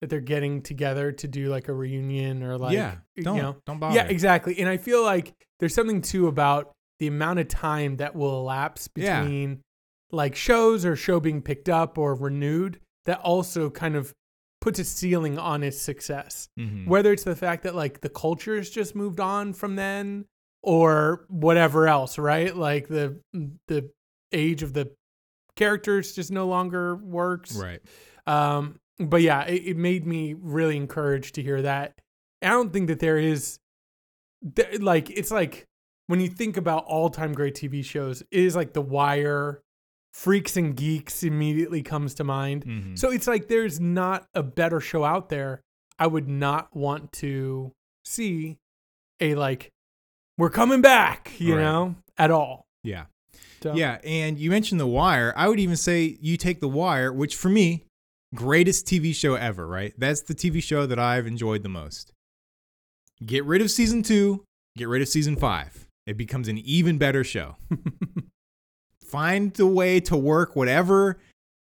that 0.00 0.10
they're 0.10 0.20
getting 0.20 0.60
together 0.60 1.12
to 1.12 1.28
do 1.28 1.48
like 1.48 1.68
a 1.68 1.72
reunion 1.72 2.42
or 2.42 2.58
like 2.58 2.74
yeah, 2.74 2.96
don't 3.22 3.36
you 3.36 3.42
know 3.42 3.56
don't 3.64 3.78
bother. 3.78 3.96
yeah 3.96 4.06
exactly 4.06 4.58
and 4.58 4.68
I 4.68 4.76
feel 4.76 5.02
like 5.02 5.34
there's 5.64 5.74
something 5.74 6.02
too 6.02 6.26
about 6.28 6.72
the 6.98 7.06
amount 7.06 7.38
of 7.38 7.48
time 7.48 7.96
that 7.96 8.14
will 8.14 8.38
elapse 8.38 8.86
Yeah. 8.94 9.22
between 9.22 9.62
like 10.12 10.36
shows 10.36 10.84
or 10.84 10.94
show 10.94 11.20
being 11.20 11.40
picked 11.40 11.70
up 11.70 11.96
or 11.96 12.14
renewed 12.14 12.78
that 13.06 13.18
also 13.20 13.70
kind 13.70 13.96
of 13.96 14.12
puts 14.60 14.78
a 14.78 14.84
ceiling 14.84 15.38
on 15.38 15.62
its 15.62 15.80
success 15.80 16.48
Mhm. 16.60 16.86
whether 16.86 17.12
it's 17.14 17.24
the 17.24 17.34
fact 17.34 17.62
that 17.62 17.74
like 17.74 18.02
the 18.02 18.10
culture's 18.10 18.68
just 18.68 18.94
moved 18.94 19.20
on 19.20 19.54
from 19.54 19.76
then 19.76 20.26
or 20.62 21.24
whatever 21.28 21.88
else 21.88 22.18
right 22.18 22.54
like 22.54 22.88
the 22.88 23.18
the 23.68 23.90
age 24.32 24.62
of 24.62 24.74
the 24.74 24.92
characters 25.56 26.14
just 26.14 26.30
no 26.30 26.46
longer 26.46 26.94
works 26.96 27.56
Right. 27.56 27.80
um 28.26 28.78
but 28.98 29.22
yeah 29.22 29.44
it, 29.46 29.62
it 29.68 29.76
made 29.78 30.06
me 30.06 30.34
really 30.38 30.76
encouraged 30.76 31.34
to 31.36 31.42
hear 31.42 31.62
that 31.62 31.98
i 32.42 32.48
don't 32.48 32.72
think 32.72 32.88
that 32.88 33.00
there 33.00 33.18
is 33.18 33.58
like 34.80 35.10
it's 35.10 35.30
like 35.30 35.66
when 36.06 36.20
you 36.20 36.28
think 36.28 36.56
about 36.56 36.84
all-time 36.84 37.32
great 37.32 37.54
tv 37.54 37.82
shows 37.84 38.20
it 38.20 38.26
is 38.30 38.54
like 38.54 38.72
the 38.74 38.82
wire 38.82 39.62
freaks 40.12 40.56
and 40.56 40.76
geeks 40.76 41.22
immediately 41.22 41.82
comes 41.82 42.14
to 42.14 42.24
mind 42.24 42.64
Mhm. 42.64 42.98
so 42.98 43.10
it's 43.10 43.26
like 43.26 43.48
there's 43.48 43.80
not 43.80 44.26
a 44.34 44.42
better 44.42 44.80
show 44.80 45.02
out 45.04 45.28
there. 45.28 45.60
I 45.98 46.06
would 46.08 46.28
not 46.28 46.74
want 46.76 47.12
to 47.14 47.72
see 48.04 48.58
a 49.20 49.34
like 49.36 49.70
we're 50.38 50.50
coming 50.50 50.80
back, 50.82 51.32
you 51.38 51.54
Right. 51.56 51.62
know, 51.62 51.94
at 52.18 52.30
all. 52.30 52.66
yeah. 52.82 53.06
So, 53.62 53.74
Yeah, 53.74 53.98
and 54.04 54.38
you 54.38 54.50
mentioned 54.50 54.78
The 54.80 54.86
Wire. 54.86 55.32
I 55.36 55.48
would 55.48 55.58
even 55.58 55.76
say 55.76 56.18
you 56.20 56.36
take 56.36 56.60
The 56.60 56.68
Wire, 56.68 57.12
which 57.12 57.34
for 57.34 57.48
me, 57.48 57.84
greatest 58.34 58.86
TV 58.86 59.12
show 59.14 59.34
ever, 59.36 59.66
right? 59.66 59.94
That's 59.96 60.20
the 60.20 60.34
TV 60.34 60.60
show 60.62 60.84
that 60.86 60.98
I've 60.98 61.26
enjoyed 61.26 61.62
the 61.62 61.68
most. 61.70 62.12
Get 63.24 63.44
rid 63.44 63.62
of 63.62 63.70
season 63.70 64.02
two, 64.02 64.44
get 64.76 64.88
rid 64.88 65.02
of 65.02 65.08
season 65.08 65.36
five. 65.36 65.86
It 66.06 66.16
becomes 66.16 66.48
an 66.48 66.58
even 66.58 66.98
better 66.98 67.24
show. 67.24 67.56
Find 69.06 69.52
the 69.54 69.66
way 69.66 70.00
to 70.00 70.16
work 70.16 70.56
whatever 70.56 71.18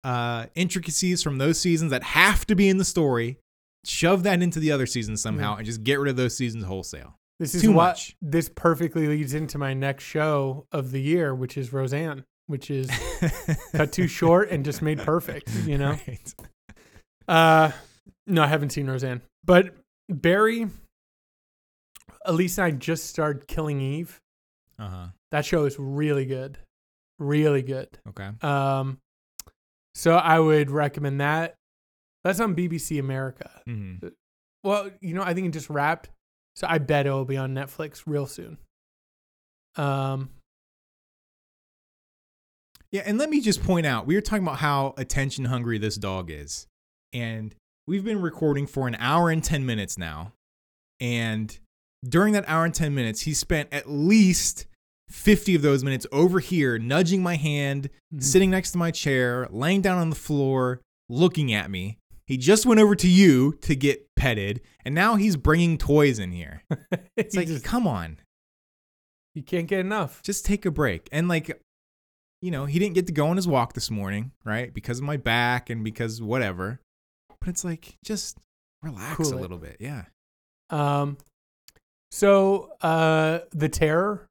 uh, 0.05 0.47
intricacies 0.55 1.23
from 1.23 1.39
those 1.39 1.61
seasons 1.61 1.91
that 1.91 2.03
have 2.03 2.47
to 2.47 2.55
be 2.55 2.69
in 2.69 2.79
the 2.79 2.85
story, 2.85 3.39
shove 3.85 4.23
that 4.23 4.43
into 4.43 4.61
the 4.61 4.73
other 4.73 4.87
seasons 4.87 5.21
somehow, 5.21 5.57
and 5.57 5.67
just 5.67 5.83
get 5.83 5.99
rid 5.99 6.11
of 6.11 6.17
those 6.17 6.37
seasons 6.37 6.65
wholesale. 6.65 7.17
This 7.39 7.55
is 7.55 7.63
Too 7.63 7.73
what 7.73 7.91
much. 7.93 8.17
this 8.23 8.49
perfectly 8.49 9.09
leads 9.09 9.35
into 9.35 9.59
my 9.59 9.75
next 9.75 10.05
show 10.05 10.67
of 10.71 10.93
the 10.93 11.01
year, 11.01 11.35
which 11.35 11.59
is 11.59 11.73
Roseanne, 11.73 12.25
which 12.47 12.71
is 12.71 12.89
cut 13.73 13.93
too 13.93 14.07
short 14.07 14.51
and 14.51 14.65
just 14.65 14.81
made 14.81 15.01
perfect, 15.01 15.51
you 15.67 15.77
know. 15.77 15.97
Right. 16.07 16.35
Uh 17.27 17.73
no, 18.27 18.43
I 18.43 18.47
haven't 18.47 18.71
seen 18.71 18.87
Roseanne. 18.87 19.23
But 19.45 19.75
Barry 20.09 20.69
Elise 22.25 22.59
and 22.59 22.65
I 22.67 22.71
just 22.73 23.07
started 23.07 23.47
Killing 23.49 23.81
Eve. 23.81 24.19
Uh 24.79 24.89
huh. 24.89 25.07
That 25.31 25.45
show 25.45 25.65
is 25.65 25.79
really 25.79 26.25
good. 26.27 26.59
Really 27.19 27.63
good. 27.63 27.89
Okay. 28.09 28.31
Um, 28.43 28.99
so 29.95 30.15
I 30.17 30.39
would 30.39 30.71
recommend 30.71 31.21
that. 31.21 31.55
That's 32.25 32.41
on 32.41 32.55
BBC 32.55 32.99
America. 33.01 33.51
hmm 33.67 33.97
Well, 34.65 34.91
you 35.01 35.15
know, 35.15 35.23
I 35.23 35.35
think 35.35 35.47
it 35.49 35.53
just 35.53 35.71
wrapped, 35.71 36.11
so 36.57 36.67
I 36.71 36.79
bet 36.79 37.07
it 37.07 37.11
will 37.11 37.25
be 37.25 37.37
on 37.37 37.55
Netflix 37.55 38.03
real 38.07 38.27
soon. 38.27 38.59
Um, 39.77 40.31
Yeah, 42.91 43.03
and 43.07 43.17
let 43.19 43.31
me 43.31 43.41
just 43.41 43.63
point 43.65 43.87
out, 43.87 44.07
we 44.07 44.15
were 44.15 44.21
talking 44.21 44.45
about 44.45 44.59
how 44.59 44.95
attention 44.99 45.47
hungry 45.47 45.79
this 45.79 45.97
dog 45.97 46.31
is. 46.31 46.67
And 47.15 47.55
we've 47.87 48.05
been 48.05 48.21
recording 48.21 48.67
for 48.67 48.87
an 48.87 48.97
hour 48.97 49.31
and 49.31 49.43
10 49.43 49.65
minutes 49.65 49.97
now. 49.97 50.33
And 51.01 51.59
during 52.05 52.33
that 52.35 52.45
hour 52.49 52.65
and 52.65 52.75
10 52.75 52.95
minutes, 52.95 53.23
he 53.23 53.35
spent 53.35 53.69
at 53.73 53.89
least 53.91 54.67
50 55.09 55.55
of 55.55 55.63
those 55.63 55.85
minutes 55.85 56.07
over 56.11 56.41
here 56.41 56.79
nudging 56.79 57.23
my 57.23 57.37
hand, 57.37 57.91
Mhm. 58.15 58.23
sitting 58.23 58.51
next 58.51 58.73
to 58.73 58.79
my 58.79 58.91
chair, 58.91 59.47
laying 59.51 59.81
down 59.83 59.99
on 59.99 60.11
the 60.11 60.17
floor, 60.17 60.81
looking 61.09 61.53
at 61.53 61.71
me. 61.71 61.99
He 62.27 62.37
just 62.39 62.65
went 62.65 62.81
over 62.81 62.95
to 62.97 63.09
you 63.09 63.53
to 63.63 63.75
get 63.77 64.09
petted, 64.17 64.63
and 64.85 64.95
now 64.95 65.17
he's 65.17 65.37
bringing 65.37 65.77
toys 65.77 66.19
in 66.19 66.33
here. 66.33 66.63
It's 67.17 67.37
like, 67.37 67.47
just 67.49 67.65
come 67.65 67.87
on, 67.87 68.19
you 69.35 69.43
can't 69.43 69.67
get 69.69 69.81
enough. 69.81 70.23
just 70.23 70.45
take 70.47 70.65
a 70.65 70.71
break. 70.71 71.09
And 71.13 71.29
like, 71.29 71.61
you 72.41 72.51
know, 72.51 72.65
he 72.67 72.79
didn't 72.79 72.95
get 72.95 73.07
to 73.07 73.13
go 73.13 73.29
on 73.29 73.37
his 73.37 73.47
walk 73.47 73.75
this 73.75 73.91
morning, 73.91 74.33
right? 74.45 74.73
Because 74.73 74.99
of 74.99 75.05
my 75.05 75.17
back 75.17 75.69
and 75.71 75.85
because 75.85 76.21
whatever. 76.23 76.81
But 77.41 77.49
it's 77.51 77.65
like 77.65 77.97
just 78.05 78.39
relax 78.83 79.17
Cool 79.17 79.35
a 79.35 79.37
it. 79.37 79.41
little 79.41 79.59
bit. 79.59 79.77
Yeah. 79.79 80.07
Um, 80.71 81.19
so 82.13 82.71
uh, 82.83 83.41
the 83.53 83.69
Terror. 83.71 84.29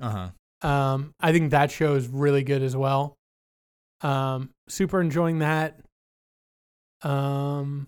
Uh 0.00 0.30
huh. 0.62 0.68
Um, 0.68 1.14
I 1.20 1.32
think 1.32 1.52
that 1.52 1.70
show 1.70 1.94
is 1.94 2.08
really 2.08 2.42
good 2.42 2.62
as 2.62 2.76
well. 2.76 3.16
Um, 4.00 4.50
super 4.68 5.00
enjoying 5.00 5.38
that. 5.38 5.78
Um, 7.02 7.86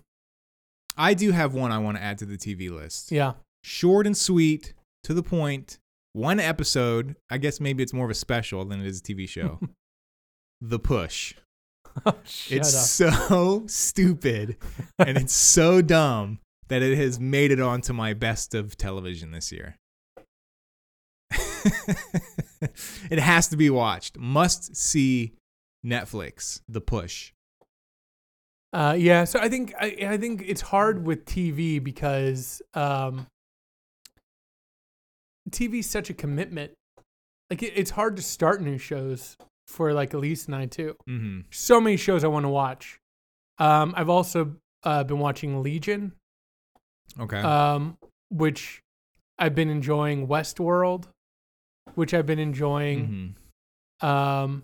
I 0.97 1.15
do 1.15 1.33
have 1.33 1.53
one 1.55 1.73
I 1.73 1.79
want 1.79 1.97
to 1.97 2.03
add 2.03 2.19
to 2.19 2.27
the 2.27 2.37
TV 2.37 2.71
list. 2.71 3.11
yeah. 3.13 3.33
Short 3.65 4.07
and 4.07 4.17
sweet, 4.17 4.75
to 5.03 5.15
the 5.15 5.23
point. 5.23 5.79
One 6.13 6.39
episode. 6.39 7.17
I 7.31 7.39
guess 7.39 7.61
maybe 7.61 7.83
it's 7.83 7.93
more 7.93 8.05
of 8.05 8.11
a 8.11 8.15
special 8.15 8.65
than 8.65 8.81
it 8.81 8.87
is 8.87 9.01
a 9.01 9.03
TV 9.03 9.29
show. 9.29 9.59
the 10.61 10.79
Push. 10.79 11.35
Shut 12.05 12.17
it's 12.51 12.75
up. 12.75 13.11
so 13.13 13.65
stupid 13.69 14.57
and 14.99 15.17
it's 15.17 15.33
so 15.35 15.81
dumb 15.83 16.41
that 16.69 16.83
it 16.83 16.97
has 16.97 17.21
made 17.21 17.51
it 17.51 17.61
onto 17.61 17.93
my 17.93 18.15
best 18.15 18.55
of 18.55 18.77
television 18.77 19.31
this 19.31 19.53
year. 19.53 19.77
it 23.11 23.19
has 23.19 23.49
to 23.49 23.57
be 23.57 23.71
watched. 23.71 24.19
Must 24.19 24.77
see 24.77 25.35
Netflix. 25.85 26.61
The 26.69 26.81
Push. 26.81 27.33
Uh, 28.73 28.97
yeah, 28.99 29.23
so 29.23 29.39
I 29.39 29.49
think 29.49 29.73
I, 29.79 29.97
I 30.09 30.17
think 30.17 30.43
it's 30.45 30.61
hard 30.61 31.07
with 31.07 31.25
TV 31.27 31.83
because 31.83 32.61
um, 32.75 33.29
TV 35.51 35.79
is 35.79 35.89
such 35.89 36.11
a 36.11 36.15
commitment. 36.15 36.73
Like 37.51 37.63
it, 37.63 37.73
it's 37.77 37.93
hard 37.93 38.17
to 38.17 38.23
start 38.23 38.61
new 38.63 38.79
shows 38.79 39.37
for 39.69 39.93
like 39.93 40.13
Elise 40.13 40.47
and 40.47 40.57
I 40.57 40.67
too. 40.67 40.97
Mm-hmm. 41.09 41.41
So 41.51 41.81
many 41.81 41.97
shows 41.97 42.25
I 42.25 42.29
want 42.29 42.45
to 42.45 42.49
watch. 42.49 42.99
Um, 43.59 43.95
I've 43.97 44.09
also 44.09 44.57
uh, 44.83 45.05
been 45.05 45.21
watching 45.21 45.63
Legion, 45.63 46.13
Okay. 47.21 47.39
um, 47.39 47.97
which 48.31 48.81
I've 49.39 49.55
been 49.55 49.69
enjoying. 49.71 50.27
Westworld, 50.27 51.05
which 51.95 52.13
I've 52.15 52.27
been 52.27 52.39
enjoying. 52.39 53.35
Mhm. 54.03 54.07
Um, 54.07 54.63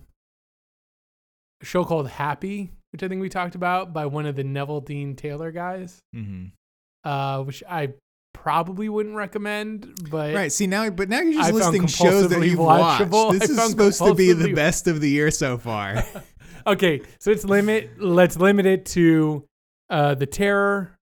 a 1.62 1.64
show 1.64 1.84
called 1.84 2.08
Happy, 2.08 2.70
which 2.92 3.02
I 3.02 3.08
think 3.08 3.20
we 3.20 3.28
talked 3.28 3.54
about 3.54 3.92
by 3.92 4.06
one 4.06 4.26
of 4.26 4.36
the 4.36 4.44
Neveldine 4.44 5.16
Taylor 5.16 5.50
guys. 5.52 5.98
Mhm. 6.14 6.52
uh, 7.02 7.42
which 7.44 7.62
I 7.66 7.94
probably 8.34 8.88
wouldn't 8.90 9.14
recommend. 9.16 10.10
But 10.10 10.34
Right. 10.34 10.52
See 10.52 10.66
now, 10.66 10.90
but 10.90 11.08
now 11.08 11.20
you're 11.20 11.32
just 11.32 11.50
found 11.50 11.54
listing 11.72 11.86
shows 11.86 12.28
that 12.28 12.46
you've 12.46 12.58
watchable. 12.58 13.28
watched. 13.28 13.40
This 13.40 13.58
I 13.58 13.64
is 13.64 13.70
supposed 13.70 13.98
to 14.04 14.14
be 14.14 14.32
the 14.34 14.52
best 14.52 14.86
of 14.86 15.00
the 15.00 15.08
year 15.08 15.30
so 15.30 15.56
far. 15.56 16.04
okay, 16.66 17.00
so 17.18 17.30
it's 17.30 17.44
limit. 17.44 17.90
Let's 17.98 18.36
limit 18.36 18.66
it 18.66 18.84
to 18.86 19.44
uh, 19.88 20.14
the 20.14 20.26
Terror, 20.26 20.98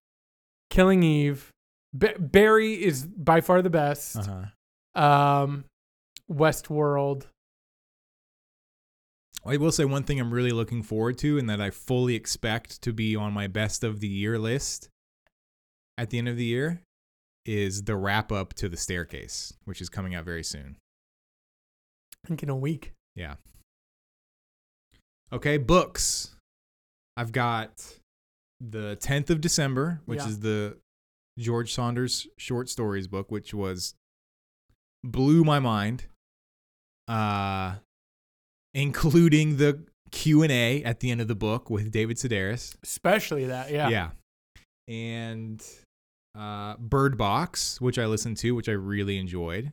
Killing 0.70 1.02
Eve. 1.02 1.50
Ba- 1.92 2.18
Barry 2.18 2.74
is 2.82 3.04
by 3.06 3.40
far 3.40 3.62
the 3.62 3.70
best. 3.70 4.16
uh-huh. 4.16 5.00
Um, 5.00 5.64
Westworld. 6.30 7.24
I 9.46 9.56
will 9.56 9.72
say 9.72 9.84
one 9.84 10.02
thing 10.02 10.20
I'm 10.20 10.34
really 10.34 10.50
looking 10.50 10.82
forward 10.82 11.16
to 11.18 11.38
and 11.38 11.48
that 11.48 11.60
I 11.60 11.70
fully 11.70 12.14
expect 12.14 12.82
to 12.82 12.92
be 12.92 13.16
on 13.16 13.32
my 13.32 13.46
best 13.46 13.82
of 13.84 14.00
the 14.00 14.08
year 14.08 14.38
list 14.38 14.88
at 15.96 16.10
the 16.10 16.18
end 16.18 16.28
of 16.28 16.36
the 16.36 16.44
year 16.44 16.82
is 17.46 17.84
the 17.84 17.96
wrap 17.96 18.30
up 18.30 18.52
to 18.54 18.68
the 18.68 18.76
staircase, 18.76 19.54
which 19.64 19.80
is 19.80 19.88
coming 19.88 20.14
out 20.14 20.24
very 20.24 20.44
soon. 20.44 20.76
I 22.24 22.28
think 22.28 22.42
in 22.42 22.50
a 22.50 22.56
week. 22.56 22.92
Yeah. 23.14 23.36
Okay, 25.32 25.56
books. 25.56 26.34
I've 27.16 27.32
got 27.32 27.97
the 28.60 28.96
10th 29.00 29.30
of 29.30 29.40
December, 29.40 30.00
which 30.06 30.18
Yeah. 30.18 30.28
is 30.28 30.40
the 30.40 30.78
George 31.38 31.72
Saunders 31.72 32.26
short 32.38 32.68
stories 32.68 33.06
book, 33.06 33.30
which 33.30 33.54
was 33.54 33.94
blew 35.04 35.44
my 35.44 35.58
mind. 35.60 36.06
Uh 37.06 37.76
including 38.74 39.56
the 39.56 39.84
Q&A 40.10 40.82
at 40.84 41.00
the 41.00 41.10
end 41.10 41.20
of 41.20 41.28
the 41.28 41.34
book 41.34 41.70
with 41.70 41.90
David 41.90 42.16
Sedaris. 42.16 42.76
Especially 42.82 43.46
that. 43.46 43.70
Yeah. 43.70 43.88
Yeah. 43.88 44.10
And 44.88 45.62
uh, 46.34 46.76
Bird 46.76 47.16
Box, 47.18 47.80
which 47.80 47.98
I 47.98 48.06
listened 48.06 48.36
to, 48.38 48.54
which 48.54 48.68
I 48.68 48.72
really 48.72 49.18
enjoyed. 49.18 49.72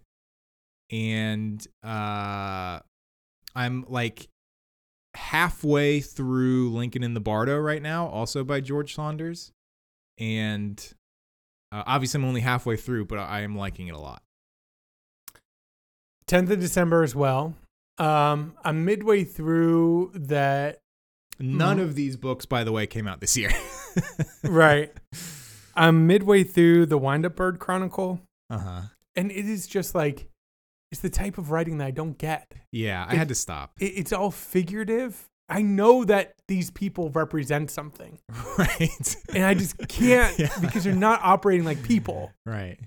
And 0.91 1.65
uh, 1.83 2.79
I'm 3.55 3.85
like 3.87 4.27
halfway 5.15 5.99
through 5.99 6.71
Lincoln 6.71 7.03
in 7.03 7.13
the 7.13 7.19
Bardo 7.19 7.57
right 7.57 7.81
now, 7.81 8.07
also 8.07 8.43
by 8.43 8.61
George 8.61 8.93
Saunders. 8.93 9.51
And 10.17 10.93
uh, 11.71 11.83
obviously, 11.85 12.19
I'm 12.19 12.25
only 12.25 12.41
halfway 12.41 12.77
through, 12.77 13.05
but 13.05 13.19
I 13.19 13.41
am 13.41 13.57
liking 13.57 13.87
it 13.87 13.95
a 13.95 13.99
lot. 13.99 14.21
10th 16.27 16.49
of 16.51 16.59
December 16.59 17.03
as 17.03 17.15
well. 17.15 17.55
Um, 17.97 18.55
I'm 18.63 18.85
midway 18.85 19.23
through 19.23 20.11
that. 20.15 20.79
None 21.39 21.79
of 21.79 21.95
these 21.95 22.15
books, 22.15 22.45
by 22.45 22.63
the 22.63 22.71
way, 22.71 22.87
came 22.87 23.07
out 23.07 23.19
this 23.19 23.35
year. 23.35 23.51
right. 24.43 24.91
I'm 25.75 26.07
midway 26.07 26.43
through 26.43 26.85
the 26.85 26.97
Wind 26.97 27.25
Up 27.25 27.35
Bird 27.35 27.59
Chronicle. 27.59 28.21
Uh 28.49 28.57
huh. 28.59 28.81
and 29.15 29.31
it 29.31 29.45
is 29.45 29.65
just 29.65 29.95
like 29.95 30.29
it's 30.95 31.01
the 31.01 31.09
type 31.09 31.37
of 31.37 31.51
writing 31.51 31.77
that 31.79 31.85
I 31.85 31.91
don't 31.91 32.17
get. 32.17 32.53
Yeah, 32.71 33.05
I 33.07 33.15
had 33.15 33.27
to 33.27 33.35
stop. 33.35 33.71
It, 33.79 33.87
it's 33.97 34.13
all 34.13 34.31
figurative. 34.31 35.27
I 35.49 35.61
know 35.61 36.03
that 36.05 36.33
these 36.47 36.71
people 36.71 37.09
represent 37.11 37.69
something, 37.69 38.17
right. 38.57 39.15
and 39.33 39.43
I 39.43 39.53
just 39.53 39.77
can't 39.89 40.35
Yeah. 40.39 40.49
because 40.61 40.85
they're 40.85 40.95
not 40.95 41.19
operating 41.21 41.65
like 41.65 41.83
people. 41.83 42.31
Right. 42.45 42.79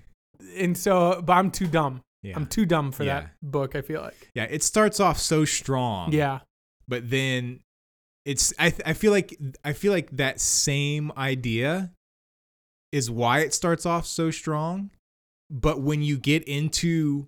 And 0.57 0.77
so, 0.77 1.21
but 1.23 1.33
I'm 1.33 1.51
too 1.51 1.67
dumb. 1.67 2.01
Yeah. 2.23 2.33
I'm 2.35 2.47
too 2.47 2.65
dumb 2.65 2.91
for 2.91 3.03
Yeah. 3.03 3.21
that 3.21 3.29
book. 3.41 3.75
I 3.75 3.81
feel 3.81 4.01
like. 4.01 4.29
yeah, 4.33 4.43
it 4.49 4.63
starts 4.63 4.99
off 4.99 5.17
so 5.19 5.45
strong. 5.45 6.11
Yeah. 6.11 6.39
but 6.87 7.09
then 7.09 7.59
it's 8.25 8.53
I 8.59 8.71
th- 8.71 8.81
I 8.85 8.93
feel 8.93 9.11
like 9.13 9.37
I 9.63 9.71
feel 9.73 9.93
like 9.93 10.09
that 10.17 10.39
same 10.41 11.11
idea 11.15 11.91
is 12.91 13.09
why 13.09 13.39
it 13.39 13.53
starts 13.53 13.85
off 13.85 14.05
so 14.05 14.31
strong, 14.31 14.89
but 15.49 15.81
when 15.81 16.01
you 16.01 16.17
get 16.17 16.43
into 16.43 17.27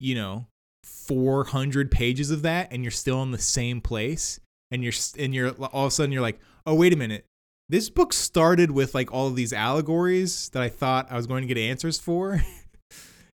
you 0.00 0.14
know 0.14 0.46
400 0.84 1.90
pages 1.90 2.30
of 2.30 2.42
that 2.42 2.72
and 2.72 2.82
you're 2.82 2.90
still 2.90 3.22
in 3.22 3.30
the 3.30 3.38
same 3.38 3.80
place 3.80 4.40
and 4.70 4.82
you're 4.82 4.92
and 5.18 5.34
you're 5.34 5.50
all 5.50 5.86
of 5.86 5.88
a 5.88 5.90
sudden 5.90 6.12
you're 6.12 6.22
like, 6.22 6.40
"Oh, 6.66 6.74
wait 6.74 6.92
a 6.92 6.96
minute. 6.96 7.24
This 7.68 7.88
book 7.90 8.12
started 8.12 8.70
with 8.70 8.94
like 8.94 9.12
all 9.12 9.26
of 9.28 9.36
these 9.36 9.52
allegories 9.52 10.48
that 10.50 10.62
I 10.62 10.68
thought 10.68 11.10
I 11.10 11.16
was 11.16 11.26
going 11.26 11.42
to 11.46 11.52
get 11.52 11.58
answers 11.60 11.98
for." 11.98 12.42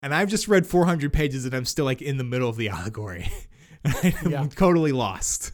And 0.03 0.15
I've 0.15 0.29
just 0.29 0.49
read 0.49 0.67
400 0.67 1.15
pages 1.15 1.47
and 1.47 1.55
I'm 1.55 1.65
still 1.65 1.87
like 1.87 2.03
in 2.03 2.19
the 2.19 2.25
middle 2.25 2.51
of 2.51 2.57
the 2.57 2.69
allegory. 2.69 3.27
I'm 3.87 4.31
Yeah. 4.31 4.47
totally 4.55 4.93
lost. 4.93 5.53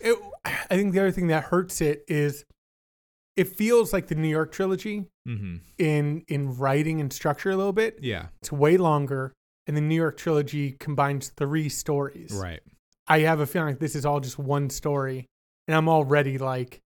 It, 0.00 0.16
I 0.44 0.76
think 0.76 0.92
the 0.92 1.00
other 1.00 1.10
thing 1.10 1.26
that 1.26 1.42
hurts 1.42 1.80
it 1.80 2.04
is 2.06 2.44
it 3.36 3.48
feels 3.48 3.92
like 3.92 4.06
the 4.06 4.14
New 4.14 4.28
York 4.28 4.52
trilogy 4.52 5.06
Mm-hmm. 5.28 5.56
in 5.78 6.22
in 6.28 6.56
writing 6.56 7.00
and 7.00 7.12
structure 7.12 7.50
a 7.50 7.56
little 7.56 7.72
bit. 7.72 7.98
Yeah. 8.00 8.26
It's 8.40 8.52
way 8.52 8.76
longer, 8.76 9.32
and 9.68 9.76
the 9.76 9.80
New 9.80 9.94
York 9.94 10.16
trilogy 10.16 10.72
combines 10.72 11.28
three 11.36 11.68
stories. 11.68 12.32
Right. 12.32 12.60
I 13.06 13.20
have 13.20 13.38
a 13.40 13.46
feeling 13.46 13.68
like 13.68 13.78
this 13.78 13.94
is 13.94 14.04
all 14.04 14.18
just 14.20 14.38
one 14.38 14.70
story, 14.70 15.26
and 15.68 15.76
I'm 15.76 15.88
already 15.88 16.38
like, 16.38 16.80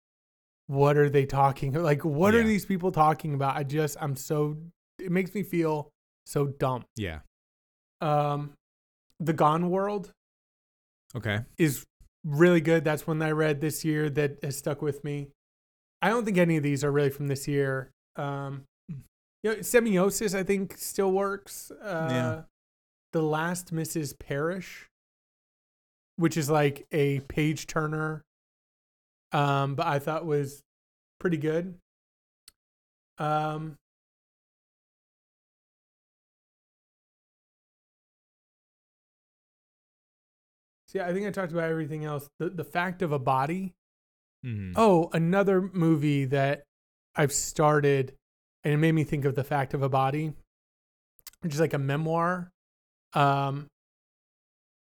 what 0.66 0.96
are 0.96 1.08
they 1.10 1.26
talking? 1.26 1.72
Like, 1.82 2.04
what 2.04 2.34
are 2.34 2.42
these 2.42 2.64
people 2.64 2.90
talking 2.90 3.34
about? 3.34 3.56
I 3.56 3.62
just, 3.62 3.96
I'm 4.00 4.16
so, 4.16 4.56
it 4.98 5.12
makes 5.12 5.34
me 5.34 5.42
feel 5.42 5.90
so 6.26 6.46
dumb. 6.46 6.84
Yeah. 6.96 7.20
Um, 8.00 8.52
the 9.18 9.32
Gone 9.34 9.68
World 9.70 10.10
Okay. 11.14 11.40
is 11.58 11.84
really 12.24 12.60
good. 12.60 12.84
That's 12.84 13.06
one 13.06 13.18
that 13.18 13.28
I 13.28 13.32
read 13.32 13.60
this 13.60 13.84
year 13.84 14.08
that 14.10 14.38
has 14.42 14.56
stuck 14.56 14.80
with 14.80 15.02
me. 15.04 15.28
I 16.02 16.08
don't 16.08 16.24
think 16.24 16.38
any 16.38 16.56
of 16.56 16.62
these 16.62 16.82
are 16.84 16.90
really 16.92 17.10
from 17.10 17.26
this 17.28 17.46
year. 17.48 17.90
Um, 18.16 18.64
you 18.88 18.96
know, 19.44 19.54
semiosis 19.56 20.38
I 20.38 20.42
think 20.44 20.76
still 20.78 21.12
works. 21.12 21.70
Uh, 21.70 22.08
Yeah. 22.10 22.42
The 23.12 23.22
Last 23.22 23.74
Mrs. 23.74 24.18
Parrish, 24.18 24.88
which 26.16 26.36
is 26.36 26.48
like 26.48 26.86
a 26.92 27.20
page 27.20 27.66
turner, 27.66 28.22
um, 29.32 29.74
but 29.74 29.86
I 29.86 29.98
thought 29.98 30.24
was 30.24 30.62
pretty 31.18 31.36
good. 31.36 31.74
Um, 33.18 33.76
See, 40.88 40.98
I 40.98 41.12
think 41.12 41.24
I 41.24 41.30
talked 41.30 41.52
about 41.52 41.70
everything 41.70 42.04
else. 42.04 42.28
The 42.40 42.50
the 42.50 42.64
fact 42.64 43.00
of 43.00 43.12
a 43.12 43.18
body. 43.18 43.74
Mm-hmm. 44.44 44.72
Oh, 44.74 45.08
another 45.12 45.60
movie 45.60 46.24
that 46.24 46.64
I've 47.14 47.32
started 47.32 48.14
and 48.64 48.74
it 48.74 48.76
made 48.76 48.92
me 48.92 49.04
think 49.04 49.24
of 49.24 49.34
the 49.34 49.44
fact 49.44 49.74
of 49.74 49.82
a 49.82 49.88
body, 49.88 50.32
which 51.40 51.54
is 51.54 51.60
like 51.60 51.74
a 51.74 51.78
memoir. 51.78 52.50
Um 53.14 53.66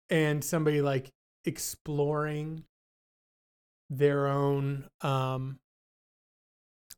and 0.10 0.44
somebody 0.44 0.82
like 0.82 1.10
exploring 1.46 2.64
their 3.90 4.28
own 4.28 4.86
um 5.02 5.58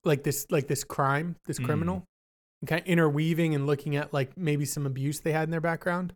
like 0.04 0.24
this 0.24 0.46
like 0.50 0.68
this 0.68 0.84
crime, 0.84 1.36
this 1.46 1.60
Mm. 1.60 1.66
criminal, 1.66 2.04
and 2.62 2.68
kind 2.70 2.82
of 2.82 2.88
interweaving 2.88 3.56
and 3.56 3.66
looking 3.68 3.96
at 3.96 4.14
like 4.14 4.36
maybe 4.38 4.66
some 4.66 4.86
abuse 4.86 5.20
they 5.22 5.32
had 5.32 5.44
in 5.44 5.52
their 5.52 5.62
background. 5.62 6.14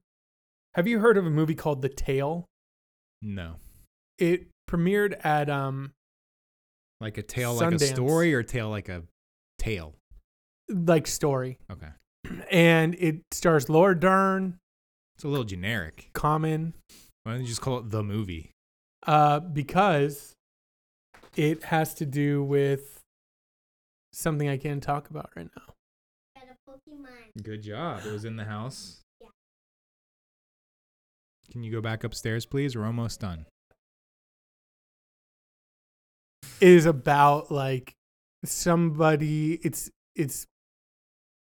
Have 0.75 0.87
you 0.87 0.99
heard 0.99 1.17
of 1.17 1.25
a 1.25 1.29
movie 1.29 1.55
called 1.55 1.81
The 1.81 1.89
Tale? 1.89 2.45
No. 3.21 3.55
It 4.17 4.47
premiered 4.69 5.23
at 5.25 5.49
um 5.49 5.93
Like 6.99 7.17
a 7.17 7.23
tale 7.23 7.53
like 7.55 7.73
a 7.73 7.79
story 7.79 8.33
or 8.33 8.43
tale 8.43 8.69
like 8.69 8.89
a 8.89 9.03
tale? 9.57 9.95
like 10.69 11.07
story, 11.07 11.57
Okay. 11.71 11.89
and 12.51 12.93
it 12.95 13.21
stars 13.31 13.69
Laura 13.69 13.97
Dern, 13.97 14.59
It's 15.17 15.23
a 15.23 15.27
little 15.27 15.45
generic. 15.45 16.09
Common, 16.13 16.73
Why 17.23 17.31
don't 17.33 17.41
you 17.41 17.47
just 17.47 17.61
call 17.61 17.79
it 17.79 17.89
the 17.89 18.03
movie? 18.03 18.51
uh, 19.05 19.39
because 19.39 20.33
it 21.35 21.63
has 21.65 21.93
to 21.95 22.05
do 22.05 22.43
with 22.43 22.99
something 24.13 24.47
I 24.49 24.57
can't 24.57 24.81
talk 24.83 25.09
about 25.09 25.29
right 25.35 25.47
now. 25.55 25.73
Got 26.35 26.45
a 26.51 26.69
Pokemon. 26.71 27.43
Good 27.43 27.63
job. 27.63 28.01
It 28.05 28.11
was 28.11 28.25
in 28.25 28.35
the 28.35 28.43
house. 28.45 28.99
Yeah. 29.21 29.27
Can 31.51 31.63
you 31.63 31.71
go 31.71 31.81
back 31.81 32.03
upstairs, 32.03 32.45
please? 32.45 32.75
We're 32.75 32.85
almost 32.85 33.19
done. 33.19 33.45
It 36.59 36.69
is 36.69 36.85
about 36.85 37.51
like 37.51 37.93
somebody. 38.43 39.53
It's 39.63 39.89
it's 40.15 40.45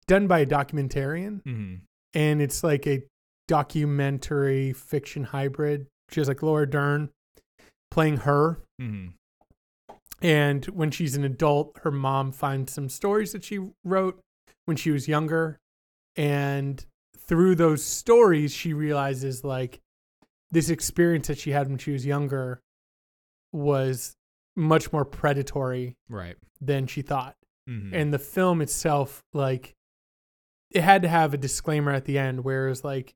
done 0.07 0.27
by 0.27 0.41
a 0.41 0.47
documentarian, 0.47 1.43
Mm-hmm. 1.43 1.75
and 2.15 2.43
it's 2.43 2.63
like 2.63 2.87
a 2.87 3.03
documentary 3.49 4.73
fiction 4.73 5.25
hybrid. 5.25 5.87
She 6.11 6.21
has 6.21 6.29
like 6.29 6.43
Laura 6.43 6.69
Dern 6.69 7.11
playing 7.91 8.19
her, 8.19 8.61
Mm-hmm. 8.81 9.09
and 10.23 10.65
when 10.67 10.91
she's 10.93 11.17
an 11.17 11.25
adult, 11.25 11.77
her 11.83 11.91
mom 11.91 12.31
finds 12.33 12.73
some 12.73 12.89
stories 12.89 13.33
that 13.33 13.43
she 13.45 13.59
wrote 13.85 14.21
when 14.67 14.77
she 14.77 14.91
was 14.93 15.09
younger, 15.09 15.59
and 16.17 16.85
through 17.17 17.57
those 17.57 17.83
stories, 17.85 18.53
she 18.53 18.73
realizes 18.73 19.43
like 19.45 19.81
this 20.51 20.71
experience 20.71 21.27
that 21.27 21.39
she 21.39 21.51
had 21.51 21.69
when 21.69 21.79
she 21.79 21.91
was 21.91 22.07
younger 22.07 22.61
was 23.53 24.15
much 24.57 24.93
more 24.93 25.05
predatory 25.05 25.95
Right. 26.09 26.37
than 26.61 26.87
she 26.87 27.03
thought. 27.03 27.35
Mm-hmm. 27.69 27.95
And 27.95 28.15
the 28.15 28.19
film 28.19 28.61
itself, 28.63 29.23
like, 29.35 29.75
it 30.71 30.83
had 30.83 31.03
to 31.03 31.09
have 31.09 31.35
a 31.35 31.37
disclaimer 31.39 31.93
at 31.93 32.05
the 32.07 32.17
end, 32.19 32.45
whereas 32.45 32.83
like, 32.85 33.15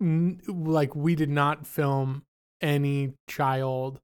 n- 0.00 0.40
like 0.48 0.94
we 0.94 1.14
did 1.14 1.30
not 1.30 1.66
film 1.66 2.22
any 2.60 3.12
child 3.28 3.98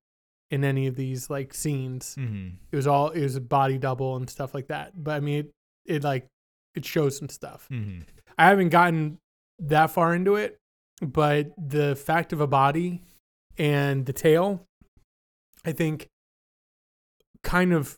in 0.51 0.65
any 0.65 0.87
of 0.87 0.97
these 0.97 1.31
like 1.31 1.55
scenes. 1.55 2.15
mm-hmm. 2.19 2.49
It 2.71 2.77
was 2.77 2.87
all 2.87 3.11
it 3.11 3.23
was 3.23 3.37
a 3.37 3.41
body 3.41 3.79
double 3.79 4.17
and 4.17 4.29
stuff 4.29 4.55
like 4.55 4.69
that. 4.69 4.93
But 5.03 5.15
I 5.17 5.21
mean, 5.21 5.39
it, 5.41 5.51
it 5.87 6.05
like 6.05 6.27
it 6.75 6.85
shows 6.85 7.17
some 7.17 7.29
stuff. 7.29 7.69
Mm-hmm. 7.71 8.03
I 8.39 8.47
haven't 8.49 8.69
gotten 8.71 9.19
that 9.59 9.91
far 9.91 10.15
into 10.15 10.37
it, 10.37 10.59
but 11.01 11.53
the 11.57 11.95
fact 11.97 12.33
of 12.33 12.41
a 12.41 12.47
body 12.47 13.03
and 13.59 14.07
the 14.07 14.13
tale, 14.13 14.65
I 15.65 15.73
think, 15.73 16.09
kind 17.43 17.73
of 17.73 17.97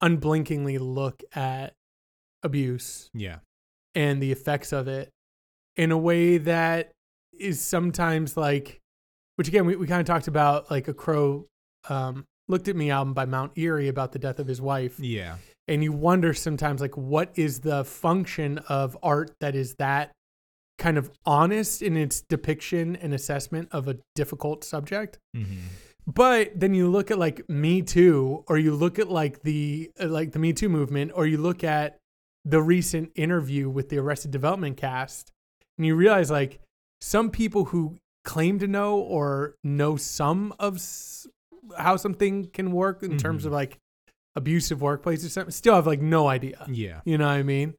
unblinkingly 0.00 0.78
look 0.78 1.22
at 1.34 1.72
abuse 2.42 3.10
Yeah. 3.14 3.38
and 3.94 4.22
the 4.22 4.30
effects 4.32 4.72
of 4.72 4.88
it 4.88 5.10
in 5.76 5.90
a 5.90 5.98
way 5.98 6.38
that 6.38 6.92
is 7.38 7.60
sometimes 7.60 8.36
like, 8.36 8.80
which 9.36 9.48
again, 9.48 9.66
we, 9.66 9.76
we 9.76 9.86
kind 9.86 10.00
of 10.00 10.06
talked 10.06 10.28
about 10.28 10.70
like 10.70 10.88
a 10.88 10.94
crow 10.94 11.46
um, 11.88 12.24
looked 12.48 12.68
at 12.68 12.76
me 12.76 12.90
album 12.90 13.12
by 13.14 13.24
Mount 13.26 13.52
Eerie 13.56 13.88
about 13.88 14.12
the 14.12 14.18
death 14.18 14.38
of 14.38 14.46
his 14.46 14.60
wife 14.60 14.98
Yeah. 14.98 15.36
and 15.68 15.82
you 15.82 15.92
wonder 15.92 16.32
sometimes 16.34 16.80
like 16.80 16.96
what 16.96 17.32
is 17.36 17.60
the 17.60 17.84
function 17.84 18.58
of 18.68 18.96
art 19.02 19.32
that 19.40 19.54
is 19.54 19.74
that 19.78 20.12
kind 20.78 20.98
of 20.98 21.10
honest 21.24 21.82
in 21.82 21.96
its 21.96 22.22
depiction 22.22 22.96
and 22.96 23.14
assessment 23.14 23.68
of 23.72 23.88
a 23.88 23.96
difficult 24.14 24.62
subject 24.64 25.18
Mm-hmm. 25.36 25.58
but 26.06 26.58
then 26.58 26.74
you 26.74 26.90
look 26.90 27.10
at 27.10 27.18
like 27.18 27.48
me 27.48 27.82
too 27.82 28.44
or 28.48 28.58
you 28.58 28.74
look 28.74 28.98
at 28.98 29.08
like 29.10 29.42
the 29.42 29.90
uh, 30.00 30.06
like 30.06 30.32
the 30.32 30.38
me 30.38 30.52
too 30.52 30.68
movement 30.68 31.12
or 31.14 31.26
you 31.26 31.38
look 31.38 31.64
at 31.64 31.98
the 32.44 32.60
recent 32.62 33.10
interview 33.16 33.68
with 33.68 33.88
the 33.88 33.98
arrested 33.98 34.30
development 34.30 34.76
cast 34.76 35.32
and 35.78 35.86
you 35.86 35.94
realize 35.96 36.30
like 36.30 36.60
some 37.00 37.30
people 37.30 37.66
who 37.66 37.96
claim 38.24 38.58
to 38.58 38.66
know 38.66 38.98
or 38.98 39.54
know 39.62 39.96
some 39.96 40.52
of 40.58 40.76
s- 40.76 41.26
how 41.78 41.96
something 41.96 42.46
can 42.50 42.72
work 42.72 43.02
in 43.02 43.16
terms 43.18 43.42
Mhm. 43.42 43.46
of 43.46 43.52
like 43.52 43.78
abusive 44.34 44.82
workplace 44.82 45.24
or 45.24 45.28
something 45.28 45.50
still 45.50 45.74
have 45.74 45.86
like 45.86 46.00
no 46.00 46.26
idea 46.28 46.64
Yeah. 46.68 47.00
you 47.04 47.16
know 47.18 47.26
what 47.26 47.32
i 47.34 47.42
mean 47.42 47.74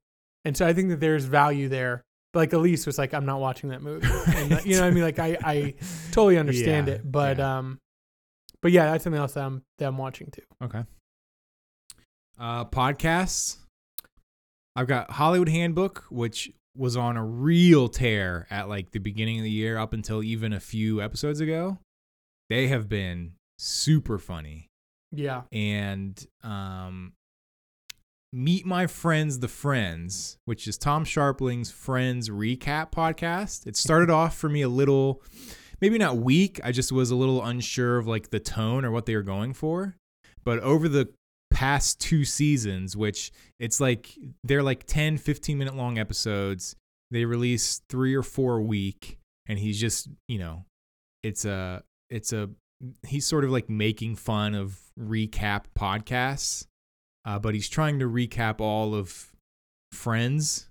and 0.45 0.55
so 0.57 0.65
i 0.65 0.73
think 0.73 0.89
that 0.89 0.99
there's 0.99 1.25
value 1.25 1.67
there 1.69 2.03
but 2.33 2.39
like 2.39 2.53
elise 2.53 2.85
was 2.85 2.97
like 2.97 3.13
i'm 3.13 3.25
not 3.25 3.39
watching 3.39 3.69
that 3.69 3.81
movie 3.81 4.07
and, 4.35 4.65
you 4.65 4.75
know 4.75 4.81
what 4.81 4.87
i 4.87 4.91
mean 4.91 5.03
like 5.03 5.19
i 5.19 5.37
i 5.43 5.73
totally 6.11 6.37
understand 6.37 6.87
Yeah, 6.87 6.93
it 6.95 7.11
but 7.11 7.37
yeah. 7.37 7.57
um 7.59 7.79
but 8.61 8.71
yeah 8.71 8.91
that's 8.91 9.03
something 9.03 9.19
else 9.21 9.33
that 9.33 9.43
i'm 9.43 9.61
that 9.77 9.87
i'm 9.87 9.97
watching 9.97 10.31
too 10.31 10.41
Okay. 10.63 10.83
Uh, 12.39 12.65
podcasts. 12.65 13.57
I've 14.75 14.85
got 14.87 15.09
Hollywood 15.09 15.49
Handbook, 15.49 16.05
which 16.11 16.51
was 16.77 16.95
on 16.95 17.17
a 17.17 17.25
real 17.25 17.87
tear 17.89 18.47
at 18.49 18.69
like 18.69 18.91
the 18.91 18.99
beginning 18.99 19.39
of 19.39 19.43
the 19.43 19.51
year 19.51 19.77
up 19.77 19.93
until 19.93 20.23
even 20.23 20.53
a 20.53 20.59
few 20.59 21.01
episodes 21.01 21.39
ago. 21.39 21.79
They 22.49 22.67
have 22.67 22.87
been 22.87 23.33
super 23.57 24.17
funny. 24.17 24.69
yeah 25.11 25.43
and 25.51 26.25
um, 26.43 27.13
Meet 28.33 28.65
My 28.65 28.87
Friends, 28.87 29.39
the 29.39 29.47
Friends, 29.47 30.37
which 30.45 30.67
is 30.67 30.77
Tom 30.77 31.05
Scharpling's 31.05 31.71
Friends 31.71 32.29
recap 32.29 32.91
podcast. 32.91 33.65
It 33.65 33.75
started 33.77 34.09
off 34.19 34.35
for 34.37 34.49
me 34.49 34.61
a 34.61 34.69
little, 34.69 35.23
maybe 35.81 35.97
not 35.97 36.17
weak. 36.17 36.59
I 36.63 36.71
just 36.71 36.91
was 36.91 37.09
a 37.09 37.15
little 37.15 37.43
unsure 37.43 37.97
of 37.97 38.05
like 38.05 38.29
the 38.29 38.39
tone 38.39 38.83
or 38.83 38.91
what 38.91 39.05
they 39.05 39.15
were 39.15 39.23
going 39.23 39.53
for. 39.53 39.95
But 40.43 40.59
over 40.59 40.87
the 40.89 41.09
past 41.57 41.99
two 41.99 42.23
seasons, 42.23 42.95
which 42.95 43.31
it's 43.59 43.79
like 43.81 44.15
they're 44.43 44.61
like 44.61 44.83
10, 44.85 45.17
15 45.17 45.57
minute 45.57 45.75
long 45.75 45.97
episodes, 45.97 46.75
they 47.09 47.25
release 47.25 47.81
three 47.89 48.13
or 48.13 48.21
four 48.23 48.57
a 48.57 48.61
week. 48.63 49.17
And 49.47 49.57
he's 49.57 49.79
just, 49.79 50.07
you 50.27 50.37
know, 50.39 50.65
it's 51.23 51.45
a, 51.45 51.81
it's 52.09 52.31
a, 52.33 52.49
he's 53.07 53.25
sort 53.25 53.43
of 53.43 53.49
like 53.49 53.69
making 53.69 54.17
fun 54.17 54.53
of 54.53 54.77
recap 54.99 55.63
podcasts, 55.77 56.67
uh, 57.25 57.39
but 57.39 57.55
he's 57.55 57.67
trying 57.69 57.99
to 57.99 58.05
recap 58.05 58.61
all 58.61 58.93
of 58.93 59.31
Friends, 59.93 60.69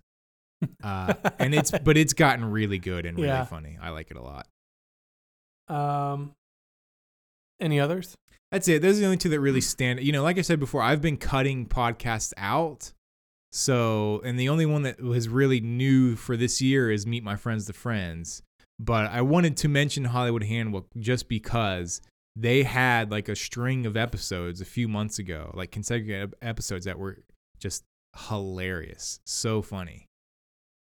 uh, 0.85 1.15
and 1.41 1.55
it's 1.55 1.71
but 1.71 1.97
it's 1.97 2.13
gotten 2.13 2.45
really 2.45 2.79
good 2.79 3.07
and 3.07 3.17
really 3.17 3.29
Yeah. 3.29 3.45
funny. 3.45 3.77
I 3.81 3.89
like 3.91 4.11
it 4.11 4.17
a 4.19 4.23
lot. 4.23 4.47
um 5.69 6.35
any 7.59 7.81
others 7.81 8.15
That's 8.53 8.69
it. 8.69 8.83
Those 8.83 8.97
are 8.97 9.01
the 9.01 9.07
only 9.07 9.17
two 9.17 9.29
that 9.31 9.41
really 9.41 9.61
stand. 9.61 10.01
You 10.01 10.13
know, 10.13 10.23
like 10.23 10.39
I 10.39 10.43
said 10.43 10.61
before, 10.61 10.83
I've 10.83 11.01
been 11.01 11.17
cutting 11.17 11.67
podcasts 11.67 12.33
out. 12.37 12.93
So, 13.53 14.21
and 14.25 14.39
the 14.39 14.49
only 14.49 14.67
one 14.67 14.83
that 14.83 15.01
was 15.01 15.29
really 15.29 15.61
new 15.61 16.15
for 16.15 16.37
this 16.37 16.61
year 16.61 16.91
is 16.91 17.07
Meet 17.07 17.25
My 17.25 17.37
Friends, 17.37 17.67
the 17.67 17.73
Friends. 17.73 18.43
But 18.79 19.11
I 19.11 19.23
wanted 19.23 19.57
to 19.59 19.69
mention 19.69 20.05
Hollywood 20.05 20.45
Handbook 20.45 20.87
just 20.99 21.29
because 21.29 22.01
they 22.37 22.63
had 22.63 23.11
like 23.11 23.29
a 23.29 23.37
string 23.37 23.87
of 23.87 23.97
episodes 23.97 24.61
a 24.61 24.67
few 24.67 24.89
months 24.89 25.19
ago, 25.19 25.51
like 25.55 25.71
consecutive 25.71 26.35
episodes 26.43 26.85
that 26.85 26.99
were 26.99 27.23
just 27.59 27.85
hilarious, 28.29 29.21
so 29.25 29.63
funny. 29.63 30.07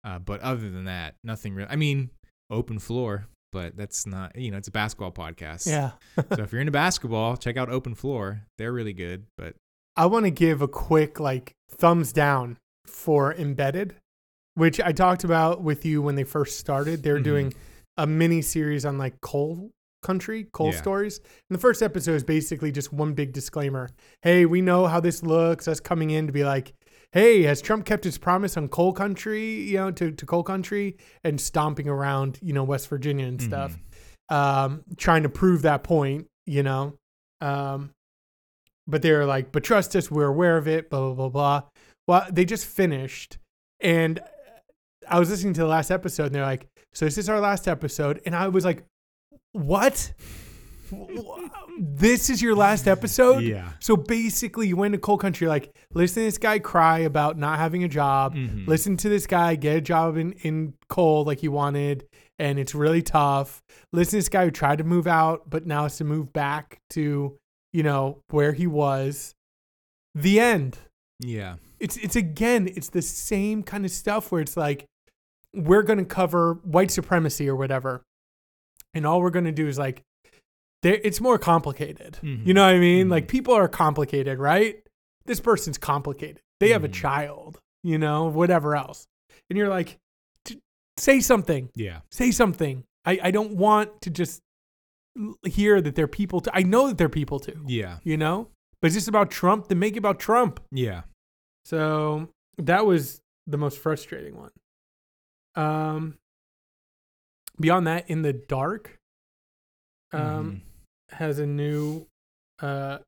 Uh, 0.05 0.19
but 0.19 0.41
other 0.41 0.71
than 0.71 0.85
that, 0.85 1.17
nothing 1.25 1.55
real. 1.55 1.67
I 1.69 1.77
mean, 1.77 2.11
open 2.51 2.79
floor, 2.79 3.27
but 3.53 3.77
that's 3.77 4.07
not. 4.07 4.37
You 4.37 4.51
know, 4.51 4.57
it's 4.59 4.69
a 4.69 4.73
basketball 4.73 5.13
podcast 5.13 5.67
yeah 5.67 5.93
so 6.17 6.43
if 6.43 6.53
you're 6.53 6.61
into 6.61 6.73
basketball, 6.73 7.37
check 7.37 7.57
out 7.57 7.69
Open 7.71 7.95
Floor. 7.95 8.43
They're 8.59 8.73
really 8.73 8.93
good. 8.93 9.25
But 9.37 9.55
i 9.97 10.07
want 10.07 10.25
to 10.25 10.31
give 10.31 10.63
a 10.63 10.69
quick 10.69 11.19
like 11.19 11.53
thumbs 11.69 12.13
down 12.13 12.57
for 12.87 13.35
embedded 13.35 13.95
which 14.55 14.81
i 14.81 14.93
talked 14.93 15.25
about 15.25 15.63
with 15.63 15.85
you 15.85 16.01
when 16.01 16.15
they 16.15 16.23
first 16.25 16.59
started 16.59 17.03
they're 17.03 17.19
Mhm. 17.19 17.25
doing 17.25 17.55
a 17.97 18.07
mini 18.07 18.41
series 18.41 18.85
on 18.87 18.99
like 18.99 19.21
coal 19.21 19.71
country 20.03 20.47
coal 20.53 20.71
Yeah. 20.73 20.77
stories 20.79 21.19
and 21.19 21.55
the 21.57 21.61
first 21.61 21.83
episode 21.83 22.15
is 22.15 22.25
basically 22.25 22.71
just 22.73 22.93
one 22.93 23.13
big 23.15 23.33
disclaimer 23.33 23.91
hey 24.23 24.47
we 24.47 24.63
know 24.63 24.87
how 24.87 25.01
this 25.01 25.23
looks 25.25 25.67
us 25.69 25.81
coming 25.81 26.11
in 26.11 26.27
to 26.29 26.33
be 26.33 26.45
like 26.45 26.73
hey 27.13 27.43
has 27.43 27.61
trump 27.61 27.85
kept 27.85 28.05
his 28.05 28.19
promise 28.19 28.57
on 28.57 28.69
coal 28.69 28.93
country 28.93 29.45
you 29.63 29.77
know 29.77 29.91
to, 29.91 30.11
to 30.13 30.25
coal 30.27 30.43
country 30.43 30.97
and 31.25 31.41
stomping 31.41 31.89
around 31.89 32.39
you 32.43 32.53
know 32.53 32.63
west 32.65 32.89
virginia 32.89 33.27
and 33.27 33.41
stuff 33.43 33.77
Mhm. 34.31 34.35
um, 34.37 34.85
trying 34.97 35.25
to 35.25 35.29
prove 35.29 35.63
that 35.63 35.83
point, 35.83 36.29
you 36.47 36.63
know. 36.63 36.95
Um, 37.41 37.91
but 38.87 39.03
they're 39.03 39.27
like, 39.27 39.51
but 39.51 39.65
trust 39.65 39.97
us, 39.97 40.09
we're 40.11 40.27
aware 40.29 40.57
of 40.57 40.69
it, 40.69 40.89
blah, 40.89 41.01
blah, 41.01 41.15
blah, 41.15 41.29
blah. 41.29 41.63
Well, 42.07 42.27
they 42.31 42.45
just 42.45 42.65
finished. 42.67 43.39
And 43.81 44.21
I 45.09 45.19
was 45.19 45.31
listening 45.31 45.55
to 45.55 45.61
the 45.63 45.67
last 45.67 45.91
episode 45.91 46.27
and 46.27 46.35
they're 46.35 46.45
like, 46.45 46.69
so 46.95 47.05
this 47.07 47.19
is 47.19 47.29
our 47.29 47.41
last 47.41 47.67
episode. 47.67 48.21
And 48.25 48.37
I 48.37 48.47
was 48.49 48.65
like, 48.65 48.85
what? 49.53 50.13
This 51.83 52.29
is 52.29 52.43
your 52.43 52.55
last 52.55 52.87
episode. 52.87 53.43
Yeah. 53.43 53.71
So 53.81 53.97
basically, 53.97 54.69
you 54.69 54.77
went 54.77 54.93
to 54.93 54.99
coal 54.99 55.17
country. 55.17 55.49
Like, 55.49 55.75
listen 55.95 56.17
to 56.23 56.27
this 56.27 56.37
guy 56.37 56.59
cry 56.59 56.99
about 56.99 57.39
not 57.39 57.59
having 57.59 57.83
a 57.85 57.89
job. 57.89 58.35
Mhm. 58.35 58.67
Listen 58.67 58.99
to 58.99 59.09
this 59.09 59.27
guy 59.27 59.55
get 59.55 59.77
a 59.77 59.81
job 59.81 60.19
in 60.19 60.33
in 60.43 60.75
coal 60.91 61.25
like 61.25 61.39
he 61.39 61.49
wanted, 61.49 62.07
and 62.39 62.59
it's 62.59 62.75
really 62.75 63.01
tough. 63.01 63.63
Listen 63.95 64.11
to 64.11 64.17
this 64.19 64.29
guy 64.29 64.45
who 64.45 64.51
tried 64.51 64.77
to 64.79 64.85
move 64.85 65.07
out, 65.07 65.49
but 65.49 65.67
now 65.67 65.85
has 65.85 65.97
to 65.97 66.05
move 66.05 66.35
back 66.35 66.79
to 66.91 67.39
you 67.73 67.83
know 67.83 68.19
where 68.29 68.53
he 68.53 68.67
was. 68.67 69.35
The 70.15 70.39
end. 70.39 70.79
Yeah. 71.19 71.57
It's 71.79 71.97
it's 71.97 72.17
again, 72.17 72.69
it's 72.69 72.91
the 72.91 73.01
same 73.01 73.63
kind 73.63 73.87
of 73.87 73.91
stuff 73.91 74.31
where 74.31 74.43
it's 74.43 74.57
like 74.57 74.85
we're 75.55 75.83
going 75.83 75.99
to 75.99 76.05
cover 76.05 76.55
white 76.63 76.91
supremacy 76.91 77.49
or 77.49 77.57
whatever. 77.57 78.03
And 78.93 79.07
all 79.07 79.23
we're 79.23 79.31
going 79.31 79.47
to 79.47 79.53
do 79.53 79.67
is 79.67 79.79
like 79.79 80.03
it's 80.83 81.21
more 81.21 81.39
complicated. 81.39 82.19
Mhm. 82.23 82.47
You 82.47 82.55
know 82.55 82.65
what 82.67 82.75
I 82.75 82.79
mean? 82.79 83.07
Mhm. 83.09 83.11
Like 83.11 83.29
people 83.29 83.55
are 83.55 83.69
complicated, 83.69 84.39
right? 84.39 84.83
This 85.27 85.41
person's 85.41 85.79
complicated. 85.79 86.41
They 86.59 86.71
have 86.71 86.85
a 86.85 86.89
Mhm. 86.89 86.95
child, 86.95 87.61
you 87.83 87.99
know, 87.99 88.27
whatever 88.27 88.75
else. 88.77 89.07
And 89.49 89.57
you're 89.59 89.69
like 89.69 89.99
say 90.97 91.21
something. 91.21 91.71
Yeah. 91.75 92.01
Say 92.11 92.31
something. 92.31 92.85
I 93.05 93.19
I 93.25 93.31
don't 93.31 93.57
want 93.57 94.03
to 94.03 94.11
just 94.11 94.43
hear 95.45 95.81
that 95.81 95.95
they're 95.97 96.07
people 96.07 96.41
to 96.43 96.51
I 96.57 96.63
know 96.63 96.89
that 96.89 96.99
they're 96.99 97.09
people 97.09 97.41
too, 97.41 97.65
Yeah. 97.67 97.99
you 98.05 98.17
know? 98.17 98.49
But 98.81 98.89
it's 98.89 98.95
just 98.97 99.09
about 99.09 99.31
Trump, 99.31 99.69
then 99.69 99.79
make 99.79 99.95
it 99.95 99.99
about 99.99 100.19
Trump. 100.21 100.61
Yeah. 100.71 101.03
So 101.65 102.29
that 102.59 102.87
was 102.87 103.21
the 103.47 103.59
most 103.59 103.79
frustrating 103.79 104.37
one. 104.37 104.53
Um, 105.57 106.19
beyond 107.59 107.87
that, 107.87 108.09
in 108.09 108.23
the 108.23 108.33
dark, 108.33 108.99
um, 110.13 110.21
Mhm. 110.21 110.61
Has 111.13 111.39
a 111.39 111.47
new 111.47 112.07
uh 112.61 112.99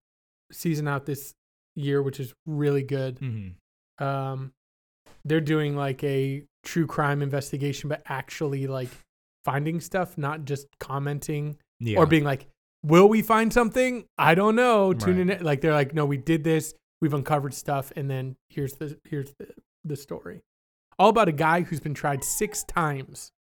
season 0.50 0.86
out 0.88 1.06
this 1.06 1.32
year, 1.76 2.02
which 2.02 2.20
is 2.20 2.34
really 2.46 2.82
good. 2.82 3.18
Mhm. 3.20 3.54
Um, 3.98 4.52
they're 5.24 5.40
doing 5.40 5.76
like 5.76 6.02
a 6.04 6.44
true 6.64 6.86
crime 6.86 7.22
investigation, 7.22 7.88
but 7.88 8.02
actually 8.06 8.66
like 8.66 8.88
finding 9.44 9.80
stuff, 9.80 10.16
not 10.18 10.44
just 10.44 10.66
commenting 10.78 11.56
Yeah. 11.80 11.98
or 11.98 12.06
being 12.06 12.24
like, 12.24 12.48
"Will 12.82 13.08
we 13.08 13.22
find 13.22 13.52
something? 13.52 14.04
I 14.18 14.34
don't 14.34 14.54
know." 14.56 14.92
Tune 14.92 15.28
Right. 15.28 15.38
in. 15.38 15.44
Like 15.44 15.60
they're 15.60 15.72
like, 15.72 15.94
"No, 15.94 16.04
we 16.06 16.16
did 16.16 16.44
this. 16.44 16.74
We've 17.00 17.14
uncovered 17.14 17.54
stuff, 17.54 17.92
and 17.96 18.08
then 18.10 18.36
here's 18.50 18.74
the 18.74 18.98
here's 19.04 19.32
the 19.38 19.54
the 19.84 19.96
story." 19.96 20.42
All 20.98 21.08
about 21.08 21.28
a 21.28 21.32
guy 21.32 21.62
who's 21.62 21.80
been 21.80 21.94
tried 21.94 22.22
six 22.22 22.62
times 22.64 23.32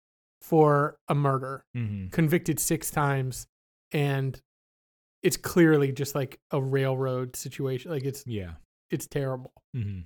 for 0.42 0.96
a 1.08 1.14
murder, 1.14 1.64
Mhm. 1.76 2.12
convicted 2.12 2.60
six 2.60 2.90
times, 2.90 3.46
and 3.92 4.40
it's 5.24 5.38
clearly 5.38 5.92
just 5.92 6.16
like 6.16 6.40
a 6.52 6.62
railroad 6.62 7.36
situation. 7.36 7.92
Like 7.92 8.04
it's 8.06 8.26
Yeah. 8.26 8.54
it's 8.90 9.08
terrible. 9.08 9.54
Mhm. 9.76 10.06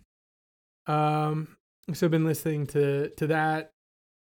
Um, 0.88 1.58
so 1.94 2.06
I've 2.08 2.12
been 2.12 2.26
listening 2.26 2.68
to 2.68 3.10
to 3.12 3.28
that. 3.28 3.72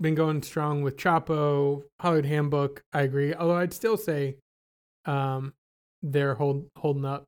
Been 0.02 0.16
going 0.16 0.42
strong 0.42 0.82
with 0.82 0.98
Chapo, 0.98 1.84
Hollywood 2.00 2.26
Handbook. 2.26 2.84
I 2.92 3.02
agree. 3.04 3.34
Although 3.36 3.56
I'd 3.58 3.74
still 3.74 3.98
say, 3.98 4.38
um, 5.06 5.54
they're 6.02 6.34
hold, 6.36 6.68
holding 6.78 7.06
up. 7.06 7.26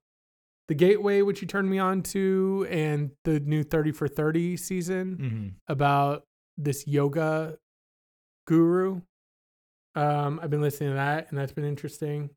The 0.69 0.73
Gateway, 0.75 1.21
which 1.21 1.41
you 1.41 1.47
turned 1.47 1.69
me 1.69 1.77
on 1.77 2.01
to, 2.03 2.65
and 2.69 3.11
the 3.25 3.39
new 3.41 3.63
Thirty 3.63 3.91
for 3.91 4.07
Thirty 4.07 4.57
season 4.57 5.17
Mhm. 5.17 5.53
about 5.67 6.23
this 6.57 6.87
yoga 6.87 7.57
guru. 8.47 9.01
Um, 9.95 10.39
I've 10.41 10.49
been 10.49 10.61
listening 10.61 10.89
to 10.91 10.95
that, 10.95 11.29
and 11.29 11.37
that's 11.37 11.51
been 11.53 11.65
interesting. 11.65 12.31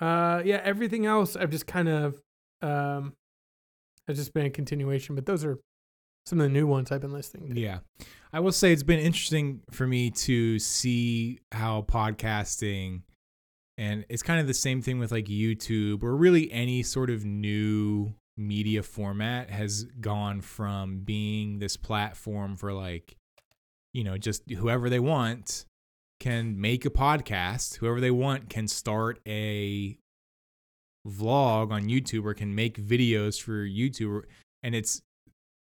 Uh, 0.00 0.42
yeah, 0.44 0.60
everything 0.64 1.06
else 1.06 1.36
I've 1.36 1.50
just 1.50 1.66
kind 1.66 1.88
of 1.88 2.20
um, 2.62 3.14
has 4.08 4.16
just 4.16 4.32
been 4.32 4.46
a 4.46 4.50
continuation, 4.50 5.14
but 5.14 5.26
those 5.26 5.44
are 5.44 5.58
some 6.26 6.40
of 6.40 6.44
the 6.44 6.52
new 6.52 6.66
ones 6.66 6.90
I've 6.90 7.00
been 7.00 7.12
listening 7.12 7.54
to. 7.54 7.60
Yeah. 7.60 7.78
I 8.32 8.40
will 8.40 8.52
say 8.52 8.72
it's 8.72 8.82
been 8.82 9.00
interesting 9.00 9.60
for 9.70 9.86
me 9.86 10.10
to 10.10 10.58
see 10.58 11.40
how 11.52 11.82
podcasting 11.82 13.02
and 13.80 14.04
it's 14.10 14.22
kind 14.22 14.38
of 14.38 14.46
the 14.46 14.54
same 14.54 14.82
thing 14.82 14.98
with 14.98 15.10
like 15.10 15.24
YouTube 15.24 16.02
or 16.02 16.14
really 16.14 16.52
any 16.52 16.82
sort 16.82 17.08
of 17.08 17.24
new 17.24 18.12
media 18.36 18.82
format 18.82 19.50
has 19.50 19.84
gone 20.00 20.42
from 20.42 21.00
being 21.00 21.58
this 21.58 21.76
platform 21.78 22.56
for 22.56 22.72
like 22.72 23.16
you 23.92 24.04
know 24.04 24.18
just 24.18 24.48
whoever 24.50 24.90
they 24.90 25.00
want 25.00 25.64
can 26.20 26.60
make 26.60 26.84
a 26.84 26.90
podcast 26.90 27.76
whoever 27.78 28.00
they 28.00 28.10
want 28.10 28.48
can 28.48 28.68
start 28.68 29.18
a 29.26 29.96
vlog 31.08 31.72
on 31.72 31.84
YouTube 31.84 32.24
or 32.24 32.34
can 32.34 32.54
make 32.54 32.76
videos 32.76 33.40
for 33.40 33.64
YouTube 33.66 34.22
and 34.62 34.74
it's 34.74 35.00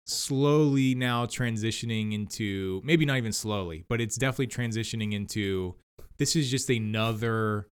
slowly 0.06 0.94
now 0.94 1.26
transitioning 1.26 2.14
into 2.14 2.82
maybe 2.84 3.06
not 3.06 3.16
even 3.18 3.32
slowly, 3.32 3.86
but 3.88 4.02
it's 4.02 4.18
definitely 4.18 4.48
transitioning 4.48 5.14
into 5.14 5.76
this 6.18 6.36
is 6.36 6.52
just 6.52 6.70
another 6.70 7.68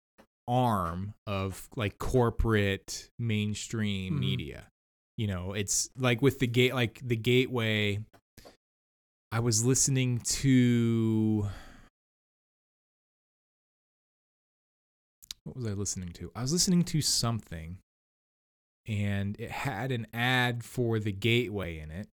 arm 0.48 1.14
of 1.28 1.68
like 1.76 1.98
corporate 2.00 3.10
mainstream 3.20 4.16
Mhm. 4.16 4.20
media. 4.20 4.68
You 5.18 5.28
know, 5.28 5.52
it's 5.54 5.90
like 5.98 6.22
with 6.22 6.40
the 6.40 6.48
gate 6.48 6.74
like 6.74 7.02
the 7.06 7.18
gateway 7.18 8.00
I 9.32 9.42
was 9.42 9.66
listening 9.66 10.20
to 10.20 11.50
what 15.50 15.58
was 15.58 15.68
I 15.68 15.74
listening 15.74 16.10
to? 16.14 16.32
I 16.36 16.42
was 16.42 16.54
listening 16.54 16.84
to 16.86 17.02
something 17.02 17.78
and 18.88 19.40
it 19.40 19.52
had 19.52 19.92
an 19.92 20.08
ad 20.14 20.64
for 20.64 21.00
the 21.00 21.12
gateway 21.12 21.80
in 21.80 21.92
it. 21.92 22.08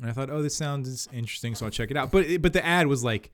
And 0.00 0.10
I 0.10 0.12
thought, 0.12 0.30
oh, 0.30 0.42
this 0.42 0.56
sounds 0.56 1.08
interesting, 1.12 1.54
so 1.54 1.66
I'll 1.66 1.70
check 1.70 1.90
it 1.90 1.96
out. 1.96 2.10
But 2.10 2.42
but 2.42 2.52
the 2.52 2.64
ad 2.64 2.86
was 2.86 3.04
like 3.04 3.30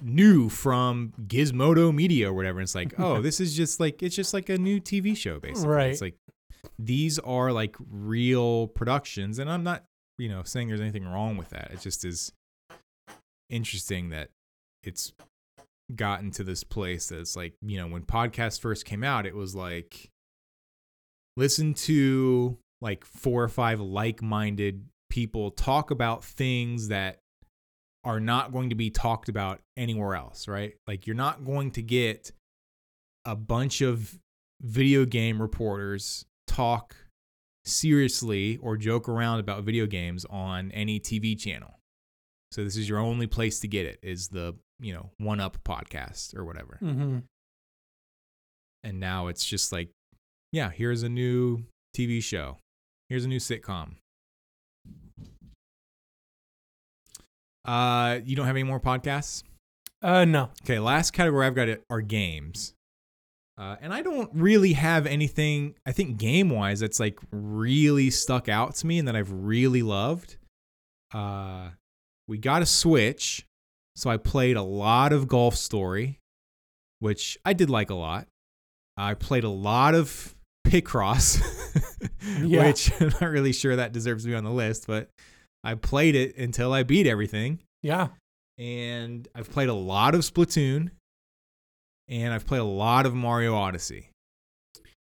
new 0.00 0.48
from 0.48 1.12
Gizmodo 1.26 1.94
Media 1.94 2.30
or 2.30 2.34
whatever. 2.34 2.60
And 2.60 2.64
it's 2.64 2.74
like, 2.74 2.94
oh, 2.98 3.20
this 3.22 3.40
is 3.40 3.56
just 3.56 3.80
like 3.80 4.02
it's 4.02 4.16
just 4.16 4.32
like 4.32 4.48
a 4.48 4.56
new 4.56 4.80
TV 4.80 5.16
show 5.16 5.38
basically. 5.38 5.68
Right. 5.68 5.90
It's 5.90 6.00
like 6.00 6.14
these 6.78 7.18
are 7.18 7.52
like 7.52 7.76
real 7.90 8.68
productions, 8.68 9.38
and 9.38 9.50
I'm 9.50 9.64
not, 9.64 9.84
you 10.18 10.28
know, 10.28 10.42
saying 10.44 10.68
there's 10.68 10.80
anything 10.80 11.06
wrong 11.06 11.36
with 11.36 11.50
that. 11.50 11.70
It 11.72 11.80
just 11.80 12.04
is 12.04 12.32
interesting 13.50 14.10
that 14.10 14.30
it's 14.82 15.12
gotten 15.94 16.30
to 16.32 16.44
this 16.44 16.64
place 16.64 17.08
that's 17.08 17.36
like, 17.36 17.54
you 17.62 17.78
know, 17.78 17.86
when 17.86 18.02
podcasts 18.02 18.60
first 18.60 18.84
came 18.84 19.02
out, 19.02 19.26
it 19.26 19.34
was 19.34 19.54
like 19.54 20.10
listen 21.36 21.72
to 21.72 22.58
like 22.80 23.04
four 23.04 23.42
or 23.42 23.48
five 23.48 23.80
like-minded 23.80 24.84
people 25.10 25.50
talk 25.50 25.90
about 25.90 26.24
things 26.24 26.88
that 26.88 27.20
are 28.04 28.20
not 28.20 28.52
going 28.52 28.70
to 28.70 28.74
be 28.74 28.90
talked 28.90 29.28
about 29.28 29.60
anywhere 29.76 30.14
else, 30.14 30.48
right? 30.48 30.74
Like 30.86 31.06
you're 31.06 31.16
not 31.16 31.44
going 31.44 31.70
to 31.72 31.82
get 31.82 32.32
a 33.24 33.34
bunch 33.34 33.80
of 33.80 34.18
video 34.60 35.04
game 35.04 35.40
reporters 35.40 36.24
talk 36.46 36.96
seriously 37.64 38.56
or 38.58 38.76
joke 38.76 39.08
around 39.08 39.40
about 39.40 39.62
video 39.62 39.86
games 39.86 40.24
on 40.30 40.70
any 40.72 40.98
TV 40.98 41.38
channel. 41.38 41.80
So 42.50 42.64
this 42.64 42.76
is 42.76 42.88
your 42.88 42.98
only 42.98 43.26
place 43.26 43.60
to 43.60 43.68
get 43.68 43.84
it 43.84 43.98
is 44.02 44.28
the, 44.28 44.56
you 44.80 44.92
know, 44.92 45.10
One 45.18 45.40
Up 45.40 45.58
podcast 45.64 46.36
or 46.36 46.44
whatever. 46.44 46.78
Mm-hmm. 46.82 47.18
And 48.84 49.00
now 49.00 49.26
it's 49.26 49.44
just 49.44 49.72
like, 49.72 49.90
yeah, 50.52 50.70
here's 50.70 51.02
a 51.02 51.08
new 51.08 51.64
TV 51.96 52.22
show. 52.22 52.58
Here's 53.08 53.24
a 53.24 53.28
new 53.28 53.38
sitcom. 53.38 53.96
Uh, 57.64 58.20
you 58.24 58.36
don't 58.36 58.46
have 58.46 58.56
any 58.56 58.62
more 58.62 58.80
podcasts? 58.80 59.42
Uh, 60.00 60.24
no. 60.24 60.50
Okay, 60.62 60.78
last 60.78 61.12
category 61.12 61.46
I've 61.46 61.54
got 61.54 61.68
it 61.68 61.82
are 61.90 62.00
games. 62.00 62.72
Uh, 63.58 63.76
and 63.80 63.92
I 63.92 64.02
don't 64.02 64.30
really 64.32 64.74
have 64.74 65.04
anything, 65.06 65.74
I 65.84 65.90
think 65.90 66.16
game 66.16 66.48
wise, 66.48 66.78
that's 66.78 67.00
like 67.00 67.18
really 67.32 68.08
stuck 68.08 68.48
out 68.48 68.76
to 68.76 68.86
me 68.86 69.00
and 69.00 69.08
that 69.08 69.16
I've 69.16 69.32
really 69.32 69.82
loved. 69.82 70.36
Uh, 71.12 71.70
we 72.28 72.38
got 72.38 72.62
a 72.62 72.66
Switch, 72.66 73.44
so 73.98 74.08
I 74.10 74.16
played 74.16 74.56
a 74.56 74.62
lot 74.62 75.12
of 75.12 75.26
Golf 75.26 75.56
Story, 75.56 76.18
which 77.00 77.36
I 77.44 77.52
did 77.52 77.68
like 77.68 77.90
a 77.90 77.94
lot. 77.94 78.28
I 78.96 79.14
played 79.14 79.44
a 79.44 79.48
lot 79.48 79.94
of 79.94 80.34
Picross, 80.66 81.40
Yeah. 82.38 82.66
which 82.66 82.92
I'm 83.00 83.08
not 83.20 83.30
really 83.30 83.52
sure 83.52 83.74
that 83.76 83.92
deserves 83.92 84.24
to 84.24 84.30
be 84.30 84.34
on 84.36 84.44
the 84.44 84.50
list, 84.52 84.86
but 84.86 85.08
I 85.64 85.74
played 85.74 86.14
it 86.14 86.36
until 86.36 86.72
I 86.72 86.82
beat 86.84 87.06
everything 87.06 87.58
Yeah. 87.82 88.08
and 88.56 89.26
I've 89.34 89.50
played 89.50 89.68
a 89.68 89.74
lot 89.74 90.14
of 90.14 90.20
Splatoon, 90.20 90.90
and 92.08 92.32
I've 92.32 92.46
played 92.46 92.60
a 92.60 92.64
lot 92.64 93.04
of 93.06 93.14
Mario 93.14 93.54
Odyssey. 93.56 94.10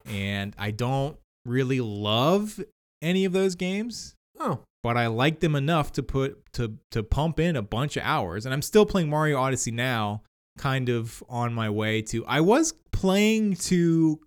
And 0.07 0.55
I 0.59 0.71
don't 0.71 1.17
really 1.45 1.81
love 1.81 2.61
any 3.03 3.25
of 3.25 3.33
those 3.33 3.55
games, 3.57 4.15
Oh. 4.39 4.61
But 4.83 4.97
I 4.97 5.07
liked 5.09 5.41
them 5.41 5.55
enough 5.55 5.93
to 5.93 6.03
put 6.03 6.39
to 6.55 6.79
to 6.93 7.03
pump 7.03 7.41
in 7.41 7.57
a 7.57 7.63
bunch 7.63 7.97
of 7.97 8.03
hours. 8.05 8.45
And 8.47 8.53
I'm 8.55 8.63
still 8.63 8.87
playing 8.87 9.09
Mario 9.11 9.39
Odyssey 9.39 9.71
now 9.73 10.23
kind 10.59 10.89
of 10.89 11.23
on 11.29 11.55
my 11.55 11.71
way 11.71 12.03
to 12.03 12.25
I 12.27 12.41
was 12.41 12.73
playing 12.93 13.55
to 13.57 14.21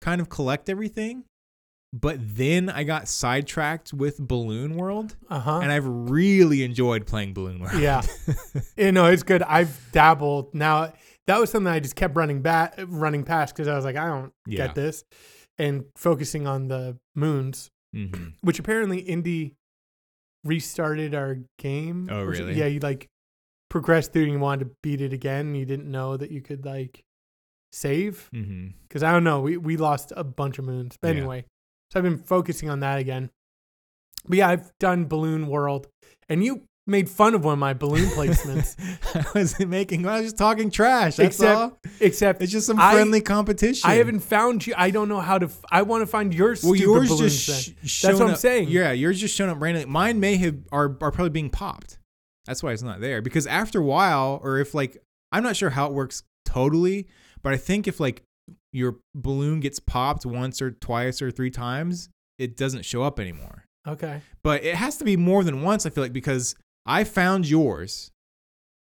kind 0.00 0.20
of 0.20 0.28
collect 0.28 0.68
everything, 0.68 1.24
but 1.92 2.16
then 2.20 2.68
I 2.68 2.82
got 2.82 3.06
sidetracked 3.08 3.92
with 3.92 4.18
Balloon 4.18 4.74
World, 4.76 5.16
Uh 5.30 5.38
huh. 5.40 5.60
and 5.62 5.70
I've 5.70 5.86
really 5.86 6.62
enjoyed 6.64 7.06
playing 7.06 7.34
Balloon 7.34 7.60
World. 7.60 7.78
Yeah. 7.78 8.02
you 8.76 8.90
know, 8.92 9.06
it's 9.06 9.22
good. 9.22 9.42
I've 9.42 9.78
dabbled. 9.92 10.54
Now 10.54 10.92
that 11.28 11.38
was 11.38 11.50
something 11.50 11.72
I 11.72 11.78
just 11.78 11.94
kept 11.94 12.16
running 12.16 12.42
back, 12.42 12.74
running 12.88 13.22
past 13.24 13.54
because 13.54 13.68
I 13.68 13.76
was 13.76 13.84
like, 13.84 13.96
I 13.96 14.06
don't 14.06 14.32
Yeah. 14.46 14.66
get 14.66 14.74
this, 14.74 15.04
and 15.58 15.84
focusing 15.96 16.46
on 16.48 16.66
the 16.68 16.96
moons, 17.14 17.70
hmm 17.92 18.28
which 18.40 18.58
apparently 18.58 18.98
Indy 19.00 19.54
restarted 20.44 21.14
our 21.14 21.38
game. 21.58 22.08
Oh, 22.10 22.24
really? 22.24 22.54
Yeah, 22.54 22.66
you 22.66 22.80
like 22.80 23.08
progressed 23.68 24.12
through 24.12 24.24
and 24.24 24.32
you 24.32 24.38
wanted 24.38 24.64
to 24.64 24.70
beat 24.82 25.00
it 25.00 25.12
again. 25.12 25.46
And 25.48 25.56
you 25.56 25.64
didn't 25.64 25.90
know 25.90 26.16
that 26.16 26.30
you 26.30 26.40
could 26.40 26.64
like 26.64 27.04
save 27.72 28.28
because 28.88 29.02
I 29.02 29.12
don't 29.12 29.24
know. 29.24 29.40
We 29.40 29.56
we 29.56 29.76
lost 29.76 30.12
a 30.16 30.24
bunch 30.24 30.58
of 30.58 30.64
moons. 30.64 30.96
But 31.00 31.08
Yeah. 31.08 31.20
anyway, 31.20 31.44
so 31.90 31.98
I've 31.98 32.04
been 32.04 32.18
focusing 32.18 32.68
on 32.68 32.80
that 32.80 32.98
again. 32.98 33.30
But 34.26 34.38
yeah, 34.38 34.48
I've 34.48 34.72
done 34.78 35.06
Balloon 35.06 35.48
World, 35.48 35.88
and 36.28 36.44
you 36.44 36.62
made 36.86 37.08
fun 37.08 37.34
of 37.34 37.44
one 37.44 37.52
of 37.54 37.58
my 37.58 37.74
balloon 37.74 38.08
placements. 38.16 38.76
I 39.14 39.24
wasn't 39.38 39.70
making. 39.70 40.06
I 40.06 40.16
was 40.16 40.22
just 40.26 40.38
talking 40.38 40.70
trash. 40.70 41.16
That's 41.16 41.36
Except- 41.36 41.56
all. 41.58 41.78
Except 42.00 42.42
It's 42.42 42.50
just 42.52 42.66
some 42.66 42.78
I- 42.80 42.92
friendly 42.92 43.20
competition. 43.20 43.88
I 43.88 43.94
haven't 43.94 44.20
found 44.20 44.66
you. 44.66 44.74
I 44.76 44.90
don't 44.90 45.08
know 45.08 45.20
how 45.20 45.38
to. 45.38 45.46
F- 45.46 45.64
I 45.70 45.82
want 45.82 46.02
to 46.02 46.06
find 46.06 46.34
your 46.34 46.48
Well, 46.48 46.56
stupid 46.56 46.80
yours 46.80 47.18
just 47.18 47.46
sh- 47.84 47.88
shown 47.90 48.14
what 48.14 48.22
I'm 48.22 48.30
up- 48.30 48.36
saying. 48.38 48.68
Yeah, 48.68 48.92
yours 48.92 49.20
just 49.20 49.36
showing 49.36 49.50
up 49.50 49.60
randomly. 49.60 49.86
Mine 49.90 50.18
may 50.20 50.36
have 50.36 50.56
are 50.72 50.96
are 51.00 51.10
probably 51.12 51.30
being 51.30 51.50
popped. 51.50 51.98
That's 52.46 52.62
why 52.62 52.72
it's 52.72 52.82
not 52.82 53.00
there. 53.00 53.22
Because 53.22 53.46
after 53.46 53.80
a 53.80 53.84
while, 53.84 54.40
or 54.42 54.58
if 54.58 54.74
like 54.74 54.98
I'm 55.30 55.42
not 55.44 55.54
sure 55.56 55.70
how 55.70 55.86
it 55.86 55.92
works 55.92 56.24
totally, 56.44 57.06
but 57.42 57.52
I 57.52 57.56
think 57.56 57.86
if 57.86 58.00
like 58.00 58.24
your 58.72 58.96
balloon 59.14 59.60
gets 59.60 59.78
popped 59.78 60.26
once 60.26 60.60
or 60.60 60.70
twice 60.72 61.22
or 61.22 61.30
three 61.30 61.50
times, 61.50 62.08
it 62.38 62.56
doesn't 62.56 62.84
show 62.84 63.02
up 63.02 63.20
anymore. 63.20 63.64
okay. 63.86 64.20
But 64.42 64.64
it 64.64 64.74
has 64.74 64.96
to 64.96 65.04
be 65.04 65.16
more 65.16 65.44
than 65.44 65.62
once. 65.62 65.86
I 65.86 65.90
feel 65.90 66.02
like 66.02 66.12
because 66.12 66.56
I 66.86 67.04
found 67.04 67.48
yours, 67.48 68.10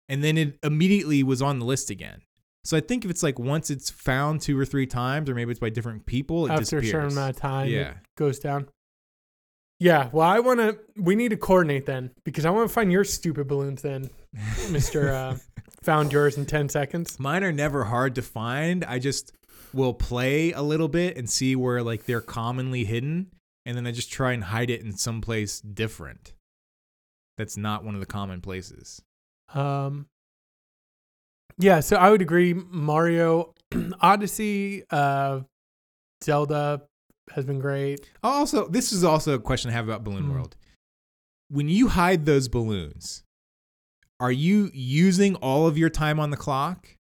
and 0.08 0.24
then 0.24 0.38
it 0.38 0.58
immediately 0.64 1.24
was 1.24 1.42
on 1.42 1.60
the 1.60 1.66
list 1.66 1.90
again. 1.90 2.22
So 2.64 2.78
I 2.78 2.82
think 2.82 3.06
if 3.06 3.12
it's 3.12 3.24
like 3.24 3.40
once 3.40 3.70
it's 3.70 3.90
found 3.90 4.42
two 4.42 4.58
or 4.60 4.66
three 4.66 4.86
times, 4.86 5.30
or 5.30 5.36
maybe 5.36 5.52
it's 5.52 5.60
by 5.60 5.70
different 5.70 6.06
people, 6.06 6.46
it 6.46 6.52
After 6.52 6.80
a 6.80 6.86
certain 6.86 7.12
amount 7.12 7.36
of 7.36 7.42
time, 7.42 7.70
Yeah. 7.70 7.92
it 7.92 7.98
goes 8.18 8.40
down. 8.40 8.68
Yeah. 9.80 10.10
Well, 10.12 10.28
I 10.28 10.40
want 10.40 10.60
to. 10.60 10.78
We 10.98 11.16
need 11.16 11.30
to 11.30 11.38
coordinate 11.38 11.86
then 11.86 12.12
because 12.26 12.46
I 12.46 12.50
want 12.50 12.68
to 12.70 12.74
find 12.74 12.92
your 12.92 13.06
stupid 13.06 13.48
balloons 13.48 13.82
then, 13.82 14.10
Mister. 14.72 15.14
Uh, 15.14 15.38
found 15.82 16.12
yours 16.12 16.38
in 16.38 16.46
ten 16.46 16.68
seconds. 16.68 17.18
Mine 17.20 17.44
are 17.46 17.54
never 17.54 17.86
hard 17.86 18.16
to 18.16 18.22
find. 18.22 18.84
I 18.84 19.00
just 19.00 19.32
will 19.74 19.94
play 19.94 20.52
a 20.52 20.62
little 20.62 20.90
bit 20.90 21.16
and 21.16 21.30
see 21.30 21.56
where 21.56 21.82
like 21.82 22.06
they're 22.06 22.20
commonly 22.20 22.84
hidden, 22.84 23.28
and 23.66 23.78
then 23.78 23.88
I 23.88 23.92
just 23.92 24.12
try 24.12 24.34
and 24.34 24.44
hide 24.44 24.70
it 24.70 24.82
in 24.82 24.92
some 24.98 25.22
place 25.22 25.62
different. 25.62 26.34
That's 27.40 27.56
not 27.58 27.84
one 27.86 27.96
of 27.96 28.02
the 28.02 28.06
common 28.06 28.42
places. 28.42 29.02
Um. 29.56 30.06
Yeah. 31.58 31.80
So 31.80 31.96
I 31.96 32.12
would 32.12 32.22
agree. 32.22 32.54
Mario, 32.54 33.54
Odyssey, 34.02 34.84
uh, 34.92 35.40
Zelda 36.24 36.82
has 37.32 37.46
been 37.46 37.60
great. 37.60 38.02
Also, 38.22 38.68
this 38.68 38.92
is 38.92 39.04
also 39.04 39.34
a 39.36 39.40
question 39.40 39.72
I 39.72 39.74
have 39.74 39.88
about 39.88 40.04
Balloon 40.04 40.26
Hmm. 40.26 40.34
World. 40.34 40.58
When 41.50 41.70
you 41.70 41.88
hide 41.88 42.26
those 42.26 42.48
balloons, 42.50 43.24
are 44.20 44.32
you 44.32 44.70
using 44.74 45.36
all 45.36 45.66
of 45.66 45.78
your 45.78 45.90
time 45.90 46.20
on 46.20 46.30
the 46.32 46.38
clock? 46.38 46.98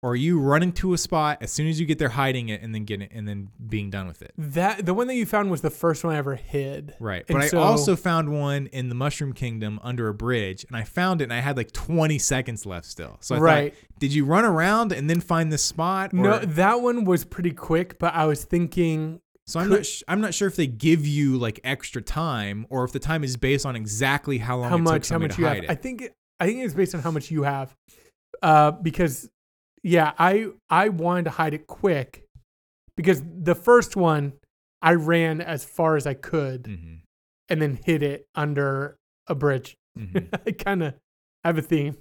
Or 0.00 0.10
are 0.10 0.16
you 0.16 0.38
running 0.38 0.70
to 0.74 0.92
a 0.92 0.98
spot 0.98 1.38
as 1.40 1.50
soon 1.50 1.66
as 1.66 1.80
you 1.80 1.86
get 1.86 1.98
there, 1.98 2.10
hiding 2.10 2.50
it, 2.50 2.62
and 2.62 2.72
then 2.72 2.84
getting 2.84 3.06
it 3.06 3.12
and 3.12 3.26
then 3.26 3.48
being 3.68 3.90
done 3.90 4.06
with 4.06 4.22
it? 4.22 4.32
That 4.38 4.86
the 4.86 4.94
one 4.94 5.08
that 5.08 5.16
you 5.16 5.26
found 5.26 5.50
was 5.50 5.60
the 5.60 5.70
first 5.70 6.04
one 6.04 6.14
I 6.14 6.18
ever 6.18 6.36
hid. 6.36 6.94
Right. 7.00 7.24
And 7.28 7.38
But 7.38 7.52
I 7.52 7.58
also 7.58 7.96
found 7.96 8.28
one 8.28 8.68
in 8.68 8.90
the 8.90 8.94
Mushroom 8.94 9.32
Kingdom 9.32 9.80
under 9.82 10.06
a 10.06 10.14
bridge, 10.14 10.64
and 10.68 10.76
I 10.76 10.84
found 10.84 11.20
it, 11.20 11.24
and 11.24 11.32
I 11.32 11.40
had 11.40 11.56
like 11.56 11.72
20 11.72 12.16
seconds 12.18 12.64
left 12.64 12.86
still. 12.86 13.16
So 13.20 13.34
I 13.34 13.38
right. 13.38 13.74
thought, 13.74 13.98
did 13.98 14.14
you 14.14 14.24
run 14.24 14.44
around 14.44 14.92
and 14.92 15.10
then 15.10 15.20
find 15.20 15.52
this 15.52 15.64
spot? 15.64 16.12
Or, 16.12 16.16
No, 16.16 16.38
that 16.38 16.80
one 16.80 17.04
was 17.04 17.24
pretty 17.24 17.50
quick, 17.52 17.98
but 17.98 18.14
I 18.14 18.26
was 18.26 18.44
thinking 18.44 19.20
so 19.48 19.58
I'm 19.58 19.70
not. 19.70 19.86
Sh- 19.86 20.02
I'm 20.06 20.20
not 20.20 20.34
sure 20.34 20.46
if 20.46 20.56
they 20.56 20.66
give 20.66 21.06
you 21.06 21.38
like 21.38 21.58
extra 21.64 22.02
time, 22.02 22.66
or 22.68 22.84
if 22.84 22.92
the 22.92 22.98
time 22.98 23.24
is 23.24 23.38
based 23.38 23.64
on 23.64 23.76
exactly 23.76 24.36
how 24.36 24.58
long 24.58 24.68
how 24.68 24.76
it 24.76 24.78
took 24.78 24.84
much 24.84 25.08
how 25.08 25.18
much 25.18 25.38
you 25.38 25.46
hide 25.46 25.56
have. 25.56 25.64
it. 25.64 25.70
I 25.70 25.74
think 25.74 26.02
it, 26.02 26.14
I 26.38 26.46
think 26.46 26.62
it's 26.62 26.74
based 26.74 26.94
on 26.94 27.00
how 27.00 27.10
much 27.10 27.30
you 27.30 27.44
have. 27.44 27.74
Uh, 28.42 28.72
because 28.72 29.28
yeah, 29.88 30.12
I 30.18 30.48
I 30.68 30.90
wanted 30.90 31.24
to 31.24 31.30
hide 31.30 31.54
it 31.54 31.66
quick 31.66 32.24
because 32.96 33.22
the 33.24 33.54
first 33.54 33.96
one 33.96 34.34
I 34.82 34.94
ran 34.94 35.40
as 35.40 35.64
far 35.64 35.96
as 35.96 36.06
I 36.06 36.14
could 36.14 36.66
hmm 36.66 36.94
and 37.50 37.62
then 37.62 37.78
hid 37.82 38.02
it 38.02 38.26
under 38.34 38.98
a 39.26 39.34
bridge. 39.34 39.74
hmm 39.96 40.18
I 40.46 40.52
kind 40.52 40.82
of 40.82 40.94
have 41.44 41.56
a 41.56 41.62
theme. 41.62 41.96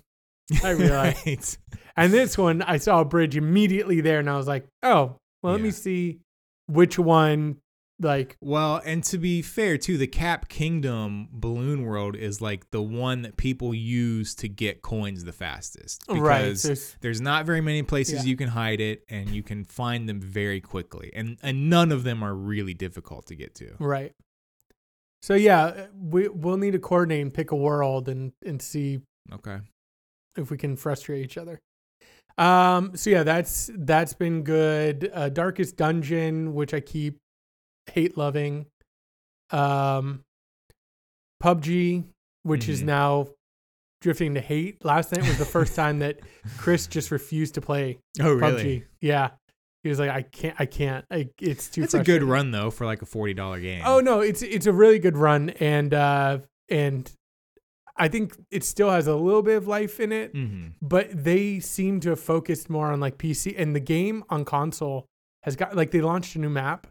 I 0.62 0.70
realize. 0.72 1.16
Right. 1.26 1.58
And 1.96 2.12
this 2.12 2.38
one, 2.38 2.62
I 2.62 2.78
saw 2.78 3.00
a 3.00 3.06
bridge 3.06 3.38
immediately 3.38 4.02
there, 4.02 4.20
and 4.20 4.30
I 4.30 4.36
was 4.36 4.48
like, 4.48 4.66
oh, 4.84 5.16
well, 5.42 5.54
let 5.54 5.62
me 5.62 5.72
see 5.72 6.20
which 6.68 7.00
one. 7.00 7.58
Like, 8.00 8.38
Well, 8.42 8.80
and 8.86 9.04
to 9.06 9.18
be 9.18 9.42
fair 9.42 9.78
too, 9.80 9.98
the 9.98 10.06
Cap 10.06 10.50
Kingdom 10.50 11.30
Balloon 11.32 11.82
World 11.84 12.16
is 12.16 12.40
like 12.42 12.70
the 12.70 12.82
one 12.82 13.24
that 13.24 13.38
people 13.38 13.74
use 13.74 14.36
to 14.36 14.48
get 14.48 14.84
coins 14.84 15.24
the 15.24 15.34
fastest. 15.34 16.04
right? 16.08 16.44
Because 16.44 16.62
there's- 16.62 16.96
there's 17.02 17.22
not 17.22 17.46
very 17.48 17.60
many 17.62 17.82
places 17.82 18.24
Yeah. 18.24 18.30
you 18.30 18.38
can 18.38 18.50
hide 18.50 18.80
it 18.82 19.04
and 19.10 19.30
you 19.32 19.42
can 19.42 19.64
find 19.64 20.08
them 20.08 20.22
very 20.22 20.62
quickly 20.62 21.12
and 21.16 21.38
and 21.42 21.70
none 21.72 21.92
of 21.92 22.04
them 22.04 22.22
are 22.22 22.36
really 22.36 22.76
difficult 22.76 23.26
to 23.28 23.36
get 23.36 23.56
to 23.56 23.76
Right. 23.80 24.14
So 25.24 25.34
yeah, 25.34 25.88
we 26.00 26.28
we'll 26.28 26.58
need 26.58 26.72
to 26.72 26.80
coordinate 26.80 27.22
and 27.24 27.34
pick 27.34 27.52
a 27.52 27.56
world 27.56 28.08
and 28.08 28.32
and 28.46 28.62
see 28.62 29.00
okay 29.34 29.58
if 30.38 30.52
we 30.52 30.58
can 30.58 30.76
frustrate 30.76 31.26
each 31.26 31.38
other. 31.40 31.60
Um. 32.38 32.96
So 32.96 33.10
yeah, 33.10 33.24
that's 33.24 33.72
that's 33.74 34.14
been 34.14 34.44
good. 34.44 35.10
Uh, 35.12 35.30
Darkest 35.30 35.76
Dungeon, 35.78 36.54
which 36.54 36.76
I 36.76 36.80
keep 36.80 37.18
hate 37.92 38.18
loving. 38.18 38.66
Um. 39.52 40.24
PUBG, 41.42 42.04
which 42.44 42.68
is 42.68 42.82
Mhm. 42.82 42.86
now 42.86 43.28
drifting 44.02 44.34
to 44.34 44.42
hate. 44.42 44.84
Last 44.84 45.12
night 45.12 45.22
was 45.28 45.38
the 45.38 45.46
first 45.46 45.76
time 45.76 46.00
that 46.00 46.20
Chris 46.58 46.88
just 46.88 47.12
refused 47.12 47.54
to 47.56 47.62
play 47.62 48.00
oh 48.20 48.38
PUBG. 48.38 48.84
Yeah. 49.02 49.32
He 49.84 49.90
was 49.90 50.00
like, 50.00 50.10
I 50.10 50.24
can't, 50.24 50.56
I 50.60 50.66
can't. 50.66 51.06
I, 51.12 51.30
it's 51.40 51.70
too. 51.70 51.84
it's 51.84 51.94
a 51.94 52.04
good 52.04 52.24
run 52.24 52.52
though 52.52 52.72
for 52.72 52.86
like 52.86 53.02
a 53.02 53.06
$40 53.06 53.62
game 53.62 53.84
Oh 53.86 54.00
no, 54.00 54.20
it's 54.20 54.42
it's 54.42 54.66
a 54.66 54.74
really 54.74 55.00
good 55.00 55.16
run, 55.16 55.52
and 55.52 55.94
uh, 55.94 56.40
and 56.70 57.10
I 57.96 58.08
think 58.08 58.36
it 58.52 58.64
still 58.64 58.90
has 58.90 59.08
a 59.08 59.16
little 59.16 59.44
bit 59.44 59.56
of 59.58 59.68
life 59.68 60.00
in 60.00 60.12
it, 60.12 60.34
mm-hmm. 60.34 60.70
but 60.82 61.08
they 61.12 61.60
seem 61.60 62.00
to 62.02 62.10
have 62.10 62.20
focused 62.20 62.70
more 62.70 62.92
on 62.92 63.00
like 63.00 63.18
PC, 63.18 63.54
and 63.58 63.76
the 63.76 63.80
game 63.80 64.24
on 64.30 64.44
console 64.44 65.06
has 65.44 65.56
got 65.56 65.76
like 65.76 65.92
they 65.92 66.02
launched 66.02 66.36
a 66.36 66.40
new 66.40 66.50
map. 66.50 66.88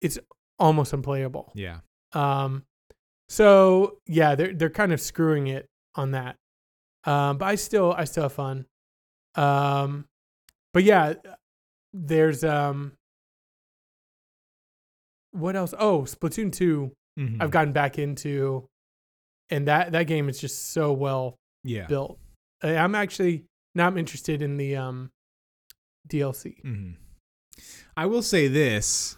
It's 0.00 0.18
almost 0.58 0.92
unplayable. 0.92 1.52
yeah 1.54 1.80
Um, 2.12 2.64
so 3.28 3.98
yeah, 4.06 4.34
they're 4.34 4.52
they're 4.54 4.70
kind 4.70 4.92
of 4.92 5.00
screwing 5.00 5.46
it 5.48 5.66
on 5.94 6.10
that. 6.12 6.36
Um, 7.04 7.38
but 7.38 7.46
I 7.46 7.54
still 7.54 7.92
I 7.92 8.04
still 8.04 8.24
have 8.24 8.32
fun. 8.32 8.66
Um, 9.36 10.06
but 10.74 10.82
yeah, 10.84 11.14
there's 11.92 12.42
um, 12.44 12.92
what 15.32 15.56
else? 15.56 15.74
Oh, 15.78 16.02
Splatoon 16.02 16.52
two. 16.52 16.92
Mhm. 17.18 17.40
I've 17.40 17.50
gotten 17.50 17.72
back 17.72 17.98
into, 17.98 18.68
and 19.50 19.68
that 19.68 19.92
that 19.92 20.04
game 20.04 20.28
is 20.28 20.40
just 20.40 20.72
so 20.72 20.92
well 20.92 21.36
yeah 21.64 21.86
built. 21.86 22.18
I- 22.62 22.76
I'm 22.76 22.94
actually 22.94 23.44
now 23.74 23.86
I'm 23.86 23.98
interested 23.98 24.42
in 24.42 24.56
the 24.56 24.76
um 24.76 25.10
DLC. 26.08 26.60
Mm-hmm. 26.64 26.92
I 27.96 28.06
will 28.06 28.22
say 28.22 28.48
this. 28.48 29.16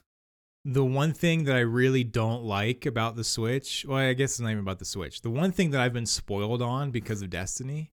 The 0.65 0.85
one 0.85 1.13
thing 1.13 1.45
that 1.45 1.57
I 1.57 1.61
really 1.61 2.05
don't 2.05 2.45
like 2.45 2.87
about 2.87 3.17
the 3.17 3.25
Switch, 3.25 3.85
well, 3.87 3.99
I 3.99 4.13
guess 4.13 4.33
it's 4.33 4.41
not 4.41 4.51
even 4.51 4.61
about 4.61 4.79
the 4.79 4.85
Switch. 4.85 5.21
The 5.23 5.31
one 5.31 5.51
thing 5.51 5.71
that 5.71 5.81
I've 5.81 5.93
been 5.93 6.07
spoiled 6.07 6.63
on 6.63 6.93
because 6.93 7.21
of 7.21 7.31
Destiny 7.31 7.91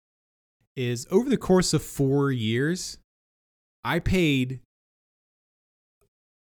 is 0.75 1.07
over 1.11 1.31
the 1.31 1.37
course 1.37 1.73
of 1.73 1.83
four 1.83 2.33
years, 2.33 2.99
I 3.85 4.01
paid, 4.01 4.61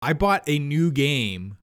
I 0.00 0.12
bought 0.12 0.44
a 0.46 0.60
new 0.60 0.92
game, 0.92 1.56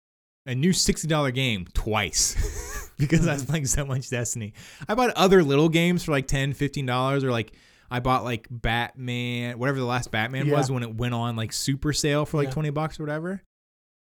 a 0.46 0.56
new 0.56 0.72
$60 0.72 1.34
game 1.34 1.66
twice 1.74 2.92
because 2.98 3.26
I 3.26 3.34
was 3.34 3.44
mm-hmm. 3.44 3.52
playing 3.52 3.66
so 3.66 3.86
much 3.86 4.10
Destiny. 4.10 4.54
I 4.90 4.94
bought 4.94 5.12
other 5.12 5.42
little 5.42 5.70
games 5.70 6.04
for 6.04 6.12
like 6.12 6.28
$10, 6.28 6.54
$15 6.54 7.24
or 7.24 7.32
like 7.32 7.54
I 7.90 8.02
bought 8.02 8.26
like 8.26 8.48
Batman, 8.52 9.58
whatever 9.58 9.80
the 9.80 9.86
last 9.86 10.12
Batman 10.12 10.48
Yeah. 10.48 10.58
was 10.58 10.70
when 10.70 10.84
it 10.84 10.96
went 10.96 11.14
on 11.14 11.38
like 11.38 11.54
super 11.54 11.94
sale 11.94 12.26
for 12.26 12.38
like 12.38 12.50
Yeah. 12.50 12.54
20 12.54 12.70
bucks 12.72 13.00
or 13.00 13.04
whatever. 13.04 13.42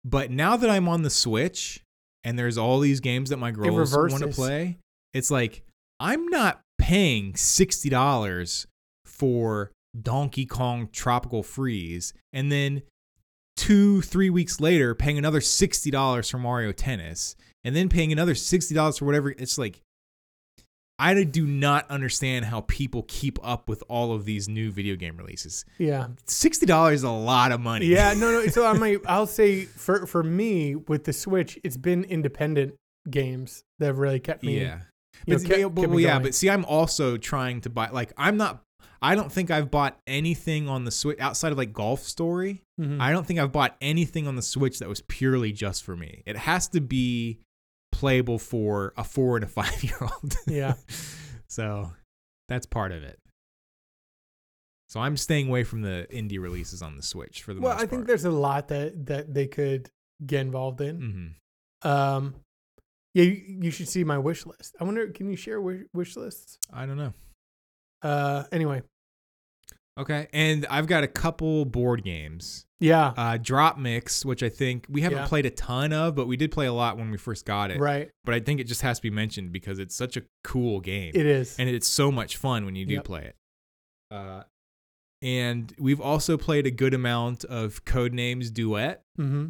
But 0.04 0.30
now 0.30 0.56
that 0.56 0.70
I'm 0.70 0.88
on 0.88 1.02
the 1.02 1.10
Switch 1.10 1.82
and 2.24 2.38
there's 2.38 2.56
all 2.58 2.80
these 2.80 3.00
games 3.00 3.30
that 3.30 3.36
my 3.38 3.50
girls 3.50 3.66
want 4.12 4.22
to 4.22 4.28
play, 4.36 4.78
it's 5.12 5.30
like 5.30 5.62
I'm 5.98 6.26
not 6.28 6.60
paying 6.78 7.34
$60 7.34 8.66
for 9.04 9.70
Donkey 10.00 10.46
Kong 10.46 10.88
Tropical 10.92 11.42
Freeze, 11.42 12.12
and 12.32 12.50
then 12.50 12.82
two, 13.56 14.00
three 14.02 14.30
weeks 14.30 14.60
later, 14.60 14.94
paying 14.94 15.18
another 15.18 15.40
sixty 15.40 15.90
dollars 15.90 16.30
for 16.30 16.38
Mario 16.38 16.72
Tennis, 16.72 17.34
and 17.64 17.74
then 17.76 17.88
paying 17.88 18.12
another 18.12 18.34
sixty 18.34 18.74
dollars 18.74 18.98
for 18.98 19.04
whatever. 19.04 19.30
It's 19.30 19.58
like 19.58 19.82
I 21.00 21.24
do 21.24 21.46
not 21.46 21.90
understand 21.90 22.44
how 22.44 22.60
people 22.62 23.04
keep 23.08 23.38
up 23.42 23.68
with 23.68 23.82
all 23.88 24.12
of 24.12 24.24
these 24.24 24.48
new 24.48 24.70
video 24.70 24.96
game 24.96 25.16
releases. 25.16 25.64
Yeah. 25.78 26.08
Sixty 26.26 26.66
dollars 26.66 26.96
is 27.00 27.02
a 27.04 27.10
lot 27.10 27.52
of 27.52 27.60
money. 27.60 27.86
Yeah, 27.86 28.12
no, 28.14 28.30
no. 28.30 28.46
So 28.48 28.66
I 28.66 28.74
might, 28.74 28.98
I'll 29.06 29.26
say 29.26 29.64
for 29.64 30.06
for 30.06 30.22
me 30.22 30.74
with 30.76 31.04
the 31.04 31.12
Switch, 31.12 31.58
it's 31.64 31.76
been 31.76 32.04
independent 32.04 32.74
games 33.08 33.64
that 33.78 33.86
have 33.86 33.98
really 33.98 34.20
kept 34.20 34.42
me. 34.42 34.60
yeah. 34.60 34.80
you 35.26 35.34
know, 35.34 35.38
But, 35.38 35.46
kept- 35.48 35.58
yeah, 35.60 35.68
but- 35.68 35.80
kept 35.82 35.92
me 35.92 36.02
yeah, 36.02 36.10
going. 36.12 36.22
but 36.24 36.34
see, 36.34 36.50
I'm 36.50 36.64
also 36.66 37.16
trying 37.16 37.60
to 37.62 37.70
buy. 37.70 37.88
Like, 37.90 38.12
I'm 38.16 38.36
not. 38.36 38.62
I 39.02 39.14
don't 39.14 39.32
think 39.32 39.50
I've 39.50 39.70
bought 39.70 39.98
anything 40.06 40.68
on 40.68 40.84
the 40.84 40.90
Switch 40.90 41.18
outside 41.20 41.52
of 41.52 41.56
like 41.58 41.72
Golf 41.72 42.02
Story. 42.02 42.60
Mhm. 42.78 43.00
I 43.00 43.12
don't 43.12 43.26
think 43.26 43.40
I've 43.40 43.52
bought 43.52 43.76
anything 43.80 44.28
on 44.28 44.36
the 44.36 44.42
Switch 44.42 44.78
that 44.80 44.88
was 44.90 45.00
purely 45.08 45.52
just 45.52 45.82
for 45.82 45.96
me. 45.96 46.22
It 46.26 46.36
has 46.36 46.68
to 46.68 46.82
be 46.82 47.38
playable 47.92 48.38
for 48.38 48.92
a 48.96 49.04
four 49.04 49.36
and 49.36 49.44
a 49.44 49.48
five 49.48 49.82
year 49.82 49.96
old. 50.00 50.34
yeah, 50.46 50.74
so 51.48 51.90
that's 52.48 52.66
part 52.66 52.92
of 52.92 53.02
it. 53.02 53.18
So 54.88 54.98
I'm 54.98 55.16
staying 55.16 55.48
away 55.48 55.62
from 55.62 55.82
the 55.82 56.06
indie 56.10 56.40
releases 56.40 56.82
on 56.82 56.96
the 56.96 57.02
Switch 57.02 57.42
for 57.42 57.54
the 57.54 57.60
most 57.60 57.64
well, 57.64 57.74
most 57.74 57.84
I 57.84 57.86
think 57.86 58.00
part. 58.00 58.06
there's 58.08 58.24
a 58.24 58.30
lot 58.30 58.68
that 58.68 59.06
that 59.06 59.32
they 59.32 59.46
could 59.46 59.88
get 60.26 60.40
involved 60.40 60.80
in. 60.80 61.36
hmm 61.82 61.88
Um, 61.88 62.34
yeah, 63.14 63.24
you, 63.24 63.58
you 63.62 63.70
should 63.70 63.88
see 63.88 64.04
my 64.04 64.18
wish 64.18 64.46
list. 64.46 64.74
I 64.80 64.84
wonder, 64.84 65.08
can 65.08 65.30
you 65.30 65.36
share 65.36 65.60
wish, 65.60 65.82
wish 65.92 66.16
lists? 66.16 66.58
I 66.72 66.86
don't 66.86 66.96
know. 66.96 67.12
Uh, 68.02 68.44
anyway, 68.52 68.82
Okay, 70.00 70.26
and 70.32 70.66
I've 70.70 70.86
got 70.86 71.04
a 71.04 71.08
couple 71.08 71.64
board 71.64 72.02
games. 72.02 72.64
yeah, 72.82 73.08
Uh, 73.16 73.36
DropMix, 73.36 74.24
which 74.24 74.42
I 74.42 74.48
think 74.48 74.86
we 74.88 75.02
haven't 75.02 75.18
Yeah. 75.18 75.26
played 75.26 75.44
a 75.44 75.50
ton 75.50 75.92
of, 75.92 76.14
but 76.14 76.26
we 76.26 76.36
did 76.38 76.50
play 76.50 76.64
a 76.66 76.72
lot 76.72 76.96
when 76.96 77.10
we 77.10 77.18
first 77.18 77.44
got 77.44 77.70
it. 77.70 77.78
right. 77.78 78.10
But 78.24 78.34
I 78.34 78.40
think 78.40 78.58
it 78.60 78.64
just 78.64 78.80
has 78.80 78.96
to 78.98 79.02
be 79.02 79.10
mentioned 79.10 79.52
because 79.52 79.78
it's 79.78 79.94
such 79.94 80.16
a 80.16 80.22
cool 80.44 80.80
game. 80.80 81.12
It 81.14 81.26
is. 81.26 81.58
and 81.58 81.68
it's 81.68 81.86
so 81.86 82.10
much 82.10 82.38
fun 82.38 82.64
when 82.64 82.76
you 82.76 82.86
do 82.86 82.94
Yep. 82.94 83.04
play 83.04 83.24
it. 83.26 83.36
Uh, 84.10 84.44
and 85.22 85.74
we've 85.78 86.00
also 86.00 86.38
played 86.38 86.66
a 86.66 86.70
good 86.70 86.94
amount 86.94 87.44
of 87.44 87.84
Codenames 87.84 88.50
Duet, 88.52 89.02
mm-hmm. 89.18 89.48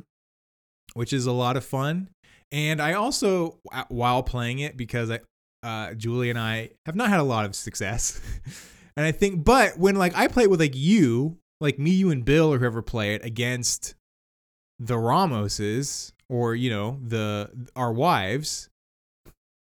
which 0.94 1.12
is 1.12 1.26
a 1.26 1.32
lot 1.32 1.56
of 1.56 1.64
fun. 1.64 2.08
And 2.50 2.82
I 2.82 2.94
also, 2.94 3.60
while 3.88 4.24
playing 4.24 4.58
it, 4.58 4.76
because 4.76 5.08
I, 5.12 5.20
uh, 5.62 5.94
Julie 5.94 6.30
and 6.30 6.38
I 6.38 6.70
have 6.86 6.96
not 6.96 7.08
had 7.10 7.20
a 7.20 7.24
lot 7.24 7.44
of 7.46 7.54
success, 7.54 8.20
and 8.96 9.06
I 9.06 9.12
think, 9.12 9.44
but 9.44 9.78
when 9.78 9.96
like 9.96 10.14
I 10.16 10.26
play 10.28 10.44
it 10.44 10.50
with 10.50 10.60
like 10.60 10.74
you, 10.76 11.38
like 11.60 11.78
me, 11.78 11.90
you, 11.90 12.10
and 12.10 12.24
Bill, 12.24 12.52
or 12.52 12.58
whoever 12.58 12.82
play 12.82 13.14
it 13.14 13.24
against 13.24 13.94
the 14.78 14.94
Ramoses 14.96 16.12
or 16.28 16.54
you 16.54 16.70
know 16.70 16.98
the 17.06 17.50
our 17.76 17.92
wives, 17.92 18.68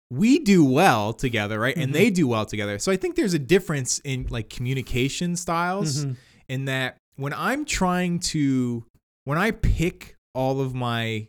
we 0.10 0.40
do 0.40 0.64
well 0.64 1.14
together, 1.14 1.60
right? 1.60 1.76
Mhm. 1.76 1.84
And 1.84 1.94
they 1.96 2.10
do 2.10 2.28
well 2.28 2.46
together. 2.46 2.80
So 2.80 2.92
I 2.92 2.98
think 2.98 3.16
there's 3.16 3.34
a 3.34 3.40
difference 3.40 4.00
in 4.04 4.28
like 4.30 4.50
communication 4.50 5.36
styles 5.36 6.06
Mhm. 6.06 6.16
in 6.48 6.66
that 6.66 6.98
when 7.16 7.34
I'm 7.34 7.66
trying 7.66 8.20
to 8.20 8.86
when 9.26 9.38
I 9.38 9.52
pick 9.52 10.16
all 10.34 10.62
of 10.62 10.74
my 10.74 11.28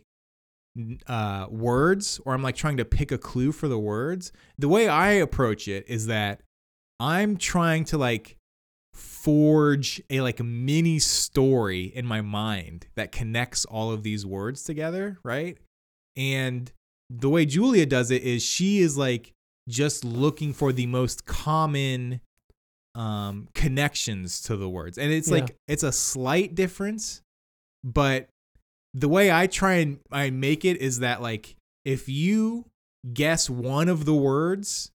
uh, 1.07 1.47
words 1.49 2.21
or 2.25 2.33
I'm 2.33 2.41
like 2.43 2.55
trying 2.55 2.77
to 2.77 2.85
pick 2.85 3.11
a 3.11 3.17
clue 3.17 3.51
for 3.51 3.67
the 3.67 3.79
words, 3.79 4.31
the 4.57 4.69
way 4.69 4.87
I 4.87 5.11
approach 5.11 5.67
it 5.67 5.83
is 5.89 6.05
that 6.05 6.41
I'm 6.99 7.37
trying 7.37 7.85
to 7.85 7.97
like 7.97 8.35
forge 8.93 10.01
a 10.09 10.21
like 10.21 10.41
mini 10.41 10.99
story 10.99 11.83
in 11.83 12.05
my 12.05 12.21
mind 12.21 12.87
that 12.95 13.11
connects 13.11 13.65
all 13.65 13.91
of 13.91 14.03
these 14.03 14.25
words 14.25 14.63
together, 14.63 15.17
right? 15.23 15.57
And 16.17 16.71
the 17.09 17.29
way 17.29 17.45
Julia 17.45 17.85
does 17.85 18.11
it 18.11 18.23
is 18.23 18.43
she 18.43 18.79
is 18.79 18.97
like 18.97 19.31
just 19.67 20.03
looking 20.03 20.51
for 20.53 20.71
the 20.71 20.85
most 20.87 21.25
common 21.25 22.21
um 22.95 23.47
connections 23.53 24.41
to 24.41 24.57
the 24.57 24.67
words. 24.67 24.97
And 24.97 25.11
it's 25.11 25.29
Yeah. 25.29 25.35
like 25.35 25.55
it's 25.67 25.83
a 25.83 25.91
slight 25.91 26.55
difference, 26.55 27.21
but 27.83 28.27
the 28.93 29.07
way 29.07 29.31
I 29.31 29.47
try 29.47 29.75
and 29.75 29.99
I 30.11 30.31
make 30.31 30.65
it 30.65 30.77
is 30.81 30.99
that 30.99 31.21
like 31.21 31.55
if 31.85 32.09
you 32.09 32.65
guess 33.13 33.49
one 33.49 33.87
of 33.87 34.05
the 34.05 34.15
words, 34.15 34.91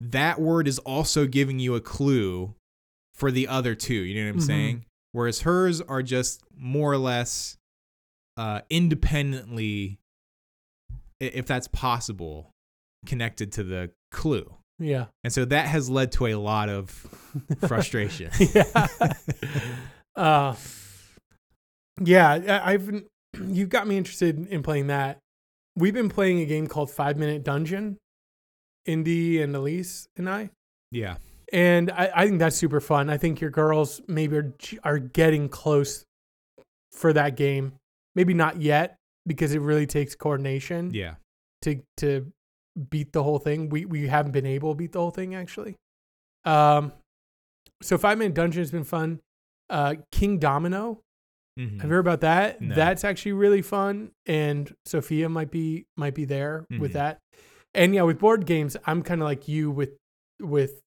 that 0.00 0.40
word 0.40 0.68
is 0.68 0.78
also 0.80 1.26
giving 1.26 1.58
you 1.58 1.74
a 1.74 1.80
clue 1.80 2.54
for 3.14 3.30
the 3.30 3.48
other 3.48 3.74
two. 3.74 3.94
You 3.94 4.20
know 4.22 4.28
what 4.30 4.34
I'm 4.36 4.40
Mhm. 4.42 4.46
saying? 4.46 4.84
Whereas 5.12 5.40
hers 5.42 5.80
are 5.80 6.02
just 6.02 6.42
more 6.56 6.92
or 6.92 6.98
less 6.98 7.56
uh, 8.38 8.60
independently, 8.68 9.98
if 11.20 11.46
that's 11.46 11.68
possible, 11.68 12.50
connected 13.06 13.50
to 13.52 13.64
the 13.64 13.90
clue. 14.10 14.52
Yeah. 14.78 15.06
And 15.24 15.32
so 15.32 15.46
that 15.46 15.68
has 15.68 15.88
led 15.88 16.12
to 16.12 16.26
a 16.26 16.34
lot 16.34 16.68
of 16.68 16.90
frustration. 17.66 18.30
yeah. 18.54 18.86
uh, 20.16 20.54
yeah. 22.02 22.60
I've 22.62 23.04
you've 23.48 23.70
got 23.70 23.86
me 23.86 23.96
interested 23.96 24.46
in 24.48 24.62
playing 24.62 24.88
that. 24.88 25.18
We've 25.76 25.94
been 25.94 26.08
playing 26.10 26.40
a 26.40 26.44
game 26.46 26.66
called 26.66 26.90
Five 26.90 27.16
Minute 27.16 27.42
Dungeon, 27.42 27.96
Indy 28.86 29.42
and 29.42 29.54
Elise 29.54 30.08
and 30.16 30.28
I. 30.30 30.50
yeah. 30.90 31.16
And 31.52 31.92
I, 31.92 32.10
I 32.12 32.26
think 32.26 32.40
that's 32.40 32.56
super 32.56 32.80
fun. 32.80 33.08
I 33.08 33.18
think 33.18 33.40
your 33.40 33.50
girls 33.50 34.00
maybe 34.08 34.36
are, 34.36 34.52
are 34.82 34.98
getting 34.98 35.48
close 35.48 36.04
for 36.90 37.12
that 37.12 37.36
game. 37.36 37.74
Maybe 38.16 38.34
not 38.34 38.60
yet 38.60 38.96
because 39.26 39.54
it 39.54 39.60
really 39.60 39.86
takes 39.86 40.16
coordination 40.16 40.90
Yeah. 40.92 41.14
to 41.62 41.82
to 41.98 42.32
beat 42.90 43.12
the 43.12 43.22
whole 43.22 43.38
thing. 43.38 43.68
We 43.68 43.84
we 43.84 44.08
haven't 44.08 44.32
been 44.32 44.44
able 44.46 44.72
to 44.72 44.76
beat 44.76 44.90
the 44.92 44.98
whole 44.98 45.12
thing 45.12 45.36
actually. 45.36 45.76
Um, 46.44 46.92
so 47.80 47.96
five 47.96 48.18
minute 48.18 48.34
dungeon 48.34 48.60
has 48.62 48.72
been 48.72 48.84
fun. 48.84 49.20
Uh, 49.70 49.94
Kingdomino. 50.12 50.98
Mhm. 51.58 51.80
Have 51.80 51.84
you 51.84 51.90
heard 51.94 52.00
about 52.00 52.20
that? 52.22 52.60
No. 52.60 52.74
That's 52.74 53.04
actually 53.04 53.32
really 53.32 53.62
fun, 53.62 54.10
and 54.26 54.74
Sophia 54.84 55.28
might 55.28 55.50
be 55.52 55.86
might 55.96 56.14
be 56.14 56.24
there 56.24 56.66
with 56.70 56.90
Mhm. 56.90 56.94
that. 56.94 57.18
And 57.76 57.94
yeah, 57.94 58.02
with 58.02 58.18
board 58.18 58.46
games, 58.46 58.76
I'm 58.86 59.02
kind 59.02 59.20
of 59.20 59.26
like 59.26 59.46
you 59.46 59.70
with 59.70 59.90
with 60.40 60.80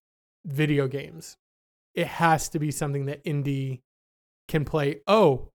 video 0.45 0.87
games. 0.87 1.37
It 1.93 2.07
has 2.07 2.49
to 2.49 2.59
be 2.59 2.71
something 2.71 3.05
that 3.05 3.21
Indy 3.23 3.81
can 4.47 4.65
play. 4.65 5.01
Oh, 5.07 5.49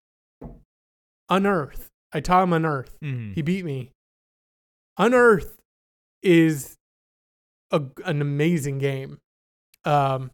Unearth. 1.29 1.91
I 2.13 2.21
taught 2.21 2.45
him 2.45 2.53
Unearth. 2.53 2.97
Mhm. 3.03 3.35
He 3.35 3.43
beat 3.43 3.65
me. 3.65 3.91
Unearth 4.99 5.59
is 6.23 6.77
a, 7.71 7.83
an 8.05 8.21
amazing 8.23 8.79
game. 8.79 9.19
Um, 9.85 10.31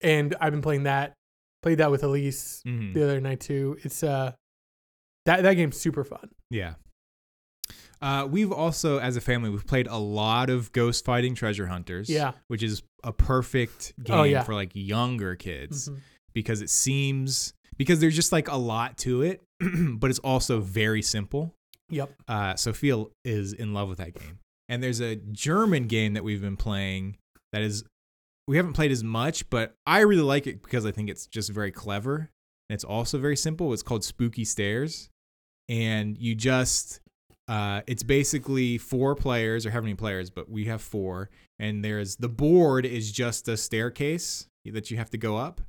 and 0.00 0.34
I've 0.40 0.52
been 0.52 0.62
playing 0.62 0.84
that. 0.84 1.14
Played 1.62 1.78
that 1.78 1.90
with 1.90 2.04
Elise 2.04 2.62
Mhm. 2.64 2.94
the 2.94 3.02
other 3.02 3.20
night 3.20 3.40
too. 3.40 3.76
It's 3.82 4.02
uh 4.04 4.32
that 5.24 5.42
that 5.42 5.54
game's 5.54 5.76
super 5.80 6.04
fun. 6.04 6.30
Yeah. 6.50 6.74
Uh, 8.02 8.26
we've 8.30 8.52
also, 8.52 8.98
as 8.98 9.16
a 9.16 9.20
family, 9.20 9.48
we've 9.50 9.66
played 9.66 9.86
a 9.86 9.96
lot 9.96 10.50
of 10.50 10.70
Ghost 10.72 11.04
Fighting 11.04 11.34
Treasure 11.34 11.66
Hunters. 11.66 12.08
Yeah. 12.10 12.32
Which 12.48 12.62
is 12.62 12.82
a 13.02 13.12
perfect 13.12 13.94
game 14.02 14.16
Oh, 14.18 14.22
yeah. 14.24 14.42
for 14.42 14.54
like 14.54 14.72
younger 14.74 15.34
kids 15.36 15.88
Mhm. 15.88 16.00
because 16.34 16.60
it 16.60 16.70
seems 16.70 17.52
because 17.78 18.00
there's 18.00 18.16
just 18.16 18.32
like 18.32 18.48
a 18.48 18.56
lot 18.56 18.96
to 18.98 19.22
it, 19.22 19.42
but 19.98 20.08
it's 20.10 20.18
also 20.20 20.60
very 20.60 21.02
simple. 21.02 21.54
Yep. 21.90 22.10
Uh, 22.26 22.56
Sophia 22.56 23.04
is 23.24 23.52
in 23.52 23.72
love 23.74 23.88
with 23.88 23.98
that 23.98 24.14
game. 24.14 24.38
And 24.68 24.82
there's 24.82 25.00
a 25.00 25.16
German 25.16 25.86
game 25.86 26.14
that 26.14 26.24
we've 26.24 26.40
been 26.40 26.56
playing 26.56 27.16
that 27.52 27.62
is 27.62 27.84
we 28.48 28.56
haven't 28.56 28.72
played 28.72 28.90
as 28.92 29.04
much, 29.04 29.48
but 29.50 29.74
I 29.86 30.00
really 30.00 30.22
like 30.22 30.46
it 30.46 30.62
because 30.62 30.84
I 30.86 30.90
think 30.90 31.08
it's 31.10 31.26
just 31.26 31.50
very 31.50 31.70
clever. 31.70 32.30
And 32.68 32.74
it's 32.74 32.82
also 32.84 33.18
very 33.18 33.36
simple. 33.36 33.72
It's 33.72 33.82
called 33.82 34.02
Spooky 34.04 34.44
Stairs. 34.44 35.08
And 35.68 36.16
you 36.18 36.34
just 36.34 37.00
uh, 37.48 37.82
it's 37.86 38.02
basically 38.02 38.78
four 38.78 39.14
players 39.14 39.64
or 39.64 39.70
how 39.70 39.80
many 39.80 39.94
players, 39.94 40.30
but 40.30 40.50
we 40.50 40.64
have 40.64 40.82
four. 40.82 41.30
And 41.58 41.84
there's 41.84 42.16
the 42.16 42.28
board 42.28 42.84
is 42.84 43.12
just 43.12 43.48
a 43.48 43.56
staircase 43.56 44.48
that 44.64 44.90
you 44.90 44.96
have 44.96 45.10
to 45.10 45.18
go 45.18 45.36
up. 45.36 45.60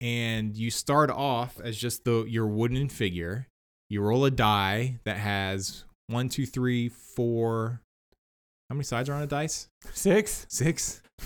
And 0.00 0.56
you 0.56 0.70
start 0.70 1.10
off 1.10 1.58
as 1.62 1.76
just 1.76 2.04
the 2.04 2.24
your 2.28 2.46
wooden 2.46 2.88
figure. 2.88 3.48
You 3.90 4.02
roll 4.02 4.24
a 4.26 4.30
die 4.30 5.00
that 5.04 5.16
has 5.16 5.84
one, 6.08 6.28
two, 6.28 6.46
three, 6.46 6.88
four. 6.88 7.80
How 8.68 8.74
many 8.74 8.84
sides 8.84 9.08
are 9.08 9.14
on 9.14 9.22
a 9.22 9.26
dice? 9.26 9.68
Six. 9.92 10.46
Six. 10.48 11.02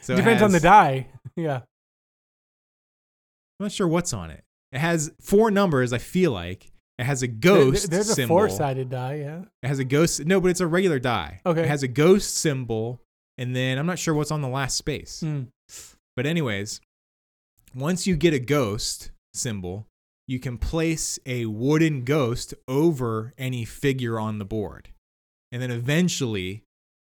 So 0.00 0.14
it 0.14 0.16
Depends 0.16 0.42
on 0.42 0.50
the 0.50 0.58
die. 0.58 1.06
Yeah. 1.36 1.58
I'm 3.60 3.66
not 3.66 3.70
sure 3.70 3.86
what's 3.86 4.12
on 4.12 4.30
it. 4.30 4.42
It 4.72 4.80
has 4.80 5.12
four 5.20 5.52
numbers. 5.52 5.92
I 5.92 5.98
feel 5.98 6.32
like 6.32 6.71
it 6.98 7.04
has 7.04 7.22
a 7.22 7.26
There- 7.26 7.36
ghost. 7.36 7.90
there's 7.90 8.08
a 8.10 8.14
symbol. 8.14 8.36
four 8.36 8.48
sided 8.48 8.90
die, 8.90 9.16
yeah. 9.16 9.44
It 9.62 9.68
has 9.68 9.78
a 9.78 9.84
ghost. 9.84 10.24
No, 10.24 10.40
but 10.40 10.50
it's 10.50 10.60
a 10.60 10.66
regular 10.66 10.98
die. 10.98 11.40
Okay. 11.46 11.62
It 11.62 11.68
has 11.68 11.82
a 11.82 11.88
ghost 11.88 12.34
symbol, 12.36 13.00
and 13.38 13.54
then 13.56 13.78
I'm 13.78 13.86
not 13.86 13.98
sure 13.98 14.14
what's 14.14 14.30
on 14.30 14.42
the 14.42 14.48
last 14.48 14.76
space. 14.76 15.22
Mm. 15.24 15.48
But 16.16 16.26
anyways, 16.26 16.80
once 17.74 18.06
you 18.06 18.16
get 18.16 18.34
a 18.34 18.38
ghost 18.38 19.10
symbol, 19.34 19.86
you 20.28 20.38
can 20.38 20.58
place 20.58 21.18
a 21.26 21.46
wooden 21.46 22.04
ghost 22.04 22.54
over 22.68 23.32
any 23.38 23.64
figure 23.64 24.20
on 24.20 24.38
the 24.38 24.44
board. 24.44 24.90
And 25.50 25.60
then 25.60 25.70
eventually 25.70 26.62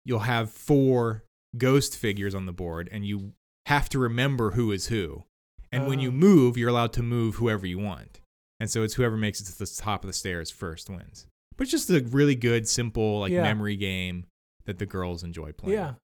you'll 0.05 0.21
have 0.21 0.51
four 0.51 1.25
ghost 1.57 1.97
figures 1.97 2.35
on 2.35 2.47
the 2.47 2.53
board 2.53 2.89
and 2.93 3.05
you 3.05 3.33
have 3.67 3.89
to 3.91 3.99
remember 3.99 4.53
who 4.53 4.71
is 4.73 4.87
who. 4.87 5.25
And 5.73 5.87
when 5.87 5.99
you 6.01 6.09
Oh. 6.09 6.13
move, 6.13 6.57
you're 6.57 6.69
allowed 6.71 6.93
to 6.95 7.03
move 7.03 7.37
whoever 7.37 7.67
you 7.67 7.79
want. 7.79 8.20
And 8.61 8.71
so 8.71 8.83
it's 8.83 8.95
whoever 8.95 9.17
makes 9.17 9.41
it 9.41 9.45
to 9.47 9.59
the 9.59 9.67
top 9.67 10.05
of 10.05 10.07
the 10.09 10.13
stairs 10.13 10.51
first 10.51 10.89
wins. 10.91 11.27
But 11.57 11.63
it's 11.65 11.71
just 11.71 11.91
a 11.91 12.01
really 12.11 12.35
good, 12.35 12.69
simple, 12.69 13.21
like 13.21 13.33
Yeah. 13.33 13.43
memory 13.43 13.77
game 13.77 14.27
that 14.67 14.79
the 14.79 14.87
girls 14.87 15.23
enjoy 15.25 15.53
playing. 15.53 15.79
Yeah. 15.79 15.95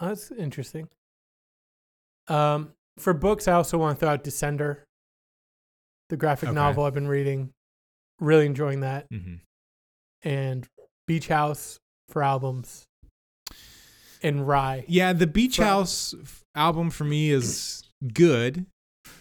Oh, 0.00 0.08
that's 0.08 0.30
interesting. 0.32 0.88
Um, 2.28 2.72
for 2.98 3.14
books, 3.14 3.46
I 3.48 3.52
also 3.52 3.78
want 3.78 3.96
to 3.98 4.00
throw 4.04 4.12
out 4.12 4.24
Descender, 4.24 4.82
the 6.08 6.16
graphic 6.16 6.48
Okay. 6.48 6.54
novel 6.54 6.84
I've 6.84 6.94
been 6.94 7.08
reading. 7.08 7.52
Really 8.20 8.46
enjoying 8.46 8.80
that. 8.80 9.06
hmm 9.10 9.36
And 10.22 10.66
Beach 11.06 11.28
House 11.28 11.78
for 12.08 12.22
albums. 12.22 12.84
And 14.22 14.40
Rhye. 14.40 14.84
Yeah, 14.88 15.12
the 15.12 15.26
Beach 15.26 15.58
House 15.58 16.14
album 16.54 16.90
for 16.90 17.04
me 17.04 17.30
is 17.30 17.84
good. 18.12 18.66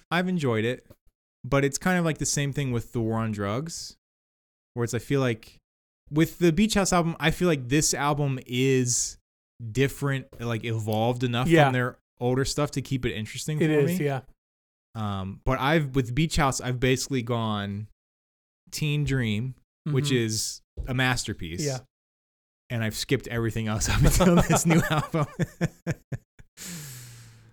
I've 0.10 0.28
enjoyed 0.28 0.66
it, 0.66 0.88
but 1.48 1.64
it's 1.64 1.78
kind 1.78 2.00
of 2.00 2.06
like 2.06 2.18
the 2.18 2.26
same 2.26 2.52
thing 2.52 2.72
with 2.72 2.92
the 2.92 3.00
War 3.00 3.20
on 3.20 3.32
Drugs, 3.32 3.96
where 4.74 4.84
it's 4.84 4.94
I 4.94 5.00
feel 5.00 5.20
like 5.22 5.58
with 6.10 6.40
the 6.40 6.52
Beach 6.52 6.74
House 6.74 6.92
album, 6.92 7.16
I 7.20 7.30
feel 7.32 7.48
like 7.48 7.68
this 7.70 7.94
album 7.94 8.40
is 8.48 9.18
different, 9.72 10.28
like 10.42 10.64
evolved 10.66 11.24
enough 11.24 11.48
Yeah. 11.48 11.66
from 11.66 11.74
their 11.74 11.98
older 12.20 12.46
stuff 12.46 12.72
to 12.72 12.82
keep 12.82 13.06
it 13.06 13.14
interesting 13.14 13.62
It 13.62 13.68
for 13.68 13.88
is, 13.90 14.00
me. 14.00 14.06
yeah. 14.06 14.22
Um, 14.96 15.42
but 15.46 15.60
I've 15.60 15.94
with 15.96 16.16
Beach 16.16 16.38
House, 16.38 16.62
I've 16.62 16.80
basically 16.80 17.22
gone 17.22 17.88
Teen 18.72 19.04
Dream, 19.04 19.56
which 19.86 20.06
Mhm. 20.10 20.18
is 20.26 20.62
a 20.88 20.94
masterpiece. 20.94 21.64
Yeah. 21.66 21.80
And 22.70 22.84
I've 22.84 22.96
skipped 22.96 23.28
everything 23.28 23.68
else 23.68 23.88
up 23.90 24.02
until 24.02 24.36
this 24.38 24.66
new 24.66 24.82
album. 24.90 25.28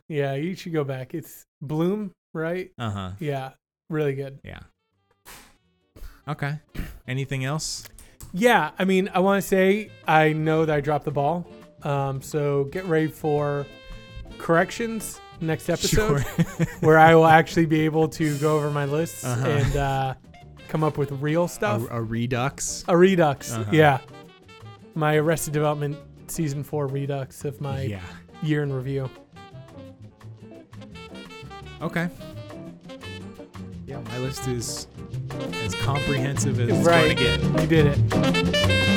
Yeah, 0.08 0.34
you 0.34 0.54
should 0.54 0.72
go 0.72 0.84
back. 0.84 1.14
It's 1.14 1.44
Bloom, 1.60 2.12
right? 2.34 2.70
uh 2.78 2.90
huh. 2.90 3.10
Yeah. 3.20 3.52
Really 3.92 4.14
good. 4.14 4.38
Yeah. 4.42 4.60
Okay. 6.26 6.58
Anything 7.06 7.44
else? 7.44 7.84
Yeah, 8.32 8.70
I 8.78 8.86
mean, 8.86 9.10
I 9.12 9.18
want 9.18 9.42
to 9.42 9.46
say 9.46 9.90
I 10.08 10.32
know 10.32 10.64
that 10.64 10.74
I 10.74 10.80
dropped 10.80 11.04
the 11.04 11.10
ball. 11.10 11.46
Um, 11.82 12.22
so 12.22 12.64
get 12.64 12.86
ready 12.86 13.08
for 13.08 13.66
corrections 14.38 15.20
next 15.42 15.68
episode, 15.68 16.22
where 16.80 16.98
I 16.98 17.14
will 17.14 17.26
actually 17.26 17.66
be 17.66 17.80
able 17.82 18.08
to 18.08 18.38
go 18.38 18.56
over 18.56 18.70
my 18.70 18.86
lists 18.86 19.24
Uh-huh. 19.24 19.46
and 19.46 19.76
uh, 19.76 20.14
come 20.68 20.82
up 20.84 20.96
with 20.96 21.12
real 21.20 21.44
a, 21.44 21.48
stuff. 21.50 21.82
a 21.90 22.00
redux. 22.00 22.84
A, 22.88 22.96
redux, 22.96 23.52
Uh-huh. 23.52 23.70
yeah. 23.72 23.98
My 24.94 25.16
Arrested 25.16 25.52
Development 25.52 25.98
season 26.28 26.62
four 26.64 26.86
redux 26.86 27.44
of 27.44 27.60
my 27.60 27.82
yeah. 27.82 28.00
year 28.42 28.62
in 28.62 28.72
review. 28.72 29.10
Okay. 31.82 32.08
Yeah, 33.84 34.00
my 34.00 34.18
list 34.18 34.46
is 34.46 34.86
as 35.64 35.74
comprehensive 35.76 36.60
as 36.60 36.68
it's 36.68 36.86
going 36.86 37.16
to 37.16 37.22
get. 37.22 37.42
You 37.60 37.66
did 37.66 37.86
it. 37.88 38.91